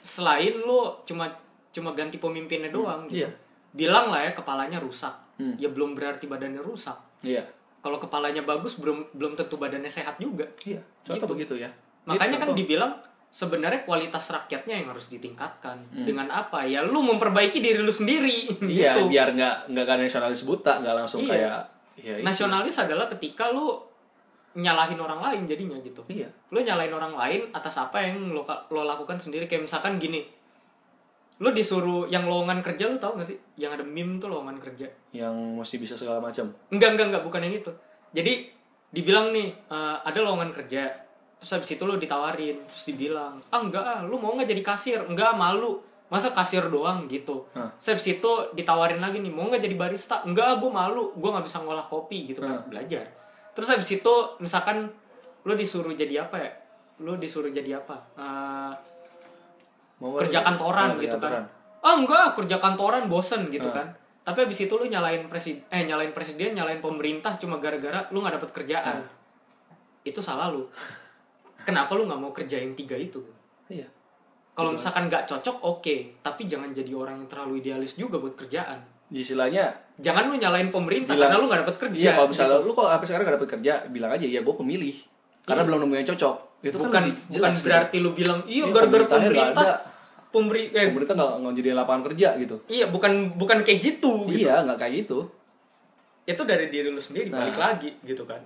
selain 0.00 0.52
lu 0.54 0.92
cuma 1.04 1.28
cuma 1.72 1.90
ganti 1.92 2.20
pemimpinnya 2.20 2.68
doang 2.68 3.08
gitu. 3.08 3.24
iya. 3.24 3.28
Bilang 3.72 4.12
lah 4.12 4.20
ya 4.22 4.32
kepalanya 4.32 4.76
rusak. 4.76 5.23
Hmm. 5.34 5.54
Ya 5.58 5.68
belum 5.68 5.94
berarti 5.94 6.26
badannya 6.26 6.62
rusak. 6.62 6.94
Iya. 7.22 7.42
Kalau 7.80 7.98
kepalanya 7.98 8.42
bagus 8.42 8.78
belum 8.78 9.12
belum 9.12 9.34
tentu 9.34 9.58
badannya 9.58 9.90
sehat 9.90 10.16
juga. 10.16 10.46
Iya. 10.62 10.80
Contoh 11.02 11.26
Gitu. 11.26 11.32
begitu 11.34 11.54
ya. 11.60 11.70
Makanya 12.04 12.36
Gitu, 12.36 12.42
kan 12.42 12.50
dibilang 12.54 12.92
sebenarnya 13.28 13.82
kualitas 13.82 14.30
rakyatnya 14.30 14.78
yang 14.78 14.88
harus 14.94 15.10
ditingkatkan. 15.10 15.76
Hmm. 15.90 16.06
Dengan 16.06 16.30
apa? 16.30 16.62
Ya 16.62 16.86
lu 16.86 17.02
memperbaiki 17.02 17.58
diri 17.58 17.82
lu 17.82 17.90
sendiri. 17.90 18.46
Iya, 18.64 18.94
gitu. 19.02 19.10
biar 19.10 19.34
nggak 19.34 19.74
nggak 19.74 19.84
kan 19.84 19.98
nasionalis 19.98 20.46
buta, 20.46 20.78
nggak 20.80 20.94
langsung 20.94 21.26
Iya. 21.26 21.30
kayak 21.34 21.58
ya, 21.98 22.14
itu. 22.18 22.24
Nasionalis 22.24 22.76
adalah 22.78 23.06
ketika 23.10 23.50
lu 23.50 23.74
nyalahin 24.54 25.02
orang 25.02 25.18
lain 25.18 25.50
jadinya 25.50 25.74
gitu. 25.82 26.06
Iya. 26.06 26.30
Lu 26.54 26.62
nyalahin 26.62 26.94
orang 26.94 27.18
lain 27.18 27.40
atas 27.50 27.74
apa 27.74 27.98
yang 27.98 28.30
lo, 28.30 28.46
lo 28.46 28.82
lakukan 28.86 29.18
sendiri 29.18 29.50
kayak 29.50 29.66
misalkan 29.66 29.98
gini. 29.98 30.22
Lu 31.42 31.50
disuruh 31.50 32.06
yang 32.06 32.30
lowongan 32.30 32.62
kerja 32.62 32.86
lu 32.86 32.96
tau 33.02 33.18
gak 33.18 33.26
sih? 33.26 33.38
Yang 33.58 33.80
ada 33.80 33.84
meme 33.84 34.22
tuh 34.22 34.30
lowongan 34.30 34.62
kerja. 34.62 34.86
Yang 35.10 35.34
mesti 35.34 35.76
bisa 35.82 35.94
segala 35.98 36.22
macam. 36.22 36.54
Enggak, 36.70 36.94
enggak, 36.94 37.06
enggak, 37.10 37.22
bukan 37.26 37.40
yang 37.42 37.54
itu. 37.58 37.72
Jadi 38.14 38.32
dibilang 38.94 39.34
nih, 39.34 39.50
eh, 39.50 39.96
ada 40.06 40.18
lowongan 40.22 40.54
kerja. 40.54 40.94
Terus 41.42 41.50
habis 41.60 41.70
itu 41.74 41.82
lu 41.84 41.98
ditawarin, 41.98 42.62
terus 42.64 42.84
dibilang, 42.88 43.42
"Ah, 43.50 43.60
enggak 43.60 43.84
ah, 43.84 44.00
lu 44.06 44.16
mau 44.16 44.32
nggak 44.32 44.48
jadi 44.48 44.62
kasir?" 44.62 45.02
Enggak, 45.04 45.34
malu. 45.34 45.82
Masa 46.08 46.30
kasir 46.30 46.62
doang 46.70 47.10
gitu. 47.10 47.50
Terus 47.76 47.88
habis 47.98 48.06
itu 48.16 48.32
ditawarin 48.54 49.02
lagi 49.02 49.18
nih, 49.18 49.34
"Mau 49.34 49.50
nggak 49.50 49.60
jadi 49.66 49.74
barista?" 49.74 50.22
Enggak, 50.22 50.46
ah, 50.46 50.56
gue 50.62 50.70
malu. 50.70 51.10
Gue 51.18 51.28
nggak 51.34 51.44
bisa 51.44 51.58
ngolah 51.66 51.84
kopi 51.84 52.30
gitu 52.30 52.40
kan, 52.40 52.62
belajar. 52.70 53.10
Terus 53.52 53.68
habis 53.68 53.88
itu 53.90 54.14
misalkan 54.38 54.88
lu 55.42 55.52
disuruh 55.58 55.92
jadi 55.92 56.24
apa 56.24 56.36
ya? 56.38 56.50
Lu 57.02 57.18
disuruh 57.18 57.50
jadi 57.50 57.82
apa? 57.82 57.96
Eh, 58.14 58.72
Mau 59.96 60.16
kerja 60.16 60.38
nggak? 60.38 60.48
kantoran 60.48 60.88
Oh, 60.90 60.98
gitu 60.98 61.16
kantoran. 61.16 61.34
kan. 61.36 61.44
Ah 61.80 61.94
enggak, 61.94 62.26
kerja 62.34 62.56
kantoran 62.56 63.04
bosen 63.06 63.48
gitu 63.48 63.68
Ah. 63.68 63.74
kan. 63.76 63.88
Tapi 64.24 64.38
abis 64.42 64.58
itu 64.62 64.72
lu 64.72 64.84
nyalain 64.84 65.20
presiden, 65.26 65.60
eh 65.68 65.84
nyalain 65.84 66.10
presiden, 66.10 66.52
nyalain 66.52 66.80
pemerintah 66.80 67.36
cuma 67.36 67.58
gara-gara 67.58 68.08
lu 68.08 68.18
nggak 68.18 68.40
dapet 68.40 68.50
kerjaan. 68.54 68.96
Ah. 68.98 69.08
Itu 70.02 70.18
salah 70.18 70.48
lu. 70.48 70.64
Kenapa 71.64 71.92
lu 71.92 72.04
nggak 72.04 72.18
mau 72.18 72.30
kerja 72.30 72.56
yang 72.56 72.72
tiga 72.72 72.94
itu? 72.94 73.20
Iya. 73.66 73.84
Kalau 74.52 74.70
misalkan 74.70 75.08
nggak 75.08 75.24
cocok, 75.24 75.56
oke. 75.60 75.96
Tapi 76.20 76.42
jangan 76.44 76.70
jadi 76.70 76.92
orang 76.92 77.18
yang 77.18 77.28
terlalu 77.28 77.58
idealis 77.58 77.94
juga 77.94 78.16
buat 78.16 78.34
kerjaan. 78.34 78.78
Istilahnya 79.06 79.70
Jangan 79.94 80.26
lu 80.26 80.34
nyalain 80.34 80.68
pemerintah 80.68 81.14
Bilang- 81.14 81.30
karena 81.30 81.38
lu 81.38 81.46
nggak 81.46 81.60
dapet 81.62 81.76
kerja. 81.78 81.98
Iya, 82.00 82.12
kalau 82.12 82.28
misalnya 82.28 82.56
gitu. 82.56 82.66
lu 82.66 82.72
kok 82.72 82.86
sampai 82.88 83.06
sekarang 83.06 83.24
gak 83.24 83.36
dapet 83.38 83.50
kerja, 83.52 83.72
bilang 83.88 84.10
aja 84.10 84.26
ya 84.26 84.40
gue 84.40 84.54
pemilih. 84.56 84.96
Karena 85.40 85.62
Iya. 85.62 85.68
belum 85.68 85.78
nemu 85.80 85.94
yang 85.94 86.08
cocok. 86.08 86.36
Itu 86.64 86.76
bukan 86.78 86.90
kan 86.90 87.04
bukan 87.04 87.30
jelas 87.30 87.60
berarti 87.60 87.96
lu 87.98 88.10
bilang 88.12 88.40
iya 88.44 88.64
Iya, 88.64 88.72
gara-gara 88.72 89.04
pemerintah 89.06 89.66
pemberi 90.26 90.62
eh, 90.68 90.88
pemerintah 90.88 91.14
nggak 91.14 91.30
nggak 91.38 91.54
jadi 91.54 91.68
lapangan 91.74 92.02
kerja 92.04 92.28
gitu. 92.36 92.56
iya 92.66 92.86
bukan 92.86 93.12
bukan 93.34 93.60
kayak 93.60 93.78
gitu 93.78 94.24
gitu. 94.26 94.44
Iya, 94.44 94.64
nggak 94.64 94.78
kayak 94.78 94.94
gitu. 95.00 95.18
Itu 96.24 96.42
dari 96.42 96.66
diri 96.66 96.88
lu 96.88 96.98
sendiri 96.98 97.28
Nah. 97.28 97.44
balik 97.44 97.54
lagi 97.54 97.90
gitu 98.02 98.24
kan. 98.24 98.40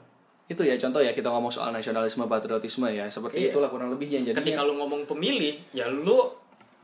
Itu 0.47 0.61
ya 0.61 0.74
contoh 0.74 0.99
ya 0.99 1.12
kita 1.12 1.28
ngomong 1.28 1.49
soal 1.49 1.70
nasionalisme 1.70 2.24
patriotisme 2.24 2.89
ya. 2.89 3.07
Seperti 3.07 3.39
Iya. 3.40 3.51
itulah 3.53 3.69
kurang 3.69 3.89
lebihnya 3.89 4.20
jadinya. 4.23 4.36
ketika 4.36 4.61
lu 4.62 4.74
ngomong 4.77 5.05
pemilih 5.05 5.55
ya 5.70 5.86
lu 5.86 6.27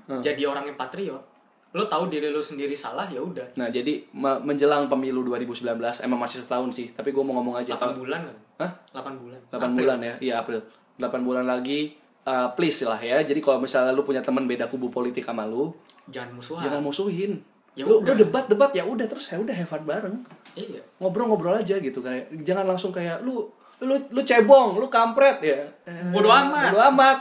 Hmm. 0.04 0.20
jadi 0.20 0.44
orang 0.44 0.64
yang 0.66 0.76
patriot 0.76 1.24
lu 1.72 1.82
tahu 1.82 2.06
diri 2.06 2.28
lu 2.28 2.38
sendiri 2.38 2.70
salah 2.72 3.02
ya 3.06 3.18
udah 3.18 3.56
Nah, 3.56 3.66
jadi 3.66 4.04
me- 4.12 4.38
menjelang 4.38 4.86
pemilu 4.86 5.24
2019 5.24 5.64
emang 5.98 6.20
masih 6.20 6.38
setahun 6.38 6.70
sih, 6.70 6.92
tapi 6.92 7.10
gue 7.10 7.18
mau 7.20 7.34
ngomong 7.34 7.56
aja 7.56 7.72
8 7.72 7.80
kalau 7.82 7.94
bulan 7.98 8.20
kan 8.22 8.36
Hah? 8.60 8.70
8 8.94 9.16
bulan 9.16 9.40
8 9.48 9.58
April. 9.58 9.74
bulan 9.74 9.98
ya. 9.98 10.14
Iya, 10.22 10.34
April. 10.38 10.60
8 10.96 11.04
bulan 11.20 11.44
lagi 11.44 11.94
uh, 12.22 12.52
please 12.52 12.82
lah 12.82 12.96
ya. 12.96 13.20
Jadi 13.20 13.38
kalau 13.38 13.58
misalnya 13.58 13.90
lu 13.90 14.02
punya 14.02 14.20
teman 14.20 14.44
beda 14.44 14.66
kubu 14.66 14.88
politik 14.88 15.20
sama 15.20 15.44
lu, 15.44 15.74
jangan 16.06 16.32
musuhan 16.32 16.62
jangan 16.62 16.80
musuhin. 16.80 17.32
Ya 17.74 17.82
lu, 17.82 17.98
udah. 17.98 18.14
debat 18.14 18.44
debat 18.46 18.70
ya 18.70 18.82
udah 18.82 19.02
terus 19.04 19.26
ya 19.26 19.36
udah 19.36 19.50
have 19.50 19.66
fun 19.66 19.82
bareng. 19.82 20.22
iya 20.54 20.78
ngobrol-ngobrol 20.96 21.50
aja 21.52 21.74
gitu 21.76 21.98
kayak 21.98 22.30
jangan 22.40 22.62
langsung 22.64 22.88
kayak 22.88 23.18
lu 23.20 23.50
lu 23.80 23.98
lu 24.08 24.20
cebong 24.22 24.78
lu 24.78 24.86
kampret 24.86 25.42
ya 25.42 25.66
Eh, 25.82 26.06
Bodo 26.08 26.30
amat. 26.30 26.70
bodo 26.70 26.78
amat 26.88 27.18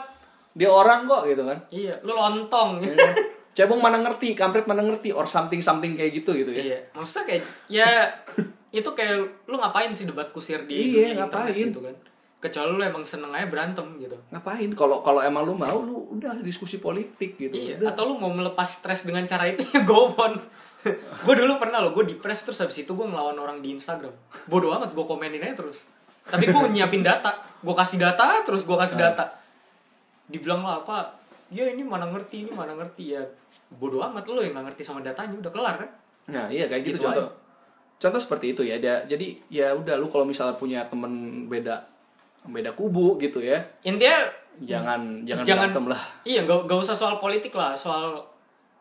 dia 0.53 0.69
orang 0.69 1.03
kok 1.03 1.25
gitu 1.25 1.41
kan 1.41 1.57
iya 1.67 1.97
lu 1.99 2.13
lontong 2.13 2.85
cebong 3.51 3.81
mana 3.81 3.97
ngerti 3.99 4.33
kampret 4.33 4.65
mana 4.65 4.81
ngerti 4.83 5.09
or 5.09 5.25
something 5.25 5.57
something 5.57 5.93
kayak 5.93 6.13
gitu 6.13 6.29
gitu 6.35 6.51
ya 6.51 6.61
iya 6.63 6.79
maksudnya 6.93 7.25
kayak 7.27 7.43
ya 7.67 7.89
itu 8.71 8.85
kayak 8.87 9.17
lu 9.43 9.57
ngapain 9.57 9.89
sih 9.89 10.05
debat 10.05 10.29
kusir 10.29 10.61
di 10.63 11.01
Iya, 11.01 11.17
ngapain? 11.19 11.49
gitu 11.49 11.81
kan 11.81 11.97
kecuali 12.43 12.69
lu 12.69 12.83
emang 12.83 13.01
seneng 13.01 13.31
aja 13.31 13.47
berantem 13.47 13.87
gitu. 13.97 14.19
Ngapain? 14.27 14.67
Kalau 14.75 14.99
kalau 14.99 15.23
emang 15.23 15.43
lu 15.43 15.55
mau 15.55 15.79
lu 15.79 16.11
udah 16.11 16.35
diskusi 16.37 16.75
politik 16.77 17.39
gitu. 17.39 17.55
Iya 17.55 17.79
Udah. 17.79 17.95
atau 17.95 18.03
lu 18.05 18.19
mau 18.19 18.27
melepas 18.27 18.67
stres 18.67 19.07
dengan 19.07 19.23
cara 19.23 19.47
itu 19.47 19.63
ya 19.71 19.81
go 19.81 20.11
on. 20.13 20.35
Gue 21.23 21.33
dulu 21.33 21.55
pernah 21.55 21.79
loh 21.79 21.95
gue 21.95 22.03
depres 22.05 22.43
terus 22.43 22.59
habis 22.59 22.75
itu 22.77 22.91
gue 22.91 23.07
ngelawan 23.07 23.39
orang 23.39 23.63
di 23.63 23.71
Instagram. 23.71 24.11
Bodoh 24.45 24.75
amat 24.75 24.91
gue 24.91 24.99
komenin 25.01 25.39
aja 25.39 25.55
terus. 25.57 25.87
Tapi 26.21 26.43
gue 26.45 26.59
nyiapin 26.69 26.99
data 26.99 27.31
gue 27.57 27.71
kasih 27.73 27.95
data 27.95 28.43
terus 28.43 28.67
gue 28.67 28.75
kasih 28.75 28.99
Ah. 28.99 29.03
data. 29.07 29.25
Dibilang 30.27 30.59
lah 30.59 30.83
apa? 30.83 31.15
Ya 31.47 31.63
ini 31.65 31.81
mana 31.81 32.03
ngerti 32.05 32.43
ini 32.43 32.51
mana 32.51 32.75
ngerti. 32.75 33.15
Ya 33.15 33.23
bodoh 33.71 34.03
amat 34.03 34.27
lo 34.27 34.43
yang 34.43 34.51
nggak 34.51 34.75
ngerti 34.75 34.83
sama 34.83 34.99
datanya 34.99 35.39
udah 35.39 35.51
kelar 35.51 35.75
kan? 35.79 35.89
Nah 36.27 36.51
iya 36.51 36.67
kayak 36.67 36.83
gitu, 36.83 36.99
Gitu 36.99 37.07
contoh. 37.07 37.31
Contoh 37.95 38.19
seperti 38.19 38.51
itu 38.51 38.61
ya. 38.61 38.75
Dia- 38.75 39.07
jadi 39.07 39.27
ya 39.47 39.71
udah 39.71 39.95
lu 39.95 40.11
kalau 40.11 40.27
misalnya 40.27 40.59
punya 40.59 40.83
temen 40.91 41.11
beda 41.47 41.79
beda 42.45 42.71
kubu 42.71 43.15
gitu 43.17 43.39
ya, 43.39 43.55
intinya 43.81 44.19
jangan 44.59 45.23
jangan, 45.23 45.43
Jangan- 45.43 45.71
berantem 45.71 45.85
lah. 45.87 46.01
iya 46.23 46.43
gak, 46.43 46.65
gak 46.65 46.77
usah 46.77 46.93
soal 46.93 47.15
politik 47.17 47.51
lah 47.51 47.73
soal 47.73 48.21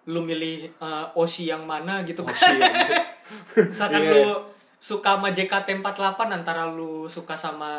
lu 0.05 0.21
milih 0.21 0.67
eh, 0.69 1.07
Osi 1.15 1.47
yang 1.47 1.63
mana 1.63 2.03
gitu 2.03 2.21
kan 2.21 2.33
Osi 2.33 2.53
yang- 2.53 2.77
misalkan 3.71 4.03
Iya. 4.03 4.13
lu 4.13 4.25
suka 4.77 5.15
sama 5.15 5.31
JKT48 5.31 5.95
antara 6.29 6.67
lu 6.67 7.07
suka 7.07 7.33
sama 7.33 7.71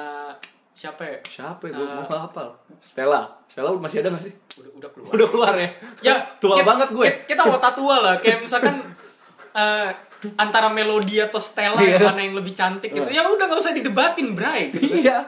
siapa 0.72 1.04
ya 1.04 1.18
Siapa 1.22 1.64
ya? 1.64 1.76
Gue 1.76 1.86
Ah. 1.86 2.02
mau 2.02 2.18
hafal. 2.24 2.50
Stella. 2.82 3.30
Stella 3.46 3.70
masih 3.76 4.00
ada 4.00 4.10
gak 4.10 4.24
sih? 4.24 4.34
udah 4.56 4.72
udah 4.74 4.90
keluar 4.90 5.12
Udah 5.12 5.28
keluar 5.28 5.54
ya? 5.54 5.70
ya 6.02 6.16
Tua 6.42 6.56
kita- 6.56 6.66
banget 6.66 6.90
gue. 6.90 7.10
kita 7.28 7.42
mau 7.44 7.60
tua 7.60 7.96
lah 8.00 8.16
kayak 8.16 8.40
misalkan 8.42 8.80
eh, 9.60 9.90
antara 10.36 10.72
Melody 10.72 11.20
atau 11.20 11.38
Stella 11.38 11.78
yang 11.78 12.00
Iya. 12.00 12.08
mana 12.08 12.22
yang 12.22 12.34
lebih 12.34 12.54
cantik 12.54 12.90
gitu 12.90 13.06
ya 13.08 13.22
udah 13.22 13.46
gak 13.46 13.60
usah 13.60 13.70
didebatin 13.72 14.34
Bray 14.34 14.72
gitu. 14.72 14.98
Iya. 14.98 15.22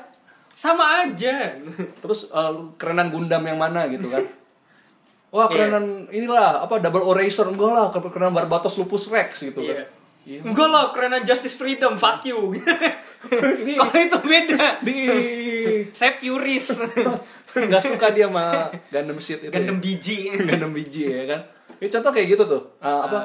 Sama 0.56 1.04
aja 1.04 1.52
Terus 2.00 2.32
eh, 2.32 2.54
kerenan 2.76 3.12
Gundam 3.12 3.44
yang 3.44 3.60
mana 3.60 3.86
gitu 3.86 4.08
kan? 4.08 4.24
Wah 5.36 5.46
Iya. 5.46 5.68
kerenan 5.68 5.86
inilah 6.08 6.64
apa 6.64 6.80
double 6.80 7.12
eraser 7.12 7.44
enggak 7.46 7.68
lah 7.70 7.92
kerenan 7.92 8.32
Barbatos 8.32 8.80
Lupus 8.80 9.12
Rex 9.12 9.44
gitu 9.44 9.60
kan? 9.62 9.84
Iya. 9.84 9.86
Iya. 10.26 10.40
enggak 10.42 10.66
lah 10.66 10.84
kerenan 10.90 11.22
Justice 11.22 11.54
Freedom 11.54 12.00
fuck 12.00 12.24
you 12.24 12.56
kalau 13.78 13.94
itu 13.94 14.18
beda 14.18 14.80
di 14.80 14.98
saya 15.92 16.16
puris 16.16 16.82
nggak 17.68 17.84
suka 17.86 18.10
dia 18.10 18.28
sama 18.28 18.72
Gundam 18.90 19.20
shit 19.20 19.40
itu. 19.40 19.52
Gundam 19.52 19.78
ya. 19.78 19.84
biji 19.84 20.18
Gundam 20.34 20.72
biji 20.72 21.04
ya 21.06 21.24
kan? 21.28 21.42
Ya 21.78 21.88
contoh 21.92 22.12
kayak 22.12 22.28
gitu 22.32 22.44
tuh. 22.48 22.64
Ah, 22.80 23.04
apa? 23.04 23.20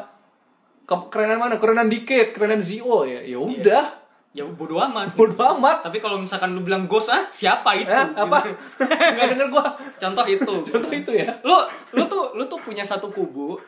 Ke- 0.82 1.07
kerenan 1.09 1.39
mana? 1.39 1.55
Kerenan 1.57 1.86
Decade, 1.86 2.35
kerenan 2.35 2.59
Zio 2.59 3.07
ya. 3.07 3.23
Ya 3.23 3.39
udah. 3.39 3.86
Ya 4.31 4.47
bodo 4.47 4.78
amat 4.81 5.11
Bodo 5.12 5.35
amat. 5.35 5.82
tapi 5.82 5.98
kalau 5.98 6.15
misalkan 6.16 6.52
lu 6.52 6.61
bilang 6.61 6.86
ghost 6.86 7.11
ah 7.11 7.27
siapa 7.28 7.74
itu 7.74 7.90
Eh, 7.90 8.07
apa? 8.15 8.39
Nggak 9.15 9.27
denger 9.28 9.48
gua. 9.48 9.66
contoh 9.93 10.24
itu 10.24 10.55
Contoh 10.70 10.93
itu 10.93 11.11
ya. 11.12 11.27
lu 11.43 11.57
lu 11.93 12.07
tuh 12.07 12.31
lu 12.32 12.47
tuh 12.47 12.59
punya 12.59 12.81
satu 12.81 13.09
kubu 13.09 13.59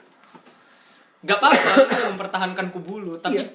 gak 1.21 1.39
apa-apa 1.39 1.71
lu 1.81 1.99
mempertahankan 2.11 2.67
kubu 2.71 2.99
lu 3.01 3.15
tapi 3.17 3.39
Iya. 3.39 3.47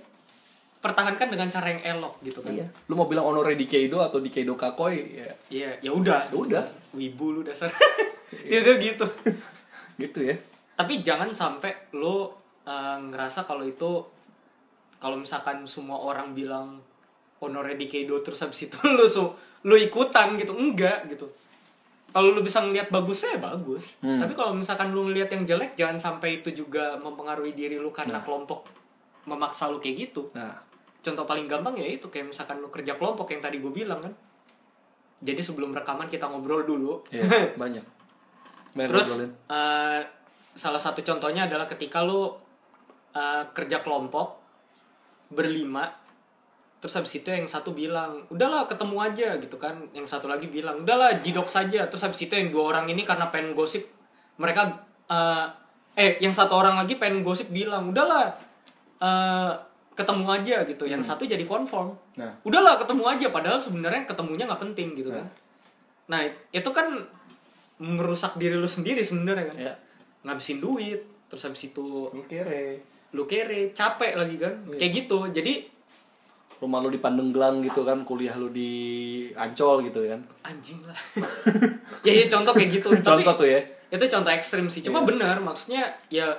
pertahankan 0.77 1.27
dengan 1.27 1.47
cara 1.47 1.67
yang 1.69 1.81
elok 1.97 2.19
gitu 2.21 2.39
kan 2.39 2.51
Iya. 2.51 2.67
Lu 2.85 2.93
mau 2.93 3.05
bilang 3.05 3.23
Honore 3.25 3.55
Decado 3.55 3.99
atau 4.01 4.19
Decado 4.19 4.53
Kakoi 4.53 4.95
ya. 5.17 5.27
iya 5.47 5.69
ya 5.79 5.91
udah 5.91 6.27
Ya 6.27 6.35
udah. 6.35 6.63
wibu 6.91 7.31
lu 7.31 7.41
dasar 7.41 7.71
itu 8.45 8.71
gitu 8.77 9.07
Gitu 9.97 10.19
ya. 10.23 10.35
tapi 10.75 10.99
jangan 11.01 11.31
sampai 11.31 11.71
lu 11.91 12.27
uh, 12.61 12.97
ngerasa 13.01 13.43
kalau 13.43 13.63
itu 13.63 14.03
kalau 14.97 15.15
misalkan 15.15 15.63
semua 15.63 15.97
orang 15.97 16.31
bilang 16.31 16.83
honore 17.39 17.73
Decado 17.73 18.19
terus 18.19 18.39
habis 18.39 18.63
itu 18.63 18.77
lu 18.89 19.05
su 19.05 19.25
lu 19.61 19.75
ikutan 19.75 20.33
gitu 20.35 20.53
enggak 20.53 21.05
gitu 21.07 21.27
kalau 22.07 22.31
lu 22.31 22.39
bisa 22.39 22.59
ngelihat 22.59 22.87
bagusnya 22.87 23.35
ya 23.35 23.41
bagus 23.43 23.99
Hmm. 23.99 24.17
tapi 24.17 24.33
kalau 24.33 24.51
misalkan 24.51 24.89
lu 24.89 25.05
ngelihat 25.05 25.29
yang 25.29 25.43
jelek 25.45 25.71
jangan 25.73 25.97
sampai 25.97 26.39
itu 26.39 26.49
juga 26.55 26.97
mempengaruhi 26.97 27.51
diri 27.51 27.75
lu 27.75 27.89
karena 27.89 28.17
Nah. 28.17 28.23
kelompok 28.23 28.65
memaksa 29.23 29.67
lu 29.67 29.77
kayak 29.77 30.07
gitu 30.07 30.31
Nah, 30.31 30.55
contoh 30.97 31.23
paling 31.23 31.45
gampang 31.45 31.75
ya 31.75 31.85
itu 31.85 32.07
kayak 32.07 32.27
misalkan 32.27 32.57
lu 32.57 32.67
kerja 32.67 32.95
kelompok 32.95 33.27
yang 33.27 33.39
tadi 33.39 33.57
gue 33.57 33.69
bilang 33.69 33.99
kan 33.99 34.13
jadi 35.19 35.39
sebelum 35.39 35.73
rekaman 35.73 36.05
kita 36.05 36.25
ngobrol 36.25 36.61
dulu 36.63 37.01
ya, 37.09 37.25
banyak. 37.61 37.81
Banyak 38.71 38.87
Terus 38.87 39.09
ngobrolin. 39.19 39.31
eh, 39.49 40.01
salah 40.53 40.77
satu 40.77 41.01
contohnya 41.01 41.45
adalah 41.45 41.65
ketika 41.65 42.01
lu 42.01 42.29
eh, 43.11 43.43
kerja 43.51 43.79
kelompok 43.79 44.37
berlima 45.27 45.89
terus 46.77 46.93
habis 46.93 47.17
itu 47.17 47.33
yang 47.33 47.49
satu 47.49 47.73
bilang 47.73 48.21
udahlah 48.29 48.69
ketemu 48.69 48.97
aja 49.01 49.27
gitu 49.41 49.57
kan. 49.57 49.75
Yang 49.97 50.13
satu 50.13 50.29
lagi 50.29 50.45
bilang 50.45 50.85
udahlah 50.85 51.17
jidok 51.17 51.49
saja 51.49 51.89
terus 51.89 52.05
habis 52.05 52.21
itu 52.21 52.33
yang 52.37 52.53
dua 52.53 52.77
orang 52.77 52.85
ini 52.89 53.01
karena 53.01 53.33
pengen 53.33 53.57
gosip 53.57 53.89
mereka 54.37 54.85
eh, 55.09 55.45
eh 55.97 56.11
yang 56.21 56.33
satu 56.33 56.53
orang 56.53 56.77
lagi 56.77 57.01
pengen 57.01 57.25
gosip 57.25 57.49
bilang 57.49 57.89
udahlah 57.89 58.29
eh, 59.01 59.53
ketemu 59.97 60.25
aja 60.29 60.57
gitu. 60.69 60.85
Yang 60.85 61.09
satu 61.09 61.25
jadi 61.25 61.41
konform. 61.49 61.97
Nah. 62.21 62.33
udahlah 62.45 62.77
ketemu 62.77 63.03
aja 63.09 63.27
padahal 63.33 63.57
sebenarnya 63.57 64.05
ketemunya 64.05 64.45
nggak 64.45 64.61
penting 64.61 64.93
gitu 64.93 65.09
kan. 65.09 65.25
Nah. 66.13 66.21
Itu 66.53 66.69
kan 66.69 67.01
merusak 67.81 68.37
diri 68.37 68.53
lu 68.53 68.69
sendiri 68.69 69.01
sebenarnya 69.01 69.49
kan. 69.49 69.57
Ya. 69.57 69.73
ngabisin 70.25 70.59
duit 70.59 71.01
terus 71.29 71.45
habis 71.47 71.71
itu 71.71 72.09
Lu 72.11 72.25
kere. 72.27 72.83
lu 73.15 73.23
kere 73.25 73.73
capek 73.73 74.13
lagi 74.13 74.37
kan. 74.37 74.53
Kayak 74.77 74.93
gitu. 74.93 75.19
Jadi 75.33 75.76
Rumah 76.57 76.79
lu 76.79 76.89
di 76.89 76.97
Pandeglang 76.97 77.61
gitu 77.61 77.81
kan, 77.81 78.01
kuliah 78.01 78.33
lu 78.33 78.49
di 78.49 78.71
Ancol 79.31 79.85
gitu 79.85 80.01
kan. 80.03 80.21
anjing 80.41 80.81
lah 80.81 80.97
ya 82.05 82.13
ya 82.13 82.25
contoh 82.27 82.51
kayak 82.51 82.69
gitu 82.73 82.89
tapi 82.97 83.21
Contoh 83.21 83.35
tuh 83.35 83.47
ya. 83.47 83.61
itu 83.87 84.03
contoh 84.05 84.29
ekstrim 84.29 84.65
sih 84.65 84.79
Iya. 84.79 84.87
cuma 84.87 85.01
benar 85.01 85.37
maksudnya 85.37 85.85
ya 86.07 86.33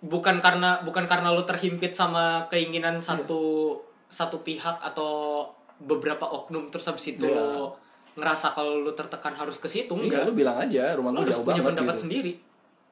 bukan 0.00 0.38
karena 0.38 0.82
bukan 0.82 1.04
karena 1.04 1.30
lu 1.30 1.42
terhimpit 1.42 1.92
sama 1.92 2.44
keinginan 2.46 2.98
satu 2.98 3.78
satu 4.06 4.40
pihak 4.40 4.76
atau 4.78 5.48
beberapa 5.76 6.26
oknum 6.26 6.68
terus 6.68 6.84
habis 6.84 7.08
itu 7.08 7.24
Iya. 7.24 7.72
ngerasa 8.14 8.52
kalau 8.52 8.78
lu 8.80 8.92
tertekan 8.92 9.32
harus 9.32 9.56
ke 9.56 9.66
situ 9.66 9.90
Enggak, 9.90 10.22
enggak 10.22 10.22
lu 10.24 10.32
bilang 10.34 10.56
aja 10.56 10.92
rumah 10.92 11.10
lu 11.10 11.16
lu 11.16 11.22
harus 11.22 11.34
jauh 11.34 11.42
punya 11.42 11.58
banget 11.58 11.70
pendapat 11.72 11.94
gitu. 11.94 12.02
sendiri 12.02 12.32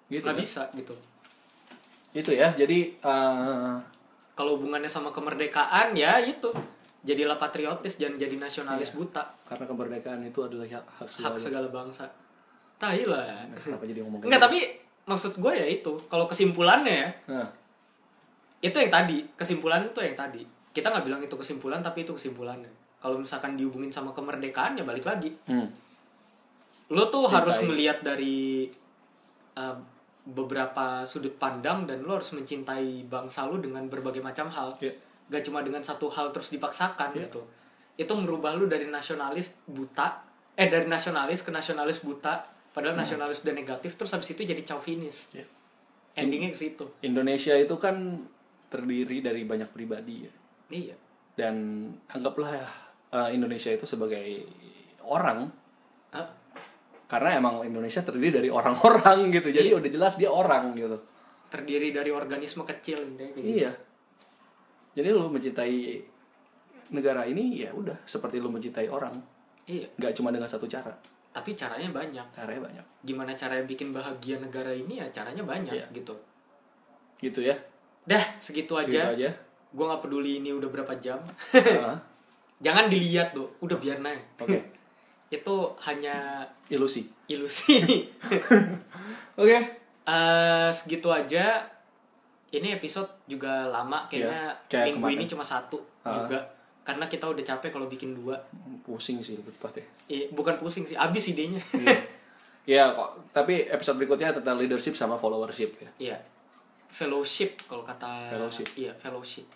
Gitu 0.09 0.21
nggak 0.21 0.31
kan. 0.31 0.41
bisa 0.41 0.63
gitu 0.73 0.95
Itu 2.13 2.29
ya. 2.31 2.53
Jadi 2.53 2.79
eh, 2.99 3.75
kalau 4.33 4.57
hubungannya 4.57 4.89
sama 4.89 5.13
kemerdekaan 5.13 5.93
ya 5.97 6.21
itu. 6.23 6.49
Jadilah 7.03 7.35
patriotis 7.35 7.99
jangan 7.99 8.15
jadi 8.15 8.39
nasionalis 8.39 8.95
buta. 8.95 9.35
Karena 9.43 9.67
kemerdekaan 9.67 10.23
itu 10.23 10.39
adalah 10.47 10.63
hak, 10.71 10.85
hak 10.87 11.09
hak 11.11 11.11
segala. 11.11 11.35
segala 11.35 11.69
bangsa. 11.75 12.07
Tai 12.79 13.03
lah. 13.11 13.43
Kenapa 13.59 13.85
jadi 13.91 14.07
ngomong 14.07 14.23
enggak 14.23 14.39
kayak 14.39 14.47
tapi 14.47 14.59
maksud 15.11 15.33
gue 15.43 15.53
ya 15.53 15.67
itu. 15.67 15.93
Kalau 16.07 16.31
kesimpulannya 16.31 16.95
ya 16.95 17.09
gitu? 17.11 17.35
Nah, 17.35 17.49
itu 18.63 18.77
yang 18.79 18.93
tadi. 18.95 19.19
Kesimpulan 19.35 19.83
itu 19.83 19.99
yang 19.99 20.15
tadi. 20.15 20.43
Kita 20.71 20.95
nggak 20.95 21.05
bilang 21.05 21.21
itu 21.21 21.35
kesimpulan 21.35 21.83
tapi 21.83 22.07
itu 22.07 22.15
kesimpulannya. 22.15 22.71
Kalau 23.03 23.19
misalkan 23.19 23.59
dihubungin 23.59 23.91
sama 23.91 24.15
kemerdekaan 24.15 24.79
ya 24.79 24.87
balik 24.87 25.03
lagi. 25.03 25.35
Hmm. 25.51 25.67
lo 26.93 27.09
tuh 27.09 27.25
Cintai. 27.25 27.41
harus 27.41 27.57
melihat 27.65 27.99
dari 28.05 28.69
uh, 29.57 29.73
beberapa 30.23 31.03
sudut 31.03 31.35
pandang 31.35 31.83
dan 31.83 32.07
lo 32.07 32.15
harus 32.15 32.31
mencintai 32.33 33.11
bangsa 33.11 33.47
lo 33.47 33.59
dengan 33.59 33.87
berbagai 33.87 34.23
macam 34.23 34.47
hal 34.49 34.71
Iya. 34.79 34.95
gak 35.29 35.43
cuma 35.43 35.63
dengan 35.63 35.83
satu 35.83 36.07
hal 36.09 36.31
terus 36.31 36.51
dipaksakan 36.51 37.11
Iya. 37.15 37.27
gitu 37.27 37.43
itu 37.93 38.13
merubah 38.15 38.55
lu 38.55 38.65
dari 38.67 38.87
nasionalis 38.87 39.59
buta 39.67 40.23
eh 40.55 40.69
dari 40.69 40.87
nasionalis 40.87 41.43
ke 41.43 41.51
nasionalis 41.51 42.01
buta 42.01 42.41
padahal 42.73 42.97
nasionalis 42.97 43.43
udah 43.43 43.53
negatif 43.53 43.97
terus 43.97 44.15
habis 44.15 44.31
itu 44.31 44.47
jadi 44.47 44.63
chauvinis 44.63 45.35
Iya. 45.35 45.45
endingnya 46.17 46.55
ke 46.55 46.59
situ 46.59 46.85
Indonesia 47.03 47.53
itu 47.53 47.75
kan 47.77 48.23
terdiri 48.71 49.21
dari 49.21 49.45
banyak 49.45 49.69
pribadi 49.71 50.25
ya. 50.25 50.33
iya 50.71 50.97
Dan 51.33 51.89
anggaplah 52.09 52.53
eh, 53.11 53.31
Indonesia 53.33 53.73
itu 53.73 53.85
sebagai 53.85 54.45
orang 55.03 55.49
Hah? 56.13 56.29
Karena 57.13 57.37
emang 57.37 57.61
Indonesia 57.61 58.01
terdiri 58.01 58.33
dari 58.35 58.49
orang-orang 58.49 59.29
gitu. 59.37 59.53
Jadi 59.53 59.69
udah 59.71 59.91
jelas 59.91 60.17
dia 60.17 60.33
orang 60.33 60.73
gitu. 60.73 60.97
terdiri 61.47 61.93
dari 61.93 62.09
organisme 62.09 62.65
kecil 62.65 62.97
gitu. 63.13 63.37
Iya. 63.37 63.69
Jadi 64.93 65.09
lu 65.09 65.29
mencintai 65.29 66.01
negara 66.91 67.25
ini 67.25 67.61
ya 67.61 67.71
udah 67.71 67.97
seperti 68.03 68.37
lu 68.37 68.49
mencintai 68.49 68.89
orang. 68.89 69.17
iya 69.65 69.87
nggak 69.95 70.13
cuma 70.13 70.29
dengan 70.29 70.45
satu 70.47 70.67
cara. 70.67 70.91
tapi 71.31 71.55
caranya 71.55 71.89
banyak 71.89 72.27
Caranya 72.31 72.61
banyak. 72.63 72.85
gimana 73.01 73.33
caranya 73.33 73.63
bikin 73.63 73.89
bahagia 73.89 74.37
negara 74.37 74.69
ini 74.69 74.99
ya 74.99 75.07
caranya 75.09 75.41
banyak 75.43 75.73
Iya. 75.73 75.87
gitu 75.95 76.13
Gitu 77.19 77.41
ya. 77.43 77.57
dah 78.03 78.21
segitu 78.37 78.75
Segitu 78.75 78.99
aja 78.99 79.15
aja. 79.15 79.31
gue 79.71 79.85
nggak 79.87 80.03
peduli 80.03 80.43
ini 80.43 80.51
udah 80.51 80.69
berapa 80.69 80.93
jam 80.99 81.17
Ah, 81.79 81.97
jangan 82.65 82.91
dilihat 82.91 83.33
tuh 83.33 83.49
udah 83.61 83.79
biar 83.79 84.03
naik 84.03 84.21
Oke. 84.39 84.59
itu 85.33 85.57
hanya 85.83 86.45
Ilusi. 86.69 87.09
ilusi. 87.25 87.81
Oke. 89.41 89.59
Eh, 90.05 90.69
segitu 90.71 91.09
aja. 91.09 91.65
Ini 92.53 92.77
episode 92.77 93.09
juga 93.25 93.65
lama 93.65 94.05
kayaknya 94.07 94.53
Iya, 94.53 94.69
kayak 94.69 94.85
minggu 94.93 95.01
kemarin. 95.09 95.17
ini 95.17 95.25
cuma 95.25 95.41
satu 95.41 95.81
Ah. 96.05 96.13
juga. 96.13 96.37
Karena 96.85 97.07
kita 97.07 97.25
udah 97.25 97.41
capek 97.41 97.73
kalau 97.73 97.89
bikin 97.89 98.13
dua. 98.13 98.37
Pusing 98.83 99.23
sih 99.23 99.39
lebih 99.39 99.55
tepatnya 99.55 99.87
eh, 100.07 100.29
bukan 100.29 100.59
pusing 100.59 100.85
sih 100.85 100.95
abis 100.95 101.33
idenya. 101.33 101.63
Iya. 102.63 102.95
Kok. 102.95 103.35
Tapi 103.35 103.67
episode 103.67 103.99
berikutnya 103.99 104.31
tentang 104.31 104.55
leadership 104.55 104.95
sama 104.95 105.17
followership 105.17 105.75
ya. 105.79 105.91
Iya. 105.99 106.17
Fellowship 106.87 107.59
kalau 107.67 107.83
kata 107.83 108.29
Fellowship. 108.29 108.69
iya 108.77 108.93
fellowship. 108.95 109.49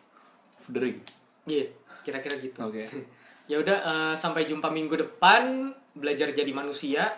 The 0.67 0.81
ring 0.81 0.99
iya 1.47 1.63
kira-kira 2.03 2.35
gitu. 2.41 2.59
Oke 2.59 2.83
ya 3.47 3.57
udah 3.63 3.79
eh, 3.83 4.15
sampai 4.15 4.47
jumpa 4.47 4.69
minggu 4.71 4.95
depan 4.99 5.71
belajar 5.95 6.31
jadi 6.35 6.53
manusia. 6.53 7.11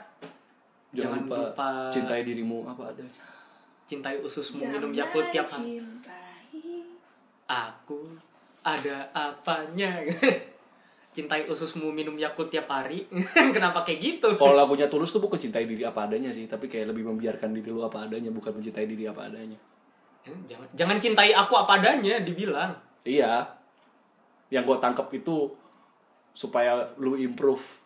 Jangan, 0.89 0.97
Jangan 0.97 1.19
lupa, 1.29 1.37
lupa 1.53 1.69
cintai 1.93 2.21
dirimu 2.25 2.65
apa 2.65 2.83
adanya. 2.97 3.13
cintai 3.89 4.21
ususmu 4.21 4.69
minum 4.69 4.93
yakult 4.93 5.29
tiap 5.33 5.49
hari 5.49 5.81
aku 7.49 8.13
ada 8.61 9.09
apanya? 9.17 10.05
Cintai 11.09 11.49
ususmu 11.49 11.89
minum 11.91 12.15
yakult 12.21 12.53
tiap 12.53 12.69
hari. 12.69 13.09
Kenapa 13.57 13.83
kayak 13.83 13.99
gitu? 13.99 14.29
Kalau 14.37 14.55
lagunya 14.55 14.87
tulus 14.87 15.11
tuh 15.11 15.25
bukan 15.25 15.41
cintai 15.41 15.65
diri 15.65 15.83
apa 15.83 16.05
adanya 16.05 16.29
sih 16.31 16.45
tapi 16.45 16.69
kayak 16.69 16.93
lebih 16.93 17.09
membiarkan 17.09 17.51
diri 17.57 17.73
lu 17.73 17.83
apa 17.83 18.07
adanya 18.07 18.29
bukan 18.31 18.61
mencintai 18.61 18.85
diri 18.87 19.09
apa 19.09 19.27
adanya. 19.27 19.57
Eh, 20.29 20.37
jangan 20.47 20.69
jangan 20.77 20.97
cintai 21.01 21.33
aku 21.33 21.57
apa 21.57 21.81
adanya 21.81 22.21
dibilang. 22.21 22.77
Iya. 23.09 23.51
Yang 24.53 24.63
gue 24.69 24.77
tangkap 24.79 25.09
itu 25.11 25.49
supaya 26.39 26.87
lu 27.03 27.19
improve. 27.19 27.83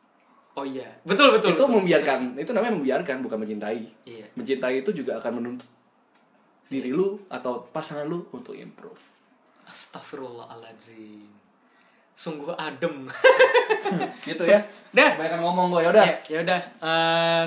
Oh 0.52 0.68
iya. 0.68 0.84
Betul 1.08 1.32
betul 1.32 1.56
itu 1.56 1.64
betul. 1.64 1.80
membiarkan 1.80 2.36
itu 2.36 2.52
namanya 2.52 2.76
membiarkan 2.76 3.24
bukan 3.24 3.40
mencintai. 3.40 3.80
Iya. 4.04 4.28
Mencintai 4.36 4.84
itu 4.84 4.92
juga 4.92 5.16
akan 5.16 5.40
menuntut 5.40 5.70
diri 6.68 6.92
lu 6.92 7.16
atau 7.32 7.64
pasangan 7.72 8.04
lu 8.04 8.28
untuk 8.36 8.52
improve. 8.52 9.00
Astagfirullahaladzim 9.64 11.40
sungguh 12.12 12.52
adem. 12.60 13.08
Gitu 14.28 14.44
ya. 14.44 14.60
Dah. 14.92 15.16
Kebanyakan 15.16 15.40
ngomong 15.40 15.66
gue 15.72 15.80
ya 15.80 15.90
udah 15.96 16.04
ya 16.04 16.16
ya 16.28 16.38
udah. 16.44 16.60
Eh, 16.84 17.44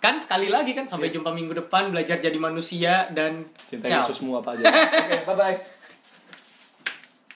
kan 0.00 0.16
sekali 0.16 0.48
lagi 0.48 0.72
kan 0.72 0.88
sampai 0.88 1.12
jumpa 1.12 1.28
minggu 1.34 1.52
depan 1.52 1.92
belajar 1.92 2.16
jadi 2.16 2.38
manusia 2.40 3.10
dan 3.12 3.44
cintai 3.68 3.92
ciao. 3.92 4.00
ususmu 4.00 4.40
apa 4.40 4.56
aja 4.56 4.64
oke 5.04 5.16
bye 5.28 5.36
bye 5.36 5.56